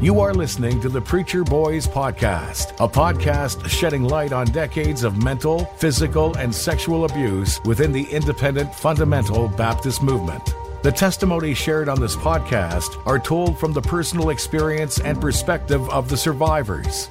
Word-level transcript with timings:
You 0.00 0.20
are 0.20 0.32
listening 0.32 0.80
to 0.82 0.88
the 0.88 1.00
Preacher 1.00 1.42
Boys 1.42 1.88
Podcast, 1.88 2.70
a 2.78 2.88
podcast 2.88 3.68
shedding 3.68 4.04
light 4.04 4.32
on 4.32 4.46
decades 4.46 5.02
of 5.02 5.20
mental, 5.24 5.64
physical, 5.78 6.36
and 6.36 6.54
sexual 6.54 7.04
abuse 7.04 7.60
within 7.64 7.90
the 7.90 8.04
independent 8.04 8.72
fundamental 8.72 9.48
Baptist 9.48 10.00
movement. 10.00 10.54
The 10.84 10.92
testimonies 10.92 11.58
shared 11.58 11.88
on 11.88 12.00
this 12.00 12.14
podcast 12.14 13.04
are 13.06 13.18
told 13.18 13.58
from 13.58 13.72
the 13.72 13.82
personal 13.82 14.30
experience 14.30 15.00
and 15.00 15.20
perspective 15.20 15.88
of 15.90 16.08
the 16.08 16.16
survivors. 16.16 17.10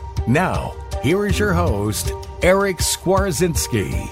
Now, 0.27 0.75
here 1.01 1.25
is 1.25 1.39
your 1.39 1.51
host, 1.51 2.11
Eric 2.43 2.77
Skwarczynski. 2.77 4.07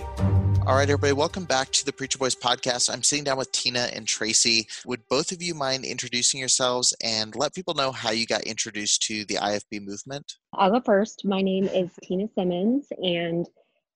All 0.65 0.75
right, 0.75 0.89
everybody, 0.89 1.13
welcome 1.13 1.45
back 1.45 1.69
to 1.71 1.85
the 1.85 1.93
Preacher 1.93 2.17
Boys 2.17 2.33
podcast. 2.33 2.91
I'm 2.91 3.03
sitting 3.03 3.23
down 3.23 3.37
with 3.37 3.51
Tina 3.51 3.89
and 3.93 4.07
Tracy. 4.07 4.67
Would 4.87 5.07
both 5.07 5.31
of 5.31 5.43
you 5.43 5.53
mind 5.53 5.85
introducing 5.85 6.39
yourselves 6.39 6.95
and 7.03 7.35
let 7.35 7.53
people 7.53 7.75
know 7.75 7.91
how 7.91 8.09
you 8.09 8.25
got 8.25 8.41
introduced 8.41 9.03
to 9.03 9.23
the 9.25 9.35
IFB 9.35 9.85
movement? 9.85 10.33
I'll 10.53 10.71
go 10.71 10.81
first. 10.81 11.25
My 11.25 11.43
name 11.43 11.65
is 11.65 11.91
Tina 12.01 12.27
Simmons, 12.33 12.87
and 13.03 13.47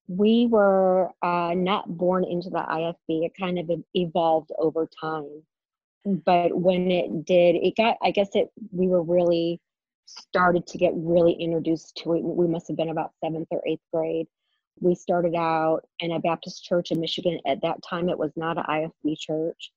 we 0.07 0.47
were 0.47 1.09
uh, 1.23 1.55
not 1.55 1.97
born 1.97 2.25
into 2.25 2.51
the 2.51 2.59
IFB. 2.59 3.25
It 3.25 3.33
kind 3.39 3.57
of 3.57 3.71
evolved 3.95 4.51
over 4.59 4.87
time. 5.01 5.43
But 6.05 6.55
when 6.55 6.91
it 6.91 7.25
did, 7.25 7.55
it 7.55 7.75
got, 7.75 7.97
I 8.03 8.11
guess 8.11 8.29
it, 8.33 8.51
we 8.71 8.87
were 8.87 9.01
really 9.01 9.59
started 10.05 10.67
to 10.67 10.77
get 10.77 10.93
really 10.95 11.33
introduced 11.33 11.97
to 12.03 12.13
it. 12.13 12.23
We 12.23 12.47
must 12.47 12.67
have 12.67 12.77
been 12.77 12.89
about 12.89 13.11
seventh 13.23 13.47
or 13.51 13.61
eighth 13.65 13.83
grade 13.93 14.27
we 14.79 14.95
started 14.95 15.35
out 15.35 15.81
in 15.99 16.11
a 16.11 16.19
Baptist 16.19 16.63
church 16.63 16.91
in 16.91 16.99
Michigan. 16.99 17.39
At 17.45 17.61
that 17.61 17.83
time, 17.83 18.09
it 18.09 18.17
was 18.17 18.31
not 18.35 18.57
an 18.57 18.63
IFB 18.63 19.17
church. 19.17 19.71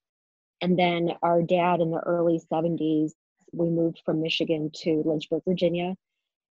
And 0.60 0.78
then 0.78 1.12
our 1.22 1.42
dad 1.42 1.80
in 1.80 1.90
the 1.90 2.00
early 2.00 2.40
70s, 2.50 3.12
we 3.52 3.68
moved 3.68 4.00
from 4.04 4.22
Michigan 4.22 4.70
to 4.82 5.02
Lynchburg, 5.04 5.42
Virginia. 5.46 5.94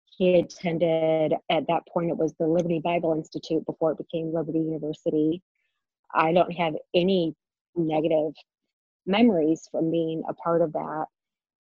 He 0.06 0.36
attended, 0.36 1.34
at 1.50 1.68
that 1.68 1.88
point, 1.88 2.12
it 2.12 2.18
was 2.18 2.34
the 2.40 2.48
Liberty 2.48 2.80
Bible 2.80 3.14
Institute 3.14 3.66
before 3.66 3.92
it 3.92 3.98
became 3.98 4.34
Liberty 4.34 4.60
University. 4.60 5.42
I 6.14 6.32
don't 6.32 6.54
have 6.54 6.76
any 6.94 7.36
negative 7.76 8.34
memories 9.06 9.68
from 9.72 9.92
being 9.92 10.24
a 10.30 10.34
part 10.34 10.62
of 10.62 10.74
that. 10.74 11.08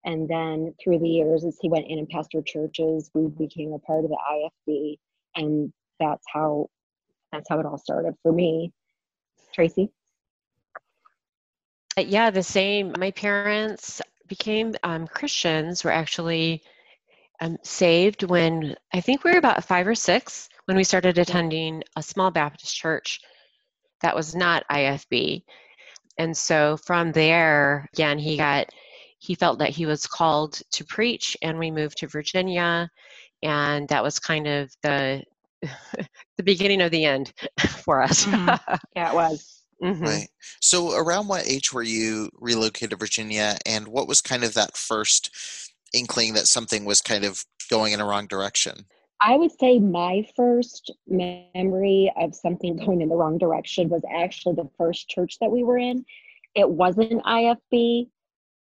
And 0.05 0.29
then 0.29 0.73
through 0.81 0.99
the 0.99 1.09
years, 1.09 1.43
as 1.43 1.57
he 1.59 1.67
went 1.67 1.87
in 1.87 1.97
and 1.97 2.09
pastored 2.09 2.45
churches, 2.45 3.09
we 3.13 3.27
became 3.27 3.73
a 3.73 3.79
part 3.79 4.05
of 4.05 4.11
the 4.11 4.49
IFB. 4.69 4.97
And 5.35 5.73
that's 5.99 6.23
how 6.31 6.69
that's 7.31 7.49
how 7.49 7.59
it 7.59 7.65
all 7.65 7.77
started 7.77 8.13
for 8.21 8.31
me. 8.31 8.71
Tracy? 9.53 9.91
Uh, 11.97 12.01
yeah, 12.01 12.29
the 12.29 12.43
same. 12.43 12.93
My 12.97 13.11
parents 13.11 14.01
became 14.27 14.75
um, 14.83 15.07
Christians, 15.07 15.83
were 15.83 15.91
actually 15.91 16.63
um, 17.41 17.57
saved 17.63 18.23
when 18.23 18.75
I 18.93 19.01
think 19.01 19.23
we 19.23 19.31
were 19.31 19.37
about 19.37 19.63
five 19.63 19.87
or 19.87 19.95
six 19.95 20.49
when 20.65 20.77
we 20.77 20.83
started 20.83 21.17
attending 21.17 21.83
a 21.95 22.03
small 22.03 22.31
Baptist 22.31 22.75
church 22.75 23.19
that 24.01 24.15
was 24.15 24.35
not 24.35 24.65
IFB. 24.69 25.43
And 26.17 26.35
so 26.35 26.77
from 26.77 27.11
there, 27.11 27.89
again, 27.93 28.17
he 28.17 28.37
got, 28.37 28.69
he 29.25 29.35
felt 29.35 29.59
that 29.59 29.69
he 29.69 29.85
was 29.85 30.05
called 30.05 30.61
to 30.71 30.85
preach, 30.85 31.35
and 31.41 31.57
we 31.57 31.71
moved 31.71 31.97
to 31.97 32.07
Virginia. 32.07 32.89
And 33.41 33.87
that 33.89 34.03
was 34.03 34.19
kind 34.19 34.47
of 34.47 34.71
the 34.83 35.23
the 36.37 36.43
beginning 36.43 36.81
of 36.81 36.91
the 36.91 37.05
end 37.05 37.33
for 37.83 38.01
us. 38.01 38.25
Mm-hmm. 38.25 38.75
Yeah, 38.95 39.11
it 39.11 39.15
was. 39.15 39.63
Mm-hmm. 39.83 40.03
Right. 40.03 40.27
So, 40.61 40.95
around 40.95 41.27
what 41.27 41.47
age 41.47 41.73
were 41.73 41.83
you 41.83 42.29
relocated 42.39 42.91
to 42.91 42.95
Virginia, 42.95 43.57
and 43.65 43.87
what 43.87 44.07
was 44.07 44.21
kind 44.21 44.43
of 44.43 44.53
that 44.53 44.77
first 44.77 45.31
inkling 45.93 46.33
that 46.35 46.47
something 46.47 46.85
was 46.85 47.01
kind 47.01 47.25
of 47.25 47.43
going 47.69 47.93
in 47.93 47.99
a 47.99 48.05
wrong 48.05 48.27
direction? 48.27 48.85
I 49.21 49.37
would 49.37 49.51
say 49.59 49.79
my 49.79 50.25
first 50.35 50.93
memory 51.07 52.11
of 52.17 52.35
something 52.35 52.75
going 52.77 53.01
in 53.01 53.09
the 53.09 53.15
wrong 53.15 53.37
direction 53.37 53.89
was 53.89 54.03
actually 54.13 54.55
the 54.55 54.69
first 54.77 55.09
church 55.09 55.37
that 55.39 55.51
we 55.51 55.63
were 55.63 55.77
in. 55.77 56.05
It 56.53 56.69
wasn't 56.69 57.23
IFB, 57.23 58.07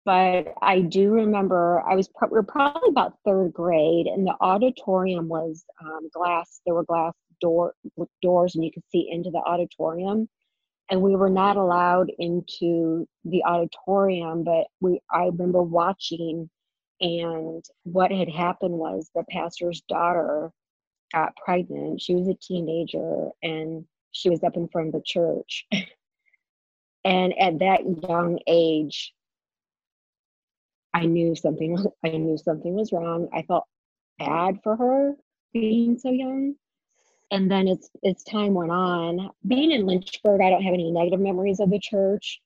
but 0.07 0.55
I 0.63 0.83
do 0.83 1.11
remember 1.11 1.83
I 1.83 1.97
was 1.97 2.09
pro- 2.09 2.29
we 2.29 2.37
were 2.37 2.45
probably 2.45 2.89
about 2.89 3.19
third 3.25 3.53
grade, 3.53 4.07
and 4.07 4.25
the 4.25 4.37
auditorium 4.41 5.29
was 5.29 5.65
um, 5.85 6.09
glass. 6.15 6.61
There 6.65 6.75
were 6.75 6.85
glass 6.85 7.13
door 7.41 7.75
doors, 8.23 8.55
and 8.55 8.65
you 8.65 8.71
could 8.73 8.85
see 8.91 9.09
into 9.11 9.31
the 9.31 9.43
auditorium. 9.45 10.29
And 10.89 11.03
we 11.03 11.17
were 11.17 11.29
not 11.29 11.57
allowed 11.57 12.13
into 12.21 13.09
the 13.25 13.43
auditorium, 13.45 14.45
but 14.45 14.69
we 14.81 15.01
I 15.11 15.25
remember 15.25 15.63
watching, 15.63 16.49
and 17.01 17.65
what 17.83 18.13
had 18.13 18.29
happened 18.29 18.75
was 18.75 19.11
the 19.13 19.25
pastor's 19.29 19.83
daughter 19.89 20.53
got 21.13 21.35
pregnant. 21.45 22.01
She 22.01 22.15
was 22.15 22.29
a 22.29 22.35
teenager, 22.35 23.31
and 23.43 23.85
she 24.13 24.31
was 24.31 24.45
up 24.45 24.57
in 24.57 24.69
front 24.69 24.89
of 24.89 24.95
the 24.95 25.03
church. 25.05 25.67
and 27.05 27.37
at 27.41 27.59
that 27.59 27.81
young 28.09 28.39
age, 28.47 29.13
I 30.97 31.05
knew 31.05 31.37
something 31.37 31.77
I 32.05 32.09
knew 32.09 32.39
something 32.39 32.75
was 32.75 32.91
wrong. 32.91 33.29
I 33.33 33.43
felt 33.43 33.65
bad 34.19 34.61
for 34.63 34.77
her 34.77 35.15
being 35.53 35.99
so 35.99 36.11
young. 36.11 36.55
And 37.31 37.51
then 37.51 37.69
it's 37.69 37.91
as 38.03 38.23
time 38.25 38.55
went 38.55 38.71
on, 38.71 39.31
being 39.47 39.73
in 39.73 39.85
Lynchburg, 39.85 40.41
I 40.41 40.49
don't 40.49 40.63
have 40.63 40.73
any 40.73 40.91
negative 40.91 41.21
memories 41.21 41.61
of 41.61 41.71
the 41.71 41.79
church, 41.79 42.41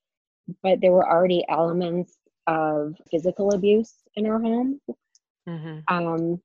but 0.63 0.81
there 0.81 0.91
were 0.91 1.09
already 1.09 1.45
elements 1.49 2.17
of 2.47 2.97
physical 3.11 3.53
abuse 3.53 3.95
in 4.17 4.27
our 4.27 4.41
home. 4.41 4.81
Mm-hmm. 5.49 5.95
Um, 5.95 6.41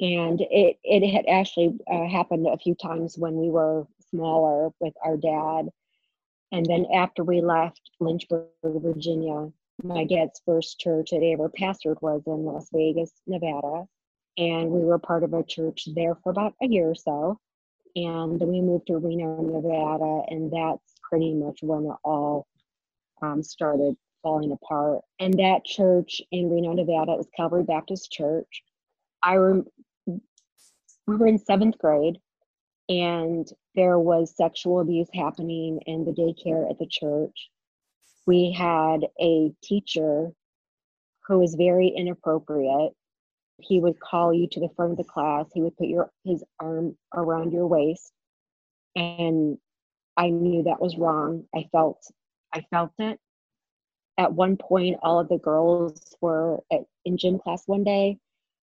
and 0.00 0.40
it 0.40 0.78
it 0.82 1.08
had 1.08 1.26
actually 1.28 1.78
uh, 1.88 2.08
happened 2.08 2.48
a 2.48 2.58
few 2.58 2.74
times 2.74 3.16
when 3.16 3.36
we 3.36 3.50
were 3.50 3.86
smaller 4.10 4.70
with 4.80 4.94
our 5.04 5.16
dad. 5.16 5.68
And 6.50 6.66
then 6.66 6.86
after 6.92 7.22
we 7.22 7.40
left 7.40 7.90
Lynchburg, 8.00 8.48
Virginia, 8.64 9.52
my 9.82 10.04
dad's 10.04 10.40
first 10.46 10.78
church 10.78 11.10
that 11.10 11.20
he 11.20 11.32
ever 11.32 11.48
pastored 11.48 12.00
was 12.00 12.22
in 12.26 12.44
Las 12.44 12.68
Vegas, 12.72 13.12
Nevada. 13.26 13.84
And 14.36 14.70
we 14.70 14.80
were 14.80 14.98
part 14.98 15.22
of 15.22 15.32
a 15.32 15.42
church 15.42 15.88
there 15.94 16.16
for 16.16 16.30
about 16.30 16.54
a 16.62 16.66
year 16.66 16.90
or 16.90 16.94
so. 16.94 17.38
And 17.96 18.40
then 18.40 18.48
we 18.48 18.60
moved 18.60 18.88
to 18.88 18.98
Reno, 18.98 19.40
Nevada, 19.40 20.22
and 20.28 20.52
that's 20.52 20.94
pretty 21.08 21.32
much 21.34 21.60
when 21.62 21.84
it 21.84 21.96
all 22.02 22.46
um, 23.22 23.42
started 23.42 23.96
falling 24.22 24.50
apart. 24.50 25.02
And 25.20 25.34
that 25.34 25.64
church 25.64 26.20
in 26.32 26.50
Reno, 26.50 26.72
Nevada 26.72 27.12
was 27.12 27.28
Calvary 27.36 27.62
Baptist 27.62 28.10
Church. 28.10 28.62
I 29.22 29.36
rem- 29.36 29.66
we 31.06 31.16
were 31.16 31.26
in 31.26 31.38
seventh 31.38 31.78
grade 31.78 32.18
and 32.88 33.48
there 33.74 33.98
was 33.98 34.36
sexual 34.36 34.80
abuse 34.80 35.08
happening 35.14 35.80
in 35.86 36.04
the 36.04 36.12
daycare 36.12 36.68
at 36.70 36.78
the 36.78 36.86
church. 36.86 37.50
We 38.26 38.52
had 38.52 39.06
a 39.20 39.52
teacher 39.62 40.32
who 41.26 41.38
was 41.38 41.54
very 41.54 41.88
inappropriate. 41.88 42.92
He 43.58 43.80
would 43.80 44.00
call 44.00 44.32
you 44.32 44.46
to 44.48 44.60
the 44.60 44.70
front 44.76 44.92
of 44.92 44.98
the 44.98 45.04
class. 45.04 45.46
He 45.54 45.62
would 45.62 45.76
put 45.76 45.88
your 45.88 46.10
his 46.24 46.42
arm 46.60 46.96
around 47.14 47.52
your 47.52 47.66
waist, 47.66 48.12
and 48.96 49.58
I 50.16 50.30
knew 50.30 50.64
that 50.64 50.80
was 50.80 50.96
wrong. 50.96 51.44
I 51.54 51.68
felt 51.70 51.98
I 52.52 52.62
felt 52.70 52.92
it. 52.98 53.18
At 54.16 54.32
one 54.32 54.56
point, 54.56 54.98
all 55.02 55.18
of 55.18 55.28
the 55.28 55.38
girls 55.38 56.16
were 56.20 56.62
at, 56.72 56.82
in 57.04 57.16
gym 57.16 57.38
class 57.38 57.64
one 57.66 57.84
day. 57.84 58.18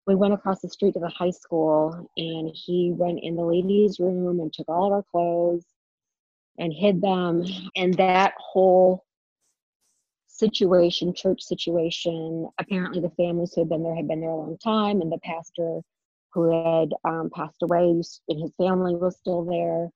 We 0.07 0.15
went 0.15 0.35
across 0.35 0.61
the 0.61 0.69
street 0.69 0.95
to 0.95 1.01
the 1.01 1.09
high 1.09 1.31
school, 1.31 2.11
and 2.17 2.51
he 2.55 2.93
went 2.93 3.21
in 3.23 3.37
the 3.37 3.45
ladies' 3.45 3.99
room 3.99 4.41
and 4.41 4.53
took 4.53 4.69
all 4.69 4.87
of 4.87 4.93
our 4.93 5.03
clothes 5.03 5.65
and 6.59 6.73
hid 6.73 7.01
them. 7.01 7.45
And 7.77 7.95
that 7.95 8.35
whole 8.39 9.05
situation, 10.39 11.15
church 11.15 11.43
situation. 11.43 12.49
Apparently, 12.59 13.01
the 13.01 13.11
families 13.11 13.53
who 13.55 13.63
had 13.63 13.69
been 13.69 13.83
there 13.83 13.97
had 13.97 14.09
been 14.09 14.21
there 14.21 14.31
a 14.31 14.37
long 14.37 14.57
time, 14.59 15.01
and 15.01 15.11
the 15.11 15.19
pastor 15.19 15.81
who 16.33 16.81
had 16.81 16.91
um, 17.05 17.31
passed 17.35 17.63
away 17.63 17.89
and 17.89 18.41
his 18.41 18.53
family 18.59 18.95
was 18.95 19.17
still 19.17 19.45
there. 19.45 19.89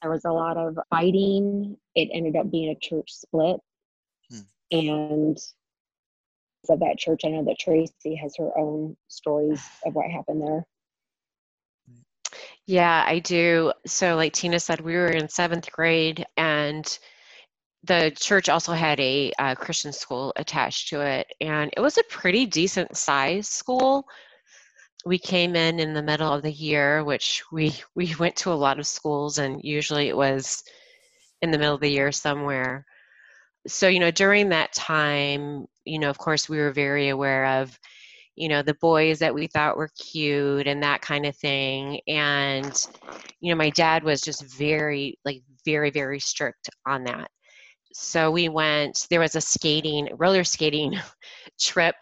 There 0.00 0.10
was 0.10 0.24
a 0.24 0.30
lot 0.30 0.56
of 0.56 0.78
fighting. 0.88 1.76
It 1.94 2.08
ended 2.12 2.36
up 2.36 2.50
being 2.50 2.70
a 2.70 2.78
church 2.78 3.12
split. 3.12 3.60
Hmm. 4.30 4.38
And 4.70 5.38
so 6.64 6.76
that 6.76 6.98
church, 6.98 7.22
I 7.24 7.28
know 7.28 7.44
that 7.44 7.58
Tracy 7.58 8.14
has 8.16 8.34
her 8.38 8.56
own 8.56 8.96
stories 9.08 9.62
of 9.84 9.94
what 9.94 10.10
happened 10.10 10.42
there. 10.42 10.66
Yeah, 12.66 13.04
I 13.06 13.18
do. 13.18 13.72
So, 13.84 14.14
like 14.14 14.32
Tina 14.32 14.60
said, 14.60 14.80
we 14.80 14.94
were 14.94 15.08
in 15.08 15.28
seventh 15.28 15.72
grade, 15.72 16.24
and 16.36 16.86
the 17.84 18.12
church 18.16 18.48
also 18.48 18.72
had 18.72 19.00
a 19.00 19.32
uh, 19.38 19.54
Christian 19.54 19.92
school 19.92 20.32
attached 20.36 20.88
to 20.90 21.00
it, 21.00 21.26
and 21.40 21.70
it 21.76 21.80
was 21.80 21.96
a 21.96 22.04
pretty 22.04 22.44
decent 22.46 22.96
size 22.96 23.48
school. 23.48 24.06
We 25.06 25.18
came 25.18 25.56
in 25.56 25.80
in 25.80 25.94
the 25.94 26.02
middle 26.02 26.32
of 26.32 26.42
the 26.42 26.52
year, 26.52 27.04
which 27.04 27.42
we 27.52 27.74
we 27.94 28.14
went 28.16 28.36
to 28.36 28.52
a 28.52 28.54
lot 28.54 28.78
of 28.78 28.86
schools, 28.86 29.38
and 29.38 29.60
usually 29.64 30.08
it 30.08 30.16
was 30.16 30.62
in 31.42 31.50
the 31.50 31.58
middle 31.58 31.74
of 31.74 31.80
the 31.80 31.90
year 31.90 32.12
somewhere. 32.12 32.84
So 33.66 33.88
you 33.88 34.00
know, 34.00 34.10
during 34.10 34.50
that 34.50 34.72
time, 34.74 35.66
you 35.84 35.98
know, 35.98 36.10
of 36.10 36.18
course, 36.18 36.48
we 36.48 36.58
were 36.58 36.72
very 36.72 37.08
aware 37.08 37.46
of, 37.60 37.78
you 38.36 38.48
know, 38.48 38.62
the 38.62 38.74
boys 38.74 39.18
that 39.20 39.34
we 39.34 39.46
thought 39.46 39.76
were 39.76 39.90
cute 39.98 40.66
and 40.66 40.82
that 40.82 41.02
kind 41.02 41.26
of 41.26 41.36
thing, 41.36 42.00
and 42.06 42.74
you 43.40 43.50
know, 43.52 43.56
my 43.56 43.70
dad 43.70 44.04
was 44.04 44.20
just 44.20 44.44
very 44.44 45.18
like 45.24 45.42
very 45.64 45.90
very 45.90 46.20
strict 46.20 46.68
on 46.86 47.04
that 47.04 47.30
so 47.92 48.30
we 48.30 48.48
went 48.48 49.06
there 49.10 49.20
was 49.20 49.36
a 49.36 49.40
skating 49.40 50.08
roller 50.16 50.44
skating 50.44 50.94
trip 51.60 51.94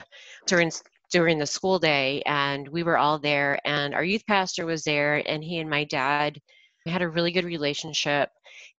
during 0.46 0.70
during 1.11 1.38
the 1.38 1.46
school 1.46 1.79
day 1.79 2.23
and 2.26 2.69
we 2.69 2.82
were 2.82 2.99
all 2.99 3.19
there 3.19 3.58
and 3.64 3.94
our 3.94 4.05
youth 4.05 4.26
pastor 4.26 4.67
was 4.67 4.85
there 4.85 5.23
and 5.29 5.43
he 5.43 5.58
and 5.58 5.70
my 5.70 5.85
dad 5.85 6.38
had 6.87 7.02
a 7.02 7.08
really 7.08 7.32
good 7.32 7.44
relationship 7.44 8.31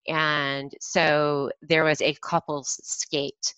and 0.07 0.71
so 0.79 1.51
there 1.61 1.83
was 1.83 2.01
a 2.01 2.15
couples 2.15 2.79
skate. 2.83 3.53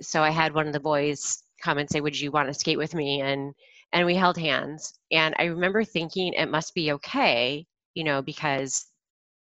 So 0.00 0.22
i 0.22 0.30
had 0.30 0.54
one 0.54 0.66
of 0.66 0.72
the 0.72 0.80
boys 0.80 1.42
come 1.62 1.78
and 1.78 1.88
say 1.90 2.00
would 2.00 2.18
you 2.18 2.30
want 2.30 2.48
to 2.48 2.54
skate 2.54 2.78
with 2.78 2.94
me? 2.94 3.20
And 3.20 3.54
and 3.92 4.06
we 4.06 4.14
held 4.14 4.36
hands 4.36 4.92
and 5.10 5.34
i 5.38 5.44
remember 5.44 5.82
thinking 5.82 6.34
it 6.34 6.50
must 6.50 6.74
be 6.74 6.92
okay 6.92 7.66
you 7.94 8.04
know 8.04 8.20
because 8.22 8.86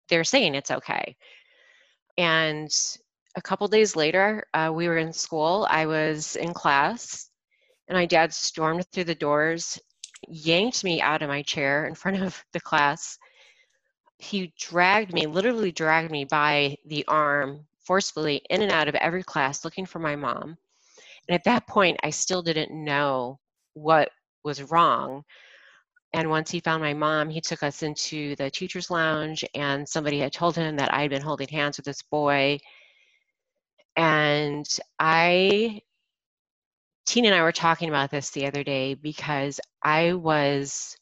they're 0.09 0.25
saying 0.25 0.55
it's 0.55 0.71
okay. 0.71 1.17
And 2.19 2.71
a 3.37 3.43
couple 3.43 3.69
days 3.69 3.95
later, 3.95 4.45
uh, 4.55 4.71
we 4.75 4.89
were 4.89 4.97
in 4.97 5.13
school. 5.13 5.67
I 5.71 5.87
was 5.87 6.37
in 6.37 6.55
class, 6.55 7.31
and 7.87 7.97
my 7.97 8.07
dad 8.07 8.33
stormed 8.33 8.87
through 8.91 9.05
the 9.05 9.15
doors, 9.15 9.79
yanked 10.27 10.83
me 10.83 11.03
out 11.03 11.23
of 11.23 11.29
my 11.29 11.43
chair 11.43 11.87
in 11.87 11.95
front 11.95 12.23
of 12.23 12.43
the 12.53 12.61
class. 12.61 13.19
He 14.19 14.55
dragged 14.59 15.13
me, 15.13 15.27
literally 15.27 15.71
dragged 15.71 16.11
me 16.11 16.25
by 16.25 16.77
the 16.87 17.05
arm 17.07 17.67
forcefully 17.81 18.43
in 18.49 18.63
and 18.63 18.73
out 18.73 18.89
of 18.89 18.95
every 18.97 19.23
class 19.23 19.65
looking 19.65 19.85
for 19.85 19.99
my 19.99 20.17
mom. 20.17 20.57
And 21.29 21.35
at 21.35 21.45
that 21.45 21.67
point, 21.67 22.01
I 22.03 22.11
still 22.11 22.43
didn't 22.43 22.73
know 22.73 23.39
what 23.75 24.11
was 24.45 24.63
wrong. 24.71 25.23
And 26.15 26.31
once 26.31 26.51
he 26.51 26.61
found 26.61 26.83
my 26.83 26.95
mom, 26.95 27.29
he 27.29 27.43
took 27.43 27.63
us 27.63 27.83
into 27.83 28.35
the 28.37 28.51
teacher's 28.51 28.91
lounge, 28.91 29.45
and 29.55 29.87
somebody 29.87 30.19
had 30.21 30.33
told 30.33 30.57
him 30.57 30.77
that 30.77 30.95
I 30.95 31.03
had 31.03 31.11
been 31.11 31.21
holding 31.21 31.49
hands 31.49 31.77
with 31.77 31.85
this 31.85 32.01
boy 32.01 32.59
and 33.97 34.67
I, 34.99 35.81
Tina 37.07 37.29
and 37.29 37.35
I 37.35 37.43
were 37.43 37.53
talking 37.53 37.89
about 37.89 38.11
this 38.11 38.31
the 38.31 38.47
other 38.47 38.63
day 38.63 38.95
because 38.95 39.61
I 39.83 40.13
was, 40.13 40.97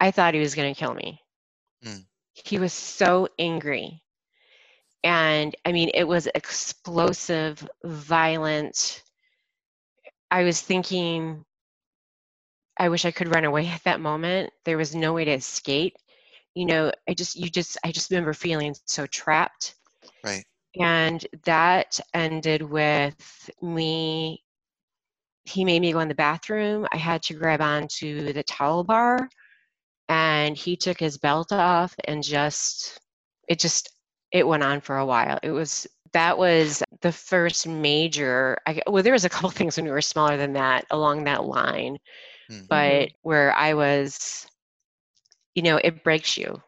I 0.00 0.10
thought 0.10 0.34
he 0.34 0.40
was 0.40 0.54
going 0.54 0.72
to 0.72 0.78
kill 0.78 0.94
me. 0.94 1.20
Mm. 1.84 2.04
He 2.34 2.58
was 2.58 2.72
so 2.72 3.28
angry. 3.38 4.02
And 5.02 5.54
I 5.64 5.72
mean, 5.72 5.90
it 5.94 6.04
was 6.04 6.28
explosive, 6.34 7.66
violent. 7.84 9.02
I 10.30 10.44
was 10.44 10.60
thinking, 10.60 11.44
I 12.78 12.88
wish 12.88 13.04
I 13.04 13.10
could 13.10 13.34
run 13.34 13.44
away 13.44 13.68
at 13.68 13.84
that 13.84 14.00
moment. 14.00 14.52
There 14.64 14.76
was 14.76 14.94
no 14.94 15.12
way 15.14 15.24
to 15.24 15.32
escape. 15.32 15.96
You 16.54 16.66
know, 16.66 16.92
I 17.08 17.14
just, 17.14 17.36
you 17.36 17.48
just, 17.48 17.78
I 17.84 17.92
just 17.92 18.10
remember 18.10 18.32
feeling 18.34 18.74
so 18.86 19.06
trapped. 19.06 19.74
Right. 20.24 20.44
And 20.80 21.26
that 21.44 22.00
ended 22.12 22.62
with 22.62 23.50
me, 23.62 24.42
he 25.44 25.64
made 25.64 25.80
me 25.80 25.92
go 25.92 26.00
in 26.00 26.08
the 26.08 26.14
bathroom. 26.14 26.86
I 26.92 26.96
had 26.96 27.22
to 27.24 27.34
grab 27.34 27.60
onto 27.60 28.32
the 28.32 28.42
towel 28.42 28.84
bar 28.84 29.28
and 30.08 30.56
he 30.56 30.76
took 30.76 30.98
his 30.98 31.18
belt 31.18 31.52
off 31.52 31.94
and 32.04 32.22
just, 32.22 33.00
it 33.48 33.58
just, 33.58 33.90
it 34.32 34.46
went 34.46 34.62
on 34.62 34.80
for 34.80 34.98
a 34.98 35.06
while. 35.06 35.38
It 35.42 35.50
was, 35.50 35.86
that 36.12 36.36
was 36.36 36.82
the 37.00 37.12
first 37.12 37.66
major, 37.66 38.58
I, 38.66 38.82
well, 38.86 39.02
there 39.02 39.12
was 39.12 39.24
a 39.24 39.30
couple 39.30 39.50
things 39.50 39.76
when 39.76 39.86
we 39.86 39.92
were 39.92 40.02
smaller 40.02 40.36
than 40.36 40.52
that 40.54 40.84
along 40.90 41.24
that 41.24 41.44
line, 41.44 41.98
mm-hmm. 42.50 42.66
but 42.68 43.10
where 43.22 43.52
I 43.54 43.74
was, 43.74 44.46
you 45.54 45.62
know, 45.62 45.76
it 45.82 46.04
breaks 46.04 46.36
you. 46.36 46.60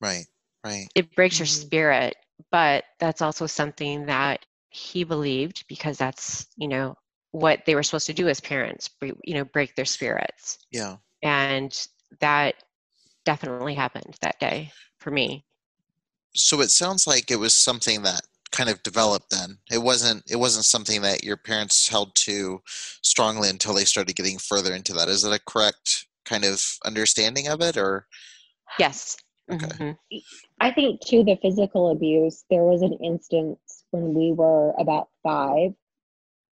Right, 0.00 0.26
right. 0.64 0.86
It 0.94 1.14
breaks 1.14 1.36
mm-hmm. 1.36 1.42
your 1.42 1.46
spirit 1.46 2.16
but 2.50 2.84
that's 2.98 3.22
also 3.22 3.46
something 3.46 4.06
that 4.06 4.44
he 4.70 5.04
believed 5.04 5.64
because 5.68 5.98
that's 5.98 6.46
you 6.56 6.68
know 6.68 6.96
what 7.30 7.60
they 7.66 7.74
were 7.74 7.82
supposed 7.82 8.06
to 8.06 8.12
do 8.12 8.28
as 8.28 8.40
parents 8.40 8.90
you 9.00 9.34
know 9.34 9.44
break 9.44 9.74
their 9.74 9.84
spirits. 9.84 10.58
Yeah. 10.70 10.96
And 11.22 11.78
that 12.20 12.56
definitely 13.24 13.74
happened 13.74 14.16
that 14.20 14.40
day 14.40 14.72
for 14.98 15.10
me. 15.10 15.44
So 16.34 16.60
it 16.60 16.70
sounds 16.70 17.06
like 17.06 17.30
it 17.30 17.38
was 17.38 17.54
something 17.54 18.02
that 18.02 18.22
kind 18.50 18.68
of 18.68 18.82
developed 18.82 19.30
then. 19.30 19.58
It 19.70 19.82
wasn't 19.82 20.24
it 20.30 20.36
wasn't 20.36 20.64
something 20.64 21.02
that 21.02 21.24
your 21.24 21.36
parents 21.36 21.88
held 21.88 22.14
to 22.16 22.62
strongly 23.02 23.48
until 23.48 23.74
they 23.74 23.84
started 23.84 24.16
getting 24.16 24.38
further 24.38 24.74
into 24.74 24.92
that. 24.94 25.08
Is 25.08 25.22
that 25.22 25.32
a 25.32 25.40
correct 25.46 26.06
kind 26.24 26.44
of 26.44 26.78
understanding 26.84 27.48
of 27.48 27.60
it 27.60 27.76
or? 27.76 28.06
Yes 28.78 29.16
okay 29.50 29.66
mm-hmm. 29.66 30.18
I 30.60 30.70
think 30.70 31.00
too 31.00 31.24
the 31.24 31.36
physical 31.42 31.90
abuse. 31.90 32.44
There 32.48 32.62
was 32.62 32.82
an 32.82 32.92
instance 33.02 33.84
when 33.90 34.14
we 34.14 34.32
were 34.32 34.72
about 34.78 35.08
five, 35.22 35.72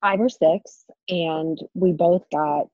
five 0.01 0.21
or 0.21 0.29
six, 0.29 0.85
and 1.09 1.59
we 1.75 1.93
both 1.93 2.25
got 2.31 2.67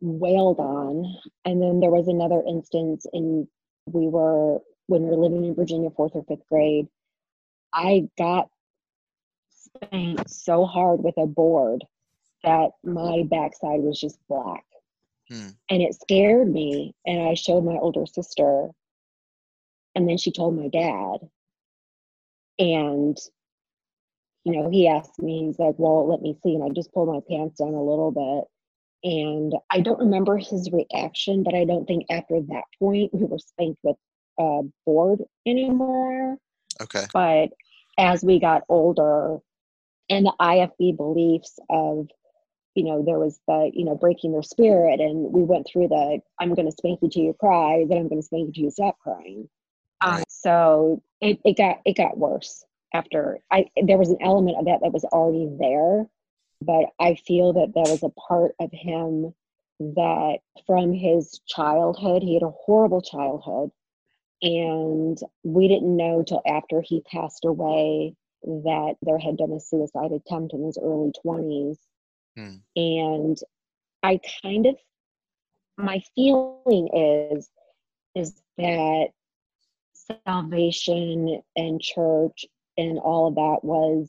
wailed 0.00 0.58
on. 0.58 1.14
And 1.44 1.60
then 1.60 1.80
there 1.80 1.90
was 1.90 2.08
another 2.08 2.42
instance 2.46 3.06
in 3.12 3.48
we 3.86 4.06
were 4.08 4.58
when 4.86 5.02
we 5.02 5.10
were 5.10 5.22
living 5.22 5.44
in 5.44 5.54
Virginia, 5.54 5.90
fourth 5.90 6.12
or 6.14 6.24
fifth 6.24 6.46
grade. 6.48 6.86
I 7.72 8.08
got 8.18 8.48
spanked 9.50 10.30
so 10.30 10.64
hard 10.64 11.02
with 11.02 11.14
a 11.18 11.26
board 11.26 11.84
that 12.42 12.70
my 12.82 13.24
backside 13.30 13.80
was 13.80 14.00
just 14.00 14.18
black. 14.28 14.64
Hmm. 15.28 15.48
And 15.68 15.82
it 15.82 15.94
scared 15.94 16.50
me. 16.50 16.94
And 17.06 17.28
I 17.28 17.34
showed 17.34 17.64
my 17.64 17.74
older 17.74 18.06
sister 18.06 18.70
and 19.94 20.08
then 20.08 20.18
she 20.18 20.32
told 20.32 20.56
my 20.56 20.68
dad. 20.68 21.28
And, 22.58 23.16
you 24.44 24.52
know, 24.52 24.70
he 24.70 24.86
asked 24.88 25.20
me, 25.20 25.46
he's 25.46 25.58
like, 25.58 25.74
well, 25.78 26.08
let 26.08 26.20
me 26.20 26.36
see. 26.42 26.54
And 26.54 26.64
I 26.64 26.68
just 26.68 26.92
pulled 26.92 27.08
my 27.08 27.20
pants 27.28 27.58
down 27.58 27.74
a 27.74 27.82
little 27.82 28.10
bit. 28.10 29.10
And 29.10 29.54
I 29.70 29.80
don't 29.80 29.98
remember 29.98 30.36
his 30.36 30.70
reaction, 30.70 31.42
but 31.42 31.54
I 31.54 31.64
don't 31.64 31.86
think 31.86 32.04
after 32.10 32.40
that 32.40 32.64
point 32.78 33.14
we 33.14 33.24
were 33.24 33.38
spanked 33.38 33.80
with 33.82 33.96
a 34.38 34.62
board 34.84 35.20
anymore. 35.46 36.36
Okay. 36.82 37.06
But 37.12 37.50
as 37.98 38.22
we 38.22 38.38
got 38.38 38.64
older, 38.68 39.38
and 40.10 40.26
the 40.26 40.34
IFB 40.40 40.96
beliefs 40.96 41.58
of 41.70 42.08
you 42.74 42.84
know, 42.84 43.02
there 43.04 43.18
was 43.18 43.40
the, 43.46 43.70
you 43.74 43.84
know, 43.84 43.94
breaking 43.94 44.32
their 44.32 44.42
spirit. 44.42 45.00
And 45.00 45.32
we 45.32 45.42
went 45.42 45.66
through 45.70 45.88
the, 45.88 46.20
I'm 46.38 46.54
going 46.54 46.70
to 46.70 46.76
spank 46.76 47.00
you 47.02 47.10
till 47.10 47.22
you 47.22 47.34
cry, 47.38 47.84
then 47.88 47.98
I'm 47.98 48.08
going 48.08 48.20
to 48.20 48.26
spank 48.26 48.48
you 48.48 48.52
till 48.52 48.64
you 48.64 48.70
stop 48.70 48.98
crying. 49.00 49.48
Um, 50.02 50.22
so 50.28 51.02
it, 51.20 51.40
it 51.44 51.56
got, 51.56 51.80
it 51.84 51.96
got 51.96 52.18
worse 52.18 52.64
after 52.92 53.38
I, 53.50 53.66
there 53.82 53.98
was 53.98 54.10
an 54.10 54.18
element 54.20 54.56
of 54.58 54.64
that 54.66 54.80
that 54.82 54.92
was 54.92 55.04
already 55.04 55.48
there, 55.58 56.06
but 56.60 56.86
I 56.98 57.14
feel 57.14 57.52
that 57.54 57.72
there 57.74 57.90
was 57.90 58.02
a 58.02 58.10
part 58.10 58.54
of 58.60 58.70
him 58.72 59.34
that 59.80 60.38
from 60.66 60.92
his 60.92 61.40
childhood, 61.46 62.22
he 62.22 62.34
had 62.34 62.42
a 62.42 62.50
horrible 62.50 63.00
childhood. 63.00 63.70
And 64.42 65.18
we 65.42 65.68
didn't 65.68 65.96
know 65.96 66.22
till 66.26 66.42
after 66.46 66.80
he 66.80 67.02
passed 67.02 67.44
away 67.44 68.14
that 68.42 68.94
there 69.02 69.18
had 69.18 69.36
been 69.36 69.52
a 69.52 69.60
suicide 69.60 70.12
attempt 70.12 70.54
in 70.54 70.64
his 70.64 70.78
early 70.82 71.12
20s. 71.24 71.76
Hmm. 72.36 72.56
And 72.74 73.38
I 74.02 74.20
kind 74.42 74.66
of, 74.66 74.76
my 75.76 76.02
feeling 76.14 76.88
is, 77.34 77.50
is 78.14 78.32
that 78.56 79.08
salvation 80.26 81.40
and 81.56 81.80
church 81.80 82.44
and 82.76 82.98
all 82.98 83.28
of 83.28 83.34
that 83.34 83.58
was 83.62 84.08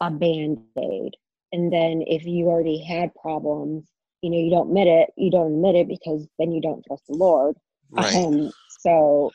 a 0.00 0.10
band 0.10 0.58
aid. 0.78 1.14
And 1.52 1.72
then 1.72 2.02
if 2.06 2.24
you 2.24 2.46
already 2.46 2.82
had 2.82 3.14
problems, 3.14 3.86
you 4.22 4.30
know, 4.30 4.38
you 4.38 4.50
don't 4.50 4.68
admit 4.68 4.88
it, 4.88 5.10
you 5.16 5.30
don't 5.30 5.54
admit 5.54 5.74
it 5.74 5.88
because 5.88 6.26
then 6.38 6.52
you 6.52 6.60
don't 6.60 6.84
trust 6.84 7.06
the 7.08 7.14
Lord. 7.14 7.56
Right. 7.90 8.14
Um, 8.14 8.50
so 8.80 9.32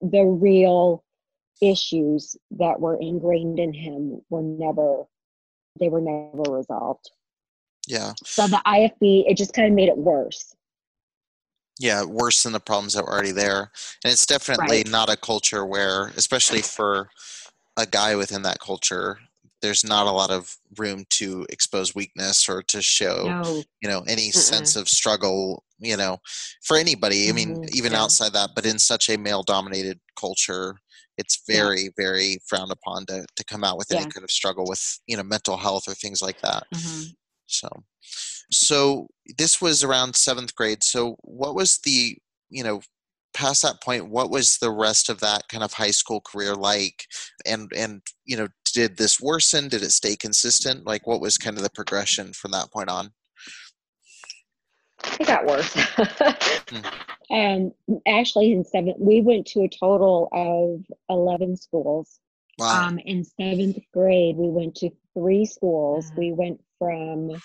the 0.00 0.24
real 0.24 1.04
issues 1.60 2.36
that 2.52 2.80
were 2.80 2.98
ingrained 3.00 3.58
in 3.58 3.72
him 3.72 4.20
were 4.30 4.42
never, 4.42 5.04
they 5.78 5.88
were 5.88 6.00
never 6.00 6.50
resolved. 6.50 7.10
Yeah. 7.86 8.12
So 8.24 8.46
the 8.46 8.62
IFB, 8.66 9.24
it 9.28 9.36
just 9.36 9.52
kind 9.52 9.68
of 9.68 9.74
made 9.74 9.88
it 9.88 9.96
worse. 9.96 10.54
Yeah. 11.84 12.04
Worse 12.04 12.42
than 12.42 12.52
the 12.52 12.60
problems 12.60 12.94
that 12.94 13.04
were 13.04 13.12
already 13.12 13.32
there. 13.32 13.70
And 14.04 14.12
it's 14.12 14.26
definitely 14.26 14.82
Right. 14.82 14.88
not 14.88 15.10
a 15.10 15.16
culture 15.16 15.66
where, 15.66 16.08
especially 16.16 16.62
for 16.62 17.10
a 17.76 17.86
guy 17.86 18.16
within 18.16 18.42
that 18.42 18.60
culture, 18.60 19.18
there's 19.62 19.84
not 19.84 20.06
a 20.06 20.12
lot 20.12 20.30
of 20.30 20.56
room 20.78 21.04
to 21.10 21.46
expose 21.50 21.94
weakness 21.94 22.48
or 22.48 22.62
to 22.64 22.82
show 22.82 23.34
No, 23.34 23.64
you 23.82 23.88
know 23.88 24.02
any 24.08 24.30
sense 24.32 24.76
of 24.76 24.88
struggle 24.88 25.64
you 25.78 25.96
know 25.96 26.18
for 26.62 26.76
anybody 26.78 27.28
i 27.28 27.32
mean 27.32 27.58
Mhm, 27.58 27.68
even 27.72 27.92
yeah. 27.92 27.96
outside 27.96 28.32
that 28.32 28.50
but 28.54 28.66
in 28.66 28.78
such 28.78 29.08
a 29.10 29.18
male 29.18 29.42
dominated 29.42 30.00
culture 30.18 30.76
it's 31.18 31.42
Yeah. 31.48 31.68
very 31.68 31.90
very 31.96 32.38
frowned 32.46 32.72
upon 32.72 33.06
to, 33.06 33.26
to 33.36 33.44
come 33.44 33.64
out 33.64 33.78
with 33.78 33.90
any 33.90 34.06
kind 34.06 34.24
of 34.24 34.30
struggle 34.30 34.66
with 34.68 35.00
you 35.06 35.16
know 35.16 35.22
mental 35.24 35.56
health 35.58 35.88
or 35.88 35.94
things 35.94 36.22
like 36.22 36.38
that 36.42 36.64
Mhm. 36.72 37.14
so 37.46 37.68
so 38.50 39.08
this 39.38 39.60
was 39.60 39.82
around 39.82 40.14
seventh 40.14 40.54
grade 40.54 40.82
so 40.82 41.16
what 41.22 41.54
was 41.54 41.78
the 41.84 42.16
you 42.50 42.62
know 42.62 42.80
past 43.32 43.62
that 43.62 43.82
point 43.82 44.08
what 44.08 44.30
was 44.30 44.58
the 44.58 44.70
rest 44.70 45.08
of 45.08 45.18
that 45.20 45.42
kind 45.48 45.64
of 45.64 45.72
high 45.72 45.90
school 45.90 46.20
career 46.20 46.54
like 46.54 47.06
and 47.44 47.70
and 47.76 48.00
you 48.24 48.36
know 48.36 48.46
did 48.72 48.96
this 48.96 49.20
worsen 49.20 49.68
did 49.68 49.82
it 49.82 49.90
stay 49.90 50.14
consistent 50.14 50.86
like 50.86 51.06
what 51.06 51.20
was 51.20 51.36
kind 51.36 51.56
of 51.56 51.62
the 51.62 51.70
progression 51.70 52.32
from 52.32 52.52
that 52.52 52.70
point 52.72 52.88
on 52.88 53.10
it 55.20 55.26
got 55.26 55.46
worse. 55.46 55.76
um, 57.30 57.72
actually, 58.06 58.52
in 58.52 58.64
seventh, 58.64 58.96
we 58.98 59.20
went 59.20 59.46
to 59.48 59.62
a 59.62 59.68
total 59.68 60.28
of 60.32 60.84
11 61.08 61.56
schools. 61.56 62.20
wow 62.58 62.88
Um, 62.88 62.98
in 62.98 63.24
seventh 63.24 63.78
grade, 63.92 64.36
we 64.36 64.48
went 64.48 64.76
to 64.76 64.90
three 65.14 65.44
schools. 65.44 66.10
Mhm. 66.10 66.18
We 66.18 66.32
went 66.32 66.60
from, 66.78 67.42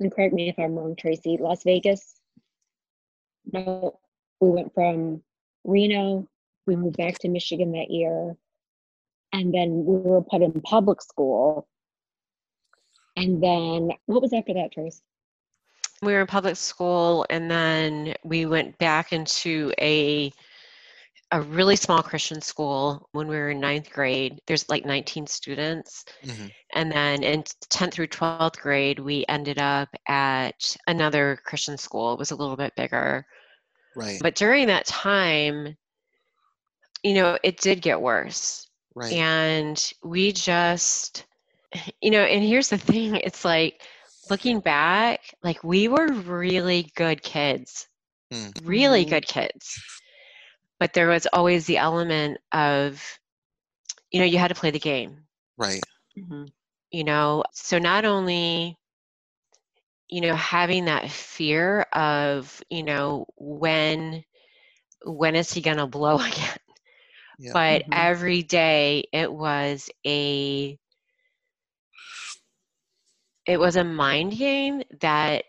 and 0.00 0.12
correct 0.12 0.34
me 0.34 0.48
if 0.48 0.58
I'm 0.58 0.74
wrong, 0.74 0.96
Tracy, 0.96 1.36
Las 1.40 1.62
Vegas. 1.64 2.16
No, 3.52 3.98
we 4.40 4.50
went 4.50 4.74
from 4.74 5.22
Reno. 5.64 6.26
We 6.66 6.76
moved 6.76 6.96
back 6.96 7.18
to 7.20 7.28
Michigan 7.28 7.72
that 7.72 7.90
year. 7.90 8.36
And 9.32 9.54
then 9.54 9.84
we 9.84 9.96
were 9.96 10.22
put 10.22 10.42
in 10.42 10.60
public 10.62 11.00
school. 11.02 11.68
And 13.16 13.42
then 13.42 13.90
what 14.06 14.22
was 14.22 14.32
after 14.32 14.54
that, 14.54 14.72
Trace? 14.72 15.02
we 16.02 16.12
were 16.12 16.20
in 16.20 16.26
public 16.26 16.56
school 16.56 17.26
and 17.28 17.50
then 17.50 18.14
we 18.24 18.46
went 18.46 18.78
back 18.78 19.12
into 19.12 19.72
a 19.80 20.32
a 21.32 21.40
really 21.40 21.76
small 21.76 22.02
christian 22.02 22.40
school 22.40 23.08
when 23.12 23.28
we 23.28 23.36
were 23.36 23.50
in 23.50 23.60
ninth 23.60 23.90
grade 23.92 24.40
there's 24.46 24.68
like 24.68 24.84
19 24.84 25.26
students 25.26 26.04
Mhm. 26.24 26.50
and 26.74 26.90
then 26.90 27.22
in 27.22 27.42
10th 27.70 27.94
through 27.94 28.06
12th 28.08 28.60
grade 28.60 28.98
we 28.98 29.24
ended 29.28 29.58
up 29.58 29.88
at 30.08 30.76
another 30.86 31.38
christian 31.44 31.76
school 31.78 32.12
it 32.12 32.18
was 32.18 32.30
a 32.30 32.36
little 32.36 32.56
bit 32.56 32.74
bigger 32.76 33.24
right 33.96 34.18
but 34.20 34.34
during 34.34 34.66
that 34.66 34.86
time 34.86 35.76
you 37.02 37.14
know 37.14 37.38
it 37.42 37.58
did 37.60 37.80
get 37.80 38.00
worse 38.00 38.68
right 38.94 39.14
and 39.14 39.92
we 40.02 40.32
just 40.32 41.26
you 42.00 42.10
know 42.10 42.22
and 42.22 42.44
here's 42.44 42.68
the 42.68 42.78
thing 42.78 43.16
it's 43.16 43.44
like 43.44 43.80
looking 44.30 44.60
back 44.60 45.20
like 45.42 45.62
we 45.64 45.88
were 45.88 46.08
really 46.08 46.90
good 46.96 47.22
kids 47.22 47.86
Hmm. 48.30 48.50
really 48.64 49.04
Mhm. 49.04 49.10
good 49.10 49.26
kids 49.26 49.80
but 50.80 50.94
there 50.94 51.08
was 51.08 51.26
always 51.32 51.66
the 51.66 51.78
element 51.78 52.38
of 52.52 53.20
you 54.12 54.20
know 54.20 54.26
you 54.26 54.38
had 54.38 54.48
to 54.48 54.54
play 54.54 54.70
the 54.70 54.80
game. 54.80 55.26
Right. 55.58 55.84
You 56.92 57.04
know 57.04 57.44
so 57.52 57.78
not 57.78 58.04
only 58.04 58.78
you 60.08 60.22
know 60.22 60.34
having 60.34 60.86
that 60.86 61.10
fear 61.10 61.82
of 61.92 62.62
you 62.70 62.82
know 62.84 63.26
when 63.36 64.24
when 65.04 65.36
is 65.36 65.52
he 65.52 65.62
going 65.62 65.78
to 65.78 65.86
blow 65.86 66.16
again? 66.20 66.58
Yeah. 67.38 67.54
but 67.54 67.82
Mhm. 67.86 67.92
every 67.92 68.42
day 68.42 69.04
it 69.12 69.32
was 69.32 69.90
a 70.06 70.78
it 73.46 73.58
was 73.60 73.76
a 73.76 73.84
mind 73.84 74.32
game 74.36 74.82
that 75.00 75.44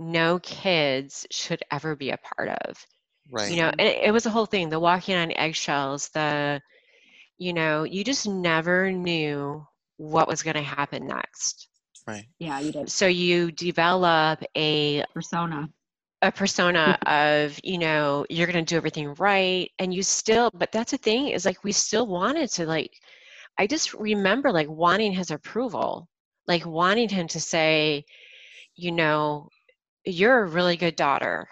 no 0.00 0.38
kids 0.40 1.26
should 1.30 1.62
ever 1.70 1.96
be 1.96 2.10
a 2.10 2.18
part 2.18 2.48
of 2.48 2.86
right 3.30 3.50
you 3.50 3.56
know 3.56 3.70
and 3.78 3.88
it, 3.88 3.98
it 4.04 4.10
was 4.12 4.26
a 4.26 4.30
whole 4.30 4.46
thing 4.46 4.68
the 4.68 4.78
walking 4.80 5.16
on 5.16 5.32
eggshells 5.32 6.08
the 6.10 6.60
you 7.38 7.52
know 7.52 7.84
you 7.84 8.04
just 8.04 8.28
never 8.28 8.90
knew 8.90 9.64
what 9.96 10.28
was 10.28 10.42
going 10.42 10.56
to 10.56 10.62
happen 10.62 11.06
next 11.06 11.68
right 12.06 12.26
Yeah, 12.38 12.60
you 12.60 12.72
did. 12.72 12.90
so 12.90 13.06
you 13.06 13.50
develop 13.52 14.42
a 14.56 15.04
Persona. 15.14 15.68
a 16.22 16.30
persona 16.32 16.98
of 17.06 17.58
you 17.62 17.78
know 17.78 18.24
you're 18.28 18.46
going 18.46 18.64
to 18.64 18.68
do 18.72 18.76
everything 18.76 19.14
right 19.14 19.70
and 19.78 19.92
you 19.94 20.02
still 20.02 20.50
but 20.54 20.70
that's 20.72 20.92
the 20.92 20.98
thing 20.98 21.28
is 21.28 21.44
like 21.44 21.62
we 21.64 21.72
still 21.72 22.06
wanted 22.06 22.48
to 22.50 22.66
like 22.66 22.90
i 23.58 23.66
just 23.66 23.94
remember 23.94 24.50
like 24.52 24.68
wanting 24.68 25.12
his 25.12 25.30
approval 25.30 26.08
like 26.48 26.64
wanting 26.66 27.08
him 27.08 27.26
to 27.28 27.40
say 27.40 28.04
you 28.76 28.90
know 28.92 29.48
you're 30.04 30.42
a 30.44 30.48
really 30.48 30.76
good 30.76 30.96
daughter 30.96 31.48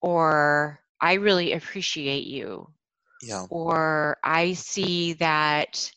or 0.00 0.80
i 1.00 1.14
really 1.14 1.52
appreciate 1.52 2.26
you 2.26 2.68
yeah. 3.22 3.44
or 3.50 4.16
i 4.24 4.52
see 4.52 5.14
that 5.14 5.90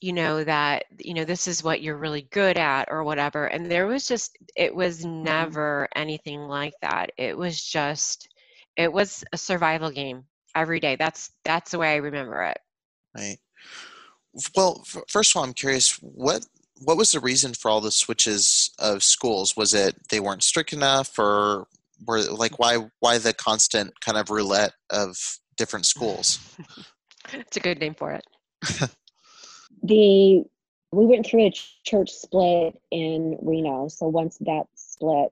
you 0.00 0.12
know 0.12 0.42
that 0.42 0.84
you 0.98 1.12
know 1.12 1.24
this 1.24 1.46
is 1.46 1.62
what 1.62 1.82
you're 1.82 1.96
really 1.96 2.22
good 2.30 2.56
at 2.56 2.88
or 2.90 3.04
whatever 3.04 3.46
and 3.46 3.70
there 3.70 3.86
was 3.86 4.06
just 4.06 4.36
it 4.56 4.74
was 4.74 5.04
mm-hmm. 5.04 5.22
never 5.24 5.88
anything 5.94 6.40
like 6.40 6.74
that. 6.82 7.10
It 7.16 7.36
was 7.36 7.62
just 7.62 8.28
it 8.76 8.92
was 8.92 9.24
a 9.32 9.36
survival 9.36 9.90
game 9.90 10.24
every 10.54 10.80
day. 10.80 10.96
That's 10.96 11.30
that's 11.44 11.70
the 11.70 11.78
way 11.78 11.92
i 11.92 11.96
remember 11.96 12.42
it. 12.42 12.58
Right. 13.16 13.38
Well 14.56 14.82
f- 14.82 15.02
first 15.08 15.32
of 15.32 15.38
all 15.38 15.44
i'm 15.44 15.52
curious 15.52 15.92
what 16.00 16.46
what 16.82 16.96
was 16.96 17.12
the 17.12 17.20
reason 17.20 17.52
for 17.52 17.70
all 17.70 17.82
the 17.82 17.90
switches 17.90 18.70
of 18.78 19.02
schools? 19.02 19.54
Was 19.54 19.74
it 19.74 20.08
they 20.08 20.20
weren't 20.20 20.42
strict 20.42 20.72
enough 20.72 21.18
or 21.18 21.66
were 22.06 22.20
like 22.22 22.58
why 22.58 22.78
why 23.00 23.18
the 23.18 23.32
constant 23.32 23.92
kind 24.00 24.18
of 24.18 24.30
roulette 24.30 24.72
of 24.90 25.16
different 25.56 25.86
schools 25.86 26.38
it's 27.32 27.56
a 27.56 27.60
good 27.60 27.78
name 27.78 27.94
for 27.94 28.12
it 28.12 28.24
The 29.82 30.44
we 30.92 31.06
went 31.06 31.26
through 31.26 31.46
a 31.46 31.50
ch- 31.50 31.82
church 31.84 32.10
split 32.10 32.80
in 32.90 33.38
Reno. 33.40 33.88
So 33.88 34.08
once 34.08 34.38
that 34.38 34.64
split, 34.74 35.28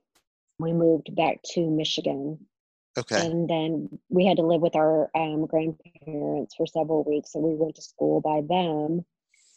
we 0.59 0.73
moved 0.73 1.15
back 1.15 1.43
to 1.55 1.69
Michigan. 1.69 2.39
okay 2.97 3.27
And 3.27 3.49
then 3.49 3.99
we 4.09 4.25
had 4.25 4.37
to 4.37 4.45
live 4.45 4.61
with 4.61 4.77
our 4.77 5.11
um, 5.15 5.47
grandparents 5.47 6.55
for 6.55 6.67
several 6.67 7.05
weeks. 7.05 7.33
So 7.33 7.41
we 7.41 7.55
went 7.55 7.75
to 7.77 7.83
school 7.83 8.21
by 8.21 8.43
them. 8.49 9.05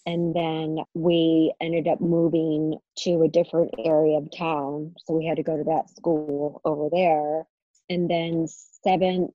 And 0.06 0.36
then 0.36 0.80
we 0.94 1.54
ended 1.62 1.88
up 1.88 2.02
moving 2.02 2.78
to 3.00 3.22
a 3.22 3.28
different 3.28 3.72
area 3.78 4.18
of 4.18 4.30
town. 4.36 4.96
So 5.06 5.14
we 5.14 5.26
had 5.26 5.38
to 5.38 5.44
go 5.44 5.58
to 5.58 5.64
that 5.66 5.90
school 5.96 6.62
over 6.66 6.90
there. 6.92 7.46
And 7.90 8.10
then 8.10 8.48
seventh, 8.84 9.32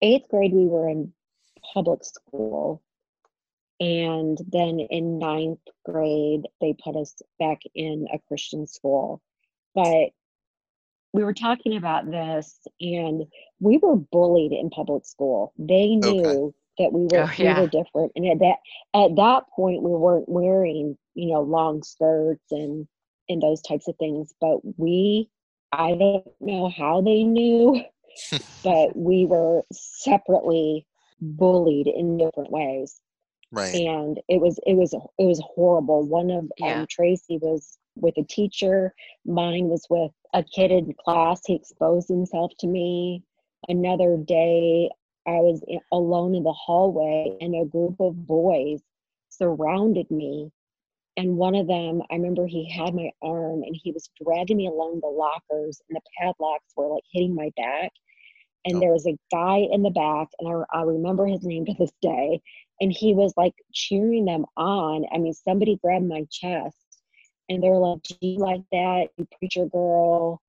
eighth 0.00 0.28
grade, 0.30 0.52
we 0.54 0.66
were 0.66 0.88
in 0.88 1.12
public 1.74 2.04
school. 2.04 2.82
And 3.80 4.38
then 4.50 4.80
in 4.80 5.18
ninth 5.18 5.60
grade, 5.84 6.48
they 6.60 6.74
put 6.82 6.96
us 6.96 7.14
back 7.38 7.60
in 7.74 8.06
a 8.12 8.18
Christian 8.28 8.66
school. 8.66 9.22
But 9.74 10.10
we 11.12 11.22
were 11.22 11.34
talking 11.34 11.76
about 11.76 12.10
this, 12.10 12.58
and 12.80 13.24
we 13.60 13.78
were 13.78 13.96
bullied 13.96 14.52
in 14.52 14.70
public 14.70 15.04
school. 15.04 15.52
They 15.58 15.94
knew 15.94 16.46
Okay. 16.46 16.57
That 16.78 16.92
we 16.92 17.02
were 17.06 17.24
Oh, 17.24 17.32
yeah. 17.38 17.54
we 17.56 17.62
were 17.62 17.68
different, 17.68 18.12
and 18.16 18.26
at 18.26 18.38
that 18.40 18.56
at 18.94 19.16
that 19.16 19.44
point, 19.54 19.82
we 19.82 19.90
weren't 19.90 20.28
wearing 20.28 20.96
you 21.14 21.32
know 21.32 21.40
long 21.42 21.82
skirts 21.82 22.50
and 22.50 22.86
and 23.28 23.42
those 23.42 23.60
types 23.62 23.88
of 23.88 23.96
things. 23.98 24.32
But 24.40 24.58
we, 24.78 25.28
I 25.72 25.94
don't 25.94 26.26
know 26.40 26.68
how 26.70 27.00
they 27.02 27.24
knew, 27.24 27.82
but 28.64 28.96
we 28.96 29.26
were 29.26 29.62
separately 29.72 30.86
bullied 31.20 31.88
in 31.88 32.16
different 32.18 32.50
ways 32.52 33.00
Right. 33.50 33.74
and 33.74 34.20
it 34.28 34.40
was 34.40 34.58
it 34.66 34.74
was 34.74 34.92
it 34.94 35.24
was 35.24 35.40
horrible 35.54 36.06
one 36.06 36.30
of 36.30 36.50
Yeah. 36.58 36.80
um, 36.82 36.86
tracy 36.88 37.38
was 37.38 37.78
with 37.96 38.16
a 38.18 38.22
teacher 38.24 38.94
mine 39.26 39.64
was 39.68 39.86
with 39.90 40.12
a 40.34 40.44
kid 40.44 40.70
in 40.70 40.94
class 41.04 41.40
he 41.46 41.54
exposed 41.54 42.08
himself 42.08 42.52
to 42.60 42.66
me 42.66 43.22
another 43.68 44.16
day 44.16 44.90
i 45.28 45.40
was 45.40 45.62
alone 45.92 46.34
in 46.34 46.44
the 46.44 46.52
hallway 46.52 47.36
and 47.40 47.54
a 47.54 47.64
group 47.66 48.00
of 48.00 48.26
boys 48.26 48.80
surrounded 49.28 50.10
me 50.10 50.50
and 51.16 51.36
one 51.36 51.54
of 51.54 51.66
them 51.66 52.02
i 52.10 52.14
remember 52.14 52.46
he 52.46 52.68
had 52.70 52.94
my 52.94 53.10
arm 53.22 53.62
and 53.62 53.76
he 53.82 53.92
was 53.92 54.10
dragging 54.22 54.56
me 54.56 54.66
along 54.66 55.00
the 55.00 55.08
lockers 55.08 55.80
and 55.88 55.96
the 55.96 56.02
padlocks 56.18 56.72
were 56.76 56.88
like 56.88 57.04
hitting 57.12 57.34
my 57.34 57.50
back 57.56 57.92
and 58.64 58.76
Oh. 58.76 58.80
there 58.80 58.92
was 58.92 59.06
a 59.06 59.18
guy 59.32 59.58
in 59.70 59.82
the 59.82 59.90
back 59.90 60.28
and 60.38 60.48
I, 60.72 60.78
I 60.80 60.82
remember 60.82 61.26
his 61.26 61.44
name 61.44 61.64
to 61.66 61.74
this 61.78 61.92
day 62.02 62.40
and 62.80 62.92
he 62.92 63.14
was 63.14 63.32
like 63.36 63.54
cheering 63.72 64.24
them 64.26 64.46
on. 64.56 65.04
I 65.12 65.18
mean, 65.18 65.32
somebody 65.32 65.76
grabbed 65.82 66.06
my 66.06 66.24
chest 66.30 66.76
and 67.48 67.62
they're 67.62 67.76
like, 67.78 68.02
Do 68.02 68.16
you 68.20 68.38
like 68.38 68.62
that, 68.72 69.08
you 69.16 69.26
preacher 69.38 69.66
girl? 69.66 70.40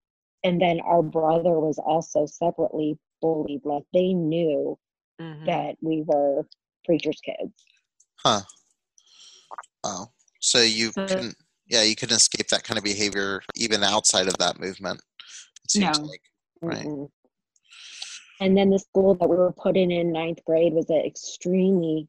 And 0.44 0.62
then 0.62 0.80
our 0.82 1.02
brother 1.04 1.60
was 1.60 1.78
also 1.80 2.26
separately 2.26 2.98
bullied. 3.22 3.62
Like 3.66 3.84
they 3.94 4.14
knew 4.14 4.78
Mhm. 5.20 5.46
that 5.46 5.76
we 5.82 6.04
were 6.06 6.48
preacher's 6.86 7.20
kids. 7.22 7.54
Huh. 8.24 8.42
Oh. 9.84 10.08
So 10.42 10.62
you 10.62 10.92
So- 10.92 11.06
couldn't 11.08 11.36
yeah, 11.68 11.84
you 11.84 11.96
couldn't 11.96 12.16
escape 12.16 12.48
that 12.48 12.64
kind 12.64 12.80
of 12.80 12.84
behavior 12.84 13.42
even 13.56 13.84
outside 13.84 14.28
of 14.28 14.36
that 14.40 14.60
movement. 14.60 15.00
It 15.66 15.72
seems 15.72 16.00
No. 16.00 16.06
like. 16.06 16.22
Right. 16.62 16.86
Mm-mm. 16.86 17.12
And 18.42 18.58
then 18.58 18.70
the 18.72 18.80
school 18.80 19.14
that 19.16 19.30
we 19.30 19.36
were 19.36 19.52
put 19.54 19.78
in 19.78 19.92
in 19.92 20.12
ninth 20.12 20.44
grade 20.46 20.74
was 20.74 20.90
an 20.90 21.02
extremely 21.06 22.08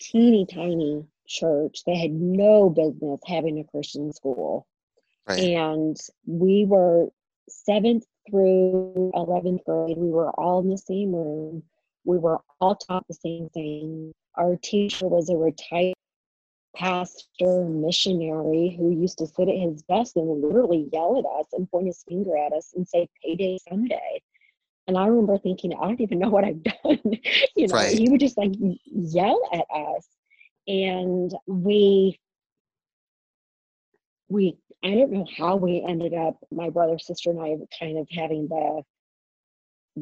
teeny 0.00 0.44
tiny 0.46 1.06
church. 1.28 1.84
They 1.86 1.96
had 1.96 2.10
no 2.12 2.68
business 2.68 3.20
having 3.26 3.58
a 3.60 3.64
Christian 3.64 4.12
school. 4.12 4.66
Right. 5.26 5.38
and 5.56 5.96
we 6.26 6.66
were 6.66 7.08
seventh 7.48 8.04
through 8.30 9.12
11th 9.14 9.64
grade 9.64 9.96
we 9.98 10.10
were 10.10 10.30
all 10.32 10.60
in 10.60 10.68
the 10.70 10.78
same 10.78 11.14
room. 11.14 11.62
We 12.04 12.18
were 12.18 12.40
all 12.60 12.76
taught 12.76 13.06
the 13.08 13.14
same 13.14 13.48
thing. 13.50 14.12
Our 14.36 14.56
teacher 14.56 15.08
was 15.08 15.28
a 15.30 15.36
retired 15.36 15.94
pastor 16.76 17.64
missionary 17.64 18.74
who 18.78 18.90
used 18.90 19.18
to 19.18 19.26
sit 19.26 19.48
at 19.48 19.54
his 19.56 19.82
desk 19.82 20.16
and 20.16 20.42
literally 20.42 20.88
yell 20.92 21.18
at 21.18 21.40
us 21.40 21.46
and 21.52 21.70
point 21.70 21.86
his 21.86 22.04
finger 22.08 22.36
at 22.36 22.52
us 22.52 22.72
and 22.74 22.86
say 22.88 23.08
payday 23.24 23.58
someday 23.68 24.20
and 24.88 24.98
i 24.98 25.06
remember 25.06 25.38
thinking 25.38 25.72
i 25.74 25.82
don't 25.86 26.00
even 26.00 26.18
know 26.18 26.28
what 26.28 26.44
i've 26.44 26.62
done. 26.82 27.00
You 27.56 27.68
know 27.68 27.76
Right. 27.76 27.96
he 27.96 28.08
would 28.08 28.20
just 28.20 28.36
like 28.36 28.52
yell 28.86 29.40
at 29.52 29.66
us. 29.74 30.08
And 30.66 31.32
we 31.46 32.18
we 34.28 34.56
I 34.84 34.94
don't 34.94 35.12
know 35.12 35.26
how 35.38 35.56
we 35.56 35.82
ended 35.88 36.12
up, 36.12 36.36
my 36.50 36.68
brother, 36.68 36.98
sister, 36.98 37.30
and 37.30 37.40
I 37.40 37.56
kind 37.78 37.96
of 37.96 38.06
having 38.10 38.48
the 38.48 38.82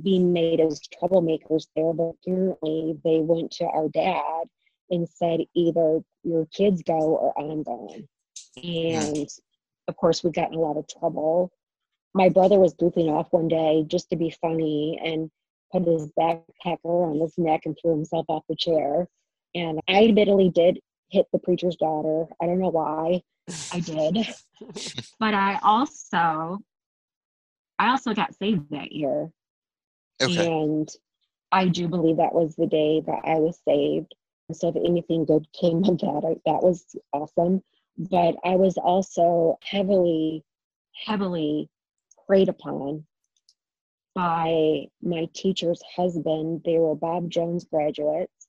being 0.02 0.32
made 0.32 0.58
as 0.58 0.80
troublemakers 0.80 1.66
there, 1.76 1.92
but 1.92 2.14
apparently 2.26 2.98
they 3.04 3.20
went 3.20 3.52
to 3.52 3.64
our 3.64 3.88
dad 3.90 4.44
and 4.90 5.08
said 5.08 5.40
either 5.54 6.00
your 6.24 6.46
kids 6.46 6.82
go 6.82 6.98
or 6.98 7.38
I'm 7.38 7.62
going. 7.62 8.08
And 8.56 9.28
of 9.86 9.96
course, 9.96 10.24
we 10.24 10.30
got 10.30 10.50
in 10.50 10.58
a 10.58 10.60
lot 10.60 10.76
of 10.76 10.88
trouble. 10.88 11.52
My 12.14 12.28
brother 12.28 12.58
was 12.58 12.74
goofing 12.74 13.08
off 13.08 13.32
one 13.32 13.48
day 13.48 13.84
just 13.86 14.10
to 14.10 14.16
be 14.16 14.34
funny 14.40 15.00
and 15.02 15.30
put 15.72 15.86
his 15.86 16.10
backpacker 16.18 16.78
on 16.84 17.20
his 17.20 17.38
neck 17.38 17.62
and 17.64 17.76
threw 17.80 17.92
himself 17.92 18.26
off 18.28 18.44
the 18.48 18.56
chair. 18.56 19.08
And 19.54 19.80
I 19.88 20.04
admittedly 20.04 20.50
did 20.50 20.80
hit 21.10 21.26
the 21.32 21.38
preacher's 21.38 21.76
daughter. 21.76 22.26
I 22.40 22.46
don't 22.46 22.58
know 22.58 22.70
why. 22.70 23.22
I 23.72 23.80
did. 23.80 24.26
but 25.18 25.34
I 25.34 25.58
also 25.62 26.58
I 27.78 27.88
also 27.90 28.14
got 28.14 28.34
saved 28.36 28.70
that 28.70 28.92
year. 28.92 29.30
Okay. 30.22 30.46
And 30.46 30.88
I 31.50 31.68
do 31.68 31.88
believe 31.88 32.18
that 32.18 32.34
was 32.34 32.54
the 32.54 32.66
day 32.66 33.00
that 33.06 33.20
I 33.24 33.34
was 33.34 33.58
saved. 33.66 34.14
So 34.52 34.68
if 34.68 34.76
anything 34.76 35.24
good 35.24 35.46
came 35.52 35.84
of 35.84 35.98
that, 35.98 36.22
I, 36.24 36.50
that 36.50 36.62
was 36.62 36.94
awesome. 37.12 37.62
But 37.98 38.36
I 38.44 38.56
was 38.56 38.76
also 38.78 39.58
heavily, 39.62 40.44
heavily 40.94 41.68
preyed 42.26 42.48
upon 42.48 43.04
by 44.14 44.86
my 45.02 45.28
teacher's 45.34 45.82
husband. 45.96 46.62
They 46.64 46.78
were 46.78 46.94
Bob 46.94 47.30
Jones 47.30 47.64
graduates. 47.64 48.46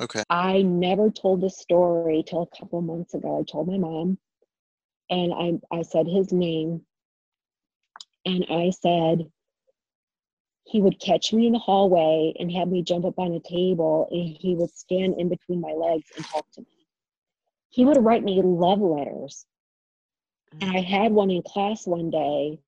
Okay. 0.00 0.22
I 0.30 0.62
never 0.62 1.10
told 1.10 1.40
this 1.40 1.58
story 1.58 2.24
till 2.26 2.42
a 2.42 2.56
couple 2.56 2.80
months 2.82 3.14
ago. 3.14 3.38
I 3.38 3.50
told 3.50 3.68
my 3.68 3.78
mom, 3.78 4.18
and 5.10 5.32
I 5.32 5.76
I 5.76 5.82
said 5.82 6.06
his 6.06 6.32
name, 6.32 6.82
and 8.24 8.46
I 8.50 8.70
said 8.70 9.30
he 10.64 10.80
would 10.80 11.00
catch 11.00 11.32
me 11.32 11.46
in 11.46 11.52
the 11.52 11.58
hallway 11.58 12.32
and 12.38 12.50
have 12.52 12.68
me 12.68 12.82
jump 12.82 13.04
up 13.04 13.18
on 13.18 13.32
a 13.32 13.40
table, 13.40 14.08
and 14.10 14.36
he 14.40 14.54
would 14.54 14.70
stand 14.70 15.16
in 15.18 15.28
between 15.28 15.60
my 15.60 15.72
legs 15.72 16.10
and 16.16 16.24
talk 16.24 16.50
to 16.52 16.62
me. 16.62 16.66
He 17.70 17.84
would 17.84 18.02
write 18.02 18.22
me 18.22 18.40
love 18.42 18.80
letters, 18.80 19.44
and 20.60 20.76
I 20.76 20.80
had 20.80 21.12
one 21.12 21.30
in 21.30 21.42
class 21.42 21.86
one 21.86 22.10
day, 22.10 22.58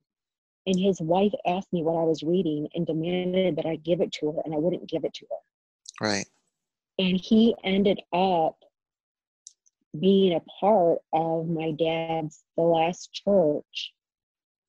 and 0.66 0.78
his 0.78 1.00
wife 1.00 1.32
asked 1.46 1.72
me 1.72 1.82
what 1.82 2.00
I 2.00 2.04
was 2.04 2.22
reading 2.22 2.68
and 2.74 2.86
demanded 2.86 3.56
that 3.56 3.66
I 3.66 3.76
give 3.76 4.00
it 4.00 4.12
to 4.14 4.32
her, 4.32 4.42
and 4.44 4.54
I 4.54 4.58
wouldn't 4.58 4.88
give 4.88 5.04
it 5.04 5.14
to 5.14 5.26
her 5.30 5.36
Right. 6.00 6.26
And 6.98 7.18
he 7.20 7.54
ended 7.64 8.00
up 8.12 8.56
being 9.98 10.34
a 10.34 10.40
part 10.60 10.98
of 11.12 11.48
my 11.48 11.72
dad's 11.72 12.44
the 12.56 12.62
last 12.62 13.12
church 13.12 13.94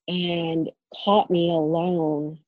and 0.07 0.69
caught 1.03 1.29
me 1.29 1.49
alone 1.49 2.39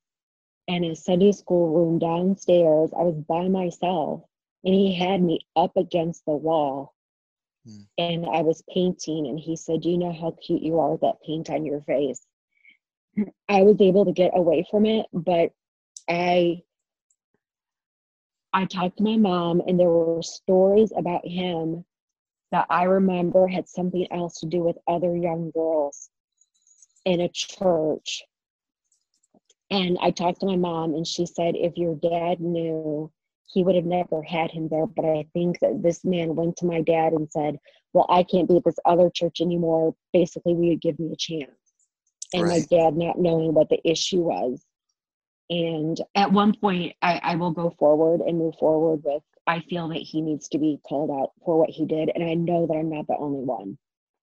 in 0.68 0.84
a 0.84 0.94
Sunday 0.94 1.32
school 1.32 1.68
room 1.74 1.98
downstairs. 1.98 2.92
I 2.98 3.02
was 3.02 3.16
by 3.28 3.48
myself 3.48 4.22
and 4.64 4.74
he 4.74 4.94
had 4.94 5.22
me 5.22 5.40
up 5.56 5.76
against 5.76 6.24
the 6.26 6.36
wall 6.36 6.94
Hmm. 7.64 7.82
and 7.98 8.26
I 8.26 8.42
was 8.42 8.62
painting 8.72 9.26
and 9.26 9.38
he 9.38 9.56
said, 9.56 9.84
you 9.84 9.96
know 9.98 10.12
how 10.12 10.32
cute 10.44 10.62
you 10.62 10.78
are 10.78 10.92
with 10.92 11.00
that 11.02 11.22
paint 11.26 11.50
on 11.50 11.64
your 11.64 11.80
face? 11.82 12.26
I 13.48 13.62
was 13.62 13.80
able 13.80 14.04
to 14.06 14.12
get 14.12 14.32
away 14.34 14.66
from 14.70 14.86
it, 14.86 15.06
but 15.12 15.50
I 16.08 16.62
I 18.52 18.64
talked 18.64 18.98
to 18.98 19.04
my 19.04 19.16
mom, 19.16 19.62
and 19.66 19.78
there 19.78 19.90
were 19.90 20.22
stories 20.22 20.92
about 20.96 21.26
him 21.26 21.84
that 22.50 22.66
I 22.70 22.84
remember 22.84 23.46
had 23.46 23.68
something 23.68 24.06
else 24.10 24.40
to 24.40 24.46
do 24.46 24.62
with 24.62 24.78
other 24.86 25.16
young 25.16 25.50
girls 25.50 26.10
in 27.04 27.20
a 27.20 27.28
church. 27.28 28.22
And 29.70 29.98
I 30.00 30.10
talked 30.10 30.40
to 30.40 30.46
my 30.46 30.56
mom, 30.56 30.94
and 30.94 31.06
she 31.06 31.26
said, 31.26 31.54
if 31.56 31.76
your 31.76 31.94
dad 31.96 32.40
knew, 32.40 33.12
he 33.48 33.62
would 33.62 33.74
have 33.74 33.84
never 33.84 34.22
had 34.22 34.50
him 34.50 34.68
there. 34.68 34.86
But 34.86 35.04
I 35.04 35.26
think 35.32 35.58
that 35.60 35.82
this 35.82 36.04
man 36.04 36.36
went 36.36 36.56
to 36.58 36.66
my 36.66 36.82
dad 36.82 37.12
and 37.12 37.30
said, 37.30 37.58
Well, 37.92 38.06
I 38.08 38.22
can't 38.22 38.48
be 38.48 38.56
at 38.56 38.64
this 38.64 38.78
other 38.84 39.10
church 39.10 39.40
anymore. 39.40 39.94
Basically, 40.12 40.54
will 40.54 40.64
you 40.64 40.76
give 40.76 40.98
me 40.98 41.12
a 41.12 41.16
chance? 41.16 41.50
And 42.34 42.46
my 42.46 42.60
dad 42.60 42.94
not 42.94 43.18
knowing 43.18 43.54
what 43.54 43.70
the 43.70 43.80
issue 43.88 44.20
was. 44.20 44.62
And 45.50 45.98
at 46.14 46.30
one 46.32 46.54
point, 46.54 46.94
I, 47.00 47.20
I 47.22 47.34
will 47.36 47.52
go 47.52 47.74
forward 47.78 48.20
and 48.20 48.38
move 48.38 48.54
forward 48.58 49.00
with 49.04 49.22
I 49.48 49.60
feel 49.60 49.88
that 49.88 49.96
he 49.96 50.20
needs 50.20 50.46
to 50.48 50.58
be 50.58 50.78
called 50.86 51.10
out 51.10 51.30
for 51.42 51.58
what 51.58 51.70
he 51.70 51.86
did. 51.86 52.10
And 52.14 52.22
I 52.22 52.34
know 52.34 52.66
that 52.66 52.76
I'm 52.76 52.90
not 52.90 53.06
the 53.06 53.16
only 53.16 53.40
one. 53.40 53.78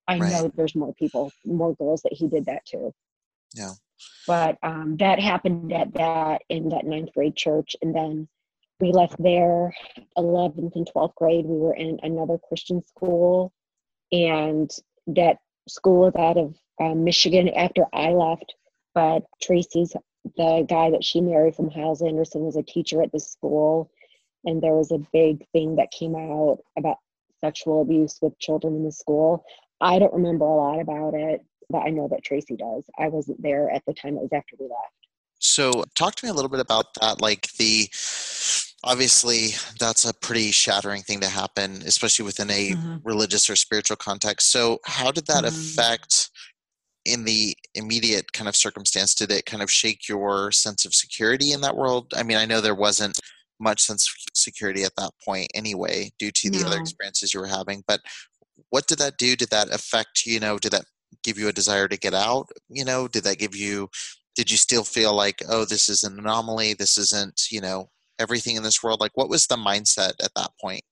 I 0.08 0.20
Right. 0.20 0.32
know 0.32 0.52
there's 0.56 0.76
more 0.76 0.94
people, 0.94 1.32
more 1.44 1.74
girls 1.76 2.04
that 2.04 2.14
he 2.14 2.28
did 2.28 2.46
that 2.46 2.64
to. 2.68 2.94
Yeah. 3.56 3.72
But 4.28 4.60
um, 4.62 4.98
that 4.98 5.20
happened 5.20 5.74
at 5.74 5.94
that 5.96 6.44
in 6.50 6.70
that 6.70 6.86
ninth 6.86 7.12
grade 7.16 7.36
church. 7.36 7.76
And 7.82 7.96
then 7.96 8.28
we 8.80 8.92
left 8.92 9.16
there, 9.18 9.74
11th 10.16 10.76
and 10.76 10.88
12th 10.96 11.16
grade. 11.16 11.46
We 11.48 11.58
were 11.58 11.74
in 11.74 12.00
another 12.04 12.38
Christian 12.48 12.86
school. 12.86 13.52
And 14.12 14.70
that 15.08 15.38
school 15.68 16.08
is 16.08 16.16
out 16.16 16.38
of 16.38 16.56
um, 16.80 17.04
Michigan 17.04 17.50
after 17.50 17.86
I 17.92 18.10
left. 18.10 18.54
But 18.94 19.24
Tracy's 19.42 19.96
the 20.38 20.66
guy 20.68 20.90
that 20.90 21.04
she 21.04 21.22
married 21.22 21.56
from 21.56 21.70
Hyles 21.70 22.02
Anderson 22.02 22.42
was 22.42 22.56
a 22.56 22.64
teacher 22.64 23.02
at 23.02 23.12
the 23.12 23.20
school. 23.20 23.92
and 24.48 24.62
there 24.62 24.76
was 24.76 24.92
a 24.92 25.00
big 25.12 25.48
thing 25.54 25.76
that 25.78 25.90
came 25.92 26.16
out 26.16 26.60
about 26.78 26.98
sexual 27.44 27.82
abuse 27.82 28.20
with 28.22 28.38
children 28.40 28.76
in 28.76 28.84
the 28.84 28.92
school. 28.92 29.44
I 29.82 29.98
don't 30.00 30.14
remember 30.14 30.46
a 30.46 30.56
lot 30.56 30.80
about 30.80 31.14
it, 31.16 31.42
but 31.70 31.80
I 31.80 31.90
know 31.90 32.08
that 32.10 32.24
Tracy 32.24 32.56
does. 32.56 32.86
I 32.98 33.08
wasn't 33.08 33.42
there 33.42 33.70
at 33.72 33.84
the 33.86 33.94
time, 33.94 34.16
it 34.16 34.22
was 34.22 34.34
after 34.34 34.56
we 34.60 34.66
left. 34.66 34.96
So, 35.40 35.84
talk 35.96 36.16
to 36.16 36.26
me 36.26 36.30
a 36.30 36.34
little 36.34 36.50
bit 36.50 36.60
about 36.60 36.94
that. 37.02 37.22
Like 37.22 37.52
the 37.54 37.90
obviously, 38.84 39.50
that's 39.80 40.06
a 40.06 40.14
pretty 40.14 40.52
shattering 40.52 41.02
thing 41.02 41.20
to 41.22 41.28
happen, 41.28 41.82
especially 41.86 42.26
within 42.26 42.50
a 42.50 42.72
mm-hmm. 42.72 42.98
religious 43.04 43.50
or 43.50 43.56
spiritual 43.56 43.98
context. 43.98 44.52
So, 44.52 44.80
how 44.86 45.12
did 45.12 45.28
that 45.28 45.44
mm-hmm. 45.44 45.48
affect 45.48 46.30
in 47.06 47.24
the 47.24 47.56
immediate 47.76 48.32
kind 48.34 48.48
of 48.48 48.56
circumstance? 48.56 49.14
Did 49.14 49.32
it 49.32 49.46
kind 49.46 49.64
of 49.64 49.72
shake 49.72 50.08
your 50.10 50.52
sense 50.52 50.86
of 50.86 50.94
security 50.94 51.52
in 51.52 51.62
that 51.62 51.76
world? 51.76 52.14
I 52.16 52.24
mean, 52.24 52.38
I 52.38 52.46
know 52.46 52.62
there 52.62 52.76
wasn't 52.76 53.20
much 53.60 53.82
sense 53.82 54.08
of 54.08 54.14
security 54.34 54.84
at 54.84 54.96
that 54.98 55.12
point 55.24 55.48
anyway, 55.54 56.12
due 56.20 56.32
to 56.32 56.50
the 56.50 56.60
no. 56.60 56.68
other 56.68 56.80
experiences 56.80 57.34
you 57.34 57.40
were 57.40 57.48
having, 57.48 57.84
but 57.88 58.02
what 58.70 58.88
did 58.88 58.98
that 58.98 59.18
do? 59.18 59.36
Did 59.36 59.50
that 59.52 59.74
affect, 59.74 60.26
you 60.26 60.40
know, 60.40 60.58
did 60.58 60.72
that 60.74 60.86
give 61.24 61.38
you 61.38 61.48
a 61.48 61.54
desire 61.54 61.88
to 61.88 61.98
get 61.98 62.14
out? 62.14 62.48
You 62.70 62.84
know, 62.84 63.08
did 63.08 63.24
that 63.24 63.38
give 63.38 63.56
you 63.56 63.90
did 64.36 64.52
you 64.52 64.58
still 64.58 64.84
feel 64.84 65.16
like 65.16 65.42
oh 65.50 65.66
this 65.66 65.90
is 65.90 66.04
an 66.04 66.20
anomaly 66.20 66.74
this 66.74 66.98
isn't 66.98 67.48
you 67.50 67.62
know 67.62 67.90
everything 68.20 68.56
in 68.56 68.64
this 68.64 68.84
world 68.84 69.00
like 69.00 69.12
what 69.16 69.30
was 69.30 69.48
the 69.48 69.56
mindset 69.56 70.14
at 70.24 70.34
that 70.36 70.52
point 70.62 70.84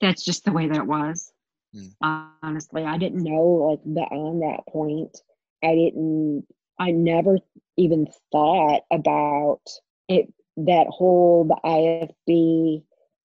that's 0.00 0.24
just 0.24 0.44
the 0.44 0.52
way 0.52 0.68
that 0.68 0.76
it 0.76 0.86
was 0.86 1.32
hmm. 1.74 1.88
honestly 2.42 2.84
i 2.84 2.96
didn't 2.96 3.24
know 3.24 3.70
like 3.70 3.82
beyond 3.84 4.42
that 4.42 4.60
point 4.68 5.16
i 5.62 5.74
didn't 5.74 6.46
i 6.78 6.90
never 6.90 7.38
even 7.76 8.06
thought 8.32 8.82
about 8.90 9.60
it 10.08 10.32
that 10.56 10.86
whole 10.88 11.44
the 11.44 11.58
ifb 11.64 12.82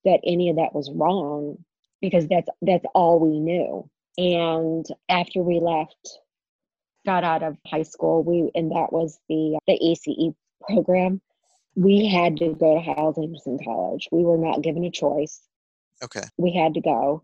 that 0.06 0.20
any 0.24 0.50
of 0.50 0.56
that 0.56 0.74
was 0.74 0.92
wrong 0.96 1.58
because 2.02 2.28
that's 2.28 2.50
that's 2.62 2.86
all 2.94 3.20
we 3.20 3.40
knew 3.40 3.90
and 4.18 4.86
after 5.10 5.42
we 5.42 5.60
left 5.60 6.20
got 7.06 7.24
out 7.24 7.44
of 7.44 7.58
high 7.66 7.84
school, 7.84 8.24
we 8.24 8.52
and 8.56 8.72
that 8.72 8.92
was 8.92 9.20
the 9.30 9.58
the 9.68 9.78
ACE 9.82 10.34
program. 10.62 11.22
We 11.76 12.08
had 12.08 12.38
to 12.38 12.54
go 12.54 12.76
to 12.76 12.82
Hyles 12.82 13.18
Anderson 13.18 13.60
College. 13.64 14.10
We 14.12 14.24
were 14.24 14.38
not 14.38 14.62
given 14.62 14.84
a 14.84 14.92
choice. 14.92 15.40
Okay. 16.04 16.24
We 16.38 16.54
had 16.54 16.74
to 16.74 16.82
go, 16.82 17.24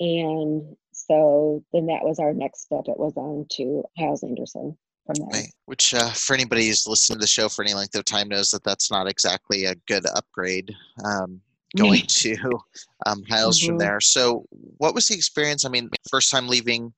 and 0.00 0.76
so 1.12 1.62
then 1.72 1.86
that 1.86 2.02
was 2.02 2.18
our 2.18 2.32
next 2.32 2.62
step. 2.62 2.84
It 2.86 2.98
was 2.98 3.12
on 3.16 3.46
to 3.52 3.84
Hyles 3.98 4.22
Anderson 4.22 4.76
from 5.06 5.14
there. 5.18 5.40
Right. 5.42 5.52
Which, 5.66 5.92
uh, 5.92 6.10
for 6.10 6.34
anybody 6.34 6.68
who's 6.68 6.86
listened 6.86 7.18
to 7.18 7.20
the 7.20 7.26
show 7.26 7.48
for 7.48 7.62
any 7.62 7.74
length 7.74 7.94
of 7.96 8.04
time, 8.04 8.28
knows 8.28 8.50
that 8.50 8.64
that's 8.64 8.90
not 8.90 9.08
exactly 9.08 9.66
a 9.66 9.74
good 9.86 10.06
upgrade. 10.14 10.74
Um, 11.04 11.40
going 11.76 12.02
to 12.06 12.36
um, 13.06 13.22
Hyles 13.30 13.58
mm-hmm. 13.58 13.68
from 13.68 13.78
there. 13.78 14.00
So, 14.00 14.44
what 14.76 14.94
was 14.94 15.08
the 15.08 15.14
experience? 15.14 15.64
I 15.64 15.70
mean, 15.70 15.88
first 16.10 16.30
time 16.30 16.46
leaving 16.46 16.92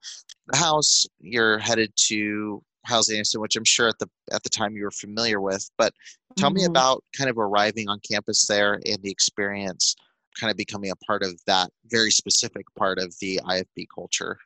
the 0.49 0.57
house, 0.57 1.07
you're 1.21 1.59
headed 1.59 1.93
to 2.09 2.61
Hyles 2.85 3.09
Anderson, 3.09 3.41
which 3.41 3.55
I'm 3.57 3.65
sure 3.65 3.89
at 3.89 3.99
the 3.99 4.09
at 4.33 4.43
the 4.43 4.49
time 4.49 4.77
you 4.77 4.85
were 4.85 4.91
familiar 4.91 5.41
with. 5.41 5.69
But 5.79 5.93
tell 6.37 6.51
mm-hmm. 6.51 6.57
me 6.57 6.65
about 6.65 7.05
kind 7.17 7.31
of 7.31 7.39
arriving 7.39 7.89
on 7.89 8.01
campus 8.09 8.47
there 8.47 8.75
and 8.75 8.99
the 9.03 9.11
experience, 9.11 9.95
kind 10.39 10.51
of 10.51 10.57
becoming 10.57 10.91
a 10.91 10.97
part 10.97 11.23
of 11.23 11.41
that 11.47 11.71
very 11.87 12.11
specific 12.11 12.67
part 12.77 12.99
of 12.99 13.15
the 13.21 13.41
IFB 13.45 13.87
culture. 13.95 14.39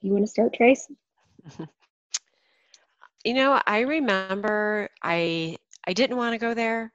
You 0.00 0.12
want 0.12 0.24
to 0.24 0.30
start, 0.30 0.54
Trace? 0.54 0.88
You 3.24 3.34
know, 3.34 3.60
I 3.66 3.80
remember 3.80 4.88
I 5.02 5.56
I 5.86 5.92
didn't 5.92 6.16
want 6.16 6.34
to 6.34 6.38
go 6.38 6.54
there. 6.54 6.92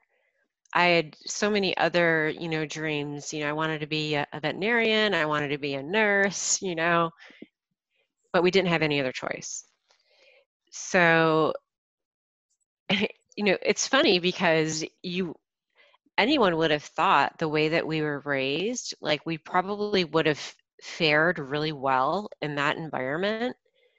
I 0.74 0.86
had 0.86 1.16
so 1.26 1.50
many 1.50 1.76
other, 1.76 2.30
you 2.30 2.48
know, 2.48 2.66
dreams. 2.66 3.32
You 3.32 3.40
know, 3.40 3.50
I 3.50 3.52
wanted 3.52 3.80
to 3.80 3.86
be 3.86 4.14
a, 4.14 4.26
a 4.32 4.40
veterinarian. 4.40 5.14
I 5.14 5.26
wanted 5.26 5.48
to 5.48 5.58
be 5.58 5.74
a 5.74 5.82
nurse. 5.82 6.60
You 6.62 6.74
know, 6.74 7.10
but 8.32 8.42
we 8.42 8.50
didn't 8.50 8.68
have 8.70 8.82
any 8.82 9.00
other 9.00 9.12
choice. 9.12 9.64
So, 10.70 11.52
you 12.90 13.44
know, 13.44 13.56
it's 13.62 13.86
funny 13.86 14.18
because 14.18 14.84
you 15.02 15.36
anyone 16.18 16.56
would 16.56 16.70
have 16.70 16.84
thought 16.84 17.38
the 17.38 17.48
way 17.48 17.68
that 17.68 17.86
we 17.86 18.02
were 18.02 18.20
raised, 18.24 18.94
like 19.00 19.24
we 19.26 19.38
probably 19.38 20.04
would 20.04 20.26
have 20.26 20.54
fared 20.82 21.38
really 21.38 21.72
well 21.72 22.28
in 22.42 22.54
that 22.56 22.76
environment. 22.76 23.56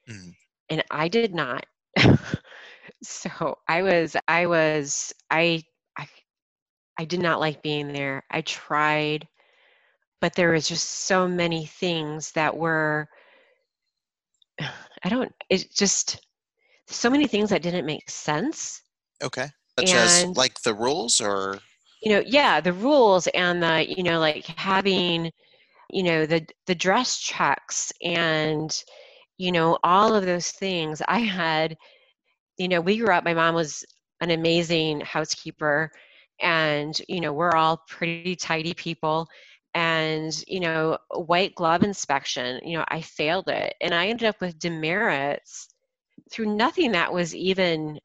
Mm. 0.09 0.33
And 0.69 0.83
I 0.91 1.07
did 1.07 1.33
not. 1.33 1.65
so 3.03 3.57
I 3.67 3.81
was, 3.81 4.15
I 4.27 4.45
was, 4.45 5.13
I, 5.29 5.63
I, 5.97 6.07
I 6.97 7.05
did 7.05 7.21
not 7.21 7.39
like 7.39 7.61
being 7.61 7.91
there. 7.91 8.23
I 8.31 8.41
tried, 8.41 9.27
but 10.21 10.33
there 10.35 10.51
was 10.51 10.67
just 10.67 10.89
so 10.89 11.27
many 11.27 11.65
things 11.65 12.31
that 12.31 12.55
were 12.55 13.07
I 15.03 15.09
don't, 15.09 15.31
it 15.49 15.67
just, 15.73 16.25
so 16.87 17.09
many 17.09 17.27
things 17.27 17.49
that 17.49 17.61
didn't 17.61 17.85
make 17.85 18.09
sense. 18.09 18.81
Okay. 19.23 19.47
Such 19.79 19.89
and, 19.89 20.29
as 20.29 20.37
like 20.37 20.61
the 20.61 20.73
rules 20.73 21.19
or? 21.19 21.59
You 22.05 22.13
know, 22.13 22.23
yeah, 22.25 22.61
the 22.61 22.73
rules 22.73 23.27
and 23.27 23.61
the, 23.61 23.85
you 23.89 24.03
know, 24.03 24.19
like 24.19 24.45
having, 24.45 25.31
you 25.89 26.03
know, 26.03 26.25
the, 26.25 26.47
the 26.67 26.75
dress 26.75 27.19
checks 27.19 27.91
and, 28.03 28.83
you 29.37 29.51
know, 29.51 29.77
all 29.83 30.15
of 30.15 30.25
those 30.25 30.51
things. 30.51 31.01
I 31.07 31.19
had, 31.19 31.75
you 32.57 32.69
know, 32.69 32.79
we 32.79 32.97
grew 32.99 33.13
up, 33.13 33.25
my 33.25 33.33
mom 33.33 33.55
was 33.55 33.83
an 34.21 34.31
amazing 34.31 35.01
housekeeper 35.01 35.91
and, 36.39 36.97
you 37.09 37.21
know, 37.21 37.33
we're 37.33 37.55
all 37.55 37.83
pretty 37.89 38.37
tidy 38.37 38.73
people 38.73 39.27
and 39.75 40.41
you 40.47 40.61
know 40.61 40.97
white 41.13 41.53
glove 41.53 41.83
inspection 41.83 42.61
you 42.63 42.77
know 42.77 42.85
i 42.87 43.01
failed 43.01 43.49
it 43.49 43.75
and 43.81 43.93
i 43.93 44.07
ended 44.07 44.27
up 44.27 44.39
with 44.39 44.57
demerits 44.57 45.67
through 46.31 46.55
nothing 46.55 46.93
that 46.93 47.13
was 47.13 47.35
even 47.35 47.99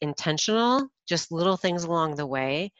intentional 0.00 0.88
just 1.06 1.32
little 1.32 1.56
things 1.56 1.84
along 1.84 2.14
the 2.14 2.26
way 2.26 2.70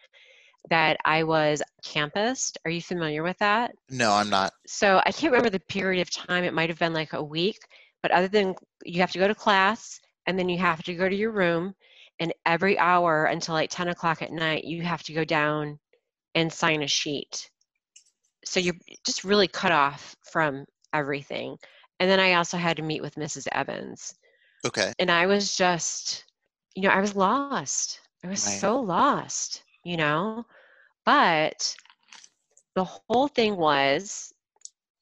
that 0.70 0.96
i 1.04 1.22
was 1.22 1.62
campus 1.84 2.52
are 2.64 2.70
you 2.70 2.82
familiar 2.82 3.22
with 3.22 3.38
that 3.38 3.72
no 3.90 4.12
i'm 4.12 4.30
not 4.30 4.52
so 4.66 5.00
i 5.06 5.12
can't 5.12 5.32
remember 5.32 5.50
the 5.50 5.60
period 5.60 6.00
of 6.00 6.10
time 6.10 6.44
it 6.44 6.54
might 6.54 6.68
have 6.68 6.78
been 6.78 6.92
like 6.92 7.12
a 7.12 7.22
week 7.22 7.58
but 8.02 8.10
other 8.10 8.28
than 8.28 8.54
you 8.84 9.00
have 9.00 9.12
to 9.12 9.18
go 9.18 9.28
to 9.28 9.34
class 9.34 10.00
and 10.26 10.38
then 10.38 10.48
you 10.48 10.58
have 10.58 10.82
to 10.82 10.94
go 10.94 11.08
to 11.08 11.16
your 11.16 11.32
room 11.32 11.74
and 12.20 12.32
every 12.46 12.78
hour 12.78 13.26
until 13.26 13.54
like 13.54 13.70
10 13.70 13.88
o'clock 13.88 14.22
at 14.22 14.32
night 14.32 14.64
you 14.64 14.82
have 14.82 15.02
to 15.02 15.12
go 15.12 15.24
down 15.24 15.78
and 16.34 16.52
sign 16.52 16.82
a 16.82 16.86
sheet. 16.86 17.50
So 18.44 18.60
you're 18.60 18.76
just 19.04 19.24
really 19.24 19.48
cut 19.48 19.72
off 19.72 20.14
from 20.30 20.64
everything. 20.92 21.56
And 22.00 22.08
then 22.08 22.20
I 22.20 22.34
also 22.34 22.56
had 22.56 22.76
to 22.76 22.82
meet 22.82 23.02
with 23.02 23.16
Mrs. 23.16 23.48
Evans. 23.52 24.14
Okay. 24.64 24.92
And 24.98 25.10
I 25.10 25.26
was 25.26 25.56
just, 25.56 26.24
you 26.78 26.84
know, 26.84 26.90
I 26.90 27.00
was 27.00 27.16
lost. 27.16 27.98
I 28.22 28.28
was 28.28 28.46
right. 28.46 28.60
so 28.60 28.78
lost, 28.78 29.64
you 29.82 29.96
know? 29.96 30.46
But 31.04 31.74
the 32.76 32.84
whole 32.84 33.26
thing 33.26 33.56
was 33.56 34.32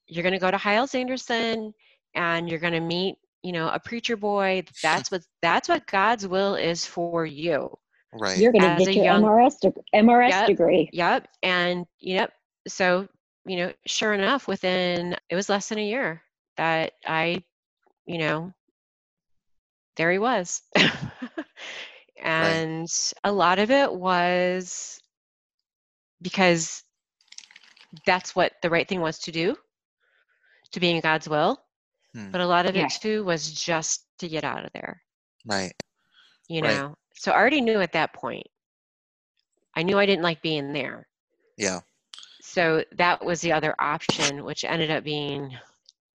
you're 0.06 0.22
going 0.22 0.32
to 0.32 0.38
go 0.38 0.50
to 0.50 0.56
Hyles 0.56 0.94
Anderson 0.94 1.74
and 2.14 2.48
you're 2.48 2.60
going 2.60 2.72
to 2.72 2.80
meet, 2.80 3.16
you 3.42 3.52
know, 3.52 3.68
a 3.68 3.78
preacher 3.78 4.16
boy. 4.16 4.64
That's 4.82 5.10
what 5.10 5.20
that's 5.42 5.68
what 5.68 5.86
God's 5.86 6.26
will 6.26 6.54
is 6.54 6.86
for 6.86 7.26
you. 7.26 7.76
Right. 8.14 8.38
You're 8.38 8.52
going 8.52 8.78
to 8.78 8.82
get 8.82 8.94
your 8.94 9.04
young, 9.04 9.22
MRS, 9.22 9.60
de- 9.60 9.74
MRS 9.94 10.30
yep, 10.30 10.46
degree. 10.46 10.88
Yep. 10.94 11.28
And, 11.42 11.84
yep. 12.00 12.32
So, 12.66 13.06
you 13.44 13.58
know, 13.58 13.72
sure 13.86 14.14
enough, 14.14 14.48
within, 14.48 15.14
it 15.28 15.34
was 15.34 15.50
less 15.50 15.68
than 15.68 15.76
a 15.76 15.86
year 15.86 16.22
that 16.56 16.94
I, 17.06 17.44
you 18.06 18.16
know, 18.16 18.54
there 19.96 20.10
he 20.10 20.18
was. 20.18 20.62
and 22.22 22.80
right. 22.80 23.12
a 23.24 23.32
lot 23.32 23.58
of 23.58 23.70
it 23.70 23.92
was 23.92 25.00
because 26.22 26.82
that's 28.04 28.34
what 28.34 28.52
the 28.62 28.70
right 28.70 28.88
thing 28.88 29.00
was 29.00 29.18
to 29.20 29.32
do, 29.32 29.56
to 30.72 30.80
be 30.80 30.90
in 30.90 31.00
God's 31.00 31.28
will. 31.28 31.60
Hmm. 32.14 32.30
But 32.30 32.40
a 32.40 32.46
lot 32.46 32.66
of 32.66 32.74
yeah. 32.74 32.86
it 32.86 32.92
too 33.00 33.24
was 33.24 33.50
just 33.52 34.04
to 34.18 34.28
get 34.28 34.44
out 34.44 34.64
of 34.64 34.72
there. 34.72 35.02
Right. 35.44 35.74
You 36.48 36.62
know, 36.62 36.86
right. 36.86 36.94
So 37.14 37.32
I 37.32 37.36
already 37.36 37.60
knew 37.60 37.80
at 37.80 37.92
that 37.92 38.12
point. 38.12 38.46
I 39.74 39.82
knew 39.82 39.98
I 39.98 40.06
didn't 40.06 40.22
like 40.22 40.40
being 40.42 40.72
there. 40.72 41.06
Yeah. 41.58 41.80
So 42.40 42.84
that 42.96 43.24
was 43.24 43.40
the 43.40 43.52
other 43.52 43.74
option, 43.78 44.44
which 44.44 44.64
ended 44.64 44.90
up 44.90 45.04
being 45.04 45.54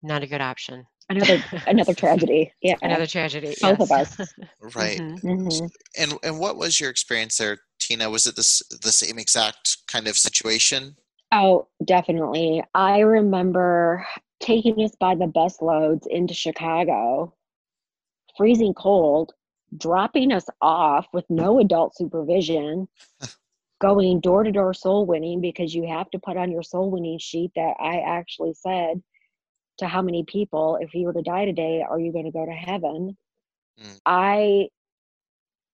not 0.02 0.22
a 0.22 0.26
good 0.26 0.40
option. 0.40 0.86
Another 1.08 1.42
another 1.66 1.94
tragedy. 2.02 2.52
Yeah. 2.60 2.76
Another 2.82 3.06
tragedy. 3.06 3.54
Both 3.60 3.78
yes. 3.78 3.80
of 3.80 3.90
us. 3.90 4.18
right. 4.74 4.98
Mm-hmm. 4.98 5.28
mm-hmm. 5.28 5.66
And 5.96 6.14
and 6.22 6.38
what 6.38 6.56
was 6.56 6.80
your 6.80 6.90
experience 6.90 7.38
there, 7.38 7.58
Tina? 7.78 8.10
Was 8.10 8.26
it 8.26 8.36
this 8.36 8.62
the 8.82 8.92
same 8.92 9.18
exact 9.18 9.78
kind 9.86 10.06
of 10.06 10.16
situation? 10.16 10.96
Oh, 11.32 11.68
definitely. 11.84 12.62
I 12.74 13.00
remember 13.00 14.06
taking 14.40 14.82
us 14.84 14.94
by 14.98 15.14
the 15.14 15.26
bus 15.26 15.60
loads 15.60 16.06
into 16.10 16.32
Chicago, 16.32 17.34
freezing 18.36 18.74
cold, 18.74 19.32
dropping 19.76 20.32
us 20.32 20.46
off 20.62 21.06
with 21.12 21.24
no 21.28 21.58
adult 21.58 21.96
supervision 21.96 22.88
going 23.80 24.20
door 24.20 24.42
to 24.42 24.50
door 24.50 24.74
soul 24.74 25.06
winning 25.06 25.40
because 25.40 25.74
you 25.74 25.86
have 25.86 26.10
to 26.10 26.18
put 26.18 26.36
on 26.36 26.50
your 26.50 26.62
soul 26.62 26.90
winning 26.90 27.18
sheet 27.18 27.52
that 27.54 27.74
I 27.78 28.00
actually 28.00 28.54
said 28.54 29.02
to 29.78 29.88
how 29.88 30.02
many 30.02 30.24
people, 30.24 30.78
if 30.80 30.94
you 30.94 31.06
were 31.06 31.12
to 31.12 31.22
die 31.22 31.44
today, 31.44 31.84
are 31.88 31.98
you 31.98 32.12
going 32.12 32.24
to 32.24 32.30
go 32.30 32.44
to 32.44 32.52
heaven? 32.52 33.16
Mm. 33.80 34.00
I, 34.04 34.68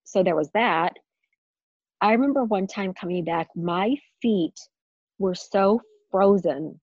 so 0.04 0.22
there 0.22 0.36
was 0.36 0.50
that. 0.54 0.94
I 2.00 2.12
remember 2.12 2.44
one 2.44 2.66
time 2.66 2.92
coming 2.92 3.24
back, 3.24 3.48
my 3.56 3.96
feet 4.20 4.58
were 5.18 5.34
so 5.34 5.80
frozen. 6.10 6.80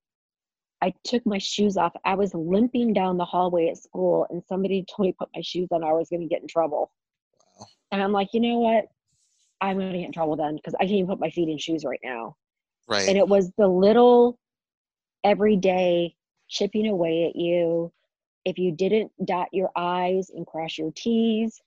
I 0.82 0.94
took 1.04 1.24
my 1.28 1.38
shoes 1.38 1.78
off. 1.78 1.94
I 2.06 2.16
was 2.16 2.34
limping 2.34 2.94
down 2.94 3.18
the 3.18 3.26
hallway 3.26 3.70
at 3.70 3.78
school, 3.78 4.26
and 4.30 4.42
somebody 4.50 4.84
told 4.96 5.06
me 5.06 5.12
to 5.12 5.18
put 5.18 5.30
my 5.36 5.42
shoes 5.42 5.68
on. 5.72 5.84
I 5.84 5.94
was 5.94 6.10
going 6.10 6.22
to 6.22 6.28
get 6.28 6.42
in 6.42 6.48
trouble. 6.48 6.92
Wow. 7.60 7.68
And 7.92 8.02
I'm 8.02 8.12
like, 8.12 8.30
you 8.34 8.40
know 8.40 8.58
what? 8.60 8.86
I'm 9.62 9.78
going 9.78 9.92
to 9.92 9.98
get 10.00 10.08
in 10.08 10.12
trouble 10.12 10.36
then 10.36 10.56
because 10.56 10.74
I 10.76 10.86
can't 10.86 10.94
even 10.94 11.08
put 11.08 11.20
my 11.20 11.30
feet 11.30 11.50
in 11.50 11.60
shoes 11.60 11.86
right 11.86 12.00
now. 12.04 12.36
Right. 12.88 13.08
And 13.08 13.16
it 13.16 13.28
was 13.28 13.52
the 13.58 13.68
little 13.68 14.40
everyday 15.24 16.16
chipping 16.52 16.88
away 16.88 17.26
at 17.26 17.36
you. 17.36 17.92
If 18.46 18.60
you 18.60 18.72
didn't 18.72 19.12
dot 19.26 19.48
your 19.52 19.72
I's 19.76 20.30
and 20.30 20.46
cross 20.46 20.78
your 20.78 20.92
T's, 20.96 21.60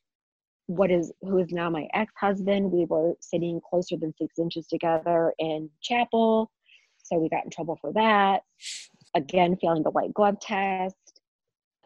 what 0.66 0.90
is 0.90 1.12
who 1.22 1.38
is 1.38 1.50
now 1.50 1.70
my 1.70 1.88
ex-husband, 1.94 2.70
we 2.70 2.84
were 2.84 3.14
sitting 3.20 3.60
closer 3.68 3.96
than 3.96 4.14
six 4.16 4.38
inches 4.38 4.66
together 4.66 5.34
in 5.38 5.70
chapel. 5.82 6.50
So 7.02 7.18
we 7.18 7.28
got 7.28 7.44
in 7.44 7.50
trouble 7.50 7.78
for 7.80 7.92
that. 7.94 8.42
Again, 9.14 9.56
failing 9.60 9.82
the 9.82 9.90
white 9.90 10.14
glove 10.14 10.40
test. 10.40 11.20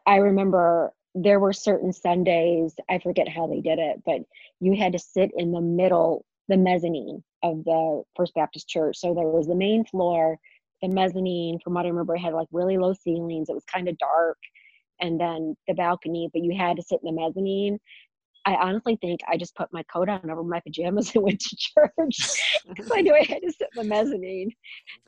I 0.06 0.16
remember 0.16 0.92
there 1.14 1.40
were 1.40 1.52
certain 1.52 1.92
Sundays, 1.92 2.74
I 2.88 2.98
forget 2.98 3.28
how 3.28 3.46
they 3.46 3.61
did 3.61 3.78
it, 3.78 4.02
but 4.06 4.20
you 4.61 4.76
had 4.76 4.92
to 4.92 4.98
sit 4.98 5.30
in 5.37 5.52
the 5.52 5.61
middle, 5.61 6.24
the 6.48 6.56
mezzanine 6.56 7.22
of 7.42 7.64
the 7.64 8.04
First 8.16 8.34
Baptist 8.34 8.68
Church. 8.68 8.98
So 8.98 9.12
there 9.14 9.26
was 9.26 9.46
the 9.46 9.54
main 9.54 9.84
floor, 9.84 10.38
the 10.82 10.88
mezzanine, 10.88 11.58
from 11.62 11.74
what 11.74 11.84
I 11.84 11.88
remember, 11.88 12.16
had 12.16 12.34
like 12.34 12.48
really 12.52 12.78
low 12.78 12.94
ceilings. 12.94 13.48
It 13.48 13.54
was 13.54 13.64
kind 13.64 13.88
of 13.88 13.98
dark. 13.98 14.38
And 15.00 15.20
then 15.20 15.56
the 15.68 15.74
balcony, 15.74 16.28
but 16.32 16.42
you 16.42 16.56
had 16.56 16.76
to 16.76 16.82
sit 16.82 17.00
in 17.02 17.14
the 17.14 17.20
mezzanine. 17.20 17.78
I 18.44 18.54
honestly 18.54 18.96
think 19.00 19.20
I 19.28 19.36
just 19.36 19.54
put 19.54 19.68
my 19.72 19.82
coat 19.92 20.08
on 20.08 20.30
over 20.30 20.42
my 20.42 20.60
pajamas 20.60 21.12
and 21.14 21.24
went 21.24 21.40
to 21.40 21.56
church 21.56 22.40
because 22.68 22.90
I 22.92 23.02
knew 23.02 23.14
I 23.14 23.24
had 23.28 23.42
to 23.42 23.52
sit 23.52 23.68
in 23.76 23.82
the 23.82 23.88
mezzanine. 23.88 24.50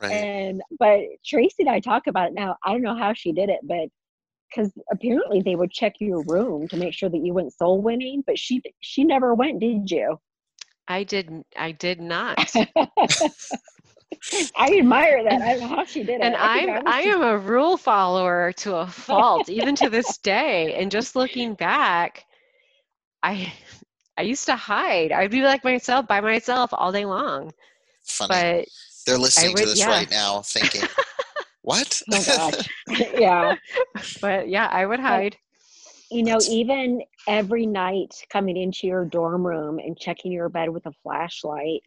Right. 0.01 0.11
And 0.11 0.61
but 0.79 1.01
Tracy 1.25 1.55
and 1.59 1.69
I 1.69 1.79
talk 1.79 2.07
about 2.07 2.29
it 2.29 2.33
now. 2.33 2.55
I 2.63 2.71
don't 2.71 2.83
know 2.83 2.97
how 2.97 3.13
she 3.13 3.31
did 3.31 3.49
it, 3.49 3.59
but 3.63 3.89
because 4.51 4.71
apparently 4.91 5.41
they 5.41 5.55
would 5.55 5.71
check 5.71 5.93
your 5.99 6.23
room 6.25 6.67
to 6.67 6.77
make 6.77 6.93
sure 6.93 7.09
that 7.09 7.23
you 7.23 7.33
went 7.33 7.53
soul 7.53 7.81
winning 7.81 8.23
but 8.25 8.37
she 8.37 8.61
she 8.79 9.03
never 9.03 9.33
went 9.33 9.59
did 9.59 9.89
you 9.89 10.17
i 10.87 11.03
didn't 11.03 11.45
i 11.57 11.71
did 11.71 11.99
not 11.99 12.37
I 14.55 14.77
admire 14.77 15.23
that. 15.23 15.41
I 15.41 15.53
don't 15.53 15.61
know 15.61 15.75
how 15.75 15.85
she 15.85 16.03
did 16.03 16.15
it. 16.15 16.21
And 16.21 16.35
I 16.35 16.59
I'm 16.59 16.87
I, 16.87 16.99
I 16.99 17.01
am 17.01 17.21
a 17.23 17.37
rule 17.37 17.75
follower 17.75 18.51
to 18.57 18.75
a 18.77 18.87
fault, 18.87 19.49
even 19.49 19.75
to 19.77 19.89
this 19.89 20.17
day. 20.19 20.75
And 20.75 20.91
just 20.91 21.15
looking 21.15 21.55
back, 21.55 22.25
I 23.23 23.51
I 24.17 24.23
used 24.23 24.45
to 24.45 24.55
hide. 24.55 25.11
I'd 25.11 25.31
be 25.31 25.41
like 25.41 25.63
myself 25.63 26.07
by 26.07 26.21
myself 26.21 26.69
all 26.73 26.91
day 26.91 27.05
long. 27.05 27.51
Funny. 28.03 28.29
But 28.29 28.65
they're 29.05 29.17
listening 29.17 29.53
would, 29.53 29.63
to 29.63 29.69
this 29.69 29.79
yeah. 29.79 29.87
right 29.87 30.11
now, 30.11 30.41
thinking, 30.41 30.87
what? 31.63 32.01
Oh 32.11 32.23
gosh. 32.25 32.69
yeah. 33.17 33.55
But 34.21 34.49
yeah, 34.49 34.67
I 34.67 34.85
would 34.85 34.99
hide. 34.99 35.35
But, 36.09 36.15
you 36.15 36.23
know, 36.23 36.39
even 36.49 37.01
every 37.27 37.65
night 37.65 38.13
coming 38.29 38.57
into 38.57 38.85
your 38.85 39.05
dorm 39.05 39.47
room 39.47 39.79
and 39.79 39.97
checking 39.97 40.31
your 40.31 40.49
bed 40.49 40.69
with 40.69 40.85
a 40.85 40.91
flashlight, 41.03 41.85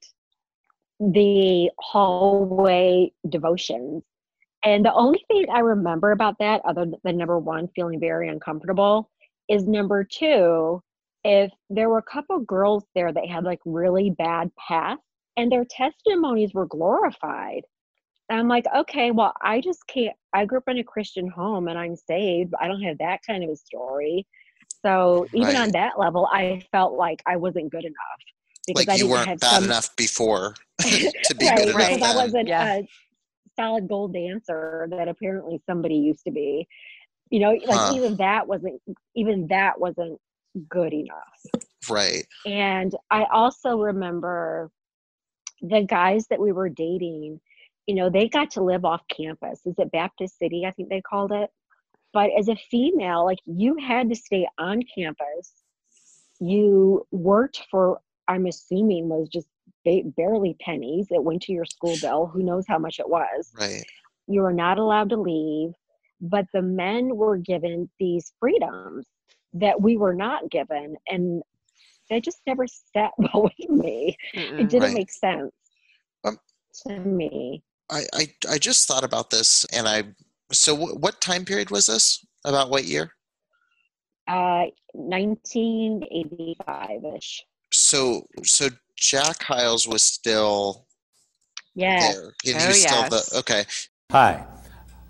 the 1.12 1.70
hallway 1.78 3.12
devotions. 3.28 4.02
And 4.64 4.84
the 4.84 4.94
only 4.94 5.24
thing 5.28 5.46
I 5.52 5.60
remember 5.60 6.12
about 6.12 6.38
that, 6.38 6.62
other 6.64 6.86
than 7.02 7.18
number 7.18 7.38
one, 7.38 7.68
feeling 7.74 8.00
very 8.00 8.28
uncomfortable, 8.28 9.10
is 9.48 9.66
number 9.66 10.04
two, 10.04 10.82
if 11.22 11.52
there 11.68 11.88
were 11.88 11.98
a 11.98 12.02
couple 12.02 12.38
girls 12.40 12.84
there 12.94 13.12
that 13.12 13.26
had 13.26 13.44
like 13.44 13.60
really 13.64 14.10
bad 14.10 14.50
past 14.56 15.02
and 15.36 15.50
their 15.50 15.64
testimonies 15.64 16.54
were 16.54 16.66
glorified 16.66 17.62
I'm 18.30 18.48
like, 18.48 18.64
okay, 18.74 19.10
well, 19.10 19.34
I 19.42 19.60
just 19.60 19.86
can't. 19.86 20.16
I 20.32 20.44
grew 20.46 20.58
up 20.58 20.68
in 20.68 20.78
a 20.78 20.84
Christian 20.84 21.28
home 21.28 21.68
and 21.68 21.78
I'm 21.78 21.96
saved. 21.96 22.54
I 22.58 22.68
don't 22.68 22.82
have 22.82 22.98
that 22.98 23.20
kind 23.26 23.44
of 23.44 23.50
a 23.50 23.56
story. 23.56 24.26
So 24.82 25.26
even 25.32 25.54
right. 25.54 25.56
on 25.56 25.70
that 25.72 25.98
level, 25.98 26.28
I 26.32 26.62
felt 26.72 26.94
like 26.94 27.22
I 27.26 27.36
wasn't 27.36 27.70
good 27.70 27.84
enough 27.84 27.94
because 28.66 28.86
like 28.86 28.94
I 28.94 28.96
you 28.96 29.08
weren't 29.08 29.40
bad 29.40 29.50
some... 29.50 29.64
enough 29.64 29.94
before 29.96 30.54
to 30.80 31.34
be 31.38 31.46
right, 31.46 31.58
good 31.58 31.68
enough. 31.68 31.88
Because 31.88 32.02
I 32.02 32.16
wasn't 32.16 32.48
yeah. 32.48 32.74
a 32.76 32.88
solid 33.56 33.88
gold 33.88 34.14
dancer 34.14 34.86
that 34.90 35.08
apparently 35.08 35.60
somebody 35.66 35.96
used 35.96 36.24
to 36.24 36.30
be. 36.30 36.66
You 37.30 37.40
know, 37.40 37.50
like 37.50 37.78
huh. 37.78 37.92
even 37.94 38.16
that 38.16 38.46
wasn't 38.46 38.80
even 39.16 39.48
that 39.48 39.80
wasn't 39.80 40.18
good 40.68 40.92
enough. 40.92 41.66
Right. 41.88 42.26
And 42.46 42.94
I 43.10 43.24
also 43.32 43.78
remember 43.78 44.70
the 45.60 45.82
guys 45.82 46.26
that 46.28 46.40
we 46.40 46.52
were 46.52 46.68
dating 46.68 47.40
you 47.86 47.94
know, 47.94 48.08
they 48.08 48.28
got 48.28 48.50
to 48.52 48.62
live 48.62 48.84
off 48.84 49.02
campus. 49.08 49.60
Is 49.66 49.74
it 49.78 49.92
Baptist 49.92 50.38
City? 50.38 50.64
I 50.66 50.70
think 50.70 50.88
they 50.88 51.02
called 51.02 51.32
it. 51.32 51.50
But 52.12 52.30
as 52.38 52.48
a 52.48 52.56
female, 52.70 53.24
like 53.24 53.40
you 53.44 53.76
had 53.76 54.08
to 54.08 54.14
stay 54.14 54.46
on 54.58 54.82
campus. 54.96 55.52
You 56.40 57.06
worked 57.10 57.62
for, 57.70 58.00
I'm 58.28 58.46
assuming, 58.46 59.08
was 59.08 59.28
just 59.28 59.48
barely 59.84 60.56
pennies. 60.60 61.08
It 61.10 61.22
went 61.22 61.42
to 61.42 61.52
your 61.52 61.64
school 61.64 61.96
bill. 62.00 62.26
Who 62.26 62.42
knows 62.42 62.64
how 62.66 62.78
much 62.78 63.00
it 63.00 63.08
was? 63.08 63.52
Right. 63.58 63.84
You 64.26 64.42
were 64.42 64.52
not 64.52 64.78
allowed 64.78 65.10
to 65.10 65.16
leave. 65.16 65.72
But 66.20 66.46
the 66.54 66.62
men 66.62 67.16
were 67.16 67.36
given 67.36 67.90
these 67.98 68.32
freedoms 68.40 69.06
that 69.52 69.80
we 69.80 69.96
were 69.96 70.14
not 70.14 70.50
given. 70.50 70.96
And 71.08 71.42
they 72.08 72.20
just 72.20 72.40
never 72.46 72.66
sat 72.66 73.10
well 73.18 73.50
with 73.58 73.68
me. 73.68 74.16
Mm-mm, 74.34 74.60
it 74.60 74.68
didn't 74.68 74.84
right. 74.84 74.94
make 74.94 75.10
sense 75.10 75.52
um, 76.24 76.38
to 76.86 76.98
me. 76.98 77.62
I, 77.90 78.04
I, 78.14 78.28
I 78.50 78.58
just 78.58 78.88
thought 78.88 79.04
about 79.04 79.30
this 79.30 79.64
and 79.66 79.86
I 79.86 80.04
so 80.52 80.74
w- 80.74 80.96
what 80.96 81.20
time 81.20 81.44
period 81.44 81.70
was 81.70 81.86
this 81.86 82.24
about 82.44 82.70
what 82.70 82.84
year 82.84 83.12
uh 84.26 84.64
1985ish 84.96 87.40
so 87.74 88.26
so 88.42 88.68
jack 88.96 89.42
hyles 89.42 89.86
was 89.86 90.02
still 90.02 90.86
yeah 91.74 92.12
there. 92.12 92.34
He, 92.42 92.52
oh, 92.52 92.66
was 92.66 92.82
still 92.82 93.00
yes. 93.00 93.30
the 93.30 93.38
okay 93.38 93.64
hi 94.10 94.44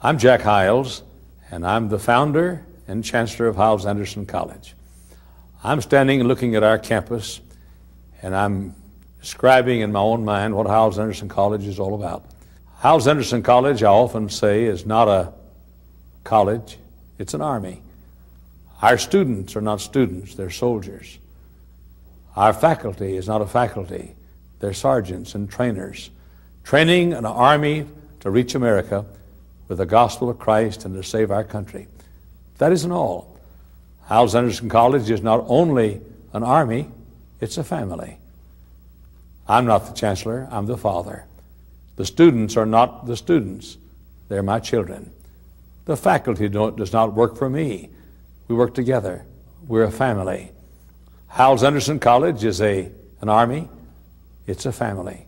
i'm 0.03 0.19
jack 0.19 0.41
hyles 0.41 1.03
and 1.51 1.67
i'm 1.67 1.89
the 1.89 1.99
founder 1.99 2.65
and 2.87 3.05
chancellor 3.05 3.47
of 3.47 3.57
Hyles 3.57 3.87
Anderson 3.87 4.27
College. 4.27 4.75
I'm 5.63 5.81
standing 5.81 6.21
and 6.21 6.29
looking 6.29 6.55
at 6.55 6.63
our 6.63 6.79
campus, 6.79 7.41
and 8.23 8.35
I'm 8.35 8.75
describing 9.21 9.81
in 9.81 9.93
my 9.93 10.01
own 10.01 10.25
mind 10.25 10.55
what 10.55 10.67
Hyles 10.67 10.99
Anderson 10.99 11.29
College 11.29 11.67
is 11.67 11.79
all 11.79 11.95
about. 11.95 12.25
Hyles 12.77 13.09
Anderson 13.09 13.43
College, 13.43 13.83
I 13.83 13.89
often 13.89 14.29
say, 14.29 14.65
is 14.65 14.85
not 14.85 15.09
a 15.09 15.33
college, 16.23 16.79
it's 17.19 17.35
an 17.35 17.41
army. 17.41 17.83
Our 18.83 18.99
students 18.99 19.57
are 19.57 19.63
not 19.63 19.81
students, 19.81 20.35
they're 20.35 20.51
soldiers. 20.51 21.19
Our 22.37 22.53
faculty 22.53 23.17
is 23.17 23.29
not 23.29 23.43
a 23.43 23.47
faculty, 23.47 24.15
they're 24.59 24.73
sergeants 24.73 25.35
and 25.35 25.49
trainers, 25.49 26.11
training 26.65 27.13
an 27.13 27.27
army 27.27 27.87
to 28.21 28.31
reach 28.31 28.55
America 28.55 29.05
with 29.69 29.79
the 29.79 29.87
gospel 29.87 30.31
of 30.31 30.39
Christ 30.39 30.85
and 30.85 30.95
to 30.95 31.03
save 31.03 31.31
our 31.31 31.45
country. 31.45 31.87
That 32.59 32.73
isn't 32.73 32.93
all. 32.93 33.39
Hyles 34.03 34.35
Anderson 34.35 34.69
College 34.69 35.11
is 35.11 35.23
not 35.23 35.45
only 35.49 36.01
an 36.33 36.43
army, 36.43 36.89
it's 37.41 37.59
a 37.59 37.65
family. 37.65 38.19
I'm 39.47 39.67
not 39.67 39.87
the 39.87 39.93
chancellor, 39.93 40.49
I'm 40.51 40.67
the 40.67 40.77
father. 40.77 41.27
The 41.97 42.05
students 42.05 42.57
are 42.57 42.67
not 42.67 43.07
the 43.07 43.17
students, 43.17 43.77
they're 44.29 44.43
my 44.43 44.59
children. 44.59 45.13
The 45.85 45.97
faculty 45.97 46.49
does 46.49 46.93
not 46.93 47.13
work 47.13 47.37
for 47.37 47.51
me. 47.51 47.91
We 48.49 48.55
work 48.55 48.75
together. 48.75 49.25
We're 49.67 49.85
a 49.85 49.91
family. 49.91 50.51
Hyles 51.35 51.65
Anderson 51.65 51.99
College 51.99 52.45
is 52.45 52.63
a, 52.63 52.93
an 53.21 53.29
army, 53.29 53.69
it's 54.47 54.67
a 54.67 54.73
family. 54.73 55.27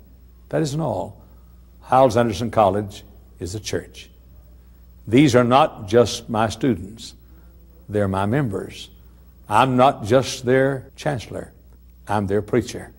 That 0.51 0.62
isn't 0.62 0.81
all. 0.81 1.21
Hyles 1.81 2.16
Anderson 2.16 2.53
College 2.53 3.03
is 3.40 3.57
a 3.57 3.61
church. 3.61 4.09
These 5.09 5.35
are 5.35 5.42
not 5.42 5.88
just 5.88 6.31
my 6.31 6.49
students, 6.49 7.14
they're 7.88 8.07
my 8.07 8.25
members. 8.25 8.88
I'm 9.49 9.77
not 9.77 10.05
just 10.05 10.45
their 10.45 10.92
chancellor, 10.95 11.53
I'm 12.07 12.29
their 12.29 12.40
preacher. 12.40 12.92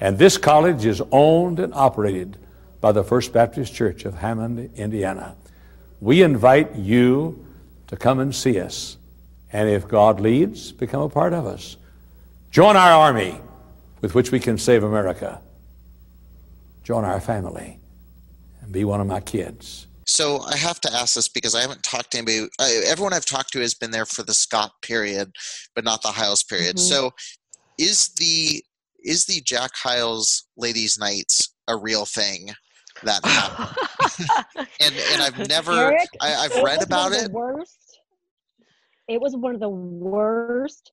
And 0.00 0.18
this 0.18 0.36
college 0.36 0.84
is 0.84 1.00
owned 1.12 1.60
and 1.60 1.72
operated 1.72 2.38
by 2.80 2.90
the 2.90 3.04
First 3.04 3.32
Baptist 3.32 3.72
Church 3.72 4.04
of 4.04 4.14
Hammond, 4.14 4.72
Indiana. 4.74 5.36
We 6.00 6.22
invite 6.22 6.74
you 6.74 7.46
to 7.86 7.96
come 7.96 8.18
and 8.18 8.34
see 8.34 8.58
us. 8.58 8.96
And 9.52 9.68
if 9.68 9.86
God 9.86 10.20
leads, 10.20 10.72
become 10.72 11.02
a 11.02 11.08
part 11.08 11.34
of 11.34 11.46
us. 11.46 11.76
Join 12.52 12.76
our 12.76 12.92
army 12.92 13.40
with 14.02 14.14
which 14.14 14.30
we 14.30 14.38
can 14.38 14.58
save 14.58 14.84
America. 14.84 15.40
join 16.84 17.04
our 17.04 17.20
family 17.20 17.78
and 18.60 18.72
be 18.72 18.84
one 18.84 19.00
of 19.00 19.06
my 19.06 19.20
kids. 19.20 19.86
So 20.04 20.40
I 20.42 20.56
have 20.56 20.80
to 20.80 20.92
ask 20.92 21.14
this 21.14 21.28
because 21.28 21.54
I 21.54 21.60
haven't 21.60 21.82
talked 21.84 22.10
to 22.10 22.18
anybody. 22.18 22.48
I, 22.60 22.82
everyone 22.86 23.12
I've 23.14 23.24
talked 23.24 23.52
to 23.52 23.60
has 23.60 23.72
been 23.72 23.92
there 23.92 24.04
for 24.04 24.24
the 24.24 24.34
Scott 24.34 24.72
period, 24.82 25.30
but 25.76 25.84
not 25.84 26.02
the 26.02 26.08
Hyles 26.08 26.42
period. 26.42 26.76
Mhm. 26.76 26.80
So 26.80 27.12
is 27.78 28.08
the 28.18 28.62
is 29.04 29.24
the 29.26 29.40
Jack 29.42 29.70
Hyles 29.74 30.44
Ladies 30.56 30.98
Nights 30.98 31.54
a 31.68 31.76
real 31.76 32.04
thing 32.04 32.50
that 33.04 33.24
happened? 33.24 34.66
and 34.80 34.94
and 35.12 35.22
I've 35.22 35.48
never 35.48 35.72
Eric, 35.72 36.08
I, 36.20 36.34
I've 36.34 36.62
read 36.64 36.82
about 36.82 37.12
it. 37.12 37.30
Worst. 37.30 37.78
It 39.08 39.20
was 39.20 39.36
one 39.36 39.54
of 39.54 39.60
the 39.60 39.68
worst, 39.68 40.90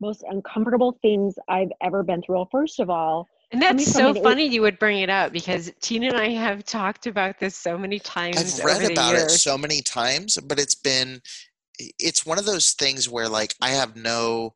most 0.00 0.24
uncomfortable 0.28 0.98
things 1.02 1.34
I've 1.48 1.70
ever 1.82 2.02
been 2.02 2.22
through. 2.22 2.36
Well, 2.36 2.48
first 2.50 2.80
of 2.80 2.90
all, 2.90 3.26
And 3.52 3.62
that's 3.62 3.90
so 3.92 4.10
an 4.10 4.16
eight- 4.16 4.22
funny 4.22 4.46
you 4.46 4.62
would 4.62 4.78
bring 4.78 5.00
it 5.00 5.10
up 5.10 5.32
because 5.32 5.72
Tina 5.80 6.08
and 6.08 6.16
I 6.16 6.30
have 6.30 6.64
talked 6.64 7.06
about 7.06 7.38
this 7.38 7.56
so 7.56 7.78
many 7.78 7.98
times. 7.98 8.36
I've 8.36 8.54
over 8.58 8.66
read 8.66 8.82
the 8.82 8.92
about 8.92 9.14
it 9.14 9.30
so 9.30 9.56
many 9.56 9.82
times, 9.82 10.36
but 10.44 10.58
it's 10.58 10.74
been 10.74 11.22
it's 11.98 12.24
one 12.24 12.38
of 12.38 12.46
those 12.46 12.72
things 12.72 13.08
where 13.08 13.28
like 13.28 13.54
I 13.60 13.70
have 13.70 13.96
no 13.96 14.54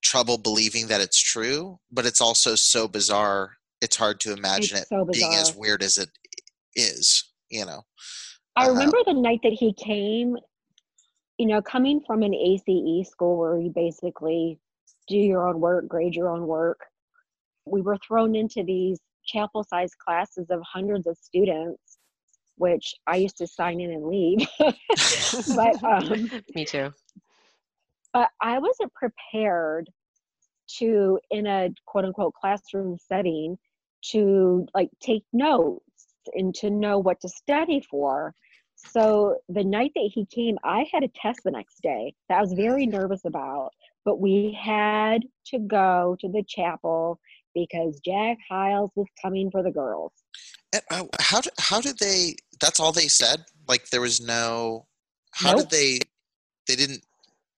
trouble 0.00 0.38
believing 0.38 0.86
that 0.88 1.00
it's 1.00 1.18
true, 1.20 1.78
but 1.90 2.06
it's 2.06 2.20
also 2.20 2.54
so 2.54 2.88
bizarre. 2.88 3.56
It's 3.80 3.96
hard 3.96 4.20
to 4.20 4.32
imagine 4.32 4.76
It's 4.78 4.82
it 4.82 4.88
so 4.88 5.04
being 5.04 5.34
as 5.34 5.54
weird 5.56 5.82
as 5.82 5.98
it 5.98 6.08
is, 6.76 7.24
you 7.50 7.64
know. 7.66 7.82
I 8.56 8.62
Uh-huh. 8.64 8.72
remember 8.72 8.98
the 9.06 9.14
night 9.14 9.40
that 9.42 9.52
he 9.52 9.72
came, 9.72 10.36
you 11.38 11.46
know, 11.46 11.60
coming 11.62 12.00
from 12.06 12.22
an 12.22 12.32
ACE 12.34 13.08
school 13.08 13.38
where 13.38 13.58
you 13.58 13.70
basically 13.70 14.58
do 15.08 15.16
your 15.16 15.48
own 15.48 15.60
work, 15.60 15.88
grade 15.88 16.14
your 16.14 16.28
own 16.28 16.46
work. 16.46 16.80
We 17.64 17.80
were 17.80 17.98
thrown 18.06 18.34
into 18.34 18.62
these 18.64 18.98
chapel 19.24 19.64
sized 19.64 19.96
classes 19.98 20.50
of 20.50 20.60
hundreds 20.62 21.06
of 21.06 21.16
students, 21.16 21.98
which 22.56 22.94
I 23.06 23.16
used 23.16 23.36
to 23.38 23.46
sign 23.46 23.80
in 23.80 23.92
and 23.92 24.06
leave. 24.06 24.46
but 24.58 25.82
um, 25.84 26.30
Me 26.54 26.64
too. 26.64 26.92
but 28.12 28.28
I 28.40 28.58
wasn't 28.58 28.92
prepared 28.94 29.88
to, 30.78 31.18
in 31.30 31.46
a 31.46 31.70
quote 31.86 32.04
unquote 32.04 32.34
classroom 32.34 32.96
setting, 32.98 33.58
to 34.10 34.66
like 34.74 34.90
take 35.00 35.24
notes 35.32 35.84
and 36.34 36.54
to 36.56 36.70
know 36.70 36.98
what 36.98 37.20
to 37.20 37.28
study 37.28 37.80
for. 37.88 38.34
So 38.74 39.36
the 39.48 39.62
night 39.64 39.92
that 39.94 40.10
he 40.12 40.26
came, 40.26 40.58
I 40.64 40.86
had 40.92 41.04
a 41.04 41.08
test 41.08 41.40
the 41.44 41.52
next 41.52 41.80
day 41.82 42.14
that 42.28 42.38
I 42.38 42.40
was 42.40 42.52
very 42.52 42.86
nervous 42.86 43.24
about, 43.24 43.70
but 44.04 44.20
we 44.20 44.56
had 44.60 45.22
to 45.46 45.58
go 45.58 46.16
to 46.20 46.28
the 46.28 46.42
chapel 46.48 47.18
because 47.54 48.00
Jack 48.04 48.38
Hyles 48.50 48.90
was 48.94 49.06
coming 49.20 49.50
for 49.50 49.62
the 49.62 49.70
girls. 49.70 50.12
And, 50.72 50.82
uh, 50.90 51.04
how 51.20 51.40
did 51.40 51.52
how 51.58 51.80
did 51.80 51.98
they? 51.98 52.36
That's 52.60 52.80
all 52.80 52.92
they 52.92 53.08
said. 53.08 53.44
Like 53.68 53.88
there 53.90 54.00
was 54.00 54.20
no. 54.20 54.86
How 55.32 55.52
Nope. 55.52 55.68
did 55.68 55.70
they? 55.70 55.98
They 56.66 56.76
didn't 56.76 57.04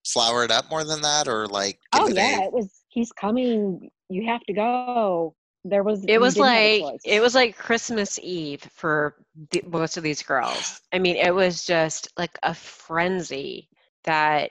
flower 0.06 0.44
it 0.44 0.50
up 0.50 0.70
more 0.70 0.84
than 0.84 1.02
that, 1.02 1.28
or 1.28 1.46
like. 1.46 1.78
Oh 1.92 2.08
it 2.08 2.16
yeah, 2.16 2.42
a- 2.42 2.46
it 2.46 2.52
was 2.52 2.70
he's 2.88 3.12
coming. 3.12 3.90
You 4.08 4.26
have 4.26 4.42
to 4.42 4.52
go. 4.52 5.34
There 5.66 5.82
was 5.82 6.04
It 6.06 6.20
was 6.20 6.34
didn't 6.34 6.48
have 6.48 6.56
a 6.56 6.82
like 6.82 7.00
it 7.04 7.20
was 7.22 7.34
like 7.34 7.56
Christmas 7.56 8.18
Eve 8.22 8.60
for 8.72 9.14
the, 9.50 9.62
most 9.66 9.96
of 9.96 10.02
these 10.02 10.22
girls. 10.22 10.80
I 10.92 10.98
mean, 10.98 11.16
it 11.16 11.34
was 11.34 11.64
just 11.64 12.08
like 12.18 12.38
a 12.42 12.52
frenzy 12.54 13.68
that 14.04 14.50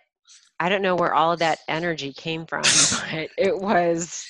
I 0.60 0.70
don't 0.70 0.82
know 0.82 0.96
where 0.96 1.14
all 1.14 1.32
of 1.34 1.40
that 1.40 1.60
energy 1.68 2.14
came 2.14 2.46
from, 2.46 2.62
but 3.12 3.30
it 3.38 3.58
was 3.58 4.26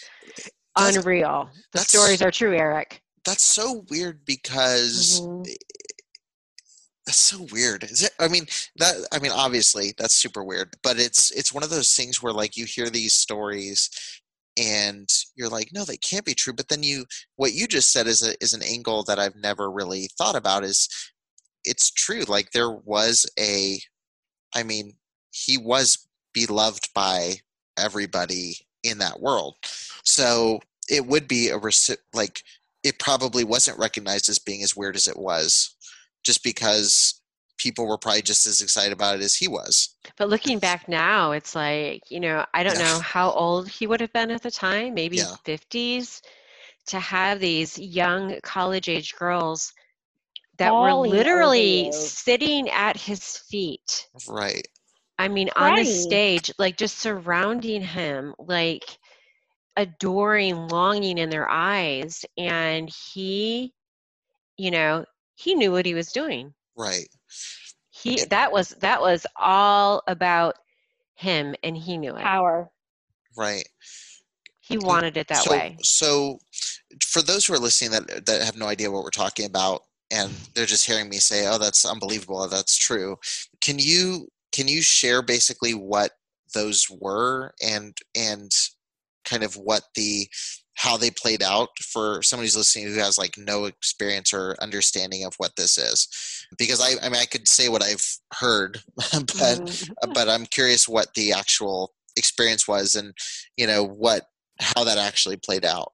That's- 0.75 0.95
unreal. 0.97 1.49
The 1.73 1.79
stories 1.79 2.21
are 2.21 2.31
true, 2.31 2.55
Eric. 2.55 3.01
that's 3.25 3.43
so 3.45 3.85
weird 3.89 4.25
because 4.25 5.21
Mhm. 5.21 5.45
that's 7.05 7.19
so 7.19 7.45
weird 7.51 7.83
is 7.85 8.01
it 8.03 8.11
i 8.19 8.27
mean 8.27 8.45
that 8.77 8.95
i 9.13 9.19
mean 9.19 9.31
obviously 9.31 9.93
that's 9.97 10.13
super 10.15 10.43
weird 10.43 10.73
but 10.83 10.99
it's 10.99 11.31
it's 11.31 11.53
one 11.53 11.63
of 11.63 11.69
those 11.69 11.93
things 11.95 12.21
where 12.21 12.33
like 12.33 12.55
you 12.57 12.65
hear 12.65 12.89
these 12.89 13.13
stories 13.13 13.89
and 14.57 15.07
you're 15.35 15.49
like 15.49 15.69
no 15.73 15.83
they 15.85 15.97
can't 15.97 16.25
be 16.25 16.33
true 16.33 16.53
but 16.53 16.67
then 16.69 16.83
you 16.83 17.05
what 17.37 17.53
you 17.53 17.65
just 17.67 17.91
said 17.91 18.07
is 18.07 18.21
a 18.23 18.35
is 18.43 18.53
an 18.53 18.61
angle 18.63 19.03
that 19.03 19.19
i've 19.19 19.35
never 19.35 19.69
really 19.71 20.09
thought 20.17 20.35
about 20.35 20.63
is 20.63 20.87
it's 21.65 21.91
true 21.91 22.23
like 22.27 22.51
there 22.51 22.71
was 22.71 23.25
a 23.39 23.79
i 24.55 24.63
mean 24.63 24.93
he 25.31 25.57
was 25.57 26.07
beloved 26.33 26.89
by 26.93 27.35
everybody 27.77 28.55
in 28.83 28.97
that 28.97 29.19
world 29.21 29.55
so 30.03 30.59
it 30.89 31.05
would 31.05 31.27
be 31.27 31.49
a 31.49 31.57
reci- 31.59 31.97
like 32.13 32.43
it 32.83 32.99
probably 32.99 33.43
wasn't 33.43 33.79
recognized 33.79 34.27
as 34.29 34.39
being 34.39 34.61
as 34.61 34.75
weird 34.75 34.95
as 34.95 35.07
it 35.07 35.17
was 35.17 35.75
just 36.23 36.43
because 36.43 37.21
people 37.57 37.87
were 37.87 37.97
probably 37.97 38.21
just 38.21 38.45
as 38.45 38.61
excited 38.61 38.91
about 38.91 39.15
it 39.15 39.21
as 39.21 39.35
he 39.35 39.47
was. 39.47 39.95
But 40.17 40.27
looking 40.27 40.59
back 40.59 40.89
now, 40.89 41.31
it's 41.31 41.55
like, 41.55 42.01
you 42.09 42.19
know, 42.19 42.45
I 42.53 42.63
don't 42.63 42.77
Yeah. 42.77 42.83
know 42.93 42.99
how 42.99 43.31
old 43.31 43.69
he 43.69 43.87
would 43.87 44.01
have 44.01 44.11
been 44.11 44.31
at 44.31 44.41
the 44.41 44.51
time, 44.51 44.95
maybe 44.95 45.17
Yeah. 45.17 45.35
50s, 45.45 46.21
to 46.87 46.99
have 46.99 47.39
these 47.39 47.77
young 47.77 48.39
college 48.41 48.89
age 48.89 49.15
girls 49.15 49.71
that 50.57 50.73
were 50.73 50.89
Falling 50.89 51.11
over 51.11 51.17
literally 51.17 51.91
sitting 51.93 52.69
at 52.69 52.97
his 52.97 53.37
feet. 53.49 54.07
Right. 54.27 54.67
I 55.23 55.29
mean, 55.29 55.49
on 55.55 55.75
the 55.75 55.85
stage, 55.85 56.51
like 56.59 56.75
just 56.75 56.97
surrounding 56.97 57.81
him, 57.81 58.35
like 58.37 58.83
adoring, 59.77 60.67
longing 60.67 61.17
in 61.17 61.29
their 61.29 61.49
eyes. 61.49 62.25
And 62.37 62.89
he, 62.89 63.73
you 64.57 64.69
know, 64.69 65.05
he 65.35 65.55
knew 65.55 65.71
what 65.71 65.85
he 65.85 65.93
was 65.93 66.11
doing. 66.11 66.53
Right. 66.75 67.07
He 67.89 68.17
Yeah. 68.17 68.25
that 68.31 68.51
was 68.51 68.71
that 68.81 68.99
was 68.99 69.25
all 69.37 70.03
about 70.07 70.57
him 71.15 71.55
and 71.63 71.77
he 71.77 71.97
knew 71.97 72.17
it. 72.17 72.21
power. 72.21 72.69
Right. 73.37 73.65
He 74.59 74.75
mm-hmm. 74.75 74.87
wanted 74.87 75.15
it 75.15 75.29
that 75.29 75.45
so, 75.45 75.51
way. 75.51 75.77
So 75.83 76.39
for 77.01 77.21
those 77.21 77.45
who 77.45 77.53
are 77.53 77.59
listening 77.59 77.91
that 77.91 78.25
that 78.25 78.41
have 78.41 78.57
no 78.57 78.67
idea 78.67 78.91
what 78.91 79.05
we're 79.05 79.09
talking 79.09 79.45
about 79.45 79.83
and 80.11 80.33
they're 80.53 80.65
just 80.65 80.85
hearing 80.85 81.07
me 81.07 81.19
say, 81.19 81.47
"Oh, 81.47 81.57
that's 81.57 81.85
unbelievable. 81.85 82.41
Oh, 82.41 82.47
that's 82.49 82.75
true." 82.77 83.17
Can 83.61 83.79
you 83.79 84.27
can 84.53 84.67
you 84.67 84.81
share 84.81 85.21
basically 85.21 85.73
what 85.73 86.11
those 86.53 86.87
were 86.89 87.53
and 87.61 87.97
and 88.15 88.51
kind 89.25 89.43
of 89.43 89.55
what 89.55 89.83
the 89.95 90.27
how 90.75 90.97
they 90.97 91.11
played 91.11 91.43
out 91.43 91.69
for 91.81 92.21
somebody 92.23 92.47
who's 92.47 92.57
listening 92.57 92.87
who 92.87 92.99
has 92.99 93.17
like 93.17 93.37
no 93.37 93.65
experience 93.65 94.33
or 94.33 94.55
understanding 94.61 95.23
of 95.23 95.33
what 95.37 95.55
this 95.55 95.77
is 95.77 96.07
because 96.57 96.81
i 96.81 97.05
i 97.05 97.09
mean 97.09 97.21
i 97.21 97.25
could 97.25 97.47
say 97.47 97.69
what 97.69 97.83
i've 97.83 98.05
heard 98.33 98.79
but 98.97 99.59
Mhm. 99.59 99.91
uh, 100.01 100.07
but 100.13 100.29
I'm 100.29 100.45
curious 100.45 100.87
what 100.87 101.13
the 101.13 101.31
actual 101.33 101.93
experience 102.17 102.67
was 102.67 102.95
and 102.95 103.13
you 103.57 103.67
know 103.67 103.83
what 103.83 104.27
how 104.59 104.83
that 104.83 104.97
actually 104.97 105.37
played 105.37 105.65
out. 105.65 105.93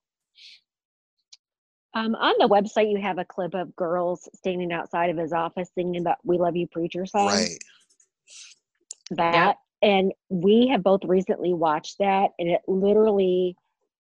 Um, 1.95 2.13
on 2.15 2.35
the 2.37 2.47
website, 2.47 2.91
you 2.91 3.01
have 3.01 3.17
a 3.17 3.25
clip 3.25 3.55
of 3.55 3.75
girls 3.75 4.29
standing 4.35 4.71
outside 4.71 5.09
of 5.09 5.17
his 5.17 5.33
office 5.33 5.69
singing 5.73 6.03
the 6.03 6.15
"We 6.23 6.37
Love 6.37 6.55
You, 6.55 6.67
Preacher" 6.67 7.05
song. 7.05 7.27
Right. 7.27 7.57
That, 9.11 9.57
and 9.81 10.13
we 10.29 10.67
have 10.67 10.83
both 10.83 11.01
recently 11.03 11.53
watched 11.53 11.97
that, 11.99 12.31
and 12.37 12.49
it 12.49 12.61
literally 12.67 13.55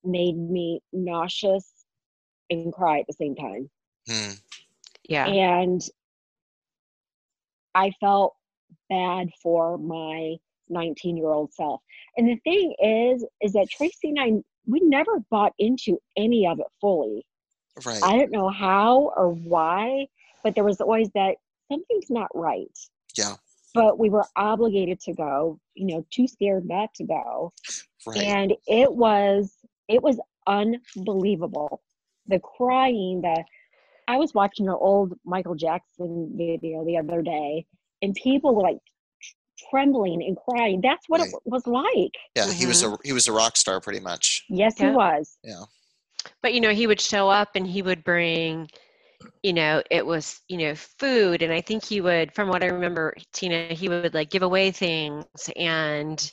made 0.04 0.38
me 0.38 0.82
nauseous 0.92 1.70
and 2.50 2.74
cry 2.74 3.00
at 3.00 3.08
the 3.08 3.14
same 3.14 3.36
time. 3.36 3.70
Hmm. 4.08 4.32
Yeah. 5.08 5.28
And 5.28 5.82
I 7.76 7.92
felt 8.00 8.36
bad 8.90 9.30
for 9.42 9.78
my 9.78 10.36
19 10.70 11.18
year 11.18 11.28
old 11.28 11.54
self. 11.54 11.82
And 12.18 12.28
the 12.28 12.38
thing 12.44 12.74
is, 12.82 13.26
is 13.42 13.54
that 13.54 13.70
Tracy 13.70 14.10
and 14.10 14.20
I, 14.20 14.32
we 14.66 14.80
never 14.82 15.20
bought 15.30 15.54
into 15.58 16.00
any 16.18 16.48
of 16.48 16.60
it 16.60 16.68
fully. 16.80 17.26
Right. 17.86 18.04
I 18.04 18.18
don't 18.18 18.32
know 18.32 18.50
how 18.50 19.14
or 19.16 19.30
why, 19.30 20.08
but 20.44 20.56
there 20.56 20.64
was 20.64 20.80
always 20.80 21.10
that 21.16 21.36
something's 21.72 22.10
not 22.10 22.28
right. 22.36 22.78
yeah. 23.16 23.36
But 23.74 23.98
we 23.98 24.10
were 24.10 24.26
obligated 24.36 25.00
to 25.02 25.14
go, 25.14 25.60
you 25.74 25.88
know, 25.88 26.06
too 26.12 26.28
scared 26.28 26.68
not 26.68 26.94
to 26.96 27.04
go. 27.06 27.54
Right. 28.06 28.22
And 28.24 28.54
it 28.68 28.94
was 28.94 29.56
it 29.88 30.02
was 30.02 30.20
unbelievable. 30.48 31.82
The 32.28 32.40
crying, 32.40 33.22
the 33.22 33.44
I 34.08 34.18
was 34.18 34.34
watching 34.34 34.68
an 34.68 34.76
old 34.78 35.14
Michael 35.26 35.56
Jackson 35.56 36.32
video 36.36 36.86
the 36.86 36.98
other 36.98 37.22
day, 37.22 37.66
and 38.02 38.14
people 38.16 38.54
were 38.56 38.64
like 38.64 38.80
trembling 39.70 40.24
and 40.24 40.38
crying. 40.38 40.82
That's 40.82 41.08
what 41.08 41.22
Right. 41.22 41.30
it 41.30 41.42
was 41.46 41.66
like. 41.68 42.12
yeah. 42.36 42.52
He 42.52 42.66
was 42.66 42.84
a 42.84 42.88
mm-hmm. 42.88 42.96
he 43.04 43.14
was 43.14 43.28
a 43.28 43.32
rock 43.32 43.56
star 43.58 43.80
pretty 43.80 44.00
much. 44.00 44.44
Yes, 44.50 44.76
Yeah. 44.78 44.90
he 44.90 44.96
was. 44.96 45.38
Yeah. 45.44 45.64
But 46.42 46.54
you 46.54 46.62
know, 46.62 46.72
he 46.72 46.88
would 46.88 47.02
show 47.02 47.30
up 47.30 47.50
and 47.56 47.66
he 47.68 47.82
would 47.82 48.04
bring, 48.04 48.70
you 49.44 49.54
know, 49.54 49.82
it 49.92 50.06
was, 50.06 50.42
you 50.48 50.58
know, 50.58 50.76
food. 50.76 51.42
And 51.42 51.52
I 51.54 51.62
think 51.62 51.84
he 51.86 52.02
would, 52.02 52.34
from 52.34 52.50
what 52.50 52.64
I 52.64 52.68
remember, 52.68 53.14
Tina, 53.34 53.68
he 53.74 53.90
would 53.90 54.14
like 54.14 54.30
give 54.30 54.44
away 54.44 54.72
things 54.72 55.26
and 55.56 56.32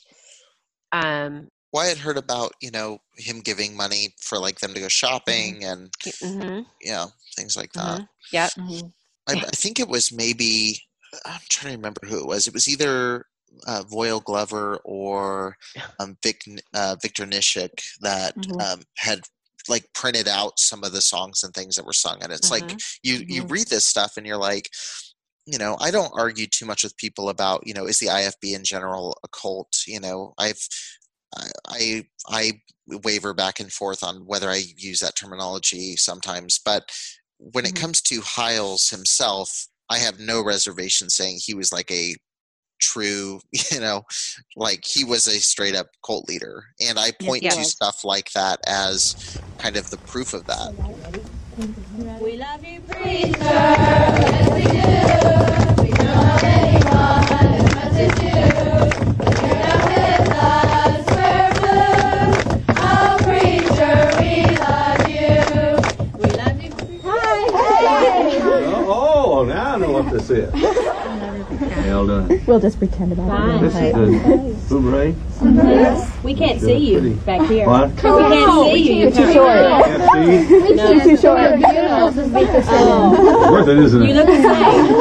um 0.91 1.47
well, 1.73 1.83
I 1.85 1.87
had 1.89 1.97
heard 1.99 2.17
about 2.17 2.53
you 2.61 2.71
know 2.71 2.99
him 3.17 3.39
giving 3.39 3.75
money 3.75 4.13
for 4.19 4.37
like 4.37 4.59
them 4.59 4.73
to 4.73 4.79
go 4.79 4.87
shopping 4.87 5.63
and 5.63 5.91
Mm-hmm. 6.23 6.59
you 6.81 6.91
know 6.91 7.07
things 7.35 7.55
like 7.55 7.73
that. 7.73 8.01
Yep. 8.31 8.51
Mhm. 8.57 8.91
I, 9.27 9.33
I 9.33 9.55
think 9.55 9.79
it 9.79 9.87
was 9.87 10.11
maybe 10.11 10.79
I'm 11.25 11.39
trying 11.49 11.71
to 11.73 11.77
remember 11.77 12.01
who 12.05 12.19
it 12.19 12.27
was. 12.27 12.47
It 12.47 12.53
was 12.53 12.67
either 12.67 13.25
uh, 13.67 13.83
Voyle 13.89 14.19
Glover 14.19 14.77
or 14.83 15.57
um, 15.99 16.17
Vic, 16.23 16.41
uh, 16.73 16.95
Victor 17.01 17.25
Nishik 17.25 17.81
that 18.01 18.35
Mhm. 18.37 18.59
um, 18.59 18.81
had 18.97 19.21
like 19.69 19.85
printed 19.93 20.27
out 20.27 20.59
some 20.59 20.83
of 20.83 20.91
the 20.93 21.01
songs 21.01 21.43
and 21.43 21.53
things 21.53 21.75
that 21.75 21.85
were 21.85 21.93
sung. 21.93 22.17
And 22.21 22.31
it's 22.33 22.51
like 22.51 22.75
you 23.03 23.23
you 23.27 23.43
Mhm. 23.43 23.49
read 23.49 23.67
this 23.67 23.85
stuff 23.85 24.13
and 24.17 24.25
you're 24.27 24.37
like, 24.37 24.69
you 25.45 25.57
know, 25.57 25.77
I 25.79 25.91
don't 25.91 26.13
argue 26.17 26.47
too 26.47 26.65
much 26.65 26.83
with 26.83 26.97
people 26.97 27.29
about 27.29 27.65
you 27.67 27.73
know 27.73 27.85
is 27.87 27.99
the 27.99 28.07
IFB 28.07 28.55
in 28.55 28.63
general 28.63 29.17
a 29.23 29.27
cult. 29.29 29.83
You 29.87 29.99
know, 29.99 30.33
I've 30.37 30.59
I 31.37 31.47
I, 31.67 32.05
I 32.29 32.61
waver 32.87 33.33
back 33.33 33.59
and 33.59 33.71
forth 33.71 34.03
on 34.03 34.25
whether 34.25 34.49
I 34.49 34.63
use 34.77 34.99
that 34.99 35.15
terminology 35.15 35.95
sometimes, 35.97 36.59
but 36.63 36.89
when 37.37 37.65
it 37.65 37.73
Mhm. 37.73 37.75
comes 37.75 38.01
to 38.03 38.21
Hyles 38.21 38.89
himself, 38.89 39.67
I 39.89 39.97
have 39.99 40.19
no 40.19 40.43
reservation 40.43 41.09
saying 41.09 41.39
he 41.41 41.53
was 41.53 41.71
like 41.71 41.89
a 41.91 42.15
true, 42.81 43.39
you 43.51 43.79
know, 43.79 44.05
like 44.57 44.83
he 44.83 45.05
was 45.05 45.27
a 45.27 45.39
straight 45.39 45.75
up 45.75 45.87
cult 46.05 46.27
leader. 46.27 46.65
And 46.85 46.99
I 46.99 47.11
point 47.11 47.43
he 47.43 47.49
to 47.49 47.63
stuff 47.63 48.03
like 48.03 48.31
that 48.33 48.59
as 48.67 49.15
kind 49.59 49.77
of 49.77 49.89
the 49.89 49.97
proof 49.99 50.33
of 50.33 50.45
that. 50.47 50.73
We 52.21 52.37
love 52.37 52.65
you, 52.65 52.81
preacher. 52.81 53.37
Yes, 53.39 54.49
we 54.51 54.63
do. 54.63 54.71
We 55.83 55.91
don't 55.91 56.15
love 56.15 56.43
anyone 56.43 57.23
as 57.53 57.63
much 57.75 57.95
as 58.01 58.13
you. 58.23 58.41
But 59.17 59.33
you're 59.41 59.59
not 59.59 59.79
with 59.87 60.31
us. 60.31 61.03
We're 61.15 61.51
blue. 61.59 62.31
Oh, 62.77 63.11
preacher, 63.21 63.97
we 64.19 64.33
love 64.57 65.03
you. 65.07 65.37
We 66.17 66.27
love 66.37 66.57
you. 66.61 66.71
Hi. 67.03 67.29
Oh, 68.87 69.45
now 69.47 69.75
I 69.75 69.77
know 69.77 69.91
what 69.91 70.07
this 70.11 70.29
is. 70.29 70.51
How 71.69 71.85
y'all 71.85 72.07
doing? 72.07 72.43
We'll 72.47 72.59
just 72.59 72.79
pretend 72.79 73.11
about 73.11 73.61
This 73.61 73.75
is 73.75 73.93
good. 73.93 74.69
Boomerang? 74.69 75.15
We 76.23 76.33
can't 76.33 76.59
see 76.59 76.77
you 76.77 77.11
back 77.17 77.47
here. 77.47 77.67
What? 77.67 77.89
We 77.91 78.01
can't 78.01 78.71
see 78.73 78.77
you. 78.77 78.93
You're 79.01 79.11
Too 79.11 79.31
short. 79.31 79.57
Can't 79.85 80.03
see? 80.11 80.75
No. 80.75 80.99
Too 81.03 81.17
short. 81.17 81.39
Oh, 82.73 83.49
Worth 83.51 83.67
it, 83.67 83.77
isn't 83.77 84.01
you 84.03 84.09
it? 84.09 84.15
look 84.15 84.25
the 84.27 84.41
same. 84.41 84.95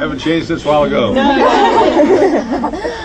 Haven't 0.00 0.18
changed 0.20 0.46
since 0.46 0.64
a 0.64 0.68
while 0.68 0.84
ago. 0.84 1.12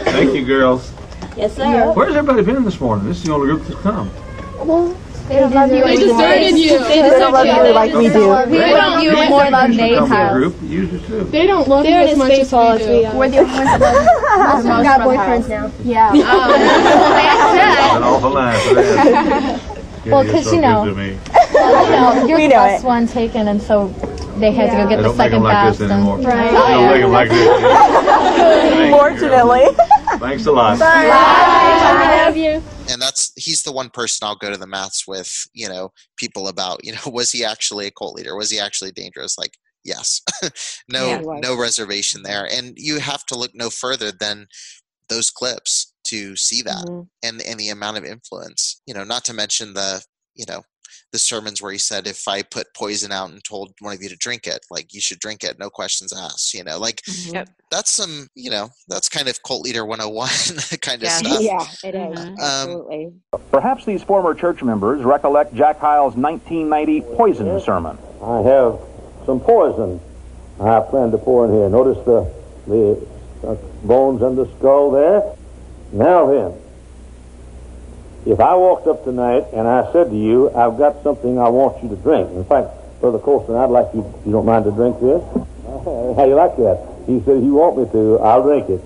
Thank 0.05 0.35
you, 0.35 0.45
girls. 0.45 0.91
Yes, 1.35 1.55
sir. 1.55 1.93
Where's 1.93 2.15
everybody 2.15 2.43
been 2.43 2.63
this 2.63 2.79
morning? 2.79 3.07
This 3.07 3.17
is 3.17 3.23
the 3.23 3.33
only 3.33 3.47
group 3.47 3.63
that's 3.65 3.79
come. 3.81 4.11
They 5.27 5.95
deserted 5.95 6.57
you. 6.57 6.79
They 6.79 7.01
don't 7.01 7.31
love 7.33 7.45
you 7.45 7.73
like 7.73 7.93
we 7.93 8.09
do. 8.09 8.29
We 8.49 8.57
don't 8.57 9.01
you 9.03 9.11
more 9.29 9.49
love 9.49 9.69
Usually 9.69 9.89
they 9.89 9.95
come 9.95 10.03
with 10.03 10.11
a 10.11 10.15
have. 10.15 10.33
group. 10.33 10.55
Usually 10.61 10.99
do. 11.07 11.23
They 11.25 11.47
don't 11.47 11.67
love 11.67 11.85
you 11.85 11.91
as 11.93 12.17
much 12.17 12.31
as 12.31 12.51
we 12.51 12.77
do. 12.85 13.17
We're 13.17 13.29
the 13.29 13.37
only 13.39 13.53
ones 13.53 13.65
that 13.65 13.81
love 13.81 14.05
Most 14.53 14.59
of 14.59 14.63
them 14.65 14.83
got 14.83 14.99
boyfriends 15.01 15.47
now. 15.49 15.71
Yeah. 15.83 16.11
An 17.95 18.03
awful 18.03 18.29
line 18.31 18.59
for 18.67 18.73
that. 18.75 19.61
Well, 20.07 20.23
You're 20.25 20.33
'cause, 20.33 20.45
so 20.45 20.53
you 20.55 20.61
know, 20.61 20.83
good 20.85 20.95
to 20.95 20.95
me. 20.97 21.09
you're 22.27 22.41
the 22.41 22.49
best 22.49 22.83
one 22.83 23.05
taken, 23.07 23.47
and 23.47 23.61
so 23.61 23.87
they 24.37 24.51
had 24.51 24.71
to 24.71 24.77
go 24.77 24.89
get 24.89 24.97
the 24.97 25.03
don't 25.03 25.17
make 25.17 25.29
them 25.31 25.41
second 25.41 25.43
like 25.43 25.53
best. 25.67 25.79
this 25.79 25.91
anymore. 25.91 26.17
Right. 26.17 26.49
They 26.51 26.57
don't 26.57 26.87
make 26.91 27.01
them 27.01 27.11
like 27.11 27.29
this. 27.29 28.89
Fortunately. 28.99 29.65
Thanks 30.19 30.45
a 30.47 30.51
lot. 30.51 30.79
Love 31.81 32.37
you. 32.37 32.61
And 32.89 33.01
that's 33.01 33.31
he's 33.35 33.63
the 33.63 33.71
one 33.71 33.89
person 33.89 34.27
I'll 34.27 34.35
go 34.35 34.51
to 34.51 34.57
the 34.57 34.67
maths 34.67 35.07
with, 35.07 35.31
you 35.53 35.67
know, 35.69 35.91
people 36.17 36.47
about, 36.47 36.83
you 36.83 36.93
know, 36.93 36.99
was 37.11 37.31
he 37.31 37.43
actually 37.45 37.87
a 37.87 37.91
cult 37.91 38.15
leader? 38.15 38.35
Was 38.35 38.49
he 38.49 38.59
actually 38.59 38.91
dangerous? 38.91 39.37
Like, 39.37 39.57
yes. 39.83 40.21
no 40.89 41.07
Yeah, 41.07 41.21
no 41.39 41.57
reservation 41.57 42.23
there. 42.23 42.47
And 42.51 42.73
you 42.77 42.99
have 42.99 43.25
to 43.27 43.37
look 43.37 43.51
no 43.53 43.69
further 43.69 44.11
than 44.11 44.47
those 45.09 45.29
clips 45.29 45.93
to 46.05 46.35
see 46.35 46.61
that 46.63 46.85
Mhm. 46.85 47.07
and 47.23 47.41
and 47.41 47.59
the 47.59 47.69
amount 47.69 47.97
of 47.97 48.05
influence. 48.05 48.81
You 48.85 48.93
know, 48.93 49.03
not 49.03 49.25
to 49.25 49.33
mention 49.33 49.73
the, 49.73 50.03
you 50.35 50.45
know, 50.47 50.63
the 51.11 51.19
sermons 51.19 51.61
where 51.61 51.71
he 51.71 51.77
said 51.77 52.07
if 52.07 52.27
I 52.27 52.41
put 52.41 52.73
poison 52.73 53.11
out 53.11 53.29
and 53.29 53.43
told 53.43 53.73
one 53.79 53.93
of 53.93 54.01
you 54.01 54.09
to 54.09 54.15
drink 54.15 54.47
it, 54.47 54.65
like 54.71 54.93
you 54.93 55.01
should 55.01 55.19
drink 55.19 55.43
it, 55.43 55.59
no 55.59 55.69
questions 55.69 56.13
asked, 56.13 56.53
you 56.53 56.63
know. 56.63 56.77
Like 56.79 57.01
Yep. 57.07 57.49
that's 57.69 57.93
some, 57.93 58.27
you 58.35 58.49
know, 58.49 58.69
that's 58.87 59.09
kind 59.09 59.27
of 59.27 59.41
cult 59.43 59.63
leader 59.63 59.85
101 59.85 60.29
kind 60.81 60.97
of 60.97 61.03
Yes. 61.03 61.19
stuff. 61.19 61.41
Yeah, 61.83 61.89
it 61.89 61.95
is. 61.95 62.19
Mhm. 62.19 62.37
Absolutely. 62.39 63.13
Perhaps 63.51 63.85
these 63.85 64.03
former 64.03 64.33
church 64.33 64.63
members 64.63 65.03
recollect 65.03 65.53
Jack 65.53 65.79
Hyles' 65.79 66.15
1990 66.15 67.01
poison 67.17 67.59
sermon. 67.61 67.97
I 68.23 68.41
have 68.41 68.79
some 69.25 69.39
poison 69.39 69.99
I 70.59 70.79
plan 70.81 71.11
to 71.11 71.17
pour 71.17 71.45
in 71.45 71.51
here. 71.53 71.69
Notice 71.69 71.97
the 72.05 72.31
the 72.67 73.07
uh, 73.47 73.55
bones 73.83 74.21
and 74.21 74.37
the 74.37 74.45
skull 74.57 74.91
there. 74.91 75.23
Now 75.91 76.27
then, 76.27 76.53
if 78.25 78.39
I 78.39 78.55
walked 78.55 78.87
up 78.87 79.03
tonight 79.03 79.47
and 79.53 79.67
I 79.67 79.91
said 79.91 80.09
to 80.09 80.15
you, 80.15 80.49
I've 80.49 80.77
got 80.77 81.01
something 81.03 81.39
I 81.39 81.49
want 81.49 81.81
you 81.83 81.89
to 81.89 81.95
drink. 81.95 82.29
In 82.31 82.45
fact, 82.45 82.69
Brother 82.99 83.19
Colson, 83.19 83.55
I'd 83.55 83.69
like 83.69 83.93
you, 83.93 84.01
if 84.19 84.25
you 84.25 84.31
don't 84.31 84.45
mind 84.45 84.65
to 84.65 84.71
drink 84.71 84.99
this. 84.99 85.21
How 85.65 86.25
you 86.25 86.35
like 86.35 86.55
that? 86.57 86.87
He 87.07 87.19
said, 87.21 87.37
if 87.37 87.43
you 87.43 87.55
want 87.55 87.77
me 87.77 87.85
to, 87.91 88.19
I'll 88.19 88.43
drink 88.43 88.69
it. 88.69 88.81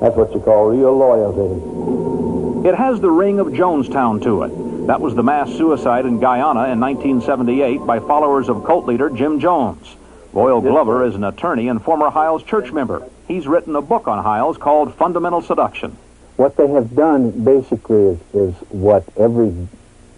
That's 0.00 0.16
what 0.16 0.32
you 0.32 0.40
call 0.40 0.70
real 0.70 0.96
loyalty. 0.96 2.68
It 2.68 2.74
has 2.74 3.00
the 3.00 3.10
ring 3.10 3.40
of 3.40 3.48
Jonestown 3.48 4.22
to 4.22 4.44
it. 4.44 4.86
That 4.86 5.00
was 5.00 5.14
the 5.14 5.22
mass 5.22 5.52
suicide 5.52 6.06
in 6.06 6.18
Guyana 6.18 6.72
in 6.72 6.80
1978 6.80 7.84
by 7.84 8.00
followers 8.00 8.48
of 8.48 8.64
cult 8.64 8.86
leader 8.86 9.10
Jim 9.10 9.38
Jones. 9.38 9.96
Voyle 10.32 10.60
Glover 10.60 11.04
is 11.04 11.14
an 11.14 11.24
attorney 11.24 11.68
and 11.68 11.82
former 11.82 12.10
Hyles 12.10 12.42
church 12.42 12.72
member. 12.72 13.02
He's 13.26 13.46
written 13.46 13.76
a 13.76 13.82
book 13.82 14.08
on 14.08 14.22
Hyles 14.22 14.56
called 14.56 14.94
Fundamental 14.94 15.42
Seduction. 15.42 15.96
What 16.38 16.56
they 16.56 16.68
have 16.68 16.96
done 16.96 17.44
basically 17.44 18.02
is, 18.14 18.20
is 18.34 18.54
what 18.70 19.04
every 19.18 19.52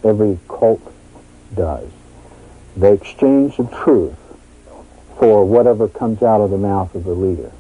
every 0.05 0.39
cult 0.49 0.83
does. 1.57 1.91
They 2.77 2.95
exchange 2.95 3.57
the 3.59 3.66
truth 3.66 4.16
for 5.18 5.45
whatever 5.47 5.89
comes 5.89 6.23
out 6.23 6.43
of 6.43 6.51
the 6.51 6.59
mouth 6.59 6.95
of 6.95 7.05
the 7.05 7.12
leader. 7.14 7.53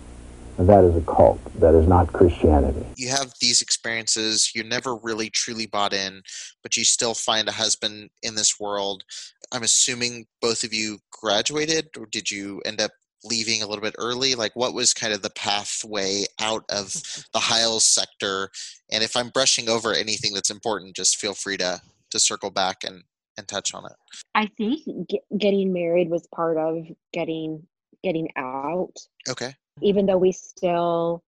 And 0.58 0.68
that 0.68 0.84
is 0.84 0.96
a 0.96 1.00
cult. 1.02 1.40
That 1.60 1.74
is 1.74 1.88
not 1.88 2.12
Christianity. 2.12 2.84
you 2.96 3.08
have 3.10 3.32
these 3.40 3.62
experiences 3.62 4.52
you're 4.54 4.64
never 4.64 4.96
really 4.96 5.30
truly 5.30 5.66
bought 5.66 5.94
in 5.94 6.22
but 6.62 6.76
you 6.76 6.84
still 6.84 7.14
find 7.14 7.48
a 7.48 7.52
husband 7.52 8.10
in 8.22 8.34
this 8.36 8.60
world 8.60 9.04
i'm 9.52 9.62
assuming 9.62 10.26
both 10.42 10.64
of 10.64 10.74
you 10.74 10.98
graduated 11.10 11.88
or 11.98 12.06
did 12.06 12.30
you 12.30 12.60
end 12.66 12.80
up 12.80 12.92
leaving 13.24 13.62
a 13.62 13.66
little 13.66 13.82
bit 13.82 13.94
early? 13.98 14.34
Like 14.34 14.56
what 14.56 14.74
was 14.74 14.94
kind 14.94 15.12
of 15.12 15.22
the 15.22 15.30
pathway 15.30 16.24
out 16.40 16.64
of 16.68 16.92
the 17.32 17.40
hyles 17.40 17.84
sector? 17.84 18.50
And 18.92 19.04
if 19.04 19.16
i'm 19.16 19.28
brushing 19.28 19.68
over 19.68 19.92
anything 19.92 20.34
that's 20.34 20.50
important 20.50 20.96
just 20.96 21.16
feel 21.16 21.34
free 21.34 21.56
to 21.58 21.80
to 22.10 22.18
circle 22.18 22.50
back 22.50 22.82
and 22.84 23.04
and 23.40 23.48
touch 23.48 23.74
on 23.74 23.86
it. 23.86 23.92
I 24.34 24.46
think 24.56 24.80
get, 25.08 25.22
getting 25.36 25.72
married 25.72 26.10
was 26.10 26.28
part 26.34 26.56
of 26.56 26.84
getting 27.12 27.66
getting 28.04 28.28
out. 28.36 28.92
okay. 29.28 29.54
Even 29.82 30.06
though 30.06 30.18
we 30.18 30.32
still, 30.32 31.22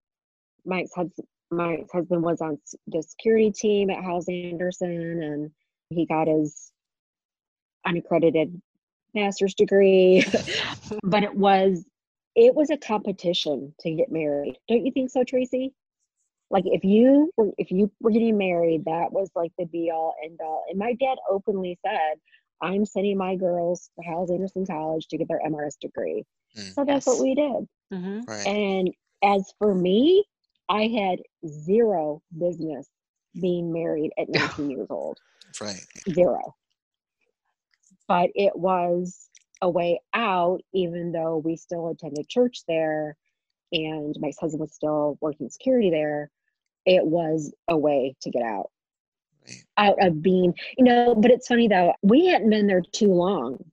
Mike's 0.66 0.94
husband, 0.94 1.28
Mike's 1.52 1.92
husband 1.92 2.22
was 2.24 2.42
on 2.42 2.58
the 2.88 3.02
security 3.02 3.52
team 3.52 3.89
at 3.89 4.04
Hyles 4.04 4.28
Anderson, 4.30 5.24
and 5.24 5.52
he 5.89 6.06
got 6.06 6.28
his 6.28 6.72
unaccredited 7.86 8.62
master's 9.14 9.53
degree. 9.53 10.24
but 11.03 11.24
it 11.24 11.36
was 11.36 11.86
it 12.36 12.55
was 12.55 12.70
a 12.70 12.78
competition 12.78 13.74
to 13.82 13.91
get 13.91 14.12
married. 14.12 14.57
Don't 14.70 14.86
you 14.86 14.91
think 14.91 15.09
so, 15.09 15.24
Tracy? 15.24 15.74
Like 16.49 16.64
if 16.68 16.84
you 16.84 17.32
were 17.38 17.51
if 17.57 17.72
you 17.72 17.91
were 18.01 18.12
getting 18.12 18.38
married, 18.38 18.86
that 18.86 19.12
was 19.12 19.30
like 19.36 19.51
the 19.57 19.66
be 19.66 19.91
all 19.93 20.16
end 20.24 20.39
all. 20.43 20.64
And 20.70 20.78
my 20.80 20.93
dad 20.93 21.18
openly 21.30 21.78
said, 21.86 22.20
I'm 22.62 22.86
sending 22.86 23.18
my 23.18 23.36
girls 23.36 23.89
to 23.97 24.05
Hyles 24.07 24.30
Anderson 24.32 24.66
College 24.66 25.07
to 25.07 25.18
get 25.18 25.28
their 25.28 25.41
MRS 25.47 25.80
degree. 25.82 26.24
Mm. 26.57 26.74
So 26.76 26.86
that's 26.86 27.07
Yes. 27.07 27.07
what 27.07 27.22
we 27.22 27.36
did. 27.36 27.68
Mm-hmm. 27.93 28.20
right 28.28 28.47
And 28.47 28.91
as 29.24 29.53
for 29.57 29.74
me, 29.74 30.26
I 30.70 30.88
had 30.88 31.20
zero 31.47 32.22
business 32.38 32.88
being 33.41 33.72
married 33.72 34.12
at 34.18 34.30
19 34.30 34.70
years 34.70 34.88
old. 34.89 35.18
right 35.62 35.82
Zero. 36.14 36.55
But 38.12 38.32
it 38.36 38.57
was 38.57 39.30
a 39.62 39.70
way 39.70 40.01
out, 40.14 40.59
even 40.74 41.14
though 41.14 41.38
we 41.38 41.55
still 41.55 41.88
attended 41.88 42.28
church 42.28 42.64
there 42.68 43.16
and 43.72 44.14
my 44.20 44.34
husband 44.38 44.59
was 44.59 44.74
still 44.74 45.18
working 45.22 45.49
security 45.49 45.89
there. 45.89 46.30
It 46.86 47.05
was 47.05 47.53
a 47.70 47.78
way 47.78 48.18
to 48.20 48.30
get 48.30 48.43
out. 48.43 48.70
Right. 49.47 49.64
Out 49.78 50.05
of 50.05 50.22
being, 50.22 50.53
you 50.78 50.84
know, 50.84 51.16
but 51.16 51.32
it's 51.32 51.47
funny 51.47 51.70
though, 51.70 51.93
we 52.01 52.26
hadn't 52.26 52.49
been 52.49 52.68
there 52.68 52.82
too 52.82 53.14
long. 53.14 53.64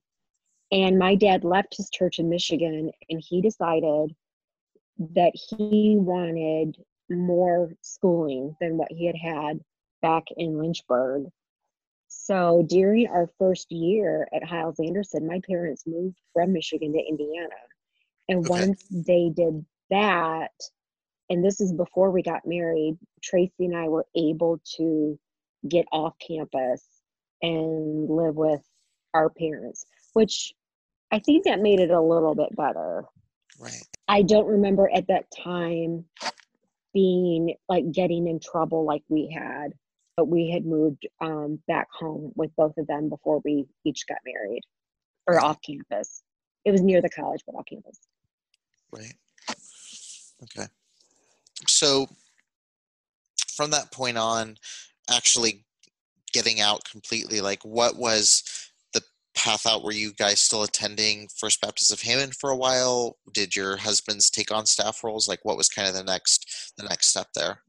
And 0.71 0.97
my 0.97 1.15
dad 1.15 1.43
left 1.43 1.75
his 1.75 1.89
church 1.89 2.17
in 2.17 2.29
Michigan 2.29 2.91
and 3.09 3.21
he 3.21 3.41
decided 3.41 4.15
that 5.15 5.33
he 5.33 5.97
wanted 5.99 6.77
more 7.09 7.73
schooling 7.81 8.55
than 8.61 8.77
what 8.77 8.89
he 8.89 9.05
had 9.05 9.17
had 9.17 9.59
back 10.01 10.27
in 10.37 10.57
Lynchburg. 10.57 11.25
So 12.09 12.65
during 12.67 13.07
our 13.07 13.29
first 13.37 13.71
year 13.71 14.27
at 14.33 14.43
Hyles 14.43 14.79
Anderson, 14.79 15.27
my 15.27 15.39
parents 15.47 15.83
moved 15.85 16.17
from 16.33 16.51
Michigan 16.53 16.91
to 16.93 16.99
Indiana. 16.99 17.55
And 18.27 18.39
Okay. 18.39 18.49
once 18.49 18.83
they 18.89 19.29
did 19.29 19.65
that, 19.89 20.51
and 21.29 21.45
this 21.45 21.61
is 21.61 21.71
before 21.71 22.09
we 22.11 22.23
got 22.23 22.45
married, 22.45 22.97
Tracy 23.21 23.65
and 23.65 23.75
I 23.77 23.87
were 23.87 24.07
able 24.15 24.59
to 24.77 25.17
get 25.67 25.85
off 25.91 26.15
campus 26.19 26.83
and 27.41 28.09
live 28.09 28.35
with 28.35 28.67
our 29.13 29.29
parents, 29.29 29.85
which 30.13 30.53
I 31.11 31.19
think 31.19 31.45
that 31.45 31.61
made 31.61 31.79
it 31.79 31.91
a 31.91 32.01
little 32.01 32.35
bit 32.35 32.55
better. 32.55 33.05
Right. 33.59 33.83
I 34.07 34.23
don't 34.23 34.47
remember 34.47 34.89
at 34.93 35.07
that 35.07 35.29
time 35.31 36.05
being 36.93 37.55
like 37.67 37.91
getting 37.91 38.27
in 38.27 38.39
trouble 38.39 38.83
like 38.83 39.03
we 39.09 39.29
had, 39.29 39.73
but 40.19 40.27
we 40.27 40.49
had 40.49 40.65
moved 40.65 41.07
um, 41.21 41.57
back 41.65 41.87
home 41.97 42.33
with 42.35 42.53
both 42.57 42.75
of 42.75 42.85
them 42.87 43.07
before 43.07 43.41
we 43.45 43.65
each 43.85 44.05
got 44.05 44.17
married 44.25 44.63
or 45.27 45.39
off 45.39 45.57
campus. 45.61 46.23
It 46.65 46.71
was 46.71 46.81
near 46.81 47.01
the 47.01 47.09
college, 47.09 47.41
but 47.45 47.55
off 47.55 47.63
campus. 47.69 47.97
Right. 48.91 49.13
Okay. 50.43 50.67
So 51.67 52.09
from 53.47 53.71
that 53.71 53.93
point 53.93 54.17
on, 54.17 54.57
actually 55.09 55.63
getting 56.33 56.59
out 56.59 56.83
completely, 56.83 57.39
like 57.39 57.63
what 57.63 57.95
was 57.95 58.43
the 58.91 59.01
path 59.37 59.65
out? 59.65 59.85
Were 59.85 59.93
you 59.93 60.11
guys 60.11 60.41
still 60.41 60.63
attending 60.63 61.29
First 61.33 61.61
Baptist 61.61 61.93
of 61.93 62.01
Hammond 62.01 62.35
for 62.35 62.49
a 62.49 62.57
while? 62.57 63.15
Did 63.33 63.55
your 63.55 63.77
husbands 63.77 64.29
take 64.29 64.51
on 64.51 64.65
staff 64.65 65.01
roles? 65.01 65.29
Like 65.29 65.45
what 65.45 65.55
was 65.55 65.69
kind 65.69 65.87
of 65.87 65.93
the 65.93 66.03
next 66.03 66.73
the 66.75 66.83
next 66.83 67.07
step 67.07 67.27
there? 67.35 67.61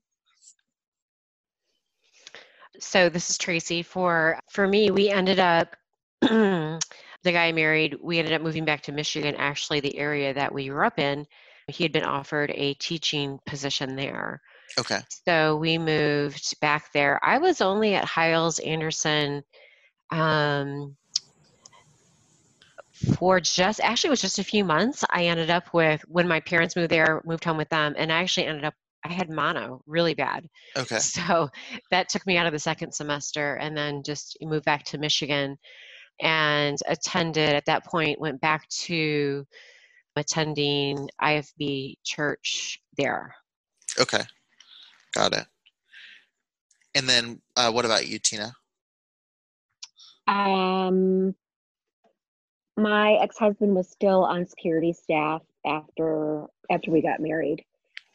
So 2.80 3.08
this 3.08 3.30
is 3.30 3.38
Tracy. 3.38 3.82
For 3.82 4.38
for 4.50 4.66
me, 4.66 4.90
we 4.90 5.10
ended 5.10 5.38
up 5.38 5.76
the 6.20 6.78
guy 7.24 7.46
I 7.46 7.52
married. 7.52 7.96
We 8.02 8.18
ended 8.18 8.34
up 8.34 8.42
moving 8.42 8.64
back 8.64 8.82
to 8.82 8.92
Michigan. 8.92 9.34
Actually, 9.36 9.80
the 9.80 9.96
area 9.98 10.34
that 10.34 10.52
we 10.52 10.68
grew 10.68 10.86
up 10.86 10.98
in, 10.98 11.26
he 11.68 11.84
had 11.84 11.92
been 11.92 12.04
offered 12.04 12.50
a 12.54 12.74
teaching 12.74 13.38
position 13.46 13.96
there. 13.96 14.40
Okay. 14.78 15.00
So 15.26 15.56
we 15.56 15.78
moved 15.78 16.58
back 16.60 16.92
there. 16.92 17.20
I 17.22 17.38
was 17.38 17.60
only 17.60 17.94
at 17.94 18.04
Hyles 18.04 18.58
Anderson 18.60 19.42
um, 20.10 20.96
for 23.16 23.40
just 23.40 23.80
actually 23.80 24.08
it 24.08 24.12
was 24.12 24.20
just 24.20 24.38
a 24.38 24.44
few 24.44 24.64
months. 24.64 25.04
I 25.10 25.26
ended 25.26 25.50
up 25.50 25.72
with 25.74 26.02
when 26.08 26.28
my 26.28 26.40
parents 26.40 26.76
moved 26.76 26.90
there, 26.90 27.20
moved 27.24 27.44
home 27.44 27.56
with 27.56 27.68
them, 27.68 27.94
and 27.96 28.12
I 28.12 28.22
actually 28.22 28.46
ended 28.46 28.64
up 28.64 28.74
I 29.04 29.12
had 29.12 29.30
mono 29.30 29.82
really 29.86 30.14
bad. 30.14 30.48
Okay. 30.76 30.98
So 30.98 31.48
that 31.90 32.08
took 32.08 32.26
me 32.26 32.36
out 32.36 32.46
of 32.46 32.52
the 32.52 32.58
second 32.58 32.92
semester 32.92 33.54
and 33.56 33.76
then 33.76 34.02
just 34.02 34.36
moved 34.40 34.64
back 34.64 34.84
to 34.84 34.98
Michigan 34.98 35.58
and 36.20 36.78
attended 36.86 37.54
at 37.54 37.66
that 37.66 37.84
point, 37.84 38.20
went 38.20 38.40
back 38.40 38.68
to 38.68 39.46
attending 40.16 41.08
IFB 41.20 41.96
church 42.04 42.80
there. 42.96 43.34
Okay. 43.98 44.22
Got 45.12 45.32
it. 45.32 45.46
And 46.94 47.08
then 47.08 47.40
uh, 47.56 47.72
what 47.72 47.84
about 47.84 48.06
you, 48.06 48.18
Tina? 48.18 48.52
Um, 50.26 51.34
my 52.76 53.14
ex-husband 53.14 53.74
was 53.74 53.88
still 53.90 54.24
on 54.24 54.46
security 54.46 54.92
staff 54.92 55.42
after 55.66 56.46
after 56.70 56.90
we 56.90 57.02
got 57.02 57.20
married, 57.20 57.64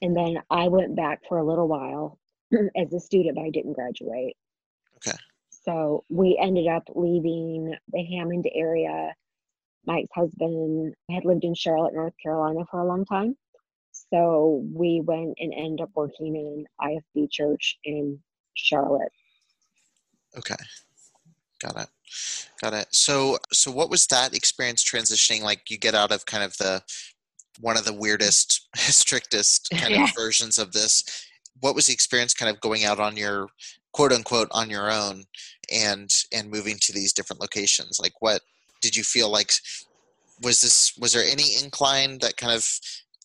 and 0.02 0.16
then 0.16 0.38
I 0.50 0.68
went 0.68 0.96
back 0.96 1.22
for 1.28 1.38
a 1.38 1.44
little 1.46 1.68
while 1.68 2.20
as 2.76 2.94
a 2.94 3.00
student, 3.00 3.36
but 3.36 3.44
I 3.44 3.50
didn't 3.50 3.74
graduate. 3.74 4.36
Okay. 4.98 5.18
So 5.50 6.04
we 6.10 6.38
ended 6.42 6.68
up 6.68 6.84
leaving 6.94 7.74
the 7.92 8.04
Hammond 8.04 8.46
area. 8.54 9.14
My 9.86 10.00
ex-husband 10.00 10.94
had 11.10 11.26
lived 11.26 11.44
in 11.44 11.56
Charlotte, 11.56 11.94
North 11.94 12.14
Carolina 12.22 12.66
for 12.70 12.80
a 12.80 12.88
long 12.88 13.06
time. 13.06 13.36
So 14.14 14.64
we 14.72 15.02
went 15.04 15.36
and 15.40 15.54
ended 15.56 15.82
up 15.82 15.90
working 15.96 16.36
in 16.36 16.66
IFB 16.82 17.32
Church 17.32 17.78
in 17.84 18.20
Charlotte. 18.54 19.12
Okay. 20.38 20.56
Got 21.62 21.78
it. 21.78 21.88
Got 22.62 22.74
it. 22.74 22.88
So 22.92 23.38
so 23.52 23.72
what 23.72 23.90
was 23.90 24.06
that 24.08 24.36
experience 24.36 24.84
transitioning 24.84 25.42
like 25.42 25.70
you 25.70 25.78
get 25.78 25.96
out 25.96 26.12
of 26.12 26.26
kind 26.26 26.44
of 26.44 26.56
the 26.58 26.84
one 27.60 27.78
of 27.78 27.86
the 27.86 27.94
weirdest 27.94 28.68
strictest 28.76 29.70
kind 29.74 29.94
Yeah. 29.94 30.04
of 30.04 30.10
versions 30.16 30.58
of 30.58 30.72
this. 30.72 31.04
What 31.62 31.76
was 31.76 31.86
the 31.88 31.94
experience 31.94 32.34
kind 32.34 32.54
of 32.54 32.62
going 32.62 32.84
out 32.86 33.00
on 33.00 33.16
your 33.18 33.48
quote 33.94 34.12
unquote 34.12 34.50
on 34.52 34.70
your 34.70 34.92
own 34.92 35.24
and 35.72 36.10
and 36.34 36.50
moving 36.50 36.78
to 36.82 36.92
these 36.94 37.14
different 37.14 37.42
locations? 37.42 38.00
Like 38.00 38.14
what 38.22 38.42
did 38.82 38.96
you 38.96 39.04
feel 39.04 39.30
like 39.32 39.52
was 40.42 40.62
this 40.62 40.94
was 41.00 41.14
there 41.14 41.24
any 41.24 41.56
incline 41.64 42.20
that 42.20 42.38
kind 42.38 42.54
of 42.54 42.68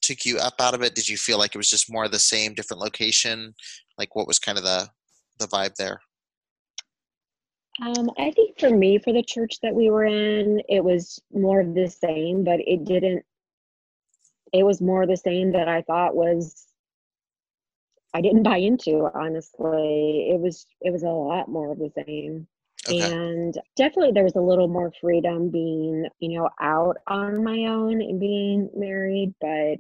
took 0.00 0.24
you 0.24 0.38
up 0.38 0.54
out 0.60 0.74
of 0.74 0.82
it? 0.82 0.94
Did 0.94 1.08
you 1.08 1.16
feel 1.16 1.38
like 1.38 1.54
it 1.54 1.58
was 1.58 1.68
just 1.70 1.90
more 1.92 2.04
of 2.04 2.12
the 2.12 2.18
same 2.18 2.54
different 2.54 2.80
location? 2.80 3.54
Like 3.98 4.14
what 4.14 4.26
was 4.26 4.38
kind 4.38 4.56
of 4.58 4.64
the 4.64 4.88
the 5.38 5.46
vibe 5.48 5.74
there? 5.74 6.00
Um, 7.82 8.10
I 8.18 8.30
think 8.32 8.58
for 8.60 8.70
me, 8.70 8.98
for 8.98 9.12
the 9.12 9.22
church 9.22 9.58
that 9.62 9.74
we 9.74 9.90
were 9.90 10.04
in, 10.04 10.60
it 10.68 10.84
was 10.84 11.18
more 11.32 11.60
of 11.60 11.74
the 11.74 11.88
same, 11.88 12.44
but 12.44 12.60
it 12.60 12.84
didn't, 12.84 13.24
it 14.52 14.64
was 14.64 14.80
more 14.80 15.06
the 15.06 15.16
same 15.16 15.52
that 15.52 15.68
I 15.68 15.82
thought 15.82 16.14
was, 16.14 16.66
I 18.14 18.20
didn't 18.20 18.42
buy 18.44 18.58
into, 18.58 19.08
honestly. 19.14 20.28
It 20.30 20.40
was, 20.40 20.66
it 20.80 20.90
was 20.90 21.02
a 21.02 21.08
lot 21.08 21.48
more 21.48 21.72
of 21.72 21.78
the 21.78 21.92
same. 22.04 22.46
Okay. 22.88 23.12
And 23.12 23.54
definitely 23.76 24.12
there 24.12 24.24
was 24.24 24.36
a 24.36 24.40
little 24.40 24.68
more 24.68 24.92
freedom 25.00 25.50
being, 25.50 26.08
you 26.18 26.38
know, 26.38 26.48
out 26.60 26.96
on 27.06 27.44
my 27.44 27.66
own 27.66 28.00
and 28.00 28.18
being 28.18 28.70
married, 28.74 29.34
but 29.40 29.76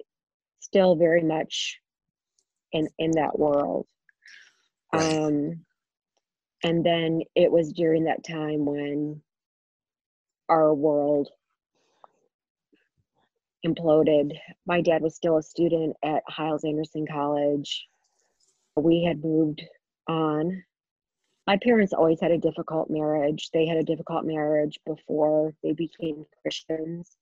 still 0.60 0.96
very 0.96 1.22
much 1.22 1.78
in 2.72 2.88
in 2.98 3.12
that 3.12 3.38
world. 3.38 3.86
Right. 4.92 5.16
Um 5.16 5.64
and 6.62 6.84
then 6.84 7.22
it 7.34 7.50
was 7.50 7.72
during 7.72 8.04
that 8.04 8.22
time 8.22 8.66
when 8.66 9.22
our 10.50 10.74
world 10.74 11.30
imploded. 13.66 14.32
My 14.66 14.80
dad 14.80 15.02
was 15.02 15.14
still 15.14 15.36
a 15.36 15.42
student 15.42 15.96
at 16.02 16.22
Hyles 16.28 16.64
Anderson 16.64 17.06
College. 17.06 17.86
We 18.76 19.04
had 19.04 19.24
moved 19.24 19.62
on. 20.08 20.62
My 21.46 21.58
parents 21.62 21.92
always 21.92 22.20
had 22.20 22.30
a 22.30 22.38
difficult 22.38 22.90
marriage. 22.90 23.50
They 23.52 23.66
had 23.66 23.76
a 23.76 23.82
difficult 23.82 24.24
marriage 24.24 24.78
before 24.86 25.54
they 25.62 25.72
became 25.72 26.24
Christians. 26.42 27.16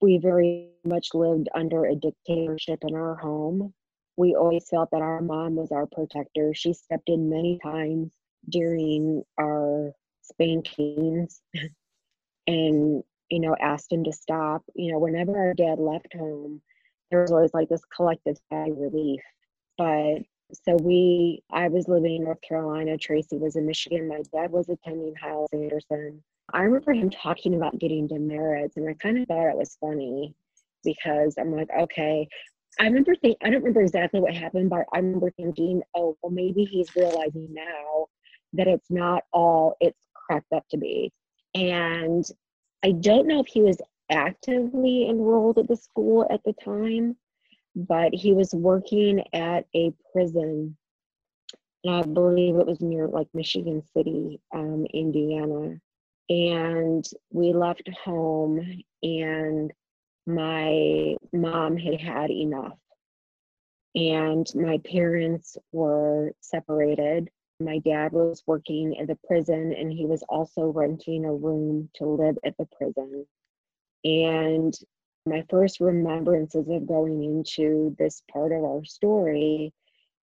We 0.00 0.18
very 0.18 0.70
much 0.84 1.14
lived 1.14 1.48
under 1.54 1.86
a 1.86 1.94
dictatorship 1.94 2.80
in 2.82 2.94
our 2.94 3.14
home. 3.14 3.72
We 4.16 4.34
always 4.34 4.68
felt 4.68 4.90
that 4.90 5.02
our 5.02 5.20
mom 5.20 5.56
was 5.56 5.72
our 5.72 5.86
protector. 5.86 6.52
She 6.54 6.72
stepped 6.72 7.08
in 7.08 7.30
many 7.30 7.58
times 7.62 8.12
during 8.48 9.22
our 9.38 9.92
spankings 10.22 11.40
and 12.46 13.02
you 13.30 13.40
know 13.40 13.56
asked 13.60 13.92
him 13.92 14.04
to 14.04 14.12
stop 14.12 14.62
you 14.74 14.92
know 14.92 14.98
whenever 14.98 15.36
our 15.36 15.54
dad 15.54 15.78
left 15.78 16.14
home 16.14 16.60
there 17.10 17.20
was 17.20 17.30
always 17.30 17.54
like 17.54 17.68
this 17.68 17.84
collective 17.94 18.36
sigh 18.50 18.66
of 18.66 18.78
relief. 18.78 19.20
But 19.78 20.22
so 20.52 20.76
we 20.76 21.42
i 21.50 21.66
was 21.66 21.88
living 21.88 22.16
in 22.16 22.24
north 22.24 22.40
carolina 22.40 22.96
tracy 22.96 23.36
was 23.36 23.56
in 23.56 23.66
michigan 23.66 24.06
my 24.06 24.22
dad 24.32 24.50
was 24.52 24.68
attending 24.68 25.12
hyles 25.20 25.48
anderson. 25.52 26.22
I 26.52 26.62
remember 26.62 26.92
him 26.92 27.10
talking 27.10 27.54
about 27.54 27.80
getting 27.80 28.06
demerits 28.06 28.76
and 28.76 28.88
i 28.88 28.94
kind 28.94 29.18
of 29.18 29.26
thought 29.26 29.50
it 29.50 29.56
was 29.56 29.76
funny 29.80 30.34
because 30.84 31.34
i'm 31.38 31.52
like 31.52 31.68
okay. 31.76 32.28
I 32.78 32.84
remember 32.84 33.16
think 33.16 33.38
i 33.42 33.46
don't 33.46 33.58
remember 33.62 33.80
exactly 33.80 34.20
what 34.20 34.34
happened 34.34 34.70
but 34.70 34.84
i 34.94 34.98
remember 34.98 35.32
thinking 35.32 35.82
oh 35.96 36.16
well 36.22 36.30
maybe 36.30 36.64
he's 36.64 36.94
realizing 36.94 37.48
now 37.50 38.06
that 38.52 38.68
it's 38.68 38.90
not 38.90 39.24
all 39.32 39.76
it's 39.80 40.06
cracked 40.26 40.52
up 40.52 40.64
to 40.70 40.78
be. 40.78 41.12
And 41.54 42.24
I 42.84 42.92
don't 42.92 43.26
know 43.26 43.40
if 43.40 43.46
he 43.46 43.62
was 43.62 43.78
actively 44.10 45.08
enrolled 45.08 45.58
at 45.58 45.68
the 45.68 45.76
school 45.76 46.26
at 46.30 46.42
the 46.44 46.52
time, 46.52 47.16
but 47.74 48.14
he 48.14 48.32
was 48.32 48.54
working 48.54 49.24
at 49.32 49.66
a 49.74 49.92
prison. 50.12 50.76
And 51.84 51.94
I 51.94 52.02
believe 52.02 52.56
it 52.56 52.66
was 52.66 52.80
near 52.80 53.08
like 53.08 53.28
Michigan 53.34 53.82
City, 53.94 54.40
um, 54.54 54.86
Indiana. 54.92 55.80
And 56.28 57.06
we 57.30 57.52
left 57.52 57.88
home, 58.04 58.82
and 59.02 59.72
my 60.26 61.16
mom 61.32 61.76
had 61.76 62.00
had 62.00 62.30
enough. 62.30 62.78
And 63.94 64.46
my 64.54 64.78
parents 64.78 65.56
were 65.72 66.32
separated 66.40 67.30
my 67.60 67.78
dad 67.78 68.12
was 68.12 68.42
working 68.46 68.98
at 68.98 69.06
the 69.06 69.18
prison 69.26 69.72
and 69.72 69.92
he 69.92 70.06
was 70.06 70.22
also 70.28 70.66
renting 70.66 71.24
a 71.24 71.34
room 71.34 71.88
to 71.94 72.06
live 72.06 72.36
at 72.44 72.56
the 72.58 72.66
prison. 72.76 73.26
And 74.04 74.74
my 75.26 75.44
first 75.50 75.80
remembrances 75.80 76.68
of 76.68 76.86
going 76.86 77.24
into 77.24 77.94
this 77.98 78.22
part 78.32 78.52
of 78.52 78.62
our 78.62 78.84
story 78.84 79.72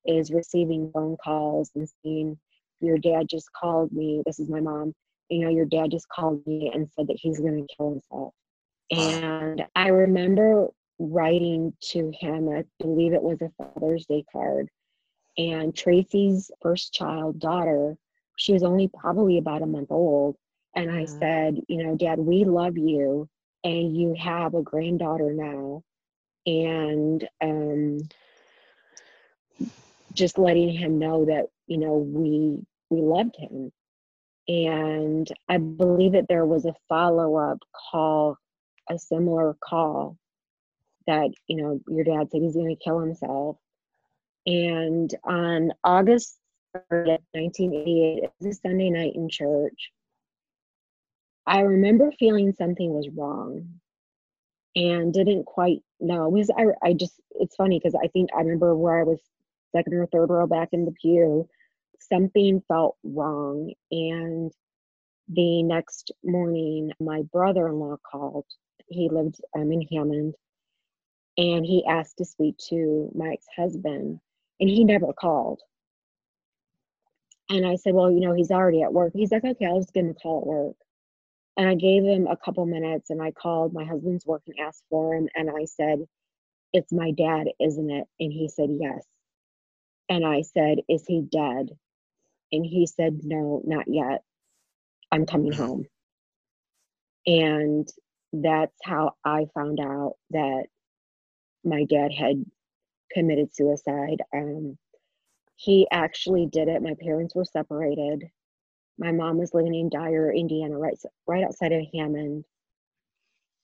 is 0.05 0.31
receiving 0.31 0.91
phone 0.91 1.17
calls 1.23 1.71
and 1.75 1.89
seeing 2.01 2.37
your 2.79 2.97
dad 2.97 3.27
just 3.29 3.51
called 3.53 3.91
me. 3.91 4.21
This 4.25 4.39
is 4.39 4.49
my 4.49 4.59
mom. 4.59 4.93
You 5.29 5.39
know, 5.39 5.49
your 5.49 5.65
dad 5.65 5.91
just 5.91 6.07
called 6.09 6.45
me 6.45 6.71
and 6.73 6.89
said 6.91 7.07
that 7.07 7.19
he's 7.19 7.39
going 7.39 7.65
to 7.65 7.75
kill 7.75 7.91
himself. 7.91 8.33
And 8.91 9.65
I 9.75 9.87
remember 9.87 10.67
writing 10.99 11.73
to 11.91 12.11
him, 12.19 12.49
I 12.49 12.63
believe 12.79 13.13
it 13.13 13.21
was 13.23 13.41
a 13.41 13.51
Father's 13.57 14.05
Day 14.05 14.23
card. 14.31 14.69
And 15.37 15.75
Tracy's 15.75 16.51
first 16.61 16.93
child, 16.93 17.39
daughter, 17.39 17.97
she 18.37 18.53
was 18.53 18.63
only 18.63 18.87
probably 18.87 19.37
about 19.37 19.61
a 19.61 19.67
month 19.67 19.91
old. 19.91 20.35
And 20.75 20.91
I 20.91 21.05
said, 21.05 21.59
You 21.67 21.83
know, 21.83 21.95
Dad, 21.95 22.19
we 22.19 22.45
love 22.45 22.77
you. 22.77 23.29
And 23.63 23.95
you 23.95 24.15
have 24.19 24.55
a 24.55 24.61
granddaughter 24.61 25.33
now. 25.33 25.83
And 26.45 27.27
um, 27.41 27.99
just 30.13 30.37
letting 30.37 30.69
him 30.69 30.99
know 30.99 31.25
that, 31.25 31.45
you 31.67 31.77
know, 31.77 31.93
we 31.95 32.59
we 32.89 33.01
loved 33.01 33.35
him. 33.37 33.71
And 34.47 35.27
I 35.47 35.57
believe 35.57 36.13
that 36.13 36.27
there 36.27 36.45
was 36.45 36.65
a 36.65 36.75
follow 36.89 37.37
up 37.37 37.59
call, 37.91 38.37
a 38.89 38.99
similar 38.99 39.55
call 39.63 40.17
that, 41.07 41.29
you 41.47 41.57
know, 41.57 41.79
your 41.87 42.03
dad 42.03 42.29
said 42.29 42.41
he's 42.41 42.55
going 42.55 42.75
to 42.75 42.83
kill 42.83 42.99
himself. 42.99 43.57
And 44.45 45.13
on 45.23 45.71
August 45.83 46.37
3rd, 46.75 47.19
1988, 47.31 48.23
it 48.23 48.31
was 48.39 48.57
a 48.57 48.59
Sunday 48.59 48.89
night 48.89 49.13
in 49.15 49.29
church. 49.29 49.91
I 51.45 51.61
remember 51.61 52.11
feeling 52.11 52.53
something 52.53 52.93
was 52.93 53.09
wrong 53.09 53.79
and 54.75 55.13
didn't 55.13 55.45
quite 55.45 55.81
know. 55.99 56.31
Because 56.31 56.51
I, 56.57 56.65
I 56.81 56.93
just, 56.93 57.13
it's 57.31 57.55
funny 57.55 57.79
because 57.79 57.95
I 58.01 58.07
think 58.07 58.29
I 58.35 58.39
remember 58.39 58.75
where 58.75 58.99
I 58.99 59.03
was 59.03 59.19
second 59.75 59.93
or 59.93 60.07
third 60.07 60.29
row 60.29 60.47
back 60.47 60.69
in 60.71 60.85
the 60.85 60.91
pew, 60.91 61.47
something 61.99 62.61
felt 62.67 62.97
wrong. 63.03 63.73
And 63.91 64.51
the 65.29 65.63
next 65.63 66.11
morning, 66.23 66.91
my 66.99 67.23
brother 67.31 67.67
in 67.67 67.79
law 67.79 67.97
called. 68.09 68.45
He 68.87 69.09
lived 69.09 69.39
um, 69.55 69.71
in 69.71 69.81
Hammond 69.91 70.35
and 71.37 71.65
he 71.65 71.85
asked 71.85 72.17
to 72.17 72.25
speak 72.25 72.57
to 72.69 73.09
my 73.15 73.33
ex 73.33 73.45
husband, 73.55 74.19
and 74.59 74.69
he 74.69 74.83
never 74.83 75.13
called. 75.13 75.61
And 77.49 77.65
I 77.65 77.75
said, 77.75 77.93
Well, 77.93 78.11
you 78.11 78.19
know, 78.19 78.33
he's 78.33 78.51
already 78.51 78.81
at 78.81 78.93
work. 78.93 79.13
He's 79.13 79.31
like, 79.31 79.43
Okay, 79.43 79.65
I'll 79.65 79.79
just 79.79 79.93
give 79.93 80.05
him 80.05 80.11
a 80.11 80.13
call 80.13 80.41
at 80.41 80.47
work. 80.47 80.75
And 81.57 81.69
I 81.69 81.75
gave 81.75 82.03
him 82.03 82.27
a 82.27 82.37
couple 82.37 82.65
minutes 82.65 83.09
and 83.09 83.21
I 83.21 83.31
called 83.31 83.73
my 83.73 83.85
husband's 83.85 84.25
work 84.25 84.41
and 84.47 84.55
asked 84.59 84.83
for 84.89 85.13
him. 85.15 85.29
And 85.35 85.49
I 85.49 85.65
said, 85.65 85.99
It's 86.71 86.91
my 86.91 87.11
dad, 87.11 87.47
isn't 87.59 87.91
it? 87.91 88.07
And 88.19 88.31
he 88.31 88.49
said, 88.49 88.69
Yes. 88.79 89.05
And 90.09 90.25
I 90.25 90.41
said, 90.41 90.79
Is 90.89 91.05
he 91.07 91.21
dead? 91.21 91.69
And 92.51 92.65
he 92.65 92.87
said, 92.87 93.19
No, 93.23 93.61
not 93.65 93.85
yet. 93.87 94.23
I'm 95.11 95.25
coming 95.25 95.51
home. 95.51 95.85
And 97.25 97.87
that's 98.33 98.75
how 98.83 99.13
I 99.23 99.45
found 99.53 99.79
out 99.79 100.15
that 100.31 100.65
my 101.63 101.83
dad 101.85 102.11
had 102.11 102.43
committed 103.13 103.53
suicide. 103.53 104.21
Um, 104.33 104.77
he 105.55 105.87
actually 105.91 106.47
did 106.47 106.67
it. 106.67 106.81
My 106.81 106.95
parents 106.99 107.35
were 107.35 107.45
separated. 107.45 108.25
My 108.97 109.11
mom 109.11 109.37
was 109.37 109.53
living 109.53 109.73
in 109.75 109.89
Dyer, 109.89 110.31
Indiana, 110.31 110.77
right, 110.77 110.97
right 111.27 111.43
outside 111.43 111.71
of 111.71 111.85
Hammond. 111.93 112.45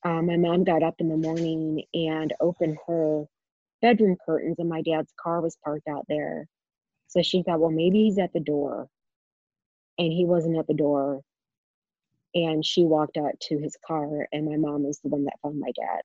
Uh, 0.03 0.21
my 0.21 0.37
mom 0.37 0.63
got 0.63 0.83
up 0.83 0.95
in 0.99 1.09
the 1.09 1.17
morning 1.17 1.83
and 1.93 2.33
opened 2.39 2.77
her 2.87 3.25
bedroom 3.81 4.15
curtains, 4.25 4.55
and 4.59 4.69
my 4.69 4.81
dad's 4.81 5.13
car 5.21 5.41
was 5.41 5.57
parked 5.63 5.87
out 5.87 6.05
there. 6.07 6.47
So 7.07 7.21
she 7.21 7.43
thought, 7.43 7.59
well, 7.59 7.71
maybe 7.71 8.03
he's 8.03 8.19
at 8.19 8.33
the 8.33 8.39
door. 8.39 8.87
And 9.97 10.13
he 10.13 10.25
wasn't 10.25 10.57
at 10.57 10.67
the 10.67 10.73
door. 10.73 11.21
And 12.33 12.63
she 12.63 12.83
walked 12.83 13.17
out 13.17 13.39
to 13.41 13.57
his 13.57 13.75
car, 13.85 14.27
and 14.31 14.45
my 14.45 14.55
mom 14.55 14.83
was 14.83 14.99
the 14.99 15.09
one 15.09 15.25
that 15.25 15.39
found 15.41 15.59
my 15.59 15.71
dad. 15.71 16.01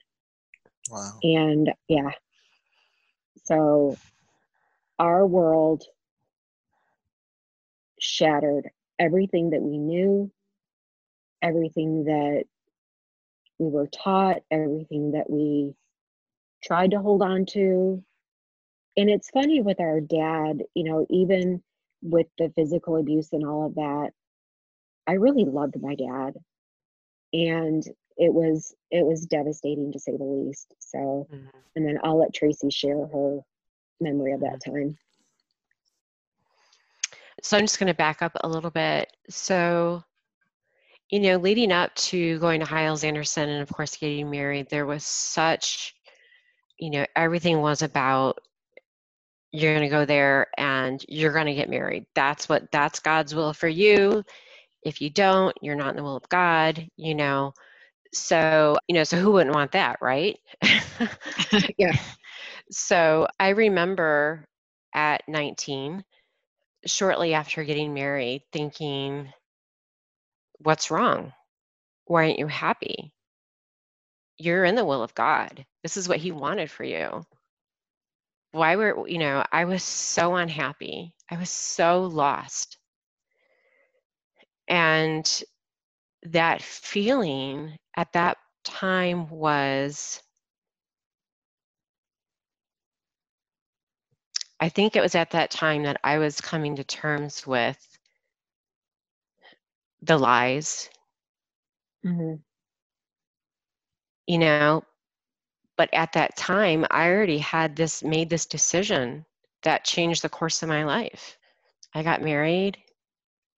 Wow. 0.91 1.19
And 1.23 1.73
yeah, 1.89 2.11
so 3.43 3.97
our 4.99 5.27
world 5.27 5.85
shattered 8.01 8.71
everything 8.99 9.51
that 9.51 9.63
we 9.63 9.79
knew, 9.79 10.31
everything 11.43 12.05
that 12.05 12.45
we 13.59 13.69
were 13.69 13.87
taught, 13.89 14.43
everything 14.51 15.13
that 15.13 15.29
we 15.31 15.75
tried 16.63 16.93
to 16.93 17.01
hold 17.01 17.23
on 17.23 17.47
to. 17.47 18.03
And 18.97 19.11
it's 19.11 19.31
funny 19.31 19.61
with 19.61 19.81
our 19.81 20.01
dad, 20.01 20.63
you 20.75 20.85
know, 20.85 21.07
even 21.11 21.63
with 22.03 22.27
the 22.39 22.53
physical 22.55 22.97
abuse 22.97 23.33
and 23.33 23.45
all 23.45 23.67
of 23.67 23.75
that, 23.77 24.11
I 25.07 25.13
really 25.15 25.45
loved 25.45 25.81
my 25.81 25.95
dad. 25.95 26.35
And 27.33 27.83
it 28.17 28.33
was 28.33 28.75
it 28.91 29.05
was 29.05 29.27
devastating 29.27 29.93
to 29.93 29.99
say 29.99 30.17
the 30.17 30.25
least. 30.25 30.75
So 30.79 31.27
mm-hmm. 31.33 31.47
and 31.77 31.87
then 31.87 31.99
I'll 32.03 32.19
let 32.19 32.35
Tracy 32.35 32.71
share 32.71 33.07
her 33.07 33.41
memory 34.01 34.33
of 34.33 34.41
that 34.41 34.61
mm-hmm. 34.61 34.73
time. 34.73 34.99
So 37.43 37.59
I'm 37.59 37.65
just 37.65 37.79
going 37.79 37.89
to 37.89 37.95
back 37.95 38.23
up 38.23 38.33
a 38.43 38.49
little 38.49 38.71
bit. 38.71 39.15
So, 39.29 40.03
you 41.11 41.21
know, 41.21 41.37
leading 41.37 41.73
up 41.73 41.95
to 41.97 42.39
going 42.39 42.61
to 42.61 42.67
Hyles 42.67 43.05
Anderson 43.05 43.51
and 43.51 43.61
of 43.61 43.69
course 43.69 43.97
getting 43.97 44.31
married, 44.31 44.71
there 44.71 44.87
was 44.87 45.05
such, 45.05 45.95
you 46.79 46.91
know, 46.91 47.05
everything 47.15 47.61
was 47.61 47.83
about 47.83 48.39
you're 49.53 49.75
going 49.75 49.89
to 49.89 49.95
go 49.95 50.05
there 50.05 50.49
and 50.57 51.05
you're 51.09 51.33
going 51.33 51.47
to 51.47 51.55
get 51.55 51.69
married. 51.69 52.07
That's 52.15 52.49
what 52.49 52.73
that's 52.73 53.01
God's 53.01 53.35
will 53.35 53.53
for 53.53 53.69
you. 53.69 54.25
If 54.83 55.01
you 55.01 55.11
don't, 55.11 55.57
you're 55.61 55.77
not 55.77 55.91
in 55.91 55.97
the 55.97 56.03
will 56.03 56.17
of 56.17 56.29
God, 56.29 56.89
you 56.97 57.15
know. 57.15 57.53
So, 58.15 58.77
you 58.89 58.95
know, 58.95 59.05
so 59.05 59.19
who 59.19 59.33
wouldn't 59.33 59.55
want 59.55 59.73
that, 59.73 59.99
right? 60.01 60.39
yeah. 61.79 61.97
So 62.71 63.29
I 63.39 63.51
remember 63.51 64.47
at 64.95 65.29
19, 65.29 66.05
shortly 66.87 67.35
after 67.35 67.65
getting 67.65 67.95
married, 67.95 68.43
thinking, 68.53 69.33
what's 70.59 70.91
wrong? 70.91 71.33
Why 72.07 72.27
aren't 72.27 72.39
you 72.41 72.49
happy? 72.49 73.15
You're 74.39 74.65
in 74.65 74.77
the 74.77 74.85
will 74.85 75.03
of 75.03 75.13
God. 75.15 75.67
This 75.83 75.97
is 75.97 76.09
what 76.09 76.19
He 76.21 76.31
wanted 76.31 76.71
for 76.71 76.85
you. 76.85 77.27
Why 78.53 78.77
were, 78.77 79.07
you 79.07 79.19
know, 79.19 79.45
I 79.53 79.67
was 79.67 79.83
so 79.83 80.35
unhappy. 80.37 81.15
I 81.31 81.37
was 81.37 81.51
so 81.51 82.05
lost. 82.05 82.79
And 84.69 85.43
that 86.25 86.63
feeling 86.63 87.79
at 87.97 88.13
that 88.13 88.39
time 88.65 89.29
was 89.29 90.23
I 94.61 94.69
think 94.69 94.97
it 94.97 95.01
was 95.03 95.15
at 95.15 95.31
that 95.31 95.51
time 95.51 95.85
that 95.85 96.01
I 96.05 96.19
was 96.19 96.41
coming 96.41 96.77
to 96.77 96.85
terms 96.85 97.47
with 97.47 97.99
the 100.03 100.19
lies, 100.19 100.91
Mm-hmm. 102.05 102.35
you 104.27 104.39
know. 104.39 104.85
But 105.77 105.91
at 105.93 106.13
that 106.13 106.37
time, 106.37 106.87
I 106.91 107.09
already 107.09 107.39
had 107.39 107.77
this 107.77 108.03
made 108.03 108.29
this 108.29 108.47
decision 108.47 109.25
that 109.63 109.85
changed 109.85 110.23
the 110.23 110.29
course 110.29 110.63
of 110.63 110.69
my 110.69 110.85
life. 110.85 111.39
I 111.95 112.03
got 112.03 112.23
married, 112.23 112.79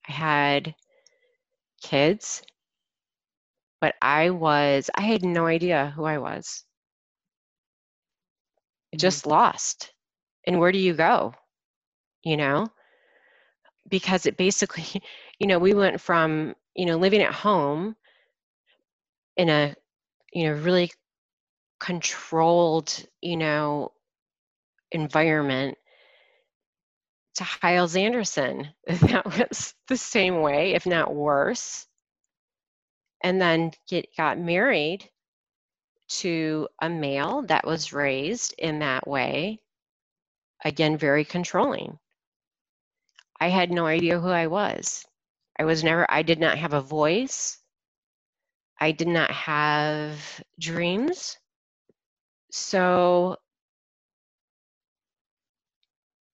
I 0.09 0.13
had 0.13 0.75
kids, 1.83 2.43
but 3.87 3.95
I 4.03 4.31
was, 4.31 4.91
I 4.97 5.03
had 5.03 5.25
no 5.25 5.47
idea 5.47 5.93
who 5.95 6.03
I 6.05 6.19
was. 6.19 6.65
Mm-hmm. 8.93 8.99
Just 8.99 9.27
lost. 9.29 9.93
And 10.45 10.59
where 10.59 10.73
do 10.73 10.79
you 10.79 10.93
go? 10.95 11.35
You 12.25 12.37
know? 12.37 12.67
Because 13.89 14.27
it 14.27 14.37
basically, 14.37 15.01
you 15.39 15.47
know, 15.47 15.61
we 15.61 15.73
went 15.73 16.01
from, 16.01 16.57
you 16.75 16.87
know, 16.87 16.97
living 16.99 17.23
at 17.23 17.33
home 17.33 17.95
in 19.37 19.49
a, 19.49 19.77
you 20.33 20.47
know, 20.49 20.55
really 20.55 20.91
controlled, 21.79 23.07
you 23.23 23.37
know, 23.37 23.93
environment 24.91 25.79
to 27.37 27.45
Hyles 27.45 27.95
Anderson. 27.95 28.69
That 28.89 29.27
was 29.27 29.75
the 29.87 29.97
same 29.97 30.41
way, 30.41 30.75
if 30.75 30.87
not 30.87 31.15
worse. 31.15 31.86
And 33.23 33.41
then 33.41 33.73
get 33.89 34.09
got 34.17 34.39
married 34.39 35.09
to 36.09 36.69
a 36.81 36.89
male 36.89 37.43
that 37.43 37.67
was 37.67 37.93
raised 37.93 38.55
in 38.59 38.81
that 38.81 39.07
way. 39.09 39.61
Again, 40.65 40.97
very 40.97 41.25
controlling. 41.25 41.99
I 43.41 43.49
had 43.49 43.71
no 43.71 43.87
idea 43.87 44.21
who 44.21 44.29
I 44.29 44.47
was. 44.47 45.05
I 45.59 45.65
was 45.65 45.85
never, 45.85 46.11
I 46.11 46.23
did 46.23 46.39
not 46.39 46.59
have 46.59 46.73
a 46.75 46.81
voice. 46.81 47.59
I 48.81 48.93
did 48.93 49.09
not 49.09 49.31
have 49.31 50.43
dreams. 50.59 51.39
So 52.51 53.37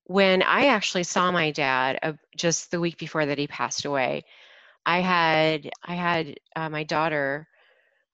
when 0.04 0.42
I 0.42 0.66
actually 0.66 1.04
saw 1.04 1.30
my 1.30 1.50
dad 1.52 1.98
uh, 2.02 2.12
just 2.36 2.70
the 2.70 2.80
week 2.80 2.98
before 2.98 3.26
that 3.26 3.38
he 3.38 3.46
passed 3.46 3.84
away, 3.84 4.24
I 4.86 5.00
had 5.00 5.70
I 5.84 5.94
had 5.94 6.36
uh, 6.56 6.68
my 6.68 6.84
daughter 6.84 7.48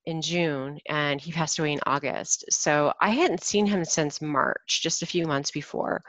in 0.07 0.23
June 0.23 0.79
and 0.89 1.21
he 1.21 1.33
passed 1.33 1.59
away 1.59 1.73
in 1.73 1.81
August. 1.87 2.45
So 2.51 2.93
I 3.01 3.11
hadn't 3.11 3.45
seen 3.45 3.67
him 3.67 3.85
since 3.85 4.23
March, 4.23 4.81
just 4.83 5.03
a 5.03 5.07
few 5.07 5.27
months 5.27 5.51
before. 5.51 6.03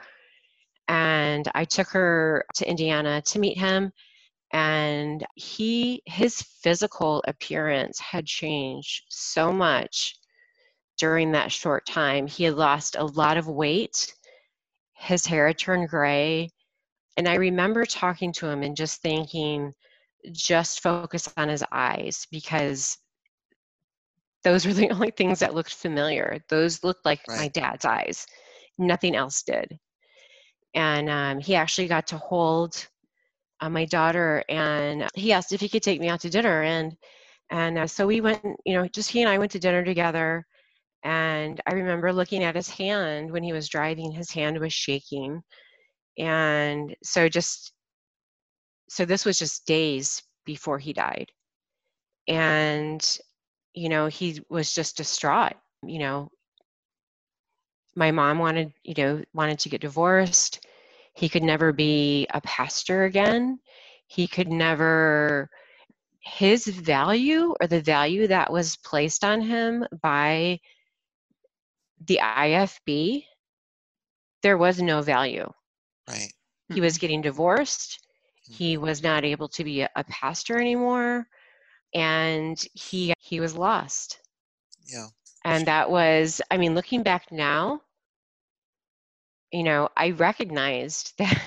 And 0.88 1.48
I 1.54 1.64
took 1.64 1.88
her 1.90 2.44
to 2.56 2.68
Indiana 2.68 3.22
to 3.22 3.38
meet 3.38 3.58
him 3.58 3.92
and 4.52 5.24
he 5.34 6.02
his 6.06 6.42
physical 6.42 7.22
appearance 7.28 8.00
had 8.00 8.26
changed 8.26 9.04
so 9.08 9.52
much 9.52 10.16
during 10.98 11.32
that 11.32 11.52
short 11.52 11.86
time. 11.86 12.26
He 12.26 12.44
had 12.44 12.54
lost 12.54 12.96
a 12.96 13.04
lot 13.04 13.36
of 13.36 13.48
weight. 13.48 14.12
His 14.94 15.24
hair 15.26 15.46
had 15.46 15.58
turned 15.58 15.88
gray. 15.88 16.50
And 17.16 17.28
I 17.28 17.36
remember 17.36 17.84
talking 17.86 18.32
to 18.34 18.46
him 18.46 18.62
and 18.62 18.76
just 18.76 19.00
thinking, 19.02 19.72
just 20.32 20.82
focus 20.82 21.32
on 21.36 21.48
his 21.48 21.64
eyes 21.72 22.26
because 22.30 22.98
those 24.42 24.66
were 24.66 24.72
the 24.74 24.90
only 24.90 25.10
things 25.10 25.40
that 25.40 25.54
looked 25.54 25.74
familiar. 25.74 26.38
Those 26.48 26.84
looked 26.84 27.04
like 27.04 27.20
my 27.28 27.48
dad's 27.48 27.84
eyes. 27.84 28.26
Nothing 28.78 29.14
else 29.14 29.42
did. 29.42 29.78
And 30.74 31.10
um, 31.10 31.38
he 31.40 31.54
actually 31.54 31.88
got 31.88 32.06
to 32.08 32.18
hold 32.18 32.86
uh, 33.60 33.68
my 33.68 33.84
daughter, 33.84 34.42
and 34.48 35.08
he 35.14 35.32
asked 35.32 35.52
if 35.52 35.60
he 35.60 35.68
could 35.68 35.82
take 35.82 36.00
me 36.00 36.08
out 36.08 36.20
to 36.20 36.30
dinner. 36.30 36.62
And 36.62 36.96
and 37.50 37.78
uh, 37.78 37.86
so 37.86 38.06
we 38.06 38.20
went. 38.20 38.42
You 38.64 38.74
know, 38.74 38.88
just 38.88 39.10
he 39.10 39.20
and 39.20 39.28
I 39.28 39.38
went 39.38 39.50
to 39.52 39.58
dinner 39.58 39.84
together. 39.84 40.46
And 41.02 41.60
I 41.66 41.72
remember 41.72 42.12
looking 42.12 42.44
at 42.44 42.54
his 42.54 42.68
hand 42.68 43.30
when 43.32 43.42
he 43.42 43.52
was 43.52 43.68
driving. 43.68 44.12
His 44.12 44.30
hand 44.30 44.58
was 44.58 44.72
shaking, 44.72 45.42
and 46.18 46.94
so 47.02 47.28
just 47.28 47.72
so 48.90 49.04
this 49.04 49.24
was 49.24 49.38
just 49.38 49.66
days 49.66 50.20
before 50.44 50.78
he 50.78 50.92
died. 50.92 51.30
And 52.26 53.18
you 53.72 53.88
know 53.88 54.08
he 54.08 54.40
was 54.50 54.74
just 54.74 54.96
distraught 54.96 55.54
you 55.86 55.98
know. 55.98 56.30
My 57.96 58.10
mom 58.10 58.38
wanted 58.38 58.72
you 58.84 58.94
know 58.96 59.22
wanted 59.32 59.58
to 59.60 59.68
get 59.68 59.80
divorced. 59.80 60.66
He 61.14 61.28
could 61.28 61.42
never 61.42 61.72
be 61.72 62.26
a 62.32 62.40
pastor 62.40 63.04
again. 63.04 63.58
He 64.06 64.26
could 64.26 64.48
never 64.48 65.50
his 66.20 66.66
value 66.66 67.54
or 67.60 67.66
the 67.66 67.80
value 67.80 68.26
that 68.26 68.52
was 68.52 68.76
placed 68.76 69.24
on 69.24 69.40
him 69.40 69.86
by 70.02 70.60
the 72.06 72.18
ifb 72.22 73.24
there 74.42 74.58
was 74.58 74.80
no 74.80 75.02
value. 75.02 75.50
Right. 76.08 76.32
He 76.72 76.80
was 76.80 76.94
mm-hmm. 76.94 77.00
getting 77.00 77.22
divorced 77.22 77.98
he 78.50 78.74
mm-hmm. 78.74 78.84
was 78.84 79.02
not 79.02 79.24
able 79.24 79.48
to 79.48 79.64
be 79.64 79.82
a, 79.82 79.90
a 79.96 80.04
pastor 80.04 80.58
anymore 80.60 81.26
and 81.94 82.64
he 82.74 83.14
he 83.18 83.40
was 83.40 83.56
lost. 83.56 84.20
Yeah 84.86 85.06
and 85.44 85.66
that 85.66 85.90
was 85.90 86.40
i 86.50 86.56
mean 86.56 86.74
looking 86.74 87.02
back 87.02 87.30
now 87.32 87.80
you 89.52 89.62
know 89.62 89.88
i 89.96 90.10
recognized 90.10 91.12
that 91.18 91.42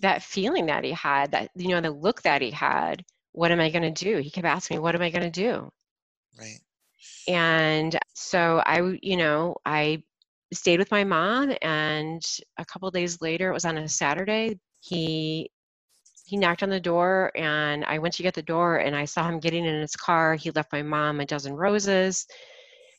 that 0.00 0.22
feeling 0.22 0.66
that 0.66 0.84
he 0.84 0.90
had 0.92 1.32
that 1.32 1.50
you 1.54 1.68
know 1.68 1.80
the 1.80 1.90
look 1.90 2.22
that 2.22 2.42
he 2.42 2.50
had 2.50 3.04
what 3.32 3.50
am 3.50 3.60
i 3.60 3.70
going 3.70 3.94
to 3.94 4.04
do? 4.04 4.18
He 4.18 4.30
kept 4.30 4.46
asking 4.46 4.76
me 4.76 4.80
what 4.80 4.94
am 4.94 5.02
i 5.02 5.10
going 5.10 5.30
to 5.30 5.30
do? 5.30 5.70
Right. 6.38 6.58
And 7.28 7.98
so 8.14 8.62
I 8.64 8.98
you 9.02 9.16
know 9.16 9.56
i 9.64 10.02
stayed 10.52 10.78
with 10.78 10.90
my 10.90 11.04
mom 11.04 11.54
and 11.62 12.22
a 12.58 12.64
couple 12.64 12.90
days 12.90 13.22
later 13.22 13.48
it 13.48 13.54
was 13.54 13.64
on 13.64 13.78
a 13.78 13.88
saturday 13.88 14.58
he 14.80 15.50
he 16.32 16.38
knocked 16.38 16.62
on 16.62 16.70
the 16.70 16.80
door 16.80 17.30
and 17.36 17.84
I 17.84 17.98
went 17.98 18.14
to 18.14 18.22
get 18.22 18.32
the 18.32 18.40
door 18.40 18.78
and 18.78 18.96
I 18.96 19.04
saw 19.04 19.28
him 19.28 19.38
getting 19.38 19.66
in 19.66 19.78
his 19.78 19.94
car. 19.94 20.34
He 20.34 20.50
left 20.52 20.72
my 20.72 20.80
mom 20.80 21.20
a 21.20 21.26
dozen 21.26 21.52
roses. 21.52 22.26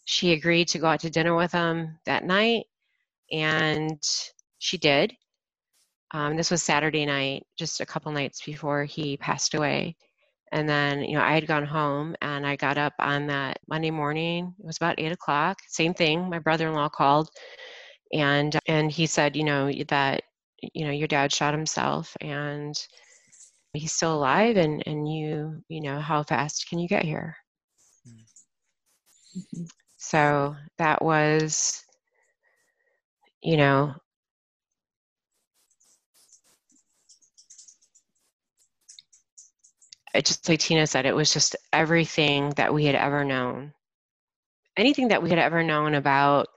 She 0.05 0.34
agreed 0.34 0.67
to 0.67 0.77
go 0.77 0.86
out 0.86 0.99
to 0.99 1.09
dinner 1.09 1.34
with 1.36 1.51
him 1.51 1.97
that 2.05 2.25
night 2.25 2.65
and 3.31 3.99
she 4.59 4.77
did. 4.77 5.15
Um, 6.11 6.38
this 6.38 6.51
was 6.51 6.61
Saturday 6.61 7.07
night, 7.07 7.47
just 7.57 7.81
a 7.81 7.88
couple 7.88 8.11
nights 8.11 8.39
before 8.45 8.84
he 8.84 9.17
passed 9.17 9.55
away. 9.55 9.95
And 10.51 10.69
then, 10.69 11.01
you 11.01 11.17
know, 11.17 11.23
I 11.23 11.34
had 11.34 11.47
gone 11.47 11.65
home 11.65 12.15
and 12.21 12.45
I 12.45 12.55
got 12.55 12.77
up 12.77 12.93
on 12.99 13.25
that 13.27 13.57
Monday 13.67 13.89
morning. 13.89 14.53
It 14.59 14.65
was 14.67 14.77
about 14.77 14.99
eight 14.99 15.11
o'clock. 15.11 15.57
Same 15.69 15.95
thing. 15.95 16.29
My 16.29 16.38
brother-in-law 16.38 16.89
called 16.89 17.31
and 18.13 18.59
and 18.67 18.91
he 18.91 19.07
said, 19.07 19.36
you 19.36 19.43
know, 19.43 19.71
that 19.88 20.21
you 20.71 20.86
know 20.86 20.91
your 20.91 21.07
dad 21.07 21.34
shot 21.34 21.55
himself 21.55 22.15
and 22.21 22.77
he's 23.80 23.91
still 23.93 24.13
alive 24.15 24.57
and 24.57 24.84
and 24.86 25.11
you 25.11 25.63
you 25.67 25.82
know 25.82 25.99
how 25.99 26.24
fast 26.24 26.69
can 26.69 26.80
you 26.80 26.88
get 26.88 27.03
here? 27.03 27.36
Hmm. 28.05 29.39
Mm-hmm. 29.39 29.63
So 29.97 30.55
that 30.78 31.01
was 31.03 31.84
you 33.41 33.57
know 33.57 33.93
it 40.13 40.26
just 40.26 40.47
like 40.47 40.59
tina 40.59 40.86
said 40.86 41.05
it 41.05 41.15
was 41.15 41.34
just 41.34 41.55
everything 41.74 42.51
that 42.51 42.74
we 42.74 42.86
had 42.86 42.95
ever 42.95 43.24
known. 43.26 43.74
Anything 44.78 45.09
that 45.09 45.21
we 45.24 45.30
had 45.30 45.39
ever 45.39 45.63
known 45.63 45.95
about 45.95 46.47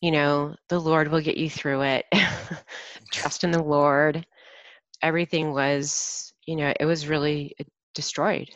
you 0.00 0.10
know 0.10 0.54
the 0.68 0.80
lord 0.80 1.08
will 1.08 1.20
get 1.20 1.36
you 1.36 1.50
through 1.50 1.82
it. 1.82 2.06
Trust 3.12 3.44
in 3.44 3.50
the 3.50 3.62
lord 3.62 4.26
everything 5.04 5.52
was, 5.52 6.32
you 6.46 6.56
know, 6.56 6.72
it 6.80 6.86
was 6.86 7.06
really 7.06 7.54
destroyed. 7.94 8.48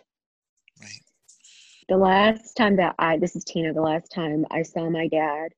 Right. 0.80 1.00
The 1.88 1.96
last 1.96 2.54
time 2.54 2.76
that 2.76 2.94
I, 2.98 3.18
this 3.18 3.36
is 3.36 3.44
Tina, 3.44 3.72
the 3.72 3.82
last 3.82 4.10
time 4.10 4.46
I 4.50 4.62
saw 4.62 4.88
my 4.88 5.08
dad, 5.08 5.50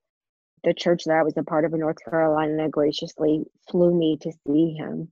the 0.64 0.74
church 0.74 1.04
that 1.06 1.14
I 1.14 1.22
was 1.22 1.36
a 1.36 1.44
part 1.44 1.64
of 1.64 1.72
in 1.72 1.80
North 1.80 1.96
Carolina 2.04 2.68
graciously 2.68 3.44
flew 3.70 3.94
me 3.94 4.18
to 4.20 4.32
see 4.46 4.74
him. 4.74 5.10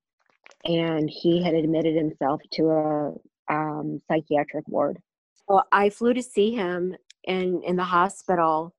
And 0.65 1.09
he 1.09 1.43
had 1.43 1.55
admitted 1.55 1.95
himself 1.95 2.43
to 2.55 2.71
a 2.71 3.15
um, 3.49 4.03
psychiatric 4.09 4.67
ward. 4.69 4.99
Well, 5.47 5.65
I 5.73 5.91
flew 5.91 6.13
to 6.13 6.23
see 6.23 6.55
him 6.55 6.97
in, 7.25 7.63
in 7.65 7.77
the 7.77 7.85
hospital. 7.85 8.75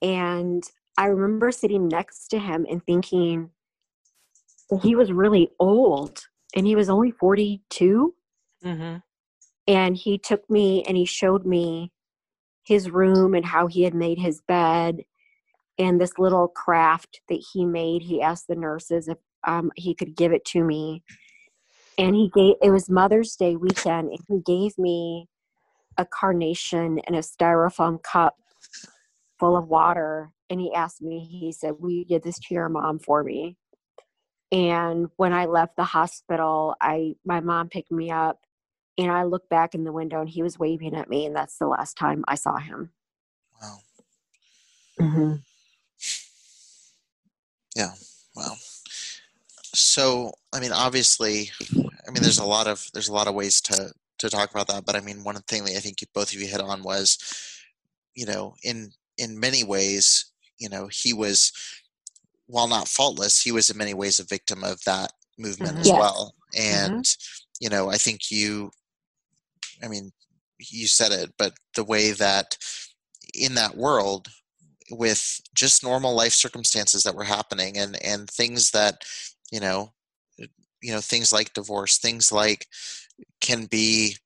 And 0.00 0.62
I 0.96 1.06
remember 1.06 1.50
sitting 1.50 1.88
next 1.88 2.28
to 2.28 2.38
him 2.38 2.64
and 2.70 2.84
thinking, 2.84 3.50
he 4.82 4.94
was 4.94 5.12
really 5.12 5.50
old 5.58 6.26
and 6.54 6.66
he 6.66 6.74
was 6.74 6.88
only 6.88 7.10
42 7.10 8.14
mm-hmm. 8.64 8.96
and 9.66 9.96
he 9.96 10.18
took 10.18 10.48
me 10.50 10.82
and 10.84 10.96
he 10.96 11.04
showed 11.04 11.46
me 11.46 11.92
his 12.64 12.90
room 12.90 13.34
and 13.34 13.46
how 13.46 13.68
he 13.68 13.82
had 13.82 13.94
made 13.94 14.18
his 14.18 14.40
bed 14.48 15.04
and 15.78 16.00
this 16.00 16.18
little 16.18 16.48
craft 16.48 17.20
that 17.28 17.42
he 17.52 17.64
made. 17.64 18.02
He 18.02 18.20
asked 18.20 18.48
the 18.48 18.56
nurses 18.56 19.08
if 19.08 19.18
um, 19.46 19.70
he 19.76 19.94
could 19.94 20.16
give 20.16 20.32
it 20.32 20.44
to 20.46 20.64
me. 20.64 21.02
And 21.98 22.14
he 22.14 22.30
gave 22.34 22.56
it 22.60 22.70
was 22.70 22.90
mother's 22.90 23.36
day 23.36 23.56
weekend 23.56 24.10
and 24.10 24.18
he 24.28 24.40
gave 24.44 24.76
me 24.78 25.28
a 25.96 26.04
carnation 26.04 26.98
in 27.06 27.14
a 27.14 27.20
styrofoam 27.20 28.02
cup 28.02 28.36
full 29.38 29.56
of 29.56 29.68
water. 29.68 30.30
And 30.50 30.60
he 30.60 30.74
asked 30.74 31.00
me 31.00 31.20
he 31.20 31.52
said 31.52 31.74
will 31.78 31.90
you 31.90 32.04
give 32.04 32.22
this 32.22 32.38
to 32.38 32.54
your 32.54 32.68
mom 32.68 32.98
for 32.98 33.22
me 33.22 33.56
and 34.52 35.08
when 35.16 35.32
i 35.32 35.44
left 35.46 35.76
the 35.76 35.84
hospital 35.84 36.74
i 36.80 37.14
my 37.24 37.40
mom 37.40 37.68
picked 37.68 37.90
me 37.90 38.10
up 38.10 38.40
and 38.98 39.10
i 39.10 39.24
looked 39.24 39.48
back 39.48 39.74
in 39.74 39.84
the 39.84 39.92
window 39.92 40.20
and 40.20 40.30
he 40.30 40.42
was 40.42 40.58
waving 40.58 40.94
at 40.94 41.08
me 41.08 41.26
and 41.26 41.34
that's 41.34 41.58
the 41.58 41.66
last 41.66 41.96
time 41.96 42.24
i 42.28 42.34
saw 42.34 42.56
him. 42.58 42.90
Wow. 43.60 43.78
Mm-hmm. 45.00 45.34
yeah 47.74 47.90
wow. 48.34 48.54
So 49.74 50.32
i 50.54 50.60
mean 50.60 50.72
obviously 50.72 51.50
i 52.06 52.10
mean 52.10 52.22
there's 52.22 52.38
a 52.38 52.44
lot 52.44 52.66
of 52.66 52.88
there's 52.94 53.08
a 53.08 53.14
lot 53.14 53.26
of 53.26 53.34
ways 53.34 53.60
to 53.62 53.92
to 54.18 54.30
talk 54.30 54.50
about 54.50 54.68
that 54.68 54.86
but 54.86 54.96
i 54.96 55.00
mean 55.00 55.24
one 55.24 55.36
thing 55.42 55.64
that 55.64 55.76
i 55.76 55.80
think 55.80 55.98
both 56.14 56.32
of 56.32 56.40
you 56.40 56.46
hit 56.46 56.60
on 56.60 56.82
was 56.82 57.18
you 58.14 58.24
know 58.24 58.54
in 58.62 58.90
in 59.18 59.38
many 59.38 59.64
ways 59.64 60.32
you 60.58 60.68
know 60.68 60.88
he 60.90 61.12
was 61.12 61.52
while 62.46 62.68
not 62.68 62.88
faultless, 62.88 63.42
he 63.42 63.52
was 63.52 63.70
in 63.70 63.76
many 63.78 63.94
ways 63.94 64.18
a 64.20 64.24
victim 64.24 64.64
of 64.64 64.82
that 64.84 65.12
movement 65.38 65.78
Mhm. 65.78 65.80
as 65.80 65.92
Yes. 65.92 65.94
well. 65.94 66.34
And 66.56 67.04
you 67.60 67.68
know, 67.70 67.90
I 67.90 67.96
think 67.96 68.30
you, 68.30 68.70
I 69.82 69.88
mean, 69.88 70.12
you 70.58 70.86
said 70.86 71.12
it, 71.12 71.34
but 71.38 71.54
the 71.74 71.84
way 71.84 72.12
that 72.12 72.56
in 73.34 73.54
that 73.54 73.76
world, 73.76 74.28
with 74.90 75.40
just 75.54 75.82
normal 75.84 76.14
life 76.14 76.32
circumstances 76.32 77.02
that 77.04 77.14
were 77.16 77.24
happening, 77.24 77.78
and 77.78 78.02
and 78.04 78.30
things 78.30 78.70
that, 78.72 79.04
you 79.52 79.60
know, 79.60 79.92
you 80.82 80.92
know, 80.92 81.00
things 81.00 81.32
like 81.32 81.54
divorce, 81.54 81.98
things 81.98 82.32
like 82.32 82.68
can 83.40 83.66
be 83.66 84.16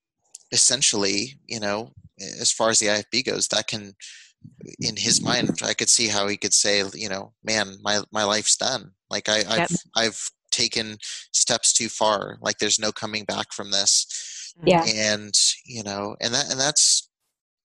essentially, 0.53 1.39
you 1.47 1.61
know, 1.61 1.93
as 2.21 2.53
far 2.53 2.71
as 2.71 2.79
the 2.81 2.89
IFB 2.89 3.25
goes, 3.27 3.49
that 3.49 3.69
can 3.69 3.95
in 4.81 4.97
his 4.97 5.23
mind 5.23 5.51
i 5.63 5.75
could 5.75 5.89
see 5.89 6.09
how 6.09 6.27
he 6.29 6.37
could 6.37 6.55
say 6.55 6.83
you 6.95 7.09
know 7.09 7.33
man 7.45 7.77
my 7.83 8.01
my 8.13 8.25
life's 8.25 8.57
done 8.57 8.93
like 9.11 9.29
I, 9.29 9.39
I've 9.41 9.59
Yep. 9.59 9.71
I've 9.97 10.31
taken 10.53 10.99
steps 11.33 11.73
too 11.73 11.89
far. 11.89 12.37
Like 12.41 12.59
there's 12.59 12.79
no 12.79 12.91
coming 12.93 13.25
back 13.25 13.53
from 13.53 13.71
this. 13.71 14.53
Yeah. 14.65 14.85
And 14.85 15.33
you 15.65 15.83
know, 15.83 16.17
and 16.21 16.35
that 16.35 16.51
and 16.51 16.59
that's 16.61 17.09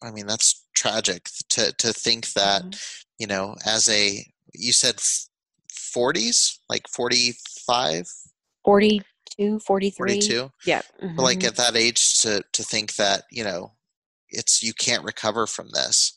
I 0.03 0.11
mean 0.11 0.27
that's 0.27 0.65
tragic 0.75 1.29
to 1.49 1.71
to 1.73 1.93
think 1.93 2.33
that 2.33 2.63
Mhm. 2.63 2.79
you 3.19 3.27
know 3.27 3.55
as 3.65 3.89
a 3.89 4.25
you 4.53 4.73
said 4.73 4.95
40s 5.71 6.59
like 6.69 6.87
45 6.89 8.07
42, 8.63 9.59
43. 9.59 9.91
42 9.91 10.51
Yeah. 10.65 10.81
but 11.15 11.23
like 11.23 11.43
at 11.43 11.55
that 11.57 11.75
age 11.75 12.19
to 12.21 12.43
to 12.53 12.63
think 12.63 12.95
that 12.95 13.23
you 13.31 13.43
know 13.43 13.73
it's 14.29 14.63
you 14.63 14.73
can't 14.73 15.03
recover 15.03 15.45
from 15.47 15.69
this 15.71 16.13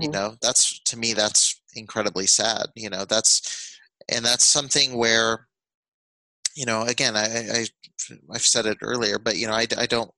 you 0.00 0.08
Mhm. 0.08 0.12
know 0.12 0.36
that's 0.42 0.80
to 0.80 0.98
me 0.98 1.12
that's 1.12 1.60
incredibly 1.74 2.26
sad 2.26 2.66
you 2.74 2.90
know 2.90 3.04
that's 3.04 3.78
and 4.08 4.24
that's 4.24 4.46
something 4.46 4.96
where 4.96 5.48
you 6.54 6.66
know 6.66 6.82
again 6.82 7.16
i, 7.16 7.24
I 7.24 7.66
i've 8.34 8.42
said 8.42 8.66
it 8.66 8.78
earlier 8.82 9.18
but 9.18 9.36
you 9.36 9.46
know 9.46 9.54
I, 9.54 9.66
I 9.76 9.86
don't 9.86 10.10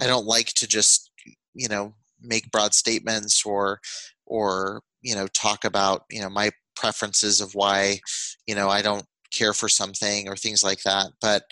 i 0.00 0.06
don't 0.06 0.26
like 0.26 0.48
to 0.54 0.66
just 0.66 1.10
you 1.54 1.68
know 1.68 1.94
make 2.20 2.50
broad 2.50 2.74
statements 2.74 3.44
or 3.44 3.80
or 4.26 4.82
you 5.02 5.14
know 5.14 5.26
talk 5.28 5.64
about 5.64 6.04
you 6.10 6.20
know 6.20 6.30
my 6.30 6.50
preferences 6.76 7.40
of 7.40 7.54
why 7.54 7.98
you 8.46 8.54
know 8.54 8.68
i 8.68 8.82
don't 8.82 9.04
care 9.32 9.52
for 9.52 9.68
something 9.68 10.28
or 10.28 10.36
things 10.36 10.62
like 10.62 10.82
that 10.82 11.08
but 11.20 11.44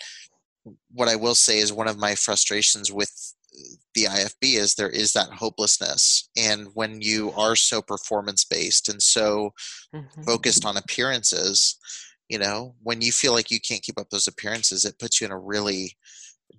what 0.91 1.09
i 1.09 1.15
will 1.15 1.35
say 1.35 1.59
is 1.59 1.73
one 1.73 1.87
of 1.87 1.97
my 1.97 2.15
frustrations 2.15 2.91
with 2.91 3.32
the 3.95 4.05
IFB 4.05 4.55
is 4.57 4.75
there 4.75 4.89
is 4.89 5.13
that 5.13 5.29
hopelessness. 5.29 6.29
And 6.37 6.67
when 6.73 7.01
you 7.01 7.31
are 7.31 7.55
so 7.55 7.81
performance 7.81 8.43
based 8.45 8.89
and 8.89 9.01
so 9.01 9.53
Mhm. 9.93 10.25
focused 10.25 10.65
on 10.65 10.77
appearances, 10.77 11.77
you 12.29 12.39
know, 12.39 12.75
when 12.81 13.01
you 13.01 13.11
feel 13.11 13.33
like 13.33 13.51
you 13.51 13.59
can't 13.59 13.83
keep 13.83 13.99
up 13.99 14.09
those 14.09 14.27
appearances, 14.27 14.85
it 14.85 14.99
puts 14.99 15.21
you 15.21 15.25
in 15.25 15.31
a 15.31 15.37
really 15.39 15.95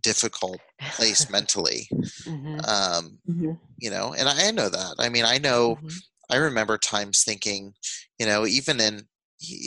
difficult 0.02 0.60
place 0.80 1.28
mentally. 1.30 1.88
Mhm. 1.90 2.68
Um, 2.68 3.18
Mhm. 3.28 3.58
you 3.78 3.90
know, 3.90 4.14
and 4.14 4.28
I, 4.28 4.48
I 4.48 4.50
know 4.50 4.68
that. 4.68 4.94
I 4.98 5.08
mean, 5.08 5.24
I 5.24 5.38
know, 5.38 5.76
Mhm. 5.76 6.02
I 6.30 6.36
remember 6.36 6.78
times 6.78 7.24
thinking, 7.24 7.74
you 8.18 8.26
know, 8.26 8.46
even 8.46 8.80
in, 8.80 9.08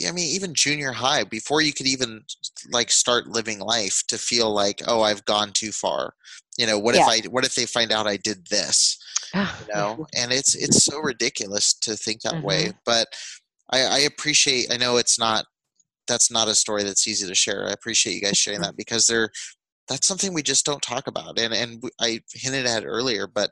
I 0.06 0.12
mean, 0.12 0.28
even 0.28 0.54
junior 0.54 0.92
high, 0.92 1.24
before 1.24 1.60
you 1.60 1.72
could 1.72 1.86
even 1.86 2.22
like 2.70 2.90
start 2.90 3.28
living 3.28 3.60
life, 3.60 4.02
to 4.08 4.18
feel 4.18 4.52
like, 4.52 4.82
oh, 4.86 5.02
I've 5.02 5.24
gone 5.24 5.52
too 5.52 5.72
far. 5.72 6.14
You 6.56 6.66
know, 6.66 6.78
what 6.78 6.94
Yeah. 6.94 7.02
if 7.02 7.26
I, 7.26 7.28
what 7.28 7.44
if 7.44 7.54
they 7.54 7.66
find 7.66 7.92
out 7.92 8.06
I 8.06 8.16
did 8.16 8.46
this? 8.48 8.98
Ah, 9.34 9.58
you 9.60 9.74
know 9.74 10.06
and 10.16 10.32
it's 10.32 10.54
it's 10.54 10.84
so 10.84 11.00
ridiculous 11.00 11.74
to 11.74 11.96
think 11.96 12.22
that 12.22 12.42
way 12.42 12.72
but 12.86 13.08
I, 13.70 13.82
I 13.82 13.98
appreciate 13.98 14.72
i 14.72 14.76
know 14.76 14.96
it's 14.96 15.18
not 15.18 15.44
that's 16.06 16.30
not 16.30 16.48
a 16.48 16.54
story 16.54 16.82
that's 16.82 17.06
easy 17.06 17.26
to 17.26 17.34
share 17.34 17.68
i 17.68 17.72
appreciate 17.72 18.14
you 18.14 18.22
guys 18.22 18.38
sharing 18.38 18.62
that 18.62 18.76
because 18.76 19.06
they're 19.06 19.30
that's 19.88 20.06
something 20.06 20.32
we 20.32 20.42
just 20.42 20.64
don't 20.64 20.82
talk 20.82 21.06
about 21.06 21.38
and 21.38 21.52
and 21.52 21.82
I 22.00 22.20
hinted 22.32 22.66
at 22.66 22.86
earlier 22.86 23.26
but 23.26 23.50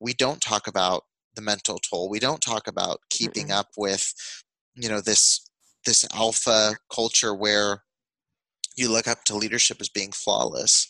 we 0.00 0.14
don't 0.14 0.40
talk 0.40 0.66
about 0.66 1.02
the 1.34 1.42
mental 1.42 1.78
toll 1.78 2.08
we 2.08 2.18
don't 2.18 2.40
talk 2.40 2.66
about 2.66 2.98
keeping 3.10 3.48
Mm-mm. 3.48 3.58
up 3.58 3.68
with 3.76 4.14
you 4.74 4.88
know 4.88 5.00
this 5.00 5.48
this 5.86 6.04
alpha 6.14 6.74
culture 6.94 7.34
where 7.34 7.82
you 8.76 8.90
look 8.90 9.06
up 9.08 9.24
to 9.24 9.36
leadership 9.36 9.78
as 9.80 9.88
being 9.88 10.12
flawless. 10.12 10.88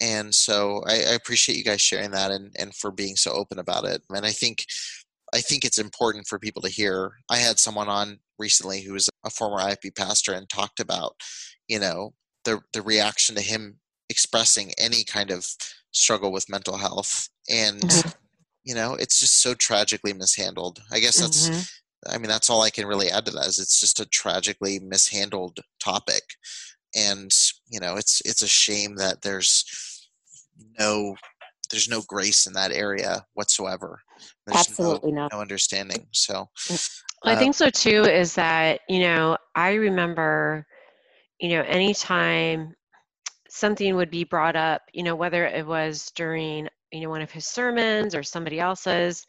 And 0.00 0.34
so 0.34 0.82
I, 0.86 0.94
I 0.94 1.14
appreciate 1.14 1.56
you 1.56 1.64
guys 1.64 1.80
sharing 1.80 2.10
that 2.12 2.30
and, 2.30 2.54
and 2.58 2.74
for 2.74 2.90
being 2.90 3.16
so 3.16 3.32
open 3.32 3.58
about 3.58 3.84
it. 3.84 4.02
And 4.10 4.26
i 4.26 4.30
think 4.30 4.64
i 5.34 5.40
think 5.40 5.64
it's 5.64 5.78
important 5.78 6.26
for 6.26 6.38
people 6.38 6.62
to 6.62 6.68
hear. 6.68 7.12
I 7.30 7.36
had 7.38 7.58
someone 7.58 7.88
on 7.88 8.18
recently 8.38 8.82
who 8.82 8.92
was 8.94 9.08
a 9.24 9.30
former 9.30 9.58
ifb 9.62 9.96
pastor 9.96 10.32
and 10.34 10.48
talked 10.48 10.80
about 10.80 11.14
you 11.68 11.78
know 11.80 12.14
the 12.44 12.60
the 12.72 12.82
reaction 12.82 13.34
to 13.36 13.40
him 13.42 13.80
expressing 14.10 14.72
any 14.78 15.04
kind 15.04 15.30
of 15.30 15.46
struggle 15.92 16.32
with 16.32 16.48
mental 16.50 16.76
health. 16.76 17.28
And 17.50 17.82
Mhm. 17.90 18.12
you 18.64 18.74
know 18.74 18.94
it's 18.94 19.20
just 19.20 19.40
so 19.42 19.54
tragically 19.54 20.12
mishandled. 20.12 20.82
I 20.92 21.00
guess 21.00 21.18
that's 21.20 21.50
Mhm. 21.50 21.70
I 22.08 22.18
mean, 22.18 22.28
that's 22.28 22.50
all 22.50 22.62
I 22.62 22.70
can 22.70 22.86
really 22.86 23.10
add 23.10 23.26
to 23.26 23.32
that 23.32 23.46
is 23.46 23.58
it's 23.58 23.80
just 23.80 24.00
a 24.00 24.06
tragically 24.06 24.78
mishandled 24.80 25.60
topic, 25.80 26.22
and 26.94 27.30
you 27.68 27.80
know, 27.80 27.96
it's 27.96 28.20
it's 28.24 28.42
a 28.42 28.48
shame 28.48 28.96
that 28.96 29.22
there's 29.22 29.64
no 30.78 31.16
there's 31.70 31.88
no 31.88 32.02
grace 32.02 32.46
in 32.46 32.52
that 32.52 32.72
area 32.72 33.24
whatsoever. 33.34 34.00
There's 34.46 34.60
Absolutely 34.60 35.12
no, 35.12 35.22
not. 35.22 35.32
no 35.32 35.40
understanding. 35.40 36.06
So 36.12 36.48
I 37.24 37.34
uh, 37.34 37.38
think 37.38 37.54
so 37.54 37.70
too. 37.70 38.02
Is 38.02 38.34
that 38.34 38.80
you 38.88 39.00
know 39.00 39.36
I 39.54 39.74
remember, 39.74 40.66
you 41.40 41.50
know, 41.50 41.62
anytime 41.62 42.74
something 43.48 43.94
would 43.96 44.10
be 44.10 44.24
brought 44.24 44.56
up, 44.56 44.82
you 44.92 45.02
know, 45.02 45.14
whether 45.14 45.46
it 45.46 45.66
was 45.66 46.10
during 46.14 46.68
you 46.92 47.00
know 47.00 47.10
one 47.10 47.22
of 47.22 47.30
his 47.30 47.46
sermons 47.46 48.14
or 48.14 48.22
somebody 48.22 48.60
else's, 48.60 49.26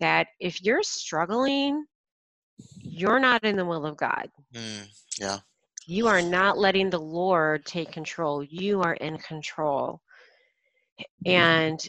that 0.00 0.28
if 0.40 0.62
you're 0.62 0.82
struggling, 0.82 1.86
you're 2.82 3.20
not 3.20 3.44
in 3.44 3.56
the 3.56 3.64
will 3.64 3.86
of 3.86 3.96
God. 3.96 4.30
mm, 4.54 4.88
yeah, 5.18 5.40
You 5.86 6.08
are 6.08 6.22
not 6.22 6.58
letting 6.58 6.90
the 6.90 7.00
Lord 7.00 7.64
take 7.66 7.92
control. 7.92 8.42
You 8.44 8.82
are 8.82 8.94
in 8.94 9.18
control. 9.18 10.00
And 11.26 11.80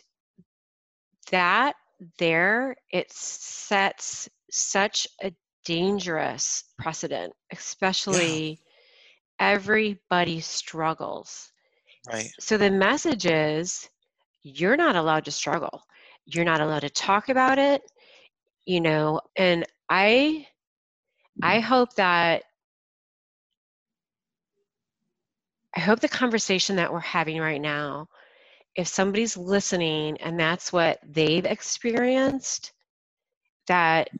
that 1.32 1.76
there, 2.18 2.76
it 2.91 3.12
sets 3.12 4.30
such 4.51 5.07
a 5.24 5.34
dangerous 5.66 6.64
precedent, 6.78 7.34
especially 7.51 8.62
everybody 9.39 10.39
struggles. 10.41 11.51
right, 12.07 12.32
So 12.39 12.57
the 12.57 12.72
message 12.72 13.26
is 13.26 13.89
you're 14.43 14.78
not 14.78 14.95
allowed 14.95 15.26
to 15.26 15.32
struggle. 15.32 15.84
You're 16.26 16.45
not 16.45 16.62
allowed 16.62 16.82
to 16.82 16.89
talk 16.89 17.30
about 17.30 17.60
it, 17.60 17.82
you 18.70 18.82
know, 18.82 19.20
and 19.36 19.65
I 19.89 20.45
I 21.41 21.59
hope 21.59 21.95
that 21.95 22.43
I 25.76 25.80
hope 25.80 26.01
the 26.01 26.07
conversation 26.07 26.76
that 26.76 26.93
we're 26.93 26.99
having 26.99 27.39
right 27.39 27.59
now, 27.59 28.09
if 28.76 28.88
somebody's 28.88 29.36
listening 29.36 30.17
and 30.17 30.39
that's 30.39 30.72
what 30.72 30.99
they've 31.03 31.45
experienced, 31.45 32.72
that 33.65 34.11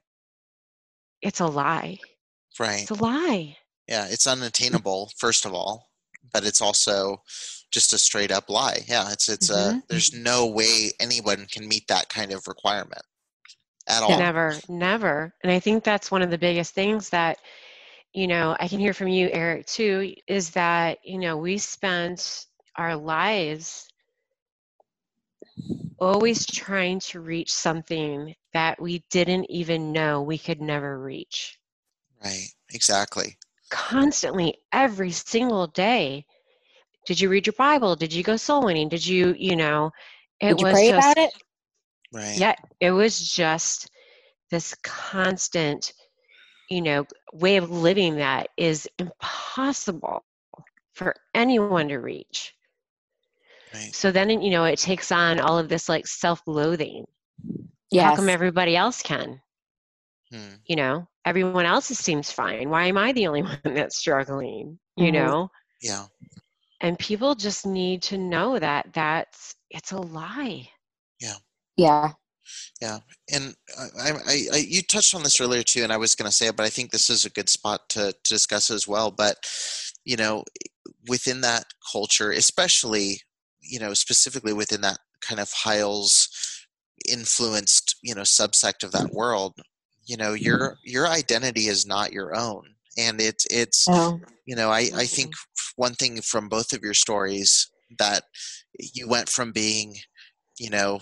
it's 1.22 1.42
a 1.42 1.46
lie. 1.46 2.00
right. 2.60 2.82
It's 2.82 2.92
a 2.92 2.96
lie. 2.96 3.56
Yeah, 3.88 4.08
it's 4.10 4.26
unattainable 4.26 5.12
first 5.16 5.46
of 5.46 5.54
all, 5.54 5.92
but 6.34 6.44
it's 6.44 6.60
also 6.60 7.22
just 7.70 7.94
a 7.94 8.00
straight 8.00 8.32
up 8.32 8.50
lie. 8.50 8.84
Yeah, 8.88 9.12
it's 9.12 9.30
it's 9.30 9.52
a 9.52 9.76
Mhm. 9.76 9.84
there's 9.90 10.12
no 10.12 10.48
way 10.48 10.94
anyone 11.00 11.46
can 11.46 11.68
meet 11.68 11.88
that 11.88 12.10
kind 12.10 12.32
of 12.32 12.48
requirement 12.48 13.04
at 13.90 14.04
all. 14.04 14.20
Never, 14.20 14.60
never. 14.70 15.34
And 15.44 15.52
I 15.52 15.60
think 15.60 15.84
that's 15.84 16.12
one 16.12 16.22
of 16.22 16.30
the 16.30 16.38
biggest 16.38 16.74
things 16.74 17.10
that, 17.10 17.38
you 18.14 18.28
know, 18.28 18.56
I 18.60 18.68
can 18.68 18.80
hear 18.80 18.94
from 18.94 19.08
you, 19.08 19.30
Eric, 19.32 19.66
too, 19.66 20.14
is 20.28 20.52
that, 20.52 21.00
you 21.04 21.18
know, 21.20 21.38
we 21.38 21.58
spent 21.58 22.46
our 22.76 22.96
lives 22.96 23.88
always 26.00 26.46
trying 26.46 27.00
to 27.00 27.20
reach 27.20 27.52
something 27.52 28.34
that 28.54 28.82
we 28.82 29.04
didn't 29.10 29.50
even 29.50 29.92
know 29.92 30.22
we 30.22 30.38
could 30.38 30.62
never 30.62 31.00
reach. 31.00 31.60
Right, 32.24 32.48
exactly. 32.72 33.38
Constantly, 33.70 34.56
every 34.72 35.12
single 35.12 35.68
day. 35.68 36.26
Did 37.06 37.20
you 37.20 37.30
read 37.30 37.48
your 37.48 37.54
Bible? 37.54 37.96
Did 37.96 38.14
you 38.14 38.24
go 38.24 38.38
soul 38.38 38.66
winning? 38.66 38.90
Did 38.90 39.06
you, 39.06 39.36
you 39.38 39.56
know, 39.56 39.92
it 40.40 40.50
Did 40.50 40.60
you 40.60 40.66
was 40.66 40.74
pray 40.74 40.90
just 40.90 40.98
about 40.98 41.18
it? 41.18 41.34
Right. 42.12 42.46
yeah, 42.46 42.56
it 42.80 42.92
was 42.92 43.20
just 43.34 43.90
this 44.52 44.76
constant, 44.84 45.94
you 46.70 46.82
know, 46.82 47.06
way 47.34 47.58
of 47.58 47.70
living 47.72 48.18
that 48.18 48.48
is 48.58 48.88
impossible 49.00 50.24
for 50.94 51.16
anyone 51.34 51.88
to 51.90 51.98
reach. 51.98 52.54
Right. 53.74 53.94
So 53.94 54.12
then, 54.12 54.30
you 54.42 54.50
know, 54.52 54.66
it 54.66 54.80
takes 54.80 55.12
on 55.12 55.40
all 55.40 55.58
of 55.58 55.70
this 55.70 55.90
like 55.90 56.08
self 56.08 56.42
loathing. 56.48 57.06
Yes. 57.92 58.00
How 58.00 58.12
come 58.12 58.30
everybody 58.30 58.76
else 58.76 59.02
can? 59.02 59.42
Hmm. 60.32 60.56
You 60.66 60.76
know, 60.78 61.08
everyone 61.26 61.66
else 61.66 61.88
seems 61.88 62.32
fine. 62.32 62.70
Why 62.70 62.86
am 62.86 62.98
I 62.98 63.14
the 63.14 63.28
only 63.28 63.42
one 63.44 63.60
that's 63.64 63.98
struggling? 63.98 64.80
You 64.96 65.12
Mhm. 65.14 65.14
know? 65.14 65.50
Yeah. 65.82 66.08
And 66.82 66.98
people 67.00 67.36
just 67.36 67.66
need 67.66 68.04
to 68.04 68.18
know 68.18 68.60
that 68.60 68.94
that's 68.94 69.56
it's 69.70 69.92
a 69.92 69.98
lie. 69.98 70.70
yeah. 71.20 71.38
Yeah, 71.80 72.12
Yeah, 72.82 73.00
and 73.34 73.56
I, 73.78 74.12
I, 74.12 74.46
I, 74.54 74.58
you 74.68 74.82
touched 74.82 75.14
on 75.14 75.24
this 75.24 75.40
earlier 75.40 75.64
too, 75.64 75.84
and 75.84 75.92
I 75.92 75.98
was 75.98 76.16
going 76.16 76.30
to 76.30 76.36
say 76.36 76.48
it, 76.48 76.56
but 76.56 76.66
I 76.66 76.70
think 76.70 76.92
this 76.92 77.10
is 77.10 77.26
a 77.26 77.30
good 77.30 77.50
spot 77.50 77.90
to, 77.90 78.12
to 78.12 78.34
discuss 78.34 78.70
as 78.70 78.88
well. 78.88 79.12
But 79.12 79.38
you 80.06 80.18
know, 80.18 80.44
within 81.08 81.42
that 81.42 81.66
culture, 81.92 82.32
especially 82.32 83.22
you 83.62 83.80
know, 83.80 83.94
specifically 83.94 84.54
within 84.54 84.82
that 84.82 84.98
kind 85.22 85.40
of 85.40 85.52
Hyles 85.52 86.30
influenced 87.10 87.96
you 88.04 88.16
know 88.16 88.22
subsect 88.22 88.84
of 88.84 88.92
that 88.92 89.08
mm-hmm. 89.08 89.16
world, 89.16 89.56
you 90.06 90.18
know, 90.18 90.34
your 90.34 90.78
your 90.84 91.08
identity 91.08 91.68
is 91.68 91.86
not 91.86 92.14
your 92.14 92.36
own, 92.36 92.64
and 92.98 93.22
it's 93.22 93.46
it's 93.50 93.86
Oh. 93.90 94.20
you 94.46 94.56
know 94.56 94.70
I 94.70 94.90
I 94.96 95.06
think 95.06 95.30
mm-hmm. 95.36 95.82
one 95.82 95.94
thing 95.94 96.22
from 96.22 96.50
both 96.50 96.74
of 96.74 96.82
your 96.82 96.94
stories 96.94 97.70
that 97.98 98.24
you 98.80 99.08
went 99.08 99.30
from 99.30 99.52
being 99.52 99.96
you 100.58 100.70
know 100.70 101.00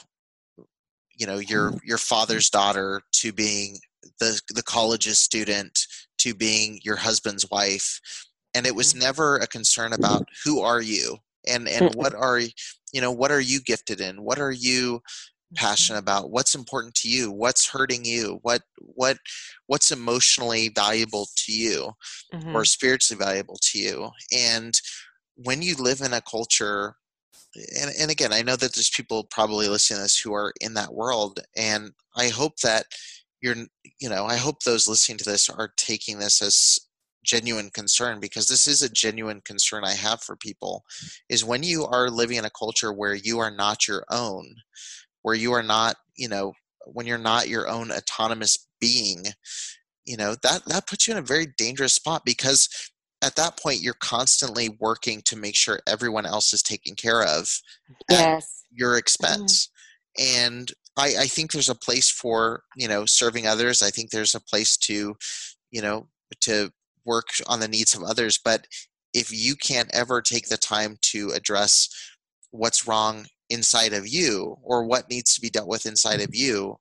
you 1.17 1.27
know 1.27 1.39
your 1.39 1.75
your 1.83 1.97
father's 1.97 2.49
daughter 2.49 3.01
to 3.13 3.33
being 3.33 3.77
the 4.19 4.39
the 4.49 4.63
college's 4.63 5.19
student 5.19 5.79
to 6.19 6.33
being 6.35 6.79
your 6.83 6.97
husband's 6.97 7.49
wife. 7.51 7.99
And 8.53 8.65
it 8.65 8.75
was 8.75 8.95
never 8.95 9.37
a 9.37 9.47
concern 9.47 9.93
about 9.93 10.23
who 10.43 10.61
are 10.61 10.81
you 10.81 11.17
and 11.47 11.67
and 11.67 11.93
what 11.95 12.13
are 12.15 12.39
you 12.39 13.01
know 13.01 13.11
what 13.11 13.31
are 13.31 13.41
you 13.41 13.61
gifted 13.61 14.01
in? 14.01 14.23
What 14.23 14.39
are 14.39 14.51
you 14.51 15.01
passionate 15.55 15.99
about? 15.99 16.31
What's 16.31 16.55
important 16.55 16.95
to 16.95 17.09
you? 17.09 17.31
What's 17.31 17.69
hurting 17.69 18.05
you? 18.05 18.39
What 18.43 18.63
what 18.79 19.17
what's 19.67 19.91
emotionally 19.91 20.69
valuable 20.69 21.27
to 21.37 21.53
you 21.53 21.93
Mhm. 22.33 22.53
or 22.53 22.65
spiritually 22.65 23.23
valuable 23.23 23.57
to 23.61 23.79
you? 23.79 24.11
And 24.33 24.79
when 25.35 25.61
you 25.61 25.75
live 25.75 26.01
in 26.01 26.13
a 26.13 26.21
culture 26.21 26.95
and, 27.79 27.91
and 27.99 28.11
again 28.11 28.33
i 28.33 28.41
know 28.41 28.55
that 28.55 28.73
there's 28.73 28.89
people 28.89 29.23
probably 29.25 29.67
listening 29.67 29.97
to 29.97 30.03
this 30.03 30.19
who 30.19 30.33
are 30.33 30.53
in 30.61 30.73
that 30.73 30.93
world 30.93 31.39
and 31.55 31.91
i 32.15 32.27
hope 32.27 32.57
that 32.57 32.85
you're 33.41 33.55
you 33.99 34.09
know 34.09 34.25
i 34.25 34.35
hope 34.35 34.63
those 34.63 34.87
listening 34.87 35.17
to 35.17 35.25
this 35.25 35.49
are 35.49 35.71
taking 35.77 36.19
this 36.19 36.41
as 36.41 36.79
genuine 37.23 37.69
concern 37.69 38.19
because 38.19 38.47
this 38.47 38.67
is 38.67 38.81
a 38.81 38.89
genuine 38.89 39.41
concern 39.41 39.83
i 39.83 39.93
have 39.93 40.21
for 40.21 40.35
people 40.35 40.83
is 41.29 41.43
when 41.43 41.61
you 41.63 41.85
are 41.85 42.09
living 42.09 42.37
in 42.37 42.45
a 42.45 42.49
culture 42.49 42.93
where 42.93 43.15
you 43.15 43.39
are 43.39 43.51
not 43.51 43.87
your 43.87 44.05
own 44.09 44.45
where 45.23 45.35
you 45.35 45.51
are 45.51 45.63
not 45.63 45.95
you 46.15 46.29
know 46.29 46.53
when 46.85 47.05
you're 47.05 47.17
not 47.17 47.49
your 47.49 47.67
own 47.67 47.91
autonomous 47.91 48.67
being 48.79 49.25
you 50.05 50.15
know 50.15 50.35
that 50.41 50.61
that 50.67 50.87
puts 50.87 51.07
you 51.07 51.13
in 51.13 51.19
a 51.19 51.25
very 51.25 51.47
dangerous 51.57 51.93
spot 51.93 52.23
because 52.23 52.69
at 53.21 53.35
that 53.35 53.57
point 53.57 53.81
you're 53.81 53.95
constantly 53.95 54.69
working 54.79 55.21
to 55.23 55.35
make 55.35 55.55
sure 55.55 55.79
everyone 55.87 56.25
else 56.25 56.53
is 56.53 56.61
taken 56.61 56.95
care 56.95 57.23
of 57.23 57.61
at 58.09 58.19
Yes. 58.19 58.63
your 58.71 58.91
mm-hmm. 58.91 58.99
expense. 58.99 59.69
And 60.19 60.71
I, 60.97 61.15
I 61.19 61.27
think 61.27 61.51
there's 61.51 61.69
a 61.69 61.75
place 61.75 62.09
for 62.09 62.63
you 62.75 62.87
know 62.87 63.05
serving 63.05 63.47
others. 63.47 63.81
I 63.81 63.89
think 63.89 64.09
there's 64.09 64.35
a 64.35 64.41
place 64.41 64.77
to 64.77 65.15
you 65.71 65.81
know 65.81 66.07
to 66.41 66.71
work 67.05 67.27
on 67.47 67.59
the 67.59 67.67
needs 67.67 67.95
of 67.95 68.03
others. 68.03 68.39
But 68.43 68.67
if 69.13 69.31
you 69.31 69.55
can't 69.55 69.89
ever 69.93 70.21
take 70.21 70.49
the 70.49 70.57
time 70.57 70.97
to 71.01 71.31
address 71.31 71.89
what's 72.51 72.87
wrong 72.87 73.27
inside 73.49 73.93
of 73.93 74.07
you 74.07 74.57
or 74.61 74.83
what 74.85 75.09
needs 75.09 75.33
to 75.33 75.41
be 75.41 75.49
dealt 75.49 75.67
with 75.67 75.85
inside 75.85 76.19
of 76.19 76.35
you 76.35 76.75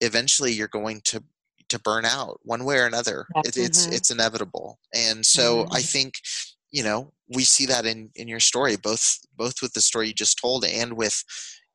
eventually 0.00 0.52
you're 0.52 0.68
going 0.68 1.00
to 1.04 1.22
to 1.70 1.78
burn 1.80 2.04
out 2.04 2.40
one 2.44 2.64
way 2.64 2.78
or 2.78 2.86
another 2.86 3.26
it, 3.44 3.56
it's 3.56 3.86
Mhm. 3.86 3.92
it's 3.92 4.10
inevitable 4.10 4.78
and 4.94 5.26
so 5.26 5.66
Mhm. 5.66 5.72
i 5.72 5.82
think 5.82 6.14
you 6.72 6.82
know 6.82 7.12
we 7.28 7.44
see 7.44 7.66
that 7.66 7.86
in 7.86 8.10
in 8.16 8.28
your 8.28 8.40
story 8.40 8.76
both 8.76 9.18
both 9.36 9.62
with 9.62 9.72
the 9.74 9.80
story 9.82 10.08
you 10.08 10.14
just 10.14 10.38
told 10.40 10.64
and 10.64 10.94
with 10.96 11.24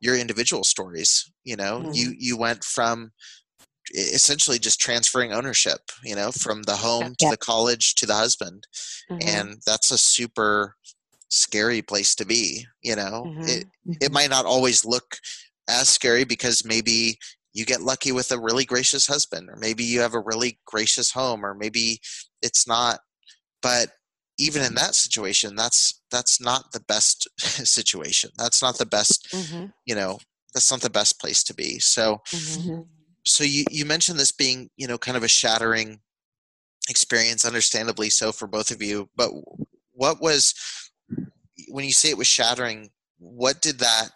your 0.01 0.17
individual 0.17 0.63
stories 0.63 1.31
you 1.43 1.55
know 1.55 1.83
you 1.89 2.13
you 2.17 2.37
went 2.37 2.63
from 2.63 3.11
essentially 3.93 4.57
just 4.59 4.79
transferring 4.79 5.31
ownership 5.33 5.79
you 6.03 6.15
know 6.15 6.31
from 6.31 6.63
the 6.63 6.75
home 6.75 7.15
to 7.19 7.27
Yeah. 7.27 7.29
the 7.29 7.37
college 7.37 7.93
to 7.95 8.05
the 8.05 8.15
husband 8.15 8.65
Mhm. 9.09 9.19
and 9.27 9.61
that's 9.65 9.91
a 9.91 9.97
super 9.97 10.75
scary 11.29 11.81
place 11.81 12.15
to 12.15 12.25
be 12.25 12.65
you 12.83 12.95
know 12.95 13.31
it 13.43 13.65
Mm-hmm. 13.85 13.93
it 14.01 14.11
might 14.11 14.29
not 14.29 14.45
always 14.45 14.85
look 14.85 15.17
as 15.69 15.89
scary 15.89 16.23
because 16.25 16.65
maybe 16.65 17.17
you 17.55 17.65
get 17.65 17.81
lucky 17.81 18.11
with 18.11 18.31
a 18.31 18.39
really 18.39 18.65
gracious 18.65 19.07
husband 19.07 19.49
or 19.49 19.55
maybe 19.55 19.83
you 19.83 20.01
have 20.01 20.13
a 20.13 20.19
really 20.19 20.59
gracious 20.65 21.11
home 21.11 21.43
or 21.43 21.55
maybe 21.55 21.99
it's 22.41 22.67
not 22.67 22.99
but 23.61 23.87
even 24.37 24.61
in 24.61 24.75
that 24.75 24.93
situation 24.93 25.55
that's 25.55 26.01
that's 26.11 26.39
not 26.41 26.71
the 26.73 26.81
best 26.81 27.27
situation 27.39 28.29
that's 28.37 28.61
not 28.61 28.77
the 28.77 28.85
best 28.85 29.27
Mhm. 29.31 29.71
you 29.85 29.95
know 29.95 30.19
that's 30.53 30.69
not 30.69 30.81
the 30.81 30.89
best 30.89 31.19
place 31.19 31.43
to 31.43 31.53
be 31.53 31.79
so 31.79 32.21
Mhm. 32.31 32.85
so 33.25 33.43
you 33.43 33.63
you 33.71 33.85
mentioned 33.85 34.19
this 34.19 34.33
being 34.33 34.69
you 34.75 34.87
know 34.87 34.97
kind 34.97 35.17
of 35.17 35.23
a 35.23 35.27
shattering 35.29 36.01
experience 36.89 37.45
understandably 37.45 38.09
so 38.09 38.31
for 38.31 38.47
both 38.47 38.69
of 38.69 38.81
you 38.81 39.09
but 39.15 39.31
what 39.93 40.21
was 40.21 40.53
when 41.69 41.85
you 41.85 41.93
say 41.93 42.09
it 42.09 42.17
was 42.17 42.27
shattering 42.27 42.91
what 43.17 43.61
did 43.61 43.79
that 43.79 44.09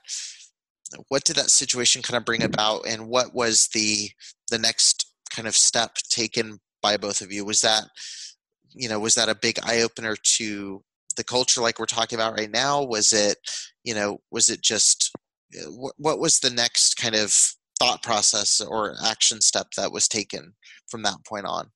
what 1.08 1.24
did 1.24 1.36
that 1.36 1.52
situation 1.52 2.02
kind 2.02 2.18
of 2.18 2.26
bring 2.26 2.44
about 2.44 2.86
and 2.88 3.08
what 3.08 3.34
was 3.34 3.68
the 3.74 4.10
the 4.50 4.58
next 4.58 5.12
kind 5.30 5.48
of 5.48 5.56
step 5.56 5.96
taken 6.10 6.60
by 6.82 6.98
both 6.98 7.22
of 7.22 7.32
you 7.32 7.46
was 7.46 7.62
that 7.62 7.84
you 8.74 8.90
know 8.90 9.00
was 9.00 9.16
that 9.16 9.30
a 9.30 9.36
big 9.36 9.60
eye 9.64 9.82
opener 9.82 10.16
to 10.24 10.84
the 11.16 11.24
culture 11.24 11.62
like 11.62 11.80
we're 11.80 11.86
talking 11.86 12.18
about 12.18 12.38
right 12.38 12.52
now 12.52 12.84
was 12.84 13.12
it 13.12 13.38
you 13.84 13.94
know 13.94 14.20
was 14.32 14.50
it 14.50 14.62
just 14.62 15.12
uh, 15.60 15.72
what, 15.72 15.94
what 15.98 16.20
was 16.20 16.40
the 16.40 16.50
next 16.50 16.96
kind 16.96 17.16
of 17.16 17.34
thought 17.80 18.02
process 18.04 18.60
or 18.62 18.96
action 19.06 19.42
step 19.42 19.68
that 19.78 19.92
was 19.92 20.08
taken 20.08 20.54
from 20.90 21.04
that 21.04 21.18
point 21.26 21.46
on 21.46 21.70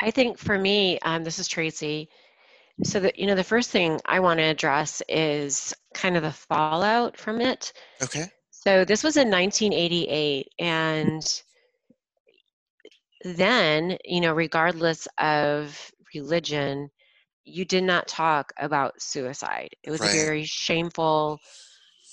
I 0.00 0.10
think 0.10 0.38
for 0.38 0.58
me, 0.58 0.98
um, 1.00 1.24
this 1.24 1.38
is 1.38 1.48
Tracy. 1.48 2.08
So 2.82 3.00
that 3.00 3.18
you 3.18 3.26
know, 3.26 3.34
the 3.34 3.44
first 3.44 3.70
thing 3.70 4.00
I 4.04 4.20
want 4.20 4.38
to 4.38 4.44
address 4.44 5.02
is 5.08 5.74
kind 5.94 6.16
of 6.16 6.22
the 6.22 6.32
fallout 6.32 7.16
from 7.16 7.40
it. 7.40 7.72
okay 8.02 8.30
So 8.50 8.84
this 8.84 9.02
was 9.02 9.16
in 9.16 9.30
1988, 9.30 10.48
and 10.58 11.22
then 13.24 13.96
you 14.04 14.20
know, 14.20 14.32
regardless 14.32 15.06
of 15.18 15.90
religion, 16.14 16.90
you 17.44 17.64
did 17.64 17.84
not 17.84 18.06
talk 18.08 18.52
about 18.58 19.00
suicide. 19.00 19.70
It 19.82 19.90
was 19.90 20.02
Right. 20.02 20.10
a 20.10 20.12
very 20.12 20.44
shameful, 20.44 21.40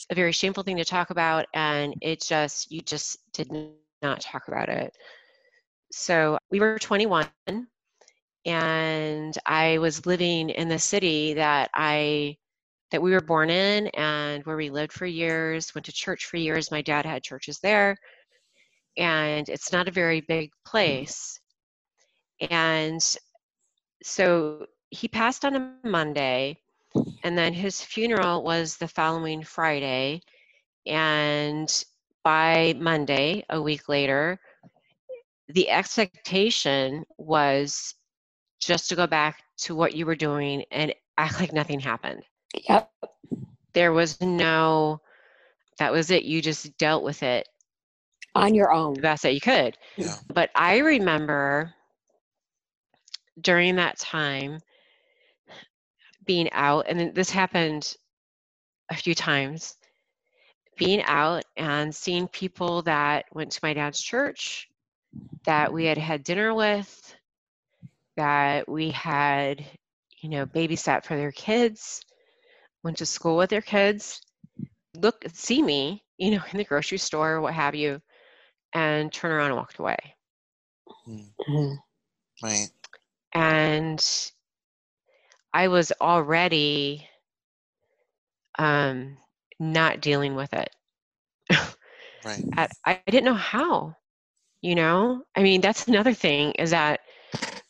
a 0.10 0.16
very 0.16 0.32
shameful 0.32 0.64
thing 0.64 0.78
to 0.78 0.86
talk 0.86 1.10
about, 1.12 1.46
and 1.54 1.96
it 2.02 2.22
just 2.22 2.72
you 2.72 2.82
just 2.82 3.20
did 3.34 3.52
not 3.52 4.22
talk 4.22 4.48
about 4.48 4.70
it. 4.70 4.94
So 5.92 6.50
we 6.52 6.60
were 6.60 6.80
21 6.80 7.71
and 8.46 9.38
I 9.46 9.78
was 9.78 10.06
living 10.06 10.50
in 10.50 10.68
the 10.70 10.80
city 10.80 11.34
that 11.36 11.70
I 11.74 12.38
that 12.92 13.02
we 13.02 13.12
were 13.12 13.22
born 13.22 13.50
in 13.50 13.88
and 13.88 14.44
where 14.46 14.58
we 14.58 14.70
lived 14.70 14.92
for 14.92 15.06
years, 15.06 15.74
went 15.74 15.86
to 15.86 15.94
church 15.94 16.26
for 16.26 16.38
years. 16.38 16.72
My 16.72 16.82
dad 16.82 17.06
had 17.06 17.24
churches 17.24 17.60
there. 17.60 17.96
And 18.98 19.48
it's 19.48 19.72
not 19.72 19.88
a 19.88 19.92
very 19.92 20.20
big 20.20 20.52
place. 20.66 21.40
And 22.50 23.02
so 24.04 24.66
he 24.90 25.08
passed 25.08 25.46
on 25.46 25.56
a 25.56 25.88
Monday 25.88 26.58
and 27.24 27.38
then 27.38 27.54
his 27.54 27.82
funeral 27.82 28.44
was 28.44 28.76
the 28.76 28.90
following 28.90 29.42
Friday 29.42 30.22
and 30.86 31.84
by 32.24 32.76
Monday, 32.78 33.46
a 33.50 33.62
week 33.62 33.88
later, 33.90 34.40
the 35.50 35.70
expectation 35.70 37.04
was 37.18 37.96
just 38.62 38.90
to 38.90 38.96
go 38.96 39.08
back 39.08 39.44
to 39.58 39.76
what 39.76 39.96
you 39.96 40.06
were 40.06 40.16
doing 40.16 40.64
and 40.72 40.94
act 41.18 41.40
like 41.40 41.52
nothing 41.52 41.80
happened. 41.80 42.24
Yep. 42.70 42.90
There 43.74 43.92
was 43.92 44.22
no, 44.22 45.02
that 45.78 45.92
was 45.92 46.12
it. 46.12 46.24
You 46.24 46.42
just 46.42 46.78
dealt 46.78 47.04
with 47.04 47.24
it 47.24 47.48
On 48.36 48.54
your 48.54 48.72
own. 48.72 48.94
the 48.94 49.02
best 49.02 49.24
that 49.24 49.34
you 49.34 49.42
could. 49.42 49.78
Yeah. 49.98 50.16
But 50.34 50.52
I 50.56 50.78
remember 50.78 51.74
during 53.40 53.76
that 53.78 53.98
time 53.98 54.60
being 56.26 56.52
out, 56.52 56.86
and 56.88 57.16
this 57.16 57.32
happened 57.32 57.96
a 58.90 58.96
few 58.96 59.16
times, 59.16 59.76
being 60.78 61.02
out 61.04 61.44
and 61.58 61.94
seeing 61.96 62.28
people 62.28 62.82
that 62.84 63.26
went 63.34 63.52
to 63.54 63.60
my 63.64 63.74
dad's 63.74 64.02
church, 64.02 64.68
that 65.46 65.72
we 65.72 65.86
had 65.86 65.98
had 65.98 66.24
dinner 66.24 66.54
with, 66.54 67.16
that 68.16 68.68
we 68.70 68.92
had, 68.92 69.66
you 70.22 70.30
know, 70.30 70.46
babysat 70.46 71.06
for 71.06 71.16
their 71.16 71.32
kids, 71.32 72.04
went 72.84 72.98
to 72.98 73.06
school 73.06 73.38
with 73.38 73.50
their 73.50 73.62
kids, 73.62 74.22
look, 74.96 75.24
see 75.30 75.62
me, 75.62 76.04
you 76.18 76.32
know, 76.32 76.44
in 76.52 76.58
the 76.58 76.66
grocery 76.66 76.98
store, 76.98 77.42
what 77.42 77.54
have 77.54 77.76
you, 77.76 78.02
and 78.74 79.12
turn 79.12 79.32
around 79.32 79.48
and 79.48 79.56
walked 79.58 79.80
away. 79.80 80.16
Mhm. 81.48 81.78
right 82.44 82.72
and 83.34 84.02
I 85.54 85.68
was 85.70 85.92
already 86.02 87.08
um, 88.58 89.18
not 89.60 90.02
dealing 90.02 90.36
with 90.36 90.54
it. 90.54 90.70
right 92.24 92.46
I, 92.58 92.70
I 92.86 92.94
didn't 92.96 93.26
know 93.26 93.34
how, 93.34 93.96
you 94.62 94.76
know? 94.76 95.24
I 95.36 95.44
mean, 95.44 95.62
that's 95.62 95.88
another 95.88 96.14
thing 96.14 96.52
is 96.54 96.72
that 96.72 97.02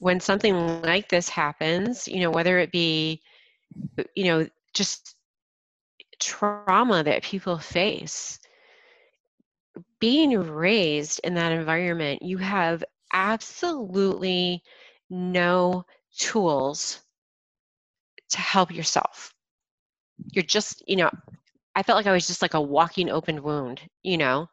when 0.02 0.20
something 0.20 0.82
like 0.82 1.10
this 1.10 1.30
happens, 1.30 2.08
you 2.08 2.22
know, 2.22 2.32
whether 2.32 2.58
it 2.58 2.72
be, 2.72 3.22
you 4.16 4.24
know, 4.24 4.48
just 4.74 5.16
trauma 6.20 7.04
that 7.04 7.22
people 7.22 7.60
face, 7.60 8.40
being 10.00 10.32
raised 10.40 11.22
in 11.24 11.36
that 11.36 11.52
environment, 11.52 12.24
you 12.24 12.40
have 12.40 12.84
absolutely 13.14 14.64
no 15.12 15.86
tools 16.18 17.02
to 18.30 18.40
help 18.40 18.72
yourself. 18.72 19.36
You're 20.32 20.42
just, 20.42 20.82
you 20.88 20.96
know, 20.96 21.12
I 21.76 21.84
felt 21.84 21.98
like 21.98 22.08
I 22.08 22.12
was 22.12 22.26
just 22.26 22.42
like 22.42 22.56
a 22.56 22.62
walking 22.62 23.12
open 23.12 23.44
wound, 23.44 23.82
you 24.02 24.18
know. 24.18 24.50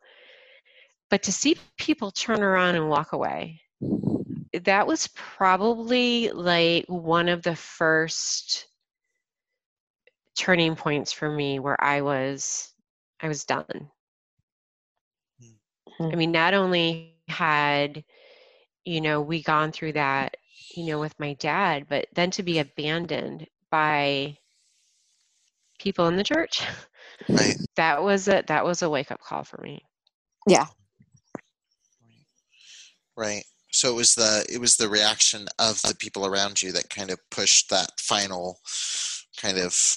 But 1.08 1.22
to 1.22 1.32
see 1.32 1.56
people 1.78 2.10
turn 2.10 2.42
around 2.42 2.74
and 2.74 2.90
walk 2.90 3.14
away, 3.14 3.62
that 4.64 4.86
was 4.86 5.08
probably 5.14 6.30
like 6.30 6.84
one 6.88 7.28
of 7.28 7.42
the 7.42 7.56
first 7.56 8.66
turning 10.36 10.76
points 10.76 11.12
for 11.12 11.30
me 11.30 11.58
where 11.58 11.82
I 11.82 12.02
was 12.02 12.72
I 13.20 13.28
was 13.28 13.44
done. 13.44 13.90
Hmm. 15.98 16.10
I 16.12 16.16
mean, 16.16 16.32
not 16.32 16.54
only 16.54 17.14
had 17.28 18.04
you 18.84 19.00
know 19.00 19.20
we 19.20 19.42
gone 19.42 19.72
through 19.72 19.92
that, 19.92 20.36
you 20.74 20.86
know, 20.86 21.00
with 21.00 21.18
my 21.18 21.34
dad, 21.34 21.86
but 21.88 22.06
then 22.14 22.30
to 22.32 22.42
be 22.42 22.58
abandoned 22.58 23.46
by 23.70 24.38
people 25.78 26.06
in 26.08 26.16
the 26.16 26.24
church, 26.24 26.62
Right. 27.32 27.56
that 27.76 28.02
was 28.02 28.28
a 28.28 28.42
that 28.46 28.64
was 28.64 28.82
a 28.82 28.90
wake 28.90 29.10
up 29.10 29.20
call 29.20 29.44
for 29.44 29.60
me. 29.62 29.82
Yeah. 30.46 30.66
Right. 33.16 33.44
So 33.78 33.88
it 33.88 33.94
was 33.94 34.16
the 34.16 34.44
it 34.52 34.60
was 34.60 34.76
the 34.76 34.88
reaction 34.88 35.46
of 35.60 35.80
the 35.82 35.94
people 35.94 36.26
around 36.26 36.60
you 36.60 36.72
that 36.72 36.90
kind 36.90 37.10
of 37.12 37.20
pushed 37.30 37.70
that 37.70 37.92
final 38.00 38.58
kind 39.40 39.56
of 39.56 39.96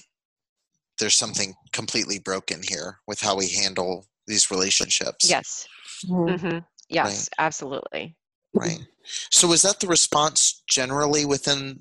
there's 0.99 1.15
something 1.15 1.55
completely 1.71 2.19
broken 2.19 2.61
here 2.61 2.99
with 3.07 3.19
how 3.21 3.36
we 3.36 3.49
handle 3.49 4.05
these 4.27 4.51
relationships. 4.51 5.27
Yes. 5.27 5.67
Mhm. 6.05 6.39
hmm 6.39 6.57
Yes, 6.89 7.27
absolutely. 7.39 8.15
Right. 8.53 8.86
So 9.32 9.47
was 9.47 9.63
that 9.63 9.79
the 9.79 9.88
response 9.88 10.61
generally 10.67 11.25
within 11.25 11.79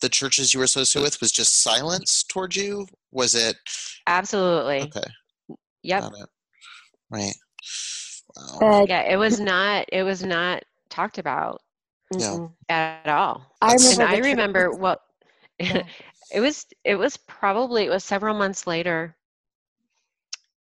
the 0.00 0.08
churches 0.08 0.54
you 0.54 0.60
were 0.60 0.64
associated 0.64 1.04
with? 1.04 1.20
Was 1.20 1.30
just 1.30 1.60
silence 1.60 2.22
towards 2.22 2.56
you? 2.56 2.86
Was 3.12 3.34
it 3.34 3.56
Absolutely. 4.06 4.80
okay? 4.84 5.10
Yep. 5.82 6.00
Got 6.04 6.12
it. 6.20 6.28
Right. 7.10 7.34
Wow. 8.34 8.58
But 8.60 8.88
Yeah, 8.88 9.02
it 9.02 9.18
was 9.18 9.40
not 9.40 9.84
it 9.92 10.04
was 10.04 10.24
not 10.24 10.62
talked 10.90 11.18
about 11.18 11.62
Yeah. 12.12 12.48
at 12.68 13.06
all. 13.08 13.54
I 13.62 13.70
That's- 13.70 13.98
And 13.98 13.98
remember. 13.98 14.12
I 14.12 14.16
the 14.16 14.22
church- 14.22 14.30
remember 14.30 14.70
what 14.72 15.00
Yeah. 15.58 15.86
it 16.32 16.40
was 16.40 16.66
it 16.84 16.96
was 16.96 17.16
probably 17.16 17.84
it 17.84 17.90
was 17.90 18.04
several 18.04 18.34
months 18.34 18.66
later. 18.66 19.16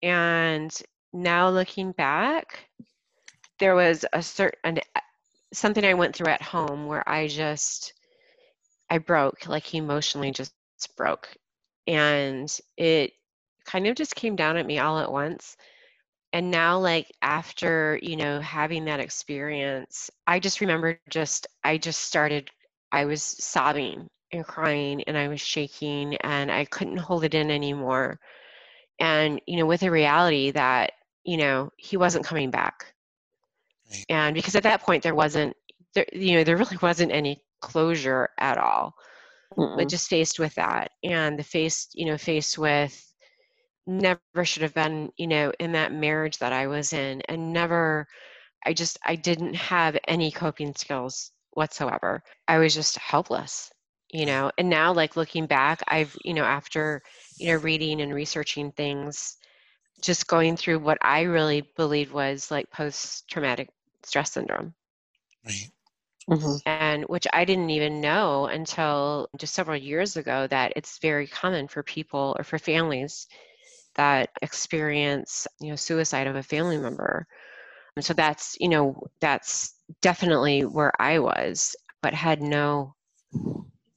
And 0.03 0.77
now 1.13 1.49
looking 1.51 1.93
back, 1.93 2.69
there 3.59 3.75
was 3.75 4.05
a 4.13 4.23
certain 4.23 4.79
uh, 4.97 5.01
something 5.53 5.85
I 5.85 5.95
went 5.95 6.17
through 6.17 6.33
at 6.33 6.43
home 6.43 6.87
where 6.87 7.09
I 7.09 7.29
just 7.29 7.93
I 8.91 8.99
broke, 8.99 9.47
like 9.47 9.75
emotionally 9.75 10.31
just 10.33 10.53
broke. 10.97 11.29
And 11.87 12.55
it 12.77 13.13
kind 13.65 13.87
of 13.87 13.95
just 13.97 14.15
came 14.15 14.37
down 14.37 14.57
at 14.57 14.67
me 14.67 14.79
all 14.79 14.99
at 14.99 15.11
once. 15.13 15.57
And 16.33 16.51
now 16.51 16.79
like 16.79 17.11
after, 17.23 17.99
you 18.03 18.17
know, 18.17 18.41
having 18.41 18.87
that 18.87 19.01
experience, 19.01 20.11
I 20.27 20.39
just 20.41 20.61
remember 20.61 20.99
just 21.11 21.47
I 21.65 21.79
just 21.79 22.01
started 22.03 22.51
I 22.91 23.05
was 23.07 23.23
sobbing 23.23 24.09
and 24.33 24.45
crying 24.45 25.03
and 25.05 25.17
I 25.17 25.29
was 25.29 25.41
shaking 25.41 26.17
and 26.17 26.51
I 26.51 26.65
couldn't 26.65 26.99
hold 26.99 27.25
it 27.25 27.35
in 27.35 27.51
anymore. 27.51 28.19
And, 28.99 29.41
you 29.47 29.59
know, 29.59 29.67
with 29.67 29.81
the 29.81 29.91
reality 29.91 30.51
that, 30.53 30.93
you 31.25 31.37
know, 31.37 31.71
he 31.77 31.97
wasn't 31.97 32.25
coming 32.25 32.51
back. 32.51 32.95
Right. 33.91 34.05
And 34.09 34.35
because 34.35 34.55
at 34.55 34.63
that 34.65 34.83
point 34.83 35.03
there 35.03 35.15
wasn't 35.15 35.55
there, 35.95 36.07
you 36.13 36.37
know, 36.37 36.45
there 36.45 36.57
really 36.57 36.79
wasn't 36.83 37.13
any 37.13 37.43
closure 37.61 38.31
at 38.39 38.59
all 38.59 38.95
Mm-mm. 39.57 39.77
but 39.77 39.89
just 39.89 40.09
faced 40.09 40.39
with 40.39 40.55
that 40.55 40.93
and 41.05 41.39
the 41.39 41.43
faced 41.43 41.95
you 41.95 42.07
know 42.07 42.17
faced 42.17 42.59
with 42.59 43.12
never 43.87 44.29
should 44.29 44.45
have 44.45 44.59
been 44.59 44.95
you 45.01 45.27
know 45.27 45.35
in 45.41 45.57
that 45.73 45.75
marriage 45.93 46.23
that 46.23 46.37
i 46.53 46.53
was 46.53 46.93
in 46.93 47.21
and 47.29 47.53
never 47.53 48.07
i 48.65 48.73
just 48.73 48.99
i 49.05 49.15
didn't 49.15 49.55
have 49.55 49.97
any 50.07 50.31
coping 50.31 50.75
skills 50.75 51.31
whatsoever 51.53 52.23
i 52.49 52.59
was 52.59 52.75
just 52.75 52.97
helpless 52.99 53.71
you 54.13 54.27
know 54.27 54.51
and 54.59 54.69
now 54.69 54.93
like 54.93 55.17
looking 55.17 55.47
back 55.47 55.83
i've 55.89 56.17
you 56.25 56.35
know 56.35 56.45
after 56.45 57.03
you 57.39 57.53
know 57.53 57.59
reading 57.59 58.01
and 58.01 58.15
researching 58.15 58.73
things 58.73 59.37
just 60.03 60.27
going 60.29 60.57
through 60.57 60.79
what 60.79 60.99
i 61.03 61.23
really 61.23 61.63
believe 61.77 62.13
was 62.13 62.51
like 62.51 62.71
post 62.71 63.29
traumatic 63.31 63.69
stress 64.05 64.33
syndrome 64.33 64.75
Right. 65.45 65.73
Mhm. 66.29 66.61
and 66.67 67.05
which 67.07 67.27
I 67.33 67.45
didn't 67.45 67.71
even 67.71 68.01
know 68.01 68.47
until 68.47 69.29
just 69.37 69.55
several 69.55 69.77
years 69.77 70.17
ago 70.17 70.47
that 70.49 70.73
it's 70.77 70.99
very 70.99 71.27
common 71.27 71.69
for 71.69 71.83
people 71.83 72.35
or 72.39 72.45
for 72.45 72.59
families 72.59 73.27
that 73.97 74.31
experience 74.43 75.47
you 75.61 75.71
know 75.71 75.77
suicide 75.77 76.27
of 76.27 76.37
a 76.37 76.43
family 76.43 76.79
member 76.79 77.27
and 77.97 78.05
so 78.05 78.15
that's 78.15 78.57
you 78.61 78.69
know 78.69 79.09
that's 79.21 79.75
definitely 80.03 80.63
where 80.63 80.93
I 81.01 81.19
was 81.19 81.77
but 82.03 82.15
had 82.15 82.43
no 82.43 82.95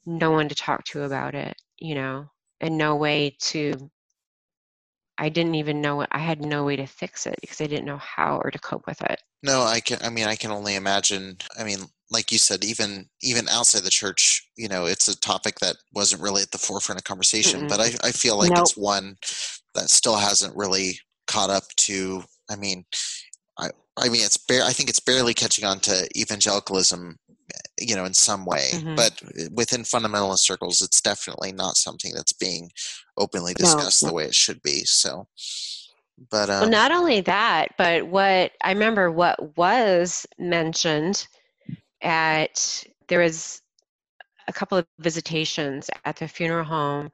no 0.05 0.31
one 0.31 0.49
to 0.49 0.55
talk 0.55 0.83
to 0.85 1.03
about 1.03 1.35
it 1.35 1.55
you 1.77 1.95
know 1.95 2.29
and 2.61 2.77
no 2.77 2.95
way 2.95 3.35
to 3.39 3.89
I 5.17 5.27
didn't 5.27 5.55
even 5.55 5.81
know 5.81 6.05
I 6.09 6.19
had 6.19 6.39
no 6.41 6.63
way 6.63 6.77
to 6.77 6.85
fix 6.85 7.27
it 7.27 7.35
because 7.41 7.59
I 7.59 7.67
didn't 7.67 7.85
know 7.85 7.97
how 7.97 8.37
or 8.37 8.49
to 8.49 8.59
cope 8.59 8.87
with 8.87 9.01
it 9.01 9.21
No, 9.43 9.61
I 9.63 9.79
can. 9.79 9.99
I 10.01 10.09
mean, 10.09 10.27
I 10.27 10.35
can 10.35 10.51
only 10.51 10.75
imagine. 10.75 11.37
I 11.57 11.63
mean, 11.63 11.79
like 12.09 12.31
you 12.31 12.39
said, 12.39 12.63
even 12.63 13.09
even 13.21 13.47
outside 13.47 13.83
the 13.83 13.89
church, 13.91 14.49
you 14.57 14.67
know, 14.67 14.85
it's 14.85 15.07
a 15.07 15.19
topic 15.19 15.59
that 15.59 15.77
wasn't 15.93 16.21
really 16.21 16.41
at 16.41 16.51
the 16.51 16.57
forefront 16.57 16.99
of 16.99 17.03
conversation. 17.05 17.65
But 17.67 17.79
I, 17.79 17.91
I 18.03 18.11
feel 18.11 18.37
like 18.37 18.57
it's 18.57 18.75
one 18.75 19.17
that 19.75 19.89
still 19.89 20.17
hasn't 20.17 20.55
really 20.55 20.99
caught 21.27 21.49
up 21.49 21.63
to. 21.77 22.23
I 22.49 22.55
mean, 22.55 22.85
I 23.57 23.69
I 23.97 24.09
mean, 24.09 24.23
it's 24.25 24.37
bare. 24.37 24.63
I 24.63 24.71
think 24.71 24.89
it's 24.89 24.99
barely 24.99 25.33
catching 25.33 25.65
on 25.65 25.79
to 25.81 26.07
evangelicalism, 26.17 27.17
you 27.79 27.95
know, 27.95 28.05
in 28.05 28.13
some 28.13 28.45
way. 28.45 28.69
Mhm. 28.73 28.95
But 28.95 29.21
within 29.51 29.83
fundamentalist 29.83 30.39
circles, 30.39 30.81
it's 30.81 31.01
definitely 31.01 31.51
not 31.51 31.77
something 31.77 32.13
that's 32.13 32.33
being 32.33 32.71
openly 33.17 33.53
discussed 33.53 34.03
no. 34.03 34.09
the 34.09 34.15
way 34.15 34.25
it 34.25 34.35
should 34.35 34.61
be. 34.61 34.83
So, 34.85 35.27
but 36.29 36.49
um, 36.49 36.61
Well, 36.61 36.69
not 36.69 36.91
only 36.91 37.21
that, 37.21 37.75
but 37.77 38.07
what 38.07 38.51
I 38.63 38.71
remember 38.71 39.11
what 39.11 39.57
was 39.57 40.25
mentioned 40.37 41.27
at 42.01 42.83
there 43.07 43.19
was 43.19 43.61
a 44.47 44.53
couple 44.53 44.77
of 44.77 44.85
visitations 44.99 45.89
at 46.05 46.17
the 46.17 46.27
funeral 46.27 46.63
home, 46.63 47.11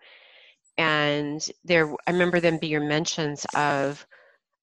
and 0.78 1.46
there 1.64 1.92
I 2.08 2.12
remember 2.12 2.40
them 2.40 2.58
being 2.58 2.72
your 2.72 2.82
mentions 2.82 3.46
of, 3.56 4.06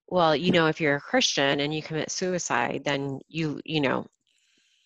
well, 0.09 0.35
you 0.37 0.53
know, 0.53 0.67
if 0.69 0.81
you're 0.81 0.97
a 0.97 1.01
Christian 1.01 1.61
and 1.61 1.75
you 1.75 1.83
commit 1.83 2.11
suicide, 2.11 2.83
then 2.85 3.21
you 3.29 3.61
you 3.65 3.81
know, 3.81 4.07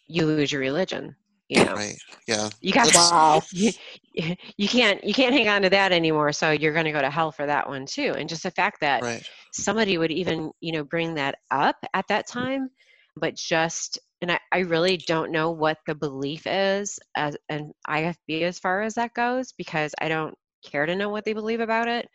you 0.08 0.26
lose 0.26 0.46
your 0.46 0.54
religion. 0.54 1.08
You 1.42 1.54
know, 1.54 1.76
right, 1.76 1.98
yeah, 2.26 2.50
you 2.60 2.72
got 2.72 2.90
Wow. 2.94 3.42
you, 3.52 3.72
you 4.56 4.68
can't 4.68 5.02
you 5.04 5.14
can't 5.14 5.34
hang 5.34 5.48
on 5.48 5.62
to 5.62 5.70
that 5.70 5.92
anymore. 5.92 6.32
So 6.32 6.50
you're 6.50 6.72
going 6.72 6.86
to 6.86 6.92
go 6.92 7.00
to 7.02 7.10
hell 7.10 7.32
for 7.32 7.46
that 7.46 7.68
one 7.68 7.86
too. 7.86 8.14
And 8.16 8.28
just 8.28 8.42
the 8.44 8.50
fact 8.50 8.80
that 8.80 9.04
right, 9.04 9.22
somebody 9.52 9.98
would 9.98 10.10
even 10.12 10.50
you 10.60 10.72
know 10.72 10.84
bring 10.84 11.14
that 11.14 11.36
up 11.50 11.76
at 11.94 12.06
that 12.08 12.26
time 12.28 12.70
but 13.16 13.34
just 13.36 13.98
and 14.22 14.32
I, 14.32 14.38
I 14.52 14.58
really 14.60 14.96
don't 15.06 15.30
know 15.32 15.50
what 15.50 15.78
the 15.86 15.94
belief 15.94 16.46
is 16.46 16.98
as 17.16 17.36
an 17.50 17.72
ifb 17.88 18.42
as 18.42 18.58
far 18.58 18.82
as 18.82 18.94
that 18.94 19.14
goes 19.14 19.52
because 19.52 19.94
i 20.00 20.08
don't 20.08 20.34
care 20.62 20.86
to 20.86 20.96
know 20.96 21.08
what 21.08 21.24
they 21.24 21.32
believe 21.32 21.60
about 21.60 21.88
it 21.88 22.08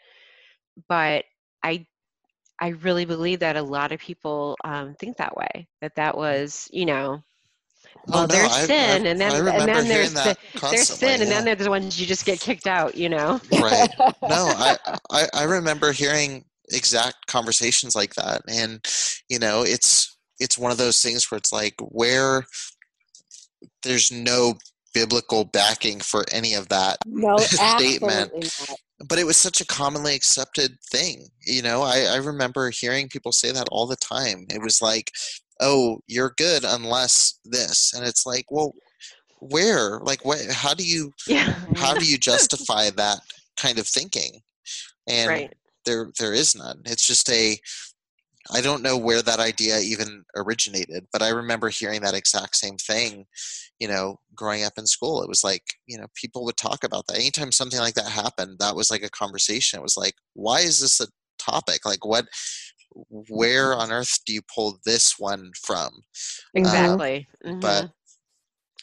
but 0.87 1.23
i 1.63 1.85
i 2.59 2.69
really 2.69 3.05
believe 3.05 3.39
that 3.39 3.55
a 3.55 3.61
lot 3.61 3.91
of 3.91 3.99
people 3.99 4.55
um, 4.63 4.95
think 4.95 5.17
that 5.17 5.35
way 5.35 5.67
that 5.81 5.95
that 5.95 6.15
was 6.17 6.67
you 6.71 6.85
know 6.85 7.21
Oh, 8.09 8.19
well 8.19 8.27
no, 8.27 8.33
there's 8.35 8.53
I- 8.53 8.61
I- 8.61 8.65
sin 8.65 9.05
and 9.05 9.19
then 9.19 9.31
I 9.31 9.55
and 9.57 9.67
then 9.67 9.87
there's 9.87 10.13
the, 10.13 10.35
there's 10.71 10.87
sin 10.87 11.21
and 11.21 11.29
yeah. 11.29 11.41
then 11.41 11.45
there's 11.45 11.57
the 11.59 11.69
ones 11.69 11.99
you 11.99 12.07
just 12.07 12.25
get 12.25 12.39
kicked 12.39 12.67
out 12.67 12.95
you 12.95 13.09
know 13.09 13.39
right 13.61 13.89
no 13.97 14.07
I, 14.55 14.77
I 15.11 15.27
i 15.33 15.43
remember 15.43 15.91
hearing 15.91 16.45
exact 16.69 17.27
conversations 17.27 17.95
like 17.95 18.13
that 18.15 18.41
and 18.49 18.85
you 19.29 19.39
know 19.39 19.63
it's 19.63 20.17
it's 20.39 20.57
one 20.57 20.71
of 20.71 20.77
those 20.77 21.01
things 21.01 21.29
where 21.29 21.37
it's 21.37 21.51
like 21.51 21.75
where 21.79 22.45
there's 23.83 24.11
no 24.11 24.53
biblical 24.99 25.45
backing 25.45 25.99
for 25.99 26.25
any 26.31 26.53
of 26.53 26.69
that 26.69 26.97
No, 27.05 27.37
statement. 27.37 28.31
but 29.07 29.19
it 29.19 29.25
was 29.25 29.37
such 29.37 29.61
a 29.61 29.65
commonly 29.65 30.15
accepted 30.15 30.77
thing 30.91 31.29
you 31.47 31.61
know? 31.61 31.81
I, 31.81 32.01
I 32.13 32.17
remember 32.17 32.69
hearing 32.69 33.07
people 33.07 33.31
say 33.31 33.51
that 33.51 33.69
all 33.71 33.87
the 33.87 33.95
time. 33.95 34.45
It 34.49 34.61
was 34.61 34.81
like 34.81 35.11
oh 35.59 35.99
you're 36.07 36.33
good 36.37 36.63
unless 36.63 37.39
this. 37.45 37.93
And 37.95 38.05
it's 38.05 38.25
like 38.25 38.45
well 38.51 38.73
where? 39.39 39.99
Like 39.99 40.23
what 40.25 40.39
how 40.51 40.73
do 40.73 40.85
you 40.85 41.13
yeah. 41.27 41.55
how 41.75 41.93
do 41.93 42.05
you 42.05 42.17
justify 42.17 42.89
that 42.91 43.19
kind 43.55 43.79
of 43.79 43.87
thinking? 43.87 44.41
And 45.07 45.29
right. 45.29 45.53
there 45.85 46.11
there 46.19 46.33
is 46.33 46.55
none. 46.55 46.81
It's 46.85 47.07
just 47.07 47.29
a 47.31 47.57
I 48.53 48.61
don't 48.61 48.81
know 48.83 48.97
where 48.97 49.21
that 49.21 49.39
idea 49.39 49.79
even 49.79 50.23
originated, 50.35 51.07
but 51.11 51.21
I 51.21 51.29
remember 51.29 51.69
hearing 51.69 52.01
that 52.01 52.13
exact 52.13 52.55
same 52.55 52.77
thing, 52.77 53.25
you 53.79 53.87
know, 53.87 54.19
growing 54.35 54.63
up 54.63 54.73
in 54.77 54.85
school. 54.85 55.21
It 55.21 55.29
was 55.29 55.43
like, 55.43 55.63
you 55.85 55.97
know, 55.97 56.07
people 56.15 56.45
would 56.45 56.57
talk 56.57 56.83
about 56.83 57.05
that. 57.07 57.17
Anytime 57.17 57.51
something 57.51 57.79
like 57.79 57.95
that 57.95 58.09
happened, 58.09 58.59
that 58.59 58.75
was 58.75 58.89
like 58.89 59.03
a 59.03 59.09
conversation. 59.09 59.79
It 59.79 59.83
was 59.83 59.97
like, 59.97 60.15
why 60.33 60.59
is 60.61 60.79
this 60.79 60.99
a 60.99 61.07
topic? 61.39 61.85
Like, 61.85 62.05
what, 62.05 62.25
where 63.09 63.73
on 63.73 63.91
earth 63.91 64.19
do 64.25 64.33
you 64.33 64.41
pull 64.53 64.79
this 64.85 65.19
one 65.19 65.51
from? 65.61 65.87
Um, 65.87 66.01
Exactly. 66.55 67.27
But 67.61 67.85
Mhm. 67.85 67.93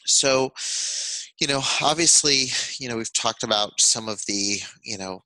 so, 0.06 0.52
you 1.40 1.46
know, 1.46 1.62
obviously, 1.80 2.46
you 2.78 2.88
know, 2.88 2.96
we've 2.96 3.12
talked 3.12 3.42
about 3.42 3.80
some 3.80 4.08
of 4.08 4.22
the, 4.26 4.60
you 4.82 4.98
know, 4.98 5.24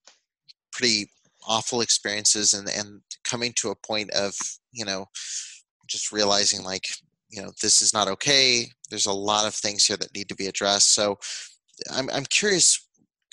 pretty 0.72 1.10
awful 1.48 1.80
experiences 1.80 2.54
and 2.54 2.68
and 2.68 3.00
coming 3.24 3.52
to 3.56 3.70
a 3.70 3.86
point 3.86 4.10
of, 4.12 4.34
you 4.72 4.84
know, 4.84 5.06
just 5.88 6.12
realizing 6.12 6.62
like, 6.62 6.86
you 7.30 7.42
know, 7.42 7.50
this 7.62 7.82
is 7.82 7.92
not 7.92 8.08
okay. 8.08 8.66
There's 8.90 9.06
a 9.06 9.12
lot 9.12 9.46
of 9.46 9.54
things 9.54 9.84
here 9.84 9.96
that 9.96 10.14
need 10.14 10.28
to 10.28 10.36
be 10.36 10.46
addressed. 10.46 10.94
So, 10.94 11.18
I'm 11.92 12.08
I'm 12.10 12.24
curious. 12.26 12.84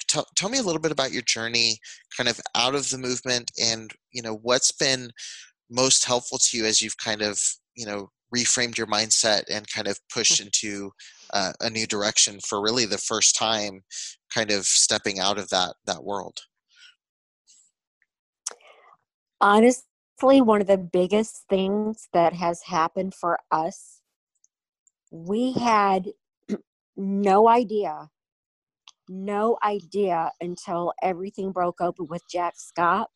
Tell, 0.07 0.25
tell 0.35 0.49
me 0.49 0.59
a 0.59 0.63
little 0.63 0.81
bit 0.81 0.91
about 0.91 1.11
your 1.11 1.23
journey, 1.23 1.79
kind 2.15 2.29
of 2.29 2.39
out 2.53 2.75
of 2.75 2.89
the 2.89 2.97
movement, 2.97 3.51
and 3.61 3.91
you 4.11 4.21
know 4.21 4.35
what's 4.41 4.71
been 4.71 5.11
most 5.69 6.05
helpful 6.05 6.37
to 6.37 6.57
you 6.57 6.65
as 6.65 6.81
you've 6.81 6.97
kind 6.97 7.21
of 7.21 7.39
you 7.75 7.85
know 7.85 8.09
reframed 8.35 8.77
your 8.77 8.87
mindset 8.87 9.43
and 9.49 9.67
kind 9.71 9.87
of 9.87 9.99
pushed 10.13 10.39
into 10.41 10.91
uh, 11.33 11.53
a 11.61 11.69
new 11.69 11.87
direction 11.87 12.39
for 12.39 12.61
really 12.61 12.85
the 12.85 12.97
first 12.97 13.35
time 13.35 13.81
kind 14.33 14.51
of 14.51 14.65
stepping 14.65 15.19
out 15.19 15.37
of 15.37 15.49
that 15.49 15.73
that 15.85 16.03
world 16.03 16.39
Honestly, 19.41 20.41
one 20.41 20.61
of 20.61 20.67
the 20.67 20.77
biggest 20.77 21.43
things 21.49 22.07
that 22.13 22.33
has 22.33 22.61
happened 22.63 23.13
for 23.13 23.39
us, 23.51 24.01
we 25.11 25.53
had 25.53 26.09
no 26.97 27.47
idea, 27.47 28.09
no 29.09 29.57
idea 29.63 30.31
until 30.41 30.93
everything 31.01 31.51
broke 31.51 31.81
open 31.81 32.07
with 32.07 32.23
Jack 32.29 32.55
Schaap. 32.55 33.07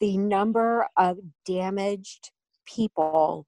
The 0.00 0.16
number 0.16 0.86
of 0.96 1.18
damaged 1.44 2.30
people 2.66 3.46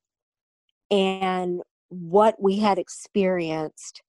and 0.90 1.62
what 1.88 2.40
we 2.40 2.58
had 2.58 2.78
experienced, 2.78 4.02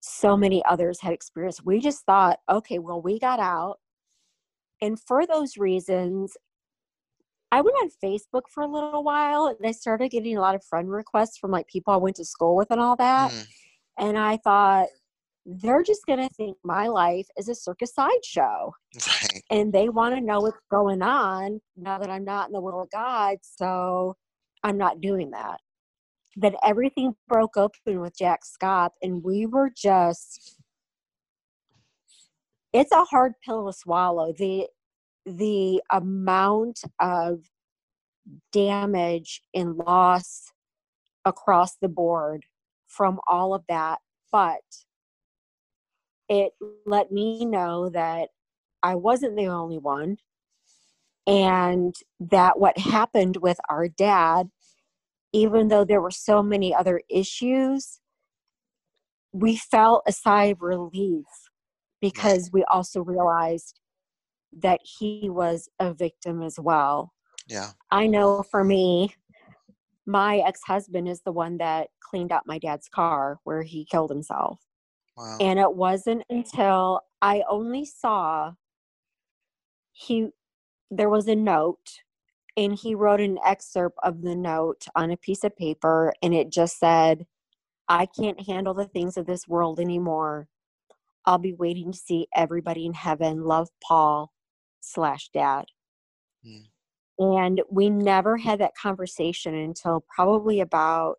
so 0.00 0.36
many 0.36 0.64
others 0.64 1.00
had 1.00 1.12
experienced. 1.12 1.64
We 1.64 1.80
just 1.80 2.04
thought, 2.04 2.38
okay, 2.48 2.78
well, 2.78 3.00
we 3.00 3.18
got 3.18 3.40
out. 3.40 3.78
And 4.80 4.98
for 4.98 5.26
those 5.26 5.56
reasons, 5.58 6.36
I 7.52 7.60
went 7.60 7.76
on 7.82 7.90
Facebook 8.02 8.42
for 8.48 8.62
a 8.62 8.68
little 8.68 9.02
while 9.02 9.46
and 9.46 9.58
I 9.66 9.72
started 9.72 10.10
getting 10.10 10.36
a 10.36 10.40
lot 10.40 10.54
of 10.54 10.64
friend 10.64 10.90
requests 10.90 11.38
from 11.38 11.50
like 11.50 11.66
people 11.66 11.92
I 11.92 11.96
went 11.96 12.16
to 12.16 12.24
school 12.24 12.56
with 12.56 12.70
and 12.70 12.80
all 12.80 12.96
that. 12.96 13.32
Mm, 13.32 13.46
And 13.98 14.18
I 14.18 14.36
thought, 14.38 14.88
they're 15.46 15.82
just 15.82 16.06
going 16.06 16.20
to 16.20 16.32
think 16.34 16.56
my 16.62 16.86
life 16.86 17.26
is 17.36 17.48
a 17.48 17.54
circus 17.54 17.94
sideshow 17.94 18.72
right 19.08 19.42
and 19.50 19.72
they 19.72 19.88
want 19.88 20.14
to 20.14 20.20
know 20.20 20.40
what's 20.40 20.60
going 20.70 21.02
on 21.02 21.60
now 21.76 21.98
that 21.98 22.10
I'm 22.10 22.24
not 22.24 22.48
in 22.48 22.52
the 22.52 22.60
will 22.60 22.82
of 22.82 22.90
God. 22.90 23.38
So 23.42 24.16
I'm 24.62 24.78
not 24.78 25.00
doing 25.00 25.30
that. 25.32 25.60
But 26.36 26.54
everything 26.64 27.14
broke 27.28 27.56
open 27.56 28.00
with 28.00 28.16
Jack 28.16 28.40
Schaap, 28.44 28.90
and 29.02 29.22
we 29.24 29.46
were 29.46 29.70
just. 29.76 30.56
It's 32.72 32.92
a 32.92 33.02
hard 33.02 33.32
pill 33.44 33.66
to 33.66 33.72
swallow. 33.72 34.32
The 34.32 34.68
the 35.26 35.82
amount 35.90 36.80
of 37.00 37.40
damage 38.52 39.42
and 39.54 39.76
loss 39.76 40.52
across 41.24 41.76
the 41.76 41.88
board 41.88 42.44
from 42.86 43.20
all 43.26 43.54
of 43.54 43.62
that, 43.68 43.98
but 44.32 44.60
it 46.28 46.52
let 46.86 47.10
me 47.10 47.44
know 47.44 47.90
that 47.90 48.28
I 48.82 48.94
wasn't 48.94 49.36
the 49.36 49.48
only 49.48 49.78
one 49.78 50.16
and 51.26 51.94
that 52.18 52.58
what 52.58 52.78
happened 52.78 53.36
with 53.36 53.58
our 53.68 53.88
dad 53.88 54.48
even 55.32 55.68
though 55.68 55.84
there 55.84 56.00
were 56.00 56.10
so 56.10 56.42
many 56.42 56.74
other 56.74 57.02
issues 57.10 58.00
we 59.32 59.56
felt 59.56 60.02
a 60.06 60.12
sigh 60.12 60.46
of 60.46 60.62
relief 60.62 61.26
because 62.00 62.50
we 62.52 62.64
also 62.70 63.02
realized 63.02 63.79
that 64.58 64.80
he 64.82 65.28
was 65.30 65.68
a 65.78 65.92
victim 65.94 66.42
as 66.42 66.58
well. 66.58 67.12
Yeah. 67.48 67.70
I 67.90 68.06
know 68.06 68.42
for 68.42 68.64
me 68.64 69.14
my 70.06 70.38
ex-husband 70.38 71.08
is 71.08 71.20
the 71.22 71.32
one 71.32 71.56
that 71.58 71.88
cleaned 72.00 72.32
out 72.32 72.46
my 72.46 72.58
dad's 72.58 72.88
car 72.88 73.38
where 73.44 73.62
he 73.62 73.84
killed 73.84 74.10
himself. 74.10 74.60
Wow. 75.16 75.36
And 75.40 75.58
it 75.58 75.74
wasn't 75.74 76.24
until 76.30 77.02
i 77.22 77.42
only 77.50 77.84
saw 77.84 78.52
he 79.92 80.28
there 80.90 81.10
was 81.10 81.28
a 81.28 81.36
note 81.36 82.00
and 82.56 82.74
he 82.74 82.94
wrote 82.94 83.20
an 83.20 83.38
excerpt 83.44 83.98
of 84.02 84.22
the 84.22 84.34
note 84.34 84.86
on 84.96 85.10
a 85.10 85.16
piece 85.16 85.44
of 85.44 85.54
paper 85.56 86.12
and 86.22 86.34
it 86.34 86.50
just 86.50 86.78
said 86.78 87.26
i 87.88 88.06
can't 88.06 88.46
handle 88.46 88.72
the 88.72 88.86
things 88.86 89.16
of 89.16 89.26
this 89.26 89.46
world 89.46 89.78
anymore. 89.78 90.48
I'll 91.26 91.38
be 91.38 91.52
waiting 91.52 91.92
to 91.92 91.98
see 91.98 92.26
everybody 92.34 92.86
in 92.86 92.94
heaven. 92.94 93.44
Love 93.44 93.68
paul 93.86 94.32
slash 94.80 95.30
dad. 95.32 95.66
Mm. 96.46 96.64
and 97.18 97.60
we 97.70 97.90
never 97.90 98.38
had 98.38 98.60
that 98.60 98.74
conversation 98.74 99.54
until 99.54 100.04
probably 100.08 100.60
about 100.60 101.16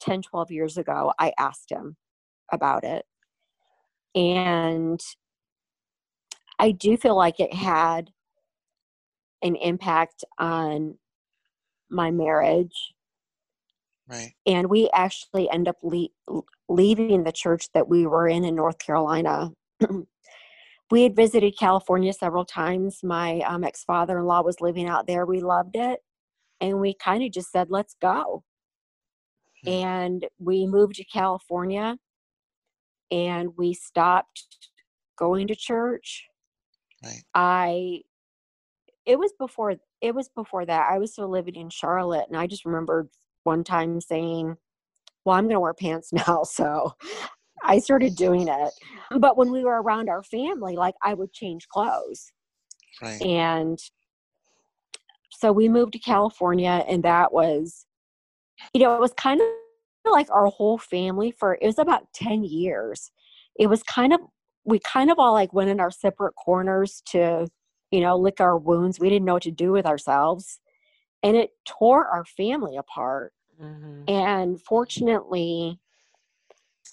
10 0.00 0.20
12 0.22 0.50
years 0.50 0.76
ago 0.76 1.14
i 1.18 1.32
asked 1.38 1.70
him 1.70 1.96
about 2.52 2.84
it. 2.84 3.06
And 4.14 5.00
i 6.58 6.70
do 6.72 6.96
feel 6.96 7.16
like 7.16 7.40
it 7.40 7.54
had 7.54 8.10
an 9.42 9.56
impact 9.56 10.24
on 10.38 10.96
my 11.90 12.10
marriage. 12.10 12.94
Right. 14.08 14.32
And 14.46 14.68
we 14.68 14.90
actually 14.92 15.48
end 15.50 15.68
up 15.68 15.76
le- 15.82 16.42
leaving 16.68 17.24
the 17.24 17.32
church 17.32 17.70
that 17.72 17.88
we 17.88 18.06
were 18.06 18.28
in 18.28 18.44
in 18.44 18.54
north 18.54 18.78
carolina 18.78 19.52
we 20.94 21.02
had 21.02 21.16
visited 21.16 21.58
california 21.58 22.12
several 22.12 22.44
times. 22.44 23.00
My 23.02 23.40
um, 23.40 23.64
ex-father-in-law 23.64 24.42
was 24.42 24.60
living 24.60 24.88
out 24.88 25.08
there. 25.08 25.26
We 25.26 25.40
loved 25.40 25.74
it 25.74 25.98
and 26.60 26.78
we 26.78 26.94
kind 26.94 27.24
of 27.24 27.32
just 27.32 27.50
said 27.50 27.66
let's 27.68 27.96
go. 28.00 28.44
Hmm. 29.64 29.70
and 29.70 30.26
we 30.38 30.68
moved 30.68 30.94
to 30.94 31.04
california 31.04 31.96
and 33.10 33.48
we 33.56 33.74
stopped 33.74 34.68
going 35.18 35.48
to 35.48 35.56
church. 35.56 36.28
Right. 37.02 37.24
I 37.34 38.02
it 39.04 39.18
was 39.18 39.32
before 39.36 39.74
it 40.00 40.14
was 40.14 40.28
before 40.28 40.64
that. 40.64 40.88
I 40.88 40.98
was 40.98 41.10
still 41.10 41.28
living 41.28 41.56
in 41.56 41.70
charlotte 41.70 42.26
and 42.28 42.36
i 42.36 42.46
just 42.46 42.64
remembered 42.64 43.08
one 43.42 43.64
time 43.64 44.00
saying 44.00 44.56
well 45.24 45.36
i'm 45.36 45.46
going 45.46 45.54
to 45.54 45.60
wear 45.60 45.74
pants 45.74 46.12
now 46.28 46.44
so 46.44 46.92
i 47.64 47.78
started 47.78 48.14
doing 48.14 48.48
it 48.48 48.72
but 49.18 49.36
when 49.36 49.50
we 49.50 49.64
were 49.64 49.82
around 49.82 50.08
our 50.08 50.22
family 50.22 50.76
like 50.76 50.94
i 51.02 51.14
would 51.14 51.32
change 51.32 51.66
clothes. 51.68 52.32
Right. 53.02 53.20
And 53.22 53.78
so 55.32 55.50
we 55.52 55.68
moved 55.68 55.92
to 55.94 55.98
california 55.98 56.84
and 56.88 57.02
that 57.02 57.32
was 57.32 57.86
you 58.72 58.80
know 58.80 58.94
it 58.94 59.00
was 59.00 59.12
kind 59.14 59.40
of 59.40 59.48
like 60.12 60.28
our 60.30 60.46
whole 60.46 60.78
family 60.78 61.30
for 61.32 61.54
it 61.60 61.66
was 61.66 61.78
about 61.78 62.12
10 62.14 62.44
years. 62.44 63.10
It 63.58 63.68
was 63.68 63.82
kind 63.82 64.12
of 64.12 64.20
we 64.64 64.78
kind 64.78 65.10
of 65.10 65.18
all 65.18 65.32
like 65.32 65.52
went 65.52 65.70
in 65.70 65.80
our 65.80 65.90
separate 65.90 66.34
corners 66.34 67.02
to 67.06 67.48
you 67.90 68.00
know 68.00 68.16
lick 68.16 68.40
our 68.40 68.58
wounds. 68.58 69.00
We 69.00 69.08
didn't 69.08 69.24
know 69.24 69.34
what 69.34 69.42
to 69.44 69.50
do 69.50 69.72
with 69.72 69.86
ourselves. 69.86 70.60
And 71.22 71.36
it 71.36 71.50
tore 71.66 72.06
our 72.06 72.24
family 72.24 72.76
apart. 72.76 73.32
Mhm. 73.62 74.10
and 74.10 74.60
fortunately 74.60 75.78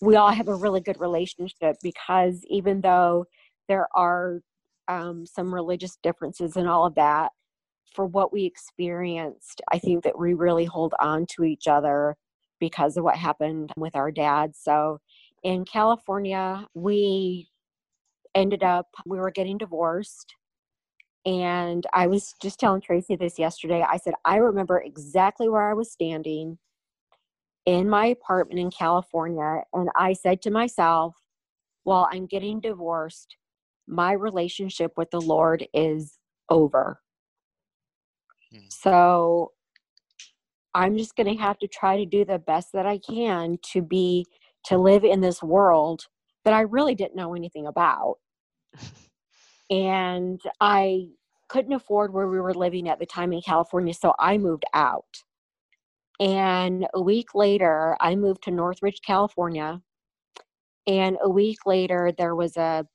we 0.02 0.16
all 0.16 0.32
have 0.32 0.48
a 0.48 0.56
really 0.56 0.82
good 0.82 1.00
relationship 1.00 1.78
because 1.82 2.44
even 2.48 2.82
though 2.82 3.26
there 3.68 3.88
are 3.96 4.42
um, 4.88 5.26
some 5.26 5.54
religious 5.54 5.98
differences 6.04 6.58
and 6.58 6.68
all 6.68 6.86
of 6.86 6.96
that 6.96 7.32
for 7.94 8.06
what 8.06 8.34
we 8.34 8.46
experienced 8.46 9.62
i 9.72 9.78
think 9.78 10.04
that 10.04 10.18
we 10.18 10.34
really 10.34 10.66
hold 10.66 10.94
on 11.00 11.26
to 11.28 11.44
each 11.44 11.68
other 11.68 12.16
because 12.60 12.96
of 12.96 13.04
what 13.04 13.16
happened 13.18 13.72
with 13.76 13.96
our 13.96 14.12
dad. 14.12 14.56
So 14.56 15.00
in 15.44 15.66
california 15.66 16.66
we 16.74 17.50
ended 18.36 18.64
up 18.64 18.88
we 19.06 19.18
were 19.18 19.32
getting 19.32 19.58
divorced. 19.58 20.36
And 21.26 21.86
i 21.94 22.08
was 22.08 22.34
just 22.42 22.60
telling 22.60 22.82
tracy 22.82 23.16
this 23.16 23.38
yesterday. 23.40 23.86
I 23.88 23.98
said 23.98 24.14
i 24.26 24.38
remember 24.38 24.82
exactly 24.82 25.50
where 25.50 25.70
i 25.70 25.74
was 25.74 25.92
standing 25.92 26.58
in 27.66 27.90
my 27.90 28.08
apartment 28.08 28.60
in 28.60 28.72
california 28.72 29.62
and 29.74 29.90
i 29.96 30.14
said 30.14 30.42
to 30.42 30.52
myself 30.52 31.16
well 31.86 32.08
i'm 32.12 32.26
getting 32.26 32.60
divorced 32.60 33.36
my 33.88 34.12
relationship 34.14 34.92
with 34.98 35.10
the 35.12 35.22
lord 35.22 35.68
is 35.74 36.18
over 36.50 37.00
hmm. 38.52 38.60
So 38.70 39.52
I'm 40.74 40.98
just 40.98 41.16
going 41.16 41.36
to 41.36 41.42
have 41.42 41.58
to 41.60 41.68
try 41.68 41.98
to 41.98 42.06
do 42.06 42.24
the 42.24 42.40
best 42.40 42.72
that 42.74 42.86
I 42.86 42.98
can 42.98 43.58
to 43.74 43.82
be 43.82 44.26
to 44.66 44.78
live 44.78 45.04
in 45.04 45.22
this 45.22 45.44
world 45.44 46.06
that 46.46 46.54
I 46.54 46.62
really 46.62 46.96
didn't 46.96 47.16
know 47.16 47.36
anything 47.36 47.68
about. 47.68 48.16
And 49.70 50.42
I 50.60 51.06
couldn't 51.48 51.72
afford 51.72 52.14
where 52.14 52.28
we 52.28 52.42
were 52.42 52.54
living 52.54 52.90
at 52.90 53.00
the 53.00 53.06
time 53.06 53.32
in 53.32 53.40
California, 53.42 53.94
so 53.94 54.14
I 54.20 54.38
moved 54.38 54.66
out. 54.74 55.06
And 56.22 56.88
a 56.94 57.02
week 57.02 57.34
later, 57.34 57.98
I 58.00 58.16
moved 58.16 58.44
to 58.44 58.52
Northridge, 58.52 59.02
California. 59.06 59.82
And 60.86 61.18
a 61.22 61.30
week 61.30 61.58
later, 61.66 62.12
there 62.16 62.36
was 62.36 62.56
a 62.58 62.86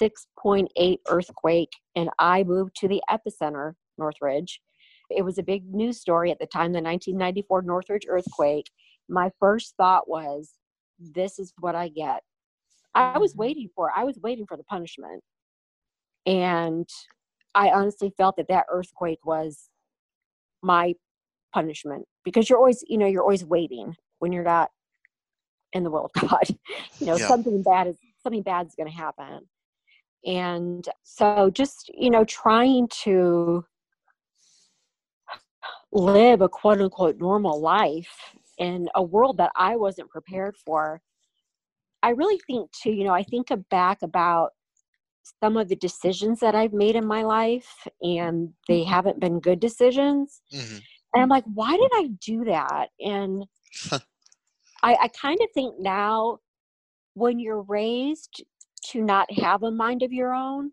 6.8 0.00 0.98
earthquake, 1.08 1.72
and 1.96 2.08
I 2.20 2.44
moved 2.44 2.76
to 2.76 2.88
the 2.88 3.02
epicenter, 3.10 3.72
Northridge. 3.98 4.60
It 5.10 5.24
was 5.24 5.38
a 5.38 5.42
big 5.42 5.74
news 5.74 6.00
story 6.00 6.30
at 6.30 6.38
the 6.38 6.46
time, 6.46 6.72
the 6.72 6.80
1994 6.80 7.62
Northridge 7.62 8.06
earthquake. 8.08 8.70
My 9.08 9.30
first 9.40 9.74
thought 9.76 10.08
was, 10.08 10.52
this 11.00 11.40
is 11.40 11.52
what 11.58 11.74
I 11.74 11.88
get. 11.88 12.22
I 12.94 13.18
was 13.18 13.32
mm-hmm. 13.32 13.40
waiting 13.40 13.68
for 13.74 13.90
I 13.94 14.04
was 14.04 14.18
waiting 14.22 14.46
for 14.46 14.56
the 14.56 14.64
punishment. 14.64 15.22
And 16.26 16.88
I 17.54 17.70
honestly 17.70 18.12
felt 18.16 18.36
that 18.36 18.48
that 18.48 18.66
earthquake 18.70 19.24
was 19.24 19.68
my 20.62 20.94
punishment 21.52 22.06
because 22.24 22.48
you're 22.48 22.58
always, 22.58 22.84
you 22.88 22.98
know, 22.98 23.06
you're 23.06 23.22
always 23.22 23.44
waiting 23.44 23.94
when 24.18 24.32
you're 24.32 24.44
not 24.44 24.70
in 25.72 25.84
the 25.84 25.90
will 25.90 26.06
of 26.06 26.12
God. 26.30 26.48
you 27.00 27.06
know, 27.06 27.16
Yeah. 27.16 27.26
something 27.28 27.62
bad 27.62 27.88
is 27.88 27.98
something 28.22 28.42
bad 28.42 28.66
is 28.66 28.74
going 28.76 28.90
to 28.90 28.96
happen. 28.96 29.48
And 30.24 30.88
so 31.02 31.50
just, 31.52 31.90
you 31.94 32.10
know, 32.10 32.24
trying 32.24 32.88
to 33.04 33.64
live 35.92 36.40
a 36.40 36.48
quote 36.48 36.80
unquote 36.80 37.18
normal 37.18 37.60
life 37.60 38.34
in 38.58 38.88
a 38.94 39.02
world 39.02 39.38
that 39.38 39.52
I 39.56 39.76
wasn't 39.76 40.10
prepared 40.10 40.56
for. 40.56 41.00
I 42.02 42.10
really 42.10 42.40
think 42.46 42.70
too, 42.72 42.92
you 42.92 43.04
know, 43.04 43.12
I 43.14 43.22
think 43.22 43.48
back 43.70 44.02
about 44.02 44.50
some 45.42 45.56
of 45.56 45.68
the 45.68 45.76
decisions 45.76 46.40
that 46.40 46.54
I've 46.54 46.72
made 46.72 46.96
in 46.96 47.06
my 47.06 47.22
life 47.22 47.86
and 48.00 48.50
they 48.68 48.82
haven't 48.84 49.20
been 49.20 49.40
good 49.40 49.60
decisions. 49.60 50.42
hmm 50.50 50.78
And 51.14 51.22
I'm 51.22 51.28
like, 51.28 51.44
why 51.52 51.76
did 51.76 51.90
I 51.94 52.08
do 52.24 52.44
that? 52.46 52.88
And 53.00 53.44
I, 54.82 54.96
I 55.02 55.08
kind 55.08 55.38
of 55.42 55.48
think 55.54 55.74
now 55.78 56.38
when 57.14 57.38
you're 57.38 57.62
raised 57.62 58.42
to 58.90 59.02
not 59.02 59.30
have 59.38 59.62
a 59.62 59.70
mind 59.70 60.02
of 60.02 60.12
your 60.12 60.34
own, 60.34 60.72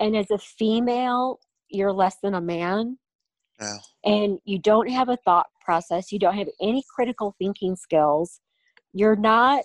and 0.00 0.16
as 0.16 0.30
a 0.30 0.38
female, 0.38 1.40
you're 1.68 1.92
less 1.92 2.16
than 2.22 2.34
a 2.34 2.40
man, 2.40 2.98
and 4.04 4.38
you 4.44 4.58
don't 4.58 4.90
have 4.90 5.08
a 5.08 5.16
thought 5.24 5.46
process, 5.64 6.12
you 6.12 6.18
don't 6.18 6.36
have 6.36 6.48
any 6.60 6.84
critical 6.94 7.34
thinking 7.38 7.76
skills, 7.76 8.40
you're 8.92 9.16
not 9.16 9.62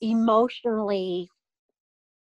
emotionally 0.00 1.28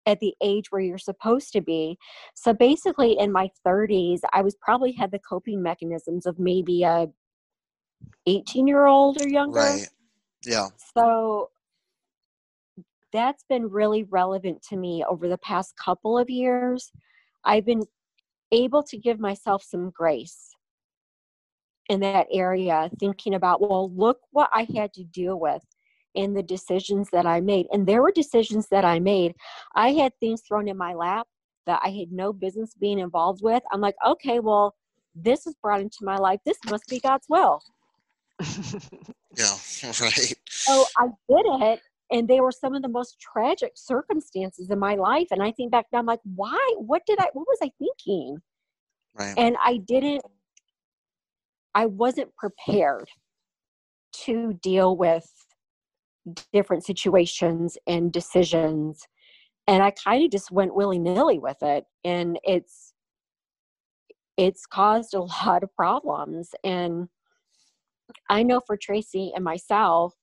at 0.09 0.19
the 0.19 0.33
age 0.41 0.71
where 0.71 0.81
you're 0.81 0.97
supposed 0.97 1.53
to 1.53 1.61
be. 1.61 1.97
So 2.33 2.51
basically 2.51 3.17
in 3.19 3.31
my 3.31 3.49
30s, 3.65 4.21
I 4.33 4.41
was 4.41 4.55
probably 4.59 4.91
had 4.91 5.11
the 5.11 5.19
coping 5.19 5.61
mechanisms 5.61 6.25
of 6.25 6.39
maybe 6.39 6.83
a 6.83 7.07
18 8.25 8.67
year 8.67 8.87
old 8.87 9.21
or 9.21 9.27
younger. 9.27 9.59
Right. 9.59 9.87
Yeah. 10.43 10.67
So 10.97 11.51
that's 13.13 13.43
been 13.47 13.69
really 13.69 14.03
relevant 14.03 14.63
to 14.69 14.77
me 14.77 15.03
over 15.07 15.27
the 15.27 15.37
past 15.37 15.75
couple 15.77 16.17
of 16.17 16.29
years. 16.29 16.91
I've 17.45 17.65
been 17.65 17.83
able 18.51 18.81
to 18.83 18.97
give 18.97 19.19
myself 19.19 19.63
some 19.63 19.91
grace 19.91 20.55
in 21.87 21.99
that 21.99 22.27
area, 22.31 22.89
thinking 22.99 23.35
about, 23.35 23.61
well, 23.61 23.91
look 23.95 24.19
what 24.31 24.49
I 24.53 24.67
had 24.75 24.93
to 24.93 25.03
deal 25.03 25.39
with 25.39 25.63
in 26.15 26.33
the 26.33 26.43
decisions 26.43 27.09
that 27.11 27.25
I 27.25 27.39
made. 27.39 27.67
And 27.71 27.87
there 27.87 28.01
were 28.01 28.11
decisions 28.11 28.67
that 28.69 28.85
I 28.85 28.99
made. 28.99 29.35
I 29.75 29.91
had 29.91 30.13
things 30.19 30.41
thrown 30.47 30.67
in 30.67 30.77
my 30.77 30.93
lap 30.93 31.27
that 31.65 31.79
I 31.83 31.89
had 31.89 32.11
no 32.11 32.33
business 32.33 32.73
being 32.79 32.99
involved 32.99 33.41
with. 33.43 33.61
I'm 33.71 33.81
like, 33.81 33.95
okay, 34.05 34.39
well, 34.39 34.75
this 35.15 35.45
is 35.45 35.55
brought 35.61 35.81
into 35.81 35.99
my 36.01 36.15
life. 36.15 36.39
This 36.45 36.57
must 36.69 36.87
be 36.87 36.99
God's 36.99 37.27
will. 37.29 37.61
Yeah. 39.37 39.55
Right. 40.01 40.35
So 40.49 40.85
I 40.97 41.05
did 41.29 41.45
it, 41.45 41.79
and 42.11 42.27
they 42.27 42.41
were 42.41 42.51
some 42.51 42.75
of 42.75 42.81
the 42.81 42.89
most 42.89 43.17
tragic 43.19 43.71
circumstances 43.75 44.69
in 44.69 44.79
my 44.79 44.95
life. 44.95 45.27
And 45.31 45.41
I 45.41 45.51
think 45.51 45.71
back 45.71 45.85
now, 45.93 45.99
I'm 45.99 46.05
like, 46.05 46.19
why? 46.35 46.73
What 46.77 47.03
did 47.05 47.19
I? 47.19 47.27
What 47.33 47.47
was 47.47 47.59
I 47.61 47.71
thinking? 47.79 48.37
Right. 49.17 49.33
And 49.37 49.55
I 49.63 49.77
didn't. 49.77 50.21
I 51.75 51.85
wasn't 51.85 52.35
prepared 52.35 53.07
to 54.25 54.53
deal 54.61 54.97
with 54.97 55.31
different 56.53 56.85
situations 56.85 57.77
and 57.87 58.11
decisions, 58.11 59.07
and 59.67 59.83
I 59.83 59.91
kind 59.91 60.23
of 60.23 60.31
just 60.31 60.51
went 60.51 60.75
willy 60.75 60.99
nilly 60.99 61.39
with 61.39 61.61
it, 61.61 61.85
and 62.03 62.39
it's 62.43 62.93
it's 64.37 64.65
caused 64.65 65.13
a 65.13 65.21
lot 65.45 65.63
of 65.63 65.75
problems 65.75 66.51
and 66.63 67.09
I 68.29 68.43
know 68.43 68.59
for 68.59 68.77
Tracy 68.77 69.31
and 69.35 69.43
myself, 69.43 70.13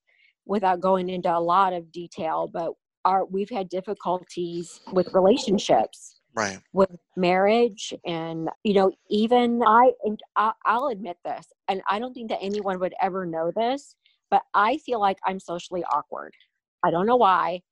without 0.47 0.81
going 0.81 1.09
into 1.09 1.37
a 1.37 1.41
lot 1.41 1.73
of 1.73 1.91
detail, 1.91 2.49
but 2.53 2.73
our 3.05 3.25
we've 3.25 3.51
had 3.51 3.69
difficulties 3.69 4.81
with 4.93 5.13
relationships, 5.13 6.21
Right. 6.35 6.61
with 6.73 6.91
marriage, 7.17 7.95
and 8.05 8.49
you 8.65 8.75
know, 8.75 8.93
even 9.11 9.63
I 9.67 9.93
and 10.05 10.21
I, 10.37 10.53
I'll 10.65 10.89
admit 10.89 11.17
this, 11.25 11.47
and 11.69 11.83
I 11.89 11.99
don't 11.99 12.15
think 12.15 12.31
that 12.31 12.39
anyone 12.41 12.79
would 12.81 12.95
ever 13.01 13.27
know 13.27 13.51
this, 13.55 13.97
but 14.31 14.43
I 14.55 14.79
feel 14.79 15.01
like 15.01 15.19
I'm 15.25 15.41
socially 15.41 15.85
awkward. 15.85 16.35
I 16.83 16.91
don't 16.91 17.07
know 17.07 17.17
why, 17.17 17.63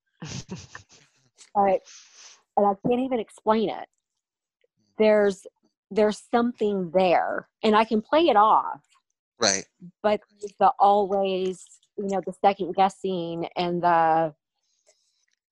but 1.55 1.81
and 2.57 2.67
I 2.67 2.75
can't 2.87 3.01
even 3.01 3.21
explain 3.21 3.71
it. 3.71 3.89
There's 4.99 5.47
there's 5.91 6.23
something 6.31 6.91
there, 6.93 7.49
and 7.63 7.77
I 7.77 7.85
can 7.85 8.01
play 8.03 8.29
it 8.29 8.37
off 8.37 8.83
Right. 9.41 9.67
but 10.03 10.21
the 10.59 10.73
always 10.79 11.65
you 11.99 12.09
know 12.09 12.21
the 12.25 12.33
second 12.33 12.75
guessing 12.75 13.47
and 13.57 13.83
the 13.83 14.35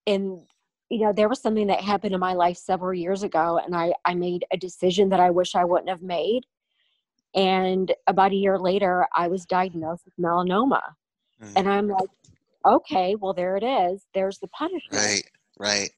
and 0.07 0.41
you 0.89 1.01
know 1.01 1.12
there 1.12 1.29
was 1.29 1.41
something 1.41 1.66
that 1.66 1.81
happened 1.81 2.15
in 2.15 2.20
my 2.20 2.33
life 2.33 2.57
several 2.57 2.95
years 2.95 3.23
ago 3.23 3.61
and 3.65 3.74
i 3.74 3.93
i 4.05 4.15
made 4.15 4.45
a 4.53 4.57
decision 4.57 5.09
that 5.09 5.20
i 5.20 5.31
wish 5.31 5.55
i 5.55 5.65
wouldn't 5.65 5.89
have 5.89 6.03
made 6.03 6.45
and 7.35 7.95
about 8.07 8.33
a 8.33 8.37
year 8.37 8.59
later 8.59 9.07
i 9.17 9.29
was 9.29 9.45
diagnosed 9.47 10.05
with 10.05 10.15
melanoma 10.19 10.81
Mm. 11.43 11.53
and 11.57 11.69
i'm 11.69 11.89
like 11.89 12.09
okay 12.67 13.17
well 13.17 13.33
there 13.33 13.57
it 13.57 13.65
is 13.65 14.07
there's 14.15 14.39
the 14.39 14.49
punishment 14.49 15.03
Right. 15.03 15.25
Right. 15.59 15.91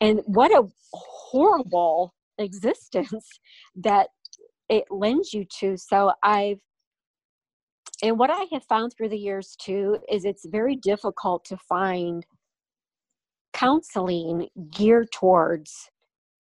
and 0.00 0.20
what 0.26 0.50
a 0.50 0.66
horrible 0.92 2.14
existence 2.38 3.28
that 3.76 4.08
it 4.68 4.84
lends 4.90 5.32
you 5.32 5.44
to 5.60 5.76
so 5.76 6.12
i've 6.22 6.58
and 8.02 8.18
what 8.18 8.30
i 8.30 8.44
have 8.52 8.64
found 8.64 8.92
through 8.96 9.10
the 9.10 9.18
years 9.18 9.54
too 9.60 9.98
is 10.10 10.24
it's 10.24 10.46
very 10.46 10.76
difficult 10.76 11.44
to 11.44 11.56
find 11.68 12.26
counseling 13.52 14.48
geared 14.70 15.12
towards 15.12 15.90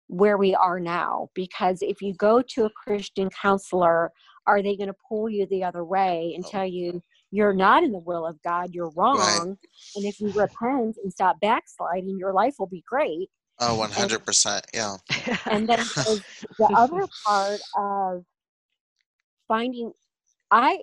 where 0.08 0.38
we 0.38 0.54
are 0.54 0.80
now 0.80 1.28
because 1.34 1.80
if 1.82 2.02
you 2.02 2.14
go 2.14 2.42
to 2.42 2.66
a 2.66 2.70
christian 2.84 3.30
counselor 3.30 4.12
are 4.48 4.62
they 4.62 4.76
going 4.76 4.88
to 4.88 4.96
pull 5.08 5.30
you 5.30 5.48
the 5.48 5.64
other 5.64 5.84
way 5.84 6.34
and 6.36 6.46
oh. 6.46 6.50
tell 6.50 6.66
you 6.66 7.02
you're 7.32 7.54
not 7.54 7.84
in 7.84 7.92
the 7.92 8.00
will 8.00 8.26
of 8.26 8.42
god 8.44 8.70
you're 8.72 8.92
wrong 8.96 9.58
and 9.96 10.06
if 10.06 10.20
you 10.20 10.28
repent 10.32 10.96
and 11.04 11.12
stop 11.12 11.40
backsliding 11.42 12.18
your 12.20 12.34
life 12.34 12.56
will 12.60 12.68
be 12.68 12.84
great 12.88 13.30
Oh, 13.58 13.78
one 13.78 13.90
hundred 13.90 14.26
percent. 14.26 14.68
Yeah. 14.74 14.98
and 15.46 15.70
then 15.70 15.80
the 15.80 16.70
other 16.76 17.08
part 17.26 17.62
of 17.78 18.26
finding 19.48 19.92
i 20.52 20.80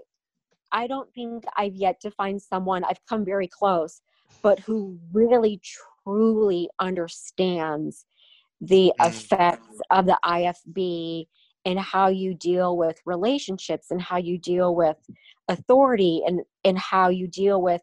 i 0.70 0.86
don't 0.86 1.12
think 1.14 1.44
i've 1.56 1.74
yet 1.74 2.00
to 2.00 2.10
find 2.12 2.40
someone 2.40 2.84
i've 2.84 3.04
come 3.08 3.24
very 3.24 3.48
close 3.48 4.00
but 4.42 4.58
who 4.60 4.98
really 5.12 5.60
truly 6.04 6.68
understands 6.78 8.06
the 8.62 8.92
Mm. 9.00 9.08
effects 9.08 9.80
of 9.90 10.06
the 10.06 10.18
ifb 10.24 11.26
and 11.64 11.78
how 11.78 12.08
you 12.08 12.34
deal 12.34 12.76
with 12.76 13.00
relationships 13.04 13.90
and 13.90 14.00
how 14.00 14.16
you 14.16 14.38
deal 14.38 14.74
with 14.74 14.96
authority 15.48 16.22
and 16.26 16.42
and 16.64 16.78
how 16.78 17.08
you 17.08 17.26
deal 17.26 17.60
with 17.60 17.82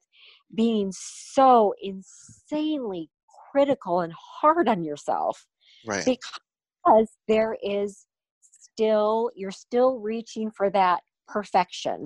being 0.56 0.92
so 0.92 1.74
insanely 1.82 3.10
critical 3.52 4.00
and 4.00 4.14
hard 4.14 4.70
on 4.70 4.84
yourself 4.84 5.46
Right. 5.86 6.06
because 6.06 7.10
there 7.28 7.58
is 7.62 8.06
still 8.42 9.32
you're 9.36 9.52
still 9.52 10.00
reaching 10.00 10.50
for 10.50 10.70
that 10.70 11.02
perfection 11.28 12.06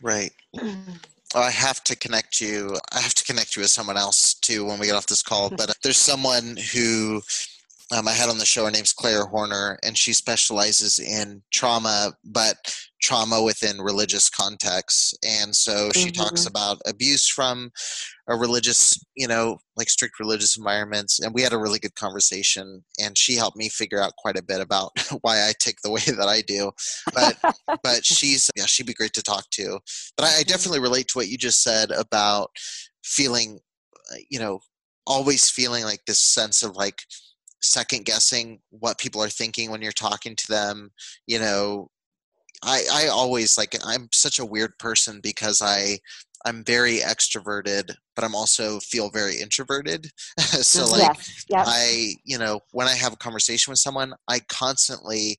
Right. 0.00 0.32
I 1.34 1.50
have 1.50 1.84
to 1.84 1.96
connect 1.96 2.40
you. 2.40 2.76
I 2.92 3.00
have 3.00 3.14
to 3.14 3.24
connect 3.24 3.56
you 3.56 3.62
with 3.62 3.70
someone 3.70 3.96
else 3.96 4.34
too 4.34 4.64
when 4.64 4.78
we 4.78 4.86
get 4.86 4.94
off 4.94 5.06
this 5.06 5.22
call. 5.22 5.50
But 5.50 5.76
there's 5.82 5.98
someone 5.98 6.56
who 6.72 7.20
um, 7.90 8.06
I 8.06 8.12
had 8.12 8.28
on 8.28 8.38
the 8.38 8.44
show. 8.44 8.64
Her 8.66 8.70
name's 8.70 8.92
Claire 8.92 9.24
Horner, 9.24 9.78
and 9.82 9.96
she 9.96 10.12
specializes 10.12 10.98
in 10.98 11.42
trauma, 11.52 12.12
but 12.24 12.56
trauma 13.00 13.42
within 13.42 13.80
religious 13.80 14.28
contexts. 14.28 15.14
And 15.24 15.54
so 15.54 15.90
she 15.94 16.10
talks 16.10 16.42
Mhm. 16.42 16.48
about 16.48 16.80
abuse 16.84 17.28
from 17.28 17.70
a 18.28 18.36
religious, 18.36 18.98
you 19.16 19.26
know, 19.26 19.58
like 19.76 19.88
strict 19.88 20.18
religious 20.18 20.56
environments. 20.56 21.18
And 21.20 21.32
we 21.32 21.42
had 21.42 21.52
a 21.52 21.58
really 21.58 21.78
good 21.78 21.94
conversation, 21.94 22.84
and 22.98 23.16
she 23.16 23.36
helped 23.36 23.56
me 23.56 23.68
figure 23.68 24.02
out 24.02 24.16
quite 24.16 24.36
a 24.36 24.42
bit 24.42 24.60
about 24.60 24.92
why 25.22 25.48
I 25.48 25.54
take 25.58 25.80
the 25.82 25.90
way 25.90 26.02
that 26.06 26.28
I 26.28 26.42
do. 26.42 26.72
But 27.14 27.36
but 27.82 28.04
she's 28.04 28.50
yeah, 28.56 28.66
she'd 28.66 28.86
be 28.86 28.94
great 28.94 29.14
to 29.14 29.22
talk 29.22 29.48
to. 29.52 29.78
But 30.16 30.26
I, 30.26 30.38
I 30.40 30.42
definitely 30.42 30.80
relate 30.80 31.08
to 31.08 31.18
what 31.18 31.28
you 31.28 31.38
just 31.38 31.62
said 31.62 31.90
about 31.92 32.50
feeling, 33.02 33.60
uh, 34.12 34.16
you 34.28 34.38
know, 34.38 34.60
always 35.06 35.48
feeling 35.48 35.84
like 35.84 36.00
this 36.06 36.18
sense 36.18 36.62
of 36.62 36.76
like 36.76 37.00
second 37.60 38.04
guessing 38.04 38.60
what 38.70 38.98
people 38.98 39.22
are 39.22 39.28
thinking 39.28 39.70
when 39.70 39.82
you're 39.82 39.92
talking 39.92 40.36
to 40.36 40.46
them 40.48 40.90
you 41.26 41.38
know 41.38 41.88
i 42.62 42.84
i 42.92 43.06
always 43.08 43.58
like 43.58 43.76
i'm 43.84 44.08
such 44.12 44.38
a 44.38 44.44
weird 44.44 44.72
person 44.78 45.20
because 45.22 45.60
i 45.62 45.98
i'm 46.46 46.62
very 46.64 46.98
extroverted 46.98 47.94
but 48.14 48.24
i'm 48.24 48.34
also 48.34 48.78
feel 48.80 49.10
very 49.10 49.36
introverted 49.40 50.08
so 50.38 50.86
like 50.86 51.02
yes. 51.02 51.44
Yep. 51.48 51.64
i 51.66 52.12
you 52.24 52.38
know 52.38 52.60
when 52.72 52.86
i 52.86 52.94
have 52.94 53.12
a 53.12 53.16
conversation 53.16 53.70
with 53.70 53.78
someone 53.78 54.12
i 54.28 54.38
constantly 54.48 55.36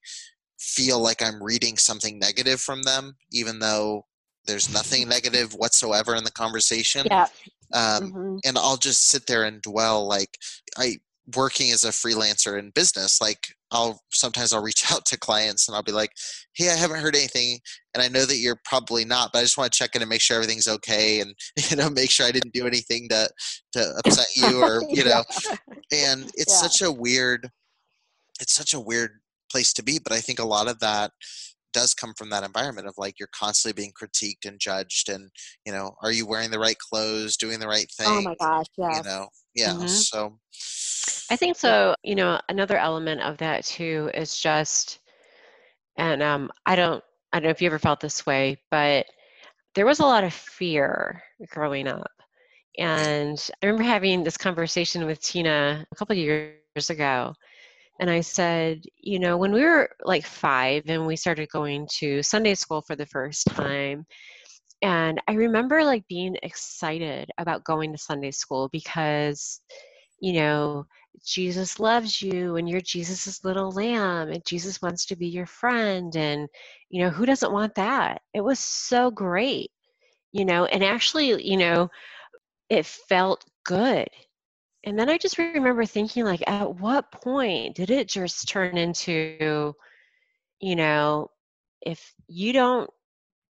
feel 0.59 0.99
like 0.99 1.21
i'm 1.21 1.41
reading 1.41 1.77
something 1.77 2.19
negative 2.19 2.59
from 2.59 2.81
them 2.83 3.15
even 3.31 3.59
though 3.59 4.05
there's 4.45 4.73
nothing 4.73 5.07
negative 5.07 5.53
whatsoever 5.53 6.15
in 6.15 6.23
the 6.23 6.31
conversation 6.31 7.05
yeah. 7.09 7.27
um, 7.73 8.11
Mhm. 8.11 8.39
and 8.45 8.57
I'll 8.57 8.77
just 8.77 9.07
sit 9.07 9.27
there 9.27 9.43
and 9.43 9.61
dwell 9.61 10.07
like 10.07 10.37
I 10.77 10.97
working 11.35 11.71
as 11.71 11.83
a 11.83 11.89
freelancer 11.89 12.57
in 12.57 12.71
business 12.71 13.21
like 13.21 13.47
I'll 13.71 14.01
sometimes 14.11 14.53
I'll 14.53 14.63
reach 14.63 14.83
out 14.91 15.05
to 15.07 15.17
clients 15.17 15.67
and 15.67 15.75
I'll 15.75 15.83
be 15.83 15.91
like 15.91 16.11
hey 16.55 16.69
I 16.69 16.75
haven't 16.75 17.01
heard 17.01 17.15
anything 17.15 17.59
and 17.93 18.01
I 18.03 18.07
know 18.07 18.25
that 18.25 18.37
you're 18.37 18.59
probably 18.65 19.05
not 19.05 19.31
but 19.33 19.39
I 19.39 19.41
just 19.43 19.57
want 19.57 19.71
to 19.71 19.77
check 19.77 19.95
in 19.95 20.01
and 20.01 20.09
make 20.09 20.21
sure 20.21 20.35
everything's 20.35 20.67
okay 20.67 21.19
and 21.21 21.33
you 21.69 21.75
know 21.75 21.89
make 21.89 22.09
sure 22.09 22.25
I 22.25 22.31
didn't 22.31 22.53
do 22.53 22.67
anything 22.67 23.07
to 23.09 23.29
to 23.73 23.93
upset 23.97 24.27
you 24.35 24.59
or 24.61 24.81
you 24.91 25.03
know 25.03 25.23
and 25.91 26.29
it's 26.35 26.53
Yeah. 26.53 26.67
such 26.67 26.81
a 26.81 26.91
weird 26.91 27.49
it's 28.39 28.53
such 28.53 28.73
a 28.73 28.79
weird 28.79 29.19
place 29.51 29.73
to 29.73 29.83
be 29.83 29.99
but 29.99 30.13
I 30.13 30.19
think 30.19 30.39
a 30.39 30.45
lot 30.47 30.67
of 30.69 30.79
that 30.79 31.11
does 31.73 31.93
come 31.93 32.13
from 32.17 32.29
that 32.31 32.43
environment 32.43 32.87
of 32.87 32.95
like 32.97 33.19
you're 33.19 33.29
constantly 33.33 33.79
being 33.79 33.93
critiqued 33.93 34.45
and 34.47 34.59
judged 34.59 35.09
and 35.09 35.29
you 35.65 35.71
know 35.71 35.95
are 36.01 36.11
you 36.11 36.25
wearing 36.25 36.49
the 36.51 36.59
right 36.59 36.77
clothes 36.77 37.37
doing 37.37 37.59
the 37.59 37.67
right 37.67 37.87
thing 37.97 38.07
Oh 38.07 38.21
my 38.23 38.35
gosh. 38.39 38.65
yeah 38.77 38.97
you 38.97 39.03
know 39.03 39.27
yeah 39.55 39.73
Mhm. 39.73 39.87
so 39.89 40.39
I 41.29 41.35
think 41.35 41.55
so. 41.55 41.95
You 42.03 42.15
know, 42.15 42.39
another 42.49 42.77
element 42.77 43.21
of 43.21 43.37
that 43.37 43.65
too 43.65 44.09
is 44.13 44.37
just, 44.37 44.99
and 45.97 46.23
um, 46.23 46.51
I 46.65 46.75
don't, 46.75 47.03
I 47.31 47.37
don't 47.39 47.45
know 47.45 47.51
if 47.51 47.61
you 47.61 47.67
ever 47.67 47.79
felt 47.79 47.99
this 47.99 48.25
way, 48.25 48.57
but 48.71 49.05
there 49.75 49.85
was 49.85 49.99
a 49.99 50.05
lot 50.05 50.23
of 50.23 50.33
fear 50.33 51.21
growing 51.49 51.87
up. 51.87 52.11
And 52.77 53.37
I 53.61 53.65
remember 53.65 53.83
having 53.83 54.23
this 54.23 54.37
conversation 54.37 55.05
with 55.05 55.21
Tina 55.21 55.85
a 55.91 55.95
couple 55.95 56.13
of 56.13 56.17
years 56.17 56.89
ago. 56.89 57.33
And 57.99 58.09
I 58.09 58.21
said, 58.21 58.83
you 58.97 59.19
know, 59.19 59.35
when 59.35 59.51
we 59.51 59.61
were 59.61 59.89
like 60.05 60.25
five 60.25 60.83
and 60.87 61.05
we 61.05 61.17
started 61.17 61.49
going 61.49 61.87
to 61.97 62.23
Sunday 62.23 62.55
school 62.55 62.81
for 62.81 62.95
the 62.95 63.05
first 63.05 63.45
time, 63.47 64.05
and 64.81 65.21
I 65.27 65.33
remember 65.33 65.83
like 65.83 66.07
being 66.07 66.37
excited 66.41 67.29
about 67.37 67.65
going 67.65 67.91
to 67.91 67.97
Sunday 67.97 68.31
school 68.31 68.69
because, 68.71 69.59
you 70.21 70.33
know, 70.33 70.85
Jesus 71.25 71.79
loves 71.79 72.21
you 72.21 72.55
and 72.55 72.69
you're 72.69 72.81
Jesus's 72.81 73.43
little 73.43 73.71
lamb 73.71 74.29
and 74.29 74.45
Jesus 74.45 74.81
wants 74.81 75.05
to 75.07 75.15
be 75.15 75.27
your 75.27 75.45
friend. 75.45 76.15
And, 76.15 76.47
you 76.89 77.01
know, 77.03 77.09
who 77.09 77.25
doesn't 77.25 77.51
want 77.51 77.75
that? 77.75 78.21
It 78.33 78.41
was 78.41 78.59
so 78.59 79.11
great, 79.11 79.71
you 80.31 80.45
know, 80.45 80.65
and 80.65 80.83
actually, 80.83 81.43
you 81.43 81.57
know, 81.57 81.89
it 82.69 82.85
felt 82.85 83.45
good. 83.65 84.07
And 84.85 84.97
then 84.97 85.09
I 85.09 85.17
just 85.17 85.37
remember 85.37 85.85
thinking, 85.85 86.23
like, 86.23 86.43
at 86.47 86.75
what 86.75 87.11
point 87.11 87.75
did 87.75 87.91
it 87.91 88.07
just 88.07 88.47
turn 88.47 88.77
into, 88.77 89.73
you 90.61 90.75
know, 90.75 91.29
if 91.81 92.13
you 92.27 92.53
don't 92.53 92.89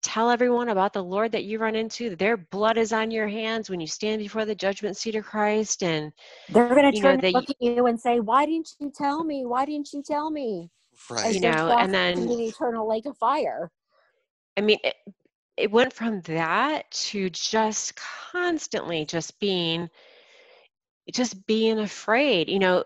tell 0.07 0.31
everyone 0.31 0.69
about 0.69 0.93
the 0.93 1.03
Lord 1.03 1.33
that 1.33 1.43
you 1.43 1.59
run 1.59 1.75
into, 1.75 2.15
their 2.15 2.37
blood 2.37 2.77
is 2.77 2.93
on 2.93 3.11
your 3.11 3.27
hands 3.27 3.69
when 3.69 3.81
you 3.81 3.87
stand 3.87 4.19
before 4.19 4.45
the 4.45 4.55
judgment 4.55 4.95
seat 4.95 5.15
of 5.15 5.25
Christ, 5.25 5.83
and 5.83 6.13
They're 6.47 6.69
going 6.69 6.89
to 6.89 6.97
you 6.97 7.03
know 7.03 7.09
turn 7.09 7.25
and 7.25 7.33
look 7.33 7.49
at 7.49 7.57
you 7.59 7.85
and 7.87 7.99
say, 7.99 8.21
"Why 8.21 8.45
didn't 8.45 8.69
you 8.79 8.89
tell 8.89 9.25
me? 9.25 9.45
Why 9.45 9.65
didn't 9.65 9.91
you 9.91 10.01
tell 10.01 10.31
me?" 10.31 10.69
right 11.09 11.25
As 11.27 11.35
you 11.35 11.41
know, 11.41 11.75
and 11.77 11.93
then 11.93 12.19
in 12.19 12.27
the 12.27 12.45
eternal 12.45 12.87
lake 12.87 13.05
of 13.05 13.17
fire. 13.17 13.69
I 14.55 14.61
mean, 14.61 14.77
it, 14.83 14.95
it 15.57 15.71
went 15.71 15.91
from 15.91 16.21
that 16.21 16.89
to 16.91 17.29
just 17.29 17.99
constantly 18.31 19.05
just 19.05 19.37
being, 19.41 19.89
just 21.11 21.45
being 21.47 21.79
afraid, 21.79 22.49
you 22.49 22.59
know. 22.59 22.85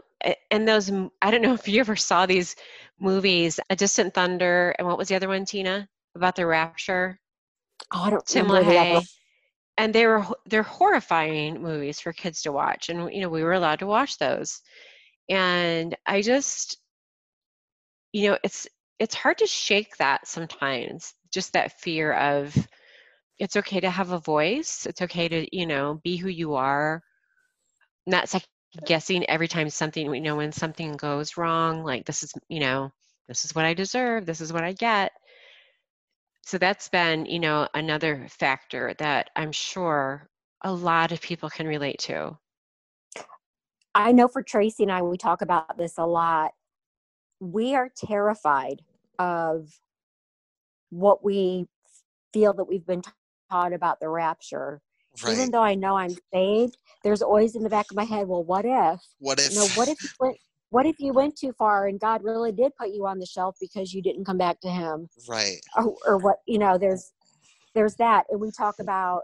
And 0.52 0.68
those, 0.68 0.92
i 1.22 1.32
don't 1.32 1.42
know 1.42 1.54
if 1.54 1.68
you 1.68 1.80
ever 1.80 1.96
saw 1.96 2.26
these 2.26 2.56
movies, 3.00 3.60
A 3.70 3.76
Distant 3.76 4.14
Thunder, 4.14 4.74
and 4.78 4.88
what 4.88 4.98
was 4.98 5.08
the 5.08 5.16
other 5.16 5.28
one, 5.28 5.46
Tina, 5.46 5.88
about 6.16 6.36
the 6.36 6.46
rapture? 6.46 7.20
Oh, 7.94 8.04
I 8.04 8.10
don't 8.10 8.26
Tim 8.26 8.48
remember 8.48 8.72
the 8.72 8.78
other. 8.78 8.90
LaHaye. 9.02 9.10
And 9.78 9.96
they 9.96 10.06
were 10.06 10.26
they're 10.46 10.64
horrifying 10.64 11.62
movies 11.62 12.00
for 12.00 12.14
kids 12.14 12.44
to 12.44 12.52
watch, 12.52 12.90
and 12.90 13.12
you 13.14 13.22
know 13.22 13.30
we 13.30 13.44
were 13.44 13.54
allowed 13.54 13.80
to 13.80 13.88
watch 13.88 14.18
those. 14.18 14.62
And 15.30 15.96
I 16.06 16.22
just, 16.22 16.78
you 18.12 18.30
know, 18.30 18.38
it's 18.44 18.68
it's 19.00 19.16
hard 19.16 19.40
to 19.40 19.48
shake 19.48 19.98
that 19.98 20.28
sometimes, 20.28 21.14
just 21.34 21.54
that 21.54 21.80
fear 21.80 22.14
of 22.14 22.56
it's 23.40 23.56
okay 23.56 23.80
to 23.80 23.90
have 23.90 24.12
a 24.12 24.20
voice. 24.20 24.86
It's 24.86 25.02
okay 25.02 25.28
to, 25.28 25.58
you 25.58 25.66
know, 25.66 26.00
be 26.04 26.18
who 26.18 26.30
you 26.30 26.56
are. 26.56 27.02
Not 28.06 28.30
second 28.30 28.48
guessing 28.86 29.26
every 29.30 29.48
time 29.48 29.70
something, 29.70 30.14
you 30.14 30.22
know, 30.22 30.36
when 30.36 30.52
something 30.52 30.94
goes 30.94 31.38
wrong, 31.38 31.84
like 31.84 32.06
this 32.06 32.24
is, 32.24 32.34
you 32.50 32.60
know, 32.60 32.92
this 33.28 33.46
is 33.46 33.56
what 33.56 33.66
I 33.66 33.74
deserve, 33.74 34.26
this 34.26 34.42
is 34.42 34.54
what 34.54 34.64
I 34.64 34.74
get. 34.74 35.12
So 36.44 36.58
that's 36.58 36.90
been, 36.90 37.26
you 37.26 37.40
know, 37.40 37.68
another 37.74 38.28
factor 38.30 38.94
that 39.00 39.30
I'm 39.36 39.52
sure 39.52 40.30
a 40.64 40.74
lot 40.74 41.12
of 41.12 41.22
people 41.22 41.50
can 41.50 41.68
relate 41.68 42.00
to. 42.00 42.38
I 43.94 44.12
know 44.12 44.28
for 44.28 44.42
Tracy 44.42 44.84
and 44.84 44.92
I, 44.92 45.02
we 45.02 45.18
talk 45.18 45.42
about 45.42 45.78
this 45.78 45.98
a 45.98 46.06
lot. 46.06 46.52
We 47.40 47.76
are 47.76 47.90
terrified 47.96 48.82
of 49.20 49.70
what 50.90 51.24
we 51.24 51.68
feel 52.34 52.54
that 52.54 52.66
we've 52.66 52.86
been 52.86 53.02
taught 53.52 53.74
about 53.74 54.00
the 54.00 54.10
rapture. 54.10 54.82
Even 55.28 55.52
though 55.52 55.62
I 55.62 55.76
know 55.76 55.98
I'm 55.98 56.16
saved, 56.34 56.78
there's 57.04 57.22
always 57.22 57.56
in 57.56 57.64
the 57.64 57.70
back 57.70 57.88
of 57.92 57.98
my 57.98 58.06
head, 58.06 58.28
well, 58.28 58.44
what 58.44 58.66
if? 58.66 59.00
what 59.20 59.40
if 59.40 59.52
You 59.52 59.60
know, 59.60 59.68
what 59.76 59.90
if 59.90 60.02
you 60.02 60.10
went, 60.20 60.38
what 60.72 60.86
if 60.86 60.96
you 61.00 61.14
went 61.14 61.38
too 61.38 61.54
far 61.58 61.88
and 61.88 62.00
God 62.00 62.24
really 62.24 62.52
did 62.52 62.72
put 62.80 62.90
you 62.90 63.06
on 63.06 63.20
the 63.20 63.26
shelf 63.26 63.56
because 63.62 63.94
you 63.94 64.02
didn't 64.02 64.26
come 64.26 64.38
back 64.38 64.60
to 64.62 64.70
Him, 64.70 65.08
right 65.30 65.60
or, 65.78 65.96
or 66.06 66.18
what? 66.18 66.38
You 66.48 66.58
know, 66.58 66.78
there's 66.78 67.12
there's 67.76 67.96
that, 67.96 68.26
and 68.30 68.42
we 68.42 68.52
talk 68.52 68.76
about. 68.80 69.22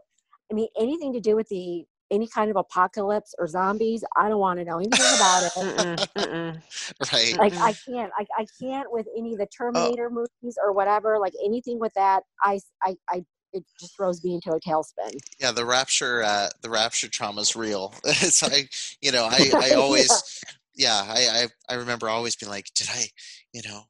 I 0.49 0.53
mean, 0.53 0.68
anything 0.80 1.11
to 1.14 1.19
do 1.19 1.36
with 1.36 1.49
the 1.49 1.86
any 2.10 2.28
kind 2.28 2.49
of 2.49 2.56
apocalypse 2.56 3.34
or 3.38 3.48
zombies, 3.48 4.03
I 4.15 4.30
don't 4.30 4.40
want 4.40 4.60
to 4.60 4.65
know 4.65 4.78
anything 4.78 4.99
about 5.18 5.44
it. 5.44 5.52
Mm-mm, 5.53 6.07
mm-mm. 6.15 7.11
right 7.14 7.38
like 7.38 7.53
I 7.56 7.74
can't, 7.86 8.11
I, 8.18 8.26
I 8.38 8.45
can't 8.61 8.90
with 8.91 9.07
any 9.18 9.34
of 9.34 9.40
the 9.40 9.45
Oh. 9.45 9.72
Terminator 9.72 10.10
movies 10.10 10.57
or 10.64 10.72
whatever. 10.72 11.19
Like 11.19 11.34
anything 11.44 11.80
with 11.80 11.94
that, 11.95 12.24
I, 12.41 12.60
I, 12.82 12.95
I, 13.10 13.26
it 13.53 13.64
just 13.80 13.95
throws 13.95 14.24
me 14.24 14.36
into 14.36 14.52
a 14.52 14.60
tailspin. 14.60 15.18
yeah 15.40 15.52
the 15.52 15.65
rapture 15.65 16.22
uh 16.22 16.49
the 16.61 16.69
rapture 16.69 17.07
trauma 17.07 17.40
is 17.41 17.56
real 17.56 17.94
it's 18.03 18.44
like 18.44 18.72
you 19.02 19.10
know 19.11 19.26
i 19.32 19.52
i 19.64 19.72
always 19.72 20.44
yeah 20.78 21.04
I, 21.08 21.48
I 21.70 21.74
i 21.74 21.76
remember 21.76 22.08
always 22.10 22.36
being 22.36 22.49
like 22.49 22.68
did 22.76 22.88
i 22.91 23.06
you 23.54 23.62
know 23.66 23.82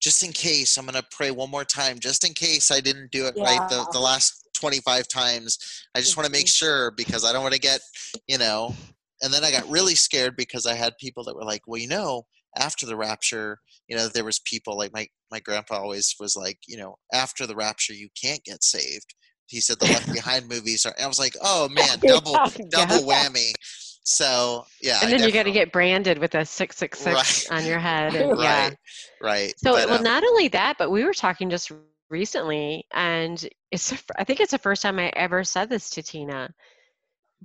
just 0.00 0.22
in 0.22 0.32
case 0.32 0.76
i'm 0.76 0.86
gonna 0.86 1.02
pray 1.10 1.30
one 1.30 1.50
more 1.50 1.64
time 1.64 1.98
just 1.98 2.26
in 2.26 2.32
case 2.32 2.70
i 2.70 2.80
didn't 2.80 3.12
do 3.12 3.26
it 3.26 3.34
right 3.36 3.68
the, 3.68 3.86
the 3.92 4.00
last 4.00 4.40
25 4.60 5.08
times. 5.08 5.58
I 5.94 6.00
just 6.00 6.16
want 6.16 6.26
to 6.26 6.32
make 6.32 6.46
mm-hmm. 6.46 6.66
sure 6.66 6.90
because 6.92 7.24
i 7.24 7.32
don't 7.32 7.42
want 7.42 7.54
to 7.54 7.60
get 7.60 7.80
you 8.26 8.38
know 8.38 8.74
and 9.22 9.32
then 9.32 9.44
i 9.44 9.50
got 9.50 9.68
really 9.68 9.94
scared 9.94 10.34
because 10.36 10.66
i 10.66 10.74
had 10.74 10.92
people 10.98 11.24
that 11.24 11.34
were 11.34 11.44
like 11.44 11.62
well 11.66 11.80
you 11.80 11.88
know 11.88 12.24
after 12.58 12.86
the 12.86 12.96
rapture 12.96 13.58
you 13.88 13.96
know 13.96 14.08
there 14.08 14.24
was 14.24 14.40
people 14.40 14.76
like 14.76 14.92
my 14.92 15.06
my 15.30 15.40
grandpa 15.40 15.76
always 15.76 16.14
was 16.20 16.36
like 16.36 16.58
you 16.66 16.76
know 16.76 16.96
after 17.12 17.46
the 17.46 17.56
rapture 17.56 17.94
you 17.94 18.08
can't 18.20 18.44
get 18.44 18.62
saved. 18.62 19.14
He 19.46 19.60
said 19.60 19.80
the 19.80 19.86
left 19.86 20.12
behind 20.12 20.48
movies 20.48 20.86
are 20.86 20.94
i 21.02 21.06
was 21.06 21.18
like 21.18 21.34
oh 21.42 21.68
man 21.72 21.98
double 22.00 22.32
double 22.70 23.06
whammy 23.08 23.52
so 24.02 24.64
yeah 24.80 25.00
And 25.02 25.12
then 25.12 25.22
you 25.22 25.32
got 25.32 25.44
to 25.44 25.52
get 25.52 25.72
branded 25.72 26.18
with 26.18 26.34
a 26.34 26.44
666 26.44 27.50
on 27.50 27.64
your 27.66 27.78
head. 27.78 28.14
And, 28.20 28.38
yeah. 28.40 28.68
right 28.68 28.76
right 29.20 29.54
So, 29.58 29.74
but, 29.74 29.88
well, 29.88 29.98
um, 29.98 30.04
not 30.04 30.24
only 30.24 30.48
that, 30.48 30.78
but 30.78 30.90
we 30.90 31.04
were 31.04 31.14
talking 31.14 31.50
just 31.50 31.70
recently, 32.08 32.86
and 32.92 33.48
it's 33.70 33.92
I 34.16 34.24
think 34.24 34.40
it's 34.40 34.50
the 34.52 34.58
first 34.58 34.82
time 34.82 34.98
I 34.98 35.08
ever 35.14 35.44
said 35.44 35.68
this 35.68 35.90
to 35.90 36.02
Tina, 36.02 36.52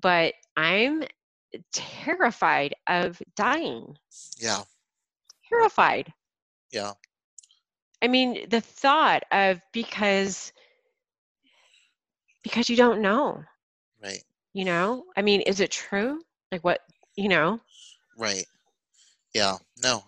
but 0.01 0.33
I'm 0.57 1.03
terrified 1.71 2.75
of 2.87 3.21
dying. 3.35 3.97
yeah 4.39 4.63
terrified. 5.49 6.11
Yeah. 6.71 6.93
I 8.01 8.07
mean, 8.07 8.49
the 8.49 8.61
thought 8.61 9.23
of 9.31 9.61
because 9.71 10.51
because 12.43 12.69
you 12.69 12.75
don't 12.75 13.01
know, 13.01 13.43
Right. 14.03 14.23
you 14.53 14.65
know? 14.65 15.05
I 15.17 15.21
mean, 15.21 15.41
is 15.41 15.59
it 15.59 15.71
true? 15.71 16.21
Like 16.55 16.63
what, 16.63 16.79
you 17.17 17.27
know? 17.27 17.59
Right. 18.17 18.45
Yeah. 19.33 19.57
No. 19.83 20.03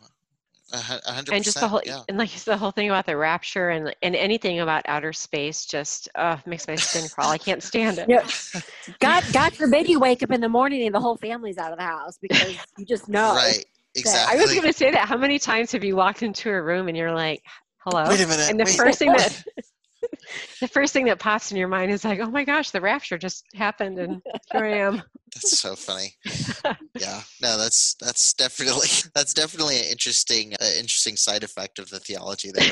A 0.71 0.77
hun- 0.77 1.01
a 1.05 1.11
hundred 1.11 1.33
And 1.33 1.43
just 1.43 1.59
the 1.59 1.67
whole. 1.67 1.81
Yeah. 1.85 2.03
and 2.07 2.17
like 2.17 2.29
the 2.29 2.55
whole 2.55 2.71
thing 2.71 2.87
about 2.89 3.05
the 3.05 3.17
rapture 3.17 3.69
and 3.69 3.93
and 4.01 4.15
anything 4.15 4.61
about 4.61 4.83
outer 4.87 5.11
space 5.11 5.65
just 5.65 6.07
uh 6.15 6.37
makes 6.45 6.65
my 6.65 6.75
skin 6.75 7.09
crawl. 7.09 7.29
I 7.29 7.37
can't 7.37 7.61
stand 7.61 7.99
it. 7.99 8.07
Yeah. 8.09 8.61
God, 9.01 9.25
God 9.33 9.53
forbid 9.55 9.89
you 9.89 9.99
wake 9.99 10.23
up 10.23 10.31
in 10.31 10.39
the 10.39 10.47
morning 10.47 10.85
and 10.85 10.95
the 10.95 11.01
whole 11.01 11.17
family's 11.17 11.57
out 11.57 11.73
of 11.73 11.79
the 11.79 11.83
house 11.83 12.17
because 12.21 12.55
you 12.77 12.85
just 12.85 13.09
know. 13.09 13.35
Right. 13.35 13.65
Exactly. 13.95 14.37
I 14.37 14.41
was 14.41 14.51
going 14.53 14.67
to 14.67 14.71
say 14.73 14.91
that. 14.91 15.05
How 15.09 15.17
many 15.17 15.37
times 15.37 15.73
have 15.73 15.83
you 15.83 15.97
walked 15.97 16.23
into 16.23 16.49
a 16.49 16.61
room 16.61 16.87
and 16.87 16.95
you're 16.95 17.13
like, 17.13 17.43
"Hello," 17.79 18.07
Wait 18.07 18.21
a 18.21 18.27
minute, 18.27 18.49
and 18.49 18.57
the 18.57 18.63
wait. 18.63 18.77
first 18.77 18.99
thing 18.99 19.11
that 19.11 19.43
the 20.61 20.67
first 20.67 20.93
thing 20.93 21.05
that 21.05 21.19
pops 21.19 21.51
in 21.51 21.57
your 21.57 21.67
mind 21.67 21.91
is 21.91 22.05
like, 22.05 22.19
"Oh 22.19 22.29
my 22.29 22.43
gosh, 22.43 22.71
the 22.71 22.81
rapture 22.81 23.17
just 23.17 23.43
happened, 23.55 23.99
and 23.99 24.21
here 24.51 24.65
I 24.65 24.77
am." 24.77 25.03
That's 25.35 25.59
so 25.59 25.75
funny. 25.75 26.15
yeah. 26.99 27.21
No, 27.41 27.57
that's 27.57 27.95
that's 27.99 28.33
definitely 28.33 28.87
that's 29.13 29.33
definitely 29.33 29.77
an 29.77 29.85
interesting 29.91 30.53
uh, 30.53 30.65
interesting 30.77 31.15
side 31.15 31.43
effect 31.43 31.77
of 31.77 31.89
the 31.89 31.99
theology 31.99 32.49
there. 32.51 32.71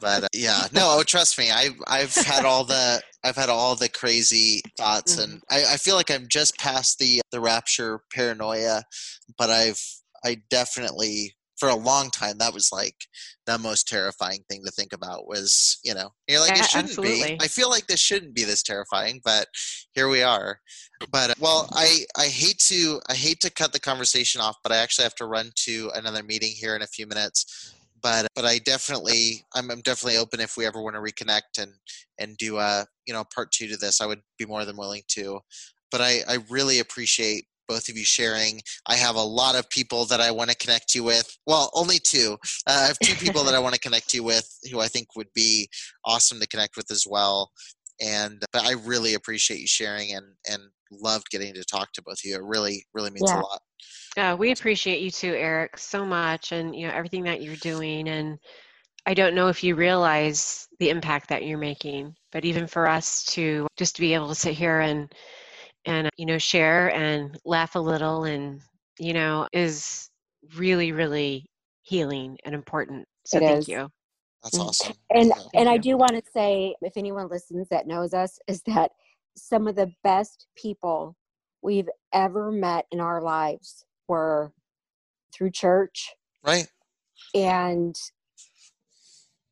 but 0.00 0.24
uh, 0.24 0.28
yeah, 0.32 0.66
no, 0.72 0.96
oh, 0.98 1.02
trust 1.02 1.38
me, 1.38 1.50
I 1.50 1.70
I've 1.88 2.14
had 2.14 2.44
all 2.44 2.62
the 2.62 3.00
I've 3.24 3.36
had 3.36 3.48
all 3.48 3.74
the 3.74 3.88
crazy 3.88 4.60
thoughts, 4.76 5.18
and 5.18 5.42
I, 5.50 5.64
I 5.72 5.76
feel 5.76 5.96
like 5.96 6.10
I'm 6.10 6.28
just 6.28 6.56
past 6.58 6.98
the 6.98 7.20
the 7.32 7.40
rapture 7.40 8.00
paranoia, 8.14 8.84
but 9.36 9.50
I've 9.50 9.82
I 10.24 10.36
definitely 10.50 11.34
for 11.58 11.68
a 11.68 11.74
long 11.74 12.10
time 12.10 12.38
that 12.38 12.54
was 12.54 12.70
like 12.72 12.94
the 13.48 13.58
most 13.58 13.88
terrifying 13.88 14.44
thing 14.50 14.62
to 14.64 14.70
think 14.70 14.92
about 14.92 15.26
was 15.26 15.78
you 15.82 15.94
know 15.94 16.10
you're 16.28 16.40
like 16.40 16.50
Yeah, 16.54 16.60
it 16.60 16.66
shouldn't 16.66 16.90
absolutely. 16.90 17.36
be 17.36 17.38
i 17.40 17.48
feel 17.48 17.70
like 17.70 17.86
this 17.86 17.98
shouldn't 18.00 18.34
be 18.34 18.44
this 18.44 18.62
terrifying 18.62 19.20
but 19.24 19.46
here 19.94 20.08
we 20.08 20.22
are. 20.22 20.60
But 21.10 21.30
uh, 21.30 21.34
well 21.40 21.68
i 21.72 22.04
i 22.16 22.26
hate 22.26 22.58
to 22.68 23.00
i 23.08 23.14
hate 23.14 23.40
to 23.40 23.50
cut 23.50 23.72
the 23.72 23.80
conversation 23.80 24.40
off 24.40 24.56
but 24.62 24.70
i 24.70 24.76
actually 24.76 25.04
have 25.04 25.14
to 25.16 25.26
run 25.26 25.50
to 25.64 25.90
another 25.94 26.22
meeting 26.22 26.52
here 26.52 26.76
in 26.76 26.82
a 26.82 26.86
few 26.86 27.06
minutes. 27.06 27.74
But 28.02 28.26
but 28.36 28.44
i 28.44 28.58
definitely 28.58 29.44
i'm, 29.54 29.70
I'm 29.70 29.80
definitely 29.80 30.18
open 30.18 30.40
if 30.40 30.56
we 30.56 30.66
ever 30.66 30.82
want 30.82 30.96
to 30.96 31.00
reconnect 31.00 31.60
and 31.62 31.72
and 32.20 32.36
do 32.36 32.58
a 32.58 32.86
you 33.06 33.14
know 33.14 33.24
part 33.34 33.50
two 33.50 33.66
to 33.68 33.76
this. 33.78 34.00
I 34.00 34.06
would 34.06 34.20
be 34.38 34.46
more 34.46 34.64
than 34.66 34.76
willing 34.76 35.02
to. 35.16 35.40
But 35.90 36.02
i 36.02 36.20
i 36.28 36.38
really 36.50 36.80
appreciate 36.80 37.46
both 37.68 37.88
of 37.88 37.96
you 37.96 38.04
sharing. 38.04 38.60
I 38.86 38.94
have 38.96 39.16
a 39.16 39.22
lot 39.22 39.54
of 39.54 39.68
people 39.70 40.04
that 40.06 40.20
i 40.20 40.30
want 40.30 40.50
to 40.50 40.56
connect 40.56 40.94
you 40.94 41.04
with. 41.04 41.36
Well 41.46 41.70
only 41.74 41.98
two. 41.98 42.36
Uh, 42.66 42.80
i 42.82 42.86
have 42.86 42.98
two 43.00 43.14
people 43.16 43.44
that 43.44 43.54
i 43.54 43.58
want 43.58 43.74
to 43.74 43.80
connect 43.80 44.12
you 44.14 44.24
with 44.24 44.48
who 44.70 44.80
i 44.80 44.88
think 44.88 45.14
would 45.16 45.32
be 45.34 45.68
awesome 46.04 46.40
to 46.40 46.48
connect 46.48 46.76
with 46.76 46.90
as 46.90 47.04
well. 47.08 47.50
And 48.00 48.42
but 48.52 48.64
i 48.64 48.72
really 48.72 49.14
appreciate 49.14 49.60
you 49.60 49.66
sharing 49.66 50.14
and 50.14 50.26
and 50.48 50.62
loved 50.90 51.30
getting 51.30 51.52
to 51.54 51.64
talk 51.64 51.92
to 51.92 52.02
both 52.02 52.14
of 52.14 52.24
you. 52.24 52.36
It 52.36 52.42
really 52.42 52.84
really 52.94 53.10
means 53.10 53.30
Yeah. 53.30 53.40
a 53.40 53.42
lot. 53.42 53.60
Uh, 54.16 54.36
we 54.36 54.50
appreciate 54.50 55.00
you 55.00 55.10
too, 55.10 55.34
Eric, 55.34 55.78
so 55.78 56.04
much, 56.04 56.50
and 56.52 56.74
you 56.74 56.86
know 56.88 56.92
everything 56.92 57.24
that 57.24 57.42
you're 57.42 57.56
doing. 57.56 58.08
And 58.08 58.38
I 59.06 59.14
don't 59.14 59.34
know 59.34 59.48
if 59.48 59.62
you 59.62 59.74
realize 59.74 60.66
the 60.80 60.90
impact 60.90 61.28
that 61.28 61.44
you're 61.44 61.58
making, 61.58 62.14
but 62.32 62.44
even 62.44 62.66
for 62.66 62.88
us 62.88 63.24
to 63.26 63.66
just 63.76 63.96
to 63.96 64.00
be 64.00 64.14
able 64.14 64.28
to 64.28 64.34
sit 64.34 64.54
here 64.54 64.80
and 64.80 65.12
and 65.88 66.10
you 66.18 66.26
know 66.26 66.38
share 66.38 66.94
and 66.94 67.38
laugh 67.46 67.76
a 67.76 67.80
little, 67.80 68.24
and 68.24 68.62
you 69.00 69.14
know, 69.14 69.48
is 69.54 70.10
really 70.56 70.92
really 70.92 71.46
healing 71.84 72.38
and 72.44 72.54
important. 72.54 73.06
So 73.26 73.40
It 73.40 73.42
thank 73.42 73.60
is. 73.60 73.68
you. 73.68 73.88
that's 74.42 74.60
awesome 74.60 74.96
And 75.10 75.32
Yeah. 75.34 75.42
and 75.56 75.68
I 75.68 75.78
do 75.78 75.96
want 75.98 76.16
to 76.16 76.30
say, 76.32 76.76
if 76.82 76.96
anyone 76.96 77.28
listens 77.28 77.68
that 77.70 77.86
knows 77.88 78.14
us, 78.14 78.38
is 78.48 78.62
that 78.66 78.92
some 79.36 79.68
of 79.68 79.76
the 79.76 79.92
best 80.04 80.46
people 80.56 81.16
we've 81.62 81.88
ever 82.14 82.52
met 82.52 82.86
in 82.92 83.00
our 83.00 83.22
lives 83.22 83.84
were 84.08 84.52
through 85.34 85.52
church, 85.52 86.14
right 86.44 86.68
and 87.34 87.96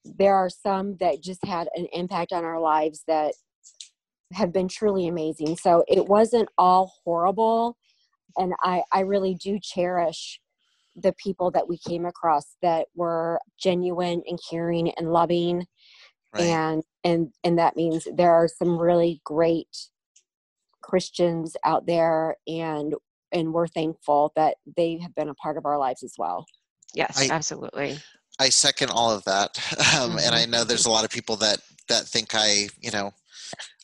there 0.04 0.34
are 0.36 0.50
some 0.50 0.96
that 0.98 1.22
just 1.22 1.44
had 1.44 1.68
an 1.76 1.86
impact 1.92 2.32
on 2.32 2.44
our 2.44 2.60
lives 2.60 3.04
that 3.08 3.34
have 4.32 4.52
been 4.52 4.68
truly 4.68 5.08
amazing. 5.08 5.56
So 5.56 5.84
it 5.88 6.06
wasn't 6.06 6.48
all 6.58 6.92
horrible, 7.04 7.76
and 8.36 8.54
I 8.62 8.82
I 8.92 9.00
really 9.00 9.34
do 9.34 9.58
cherish 9.60 10.40
the 10.96 11.12
people 11.12 11.50
that 11.50 11.68
we 11.68 11.78
came 11.78 12.06
across 12.06 12.56
that 12.62 12.86
were 12.94 13.38
genuine 13.58 14.22
and 14.26 14.40
caring 14.50 14.90
and 14.92 15.12
loving. 15.12 15.66
Right. 16.32 16.44
And 16.44 16.82
and 17.04 17.32
and 17.44 17.58
that 17.58 17.76
means 17.76 18.06
there 18.14 18.32
are 18.32 18.48
some 18.48 18.78
really 18.78 19.20
great 19.24 19.68
christians 20.82 21.56
out 21.64 21.86
there 21.86 22.36
and 22.46 22.94
and 23.32 23.52
we're 23.52 23.66
thankful 23.66 24.32
that 24.36 24.54
they 24.76 24.98
have 24.98 25.14
been 25.14 25.28
a 25.28 25.34
part 25.34 25.56
of 25.56 25.66
our 25.66 25.78
lives 25.78 26.02
as 26.02 26.14
well. 26.16 26.46
Yes, 26.94 27.18
I- 27.18 27.34
absolutely. 27.34 27.98
I 28.38 28.50
second 28.50 28.90
all 28.90 29.10
of 29.10 29.24
that, 29.24 29.58
um, 29.98 30.18
and 30.18 30.34
I 30.34 30.44
know 30.44 30.62
there's 30.62 30.84
a 30.84 30.90
lot 30.90 31.04
of 31.04 31.10
people 31.10 31.36
that 31.36 31.58
that 31.88 32.04
think 32.04 32.34
I, 32.34 32.68
you 32.80 32.90
know, 32.90 33.12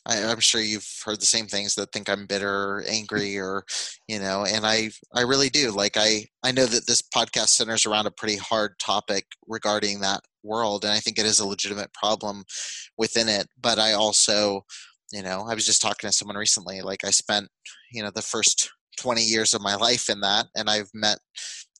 I, 0.05 0.23
I'm 0.23 0.39
sure 0.39 0.61
you've 0.61 0.87
heard 1.05 1.21
the 1.21 1.25
same 1.25 1.47
things 1.47 1.75
that 1.75 1.91
think 1.91 2.09
I'm 2.09 2.25
bitter, 2.25 2.49
or 2.49 2.83
angry, 2.89 3.37
or 3.37 3.63
you 4.07 4.19
know, 4.19 4.45
and 4.45 4.65
I 4.65 4.89
I 5.13 5.21
really 5.21 5.49
do. 5.49 5.71
Like 5.71 5.97
I 5.97 6.25
I 6.43 6.51
know 6.51 6.65
that 6.65 6.87
this 6.87 7.01
podcast 7.01 7.49
centers 7.49 7.85
around 7.85 8.07
a 8.07 8.11
pretty 8.11 8.37
hard 8.37 8.77
topic 8.79 9.25
regarding 9.47 10.01
that 10.01 10.21
world, 10.43 10.83
and 10.83 10.93
I 10.93 10.99
think 10.99 11.17
it 11.19 11.25
is 11.25 11.39
a 11.39 11.47
legitimate 11.47 11.93
problem 11.93 12.43
within 12.97 13.29
it. 13.29 13.47
But 13.61 13.79
I 13.79 13.93
also, 13.93 14.65
you 15.11 15.23
know, 15.23 15.45
I 15.49 15.53
was 15.53 15.65
just 15.65 15.81
talking 15.81 16.09
to 16.09 16.13
someone 16.13 16.37
recently. 16.37 16.81
Like 16.81 17.05
I 17.05 17.11
spent, 17.11 17.47
you 17.91 18.03
know, 18.03 18.11
the 18.13 18.21
first 18.21 18.69
20 18.99 19.21
years 19.23 19.53
of 19.53 19.61
my 19.61 19.75
life 19.75 20.09
in 20.09 20.19
that, 20.21 20.47
and 20.55 20.69
I've 20.69 20.89
met 20.93 21.19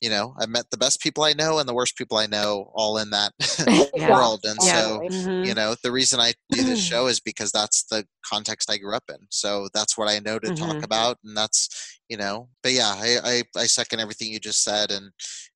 you 0.03 0.09
know 0.09 0.35
i've 0.39 0.49
met 0.49 0.69
the 0.69 0.77
best 0.77 0.99
people 0.99 1.23
i 1.23 1.31
know 1.31 1.59
and 1.59 1.67
the 1.69 1.73
worst 1.73 1.97
people 1.97 2.17
i 2.17 2.25
know 2.27 2.69
all 2.75 2.97
in 2.97 3.09
that 3.09 3.31
Yeah. 3.95 4.09
world 4.09 4.41
and 4.43 4.61
Yeah. 4.61 4.73
so 4.73 4.99
Mhm. 5.09 5.47
you 5.47 5.53
know 5.55 5.75
the 5.81 5.91
reason 5.91 6.19
i 6.19 6.33
do 6.51 6.61
this 6.63 6.79
show 6.91 7.07
is 7.07 7.21
because 7.21 7.51
that's 7.53 7.85
the 7.85 8.05
context 8.25 8.69
i 8.69 8.77
grew 8.77 8.95
up 8.95 9.05
in 9.09 9.19
so 9.29 9.69
that's 9.73 9.97
what 9.97 10.09
i 10.09 10.19
know 10.19 10.39
to 10.39 10.51
talk 10.51 10.75
Mhm. 10.75 10.83
about 10.83 11.17
and 11.23 11.37
that's 11.37 11.69
you 12.09 12.17
know 12.17 12.49
but 12.61 12.73
yeah 12.73 12.93
I, 12.97 13.17
I 13.23 13.43
i 13.61 13.65
second 13.65 14.01
everything 14.01 14.31
you 14.31 14.39
just 14.41 14.61
said 14.63 14.91
and 14.91 15.11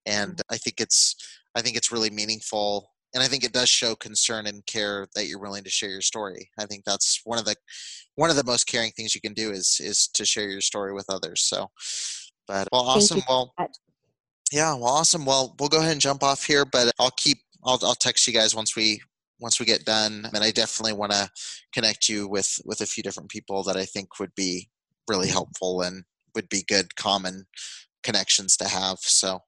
and 0.06 0.42
i 0.50 0.56
think 0.58 0.80
it's 0.80 1.16
i 1.56 1.62
think 1.62 1.76
it's 1.76 1.92
really 1.92 2.10
meaningful 2.10 2.90
and 3.14 3.22
i 3.22 3.28
think 3.28 3.44
it 3.44 3.52
does 3.52 3.68
show 3.70 3.96
concern 3.96 4.48
and 4.48 4.66
care 4.66 5.08
that 5.16 5.28
you're 5.28 5.42
willing 5.42 5.66
to 5.66 5.70
share 5.70 5.90
your 5.90 6.02
story 6.02 6.50
i 6.58 6.66
think 6.66 6.86
that's 6.86 7.20
one 7.26 7.38
of 7.38 7.44
the 7.46 7.56
one 8.16 8.30
of 8.30 8.38
the 8.38 8.46
most 8.46 8.66
caring 8.66 8.92
things 8.92 9.14
you 9.14 9.20
can 9.22 9.34
do 9.34 9.52
is 9.52 9.78
is 9.82 10.08
to 10.08 10.26
share 10.26 10.48
your 10.50 10.62
story 10.62 10.94
with 10.94 11.06
others 11.10 11.42
so 11.42 11.68
but 12.48 12.68
well 12.72 12.84
awesome 12.84 13.22
well 13.28 13.54
so 13.58 13.64
much. 13.64 13.76
Yeah, 14.52 14.74
well, 14.74 14.86
awesome. 14.86 15.26
Well, 15.26 15.56
we'll 15.60 15.70
go 15.70 15.80
ahead 15.80 15.94
and 15.94 16.02
jump 16.02 16.24
off 16.24 16.46
here, 16.46 16.66
but 16.66 16.92
I'll 17.00 17.12
keep. 17.12 17.40
I'll 17.64 17.80
I'll 17.84 17.96
text 17.96 18.28
you 18.28 18.34
guys 18.34 18.56
once 18.56 18.76
we 18.76 19.02
once 19.40 19.60
we 19.60 19.66
get 19.66 19.86
done, 19.86 20.28
and 20.34 20.44
I 20.44 20.52
definitely 20.52 20.94
want 20.94 21.12
to 21.12 21.30
connect 21.74 22.10
you 22.10 22.28
with 22.28 22.60
with 22.66 22.82
a 22.82 22.86
few 22.86 23.04
different 23.04 23.30
people 23.30 23.64
that 23.64 23.78
I 23.78 23.86
think 23.86 24.20
would 24.20 24.36
be 24.36 24.70
really 25.08 25.28
mm-hmm. 25.28 25.34
helpful 25.34 25.82
and 25.82 26.04
would 26.36 26.50
be 26.50 26.64
good 26.68 26.96
common 26.96 27.46
connections 28.04 28.56
to 28.58 28.68
have. 28.68 29.00
So 29.00 29.40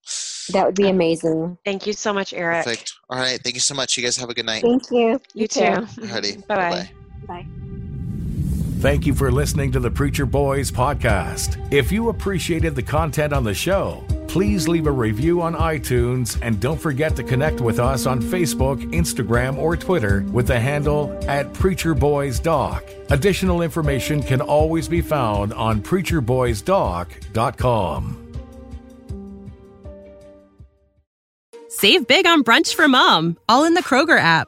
that 0.49 0.65
would 0.65 0.76
be 0.76 0.89
amazing 0.89 1.57
Thank 1.63 1.88
you 1.88 1.93
so 1.93 2.11
much, 2.11 2.34
Eric. 2.34 2.65
perfect. 2.65 2.93
All 3.09 3.17
right, 3.17 3.39
thank 3.41 3.55
you 3.55 3.61
so 3.61 3.76
much. 3.76 3.95
You 3.95 4.03
guys 4.03 4.17
have 4.17 4.30
a 4.30 4.34
good 4.34 4.45
night. 4.45 4.63
thank 4.63 4.84
you 4.91 5.21
You 5.34 5.47
too. 5.47 5.61
Alrighty, 5.61 6.45
Bye 6.47 6.55
bye. 6.55 6.89
bye-bye. 7.27 7.43
bye 7.43 7.47
Thank 8.80 9.05
you 9.05 9.13
for 9.13 9.30
listening 9.30 9.73
to 9.73 9.80
the 9.80 9.91
Preacher 9.91 10.26
Boys 10.26 10.71
podcast. 10.71 11.71
If 11.71 11.91
you 11.91 12.09
appreciated 12.09 12.76
the 12.76 12.84
content 12.84 13.34
on 13.34 13.43
the 13.43 13.53
show, 13.53 14.05
please 14.30 14.68
leave 14.68 14.85
a 14.85 14.91
review 14.91 15.41
on 15.41 15.56
iTunes 15.56 16.38
and 16.43 16.60
don't 16.60 16.80
forget 16.80 17.15
to 17.15 17.23
connect 17.23 17.61
with 17.61 17.80
us 17.80 18.06
on 18.06 18.22
Facebook, 18.22 18.80
Instagram, 18.93 19.57
or 19.57 19.76
Twitter 19.76 20.23
with 20.31 20.45
the 20.47 20.60
handle 20.60 21.18
at 21.27 21.51
Preacher 21.53 21.95
Boys 21.95 22.39
Doc. 22.39 22.84
Additional 23.10 23.64
information 23.64 24.22
can 24.22 24.39
always 24.39 24.88
be 24.88 25.01
found 25.01 25.51
on 25.53 25.81
preacherboysdoc.com. 25.81 28.26
Save 31.69 32.07
big 32.07 32.27
on 32.27 32.43
brunch 32.43 32.76
for 32.76 32.88
mom, 32.88 33.38
all 33.47 33.65
in 33.65 33.73
the 33.73 33.84
Kroger 33.84 34.19
app. 34.19 34.47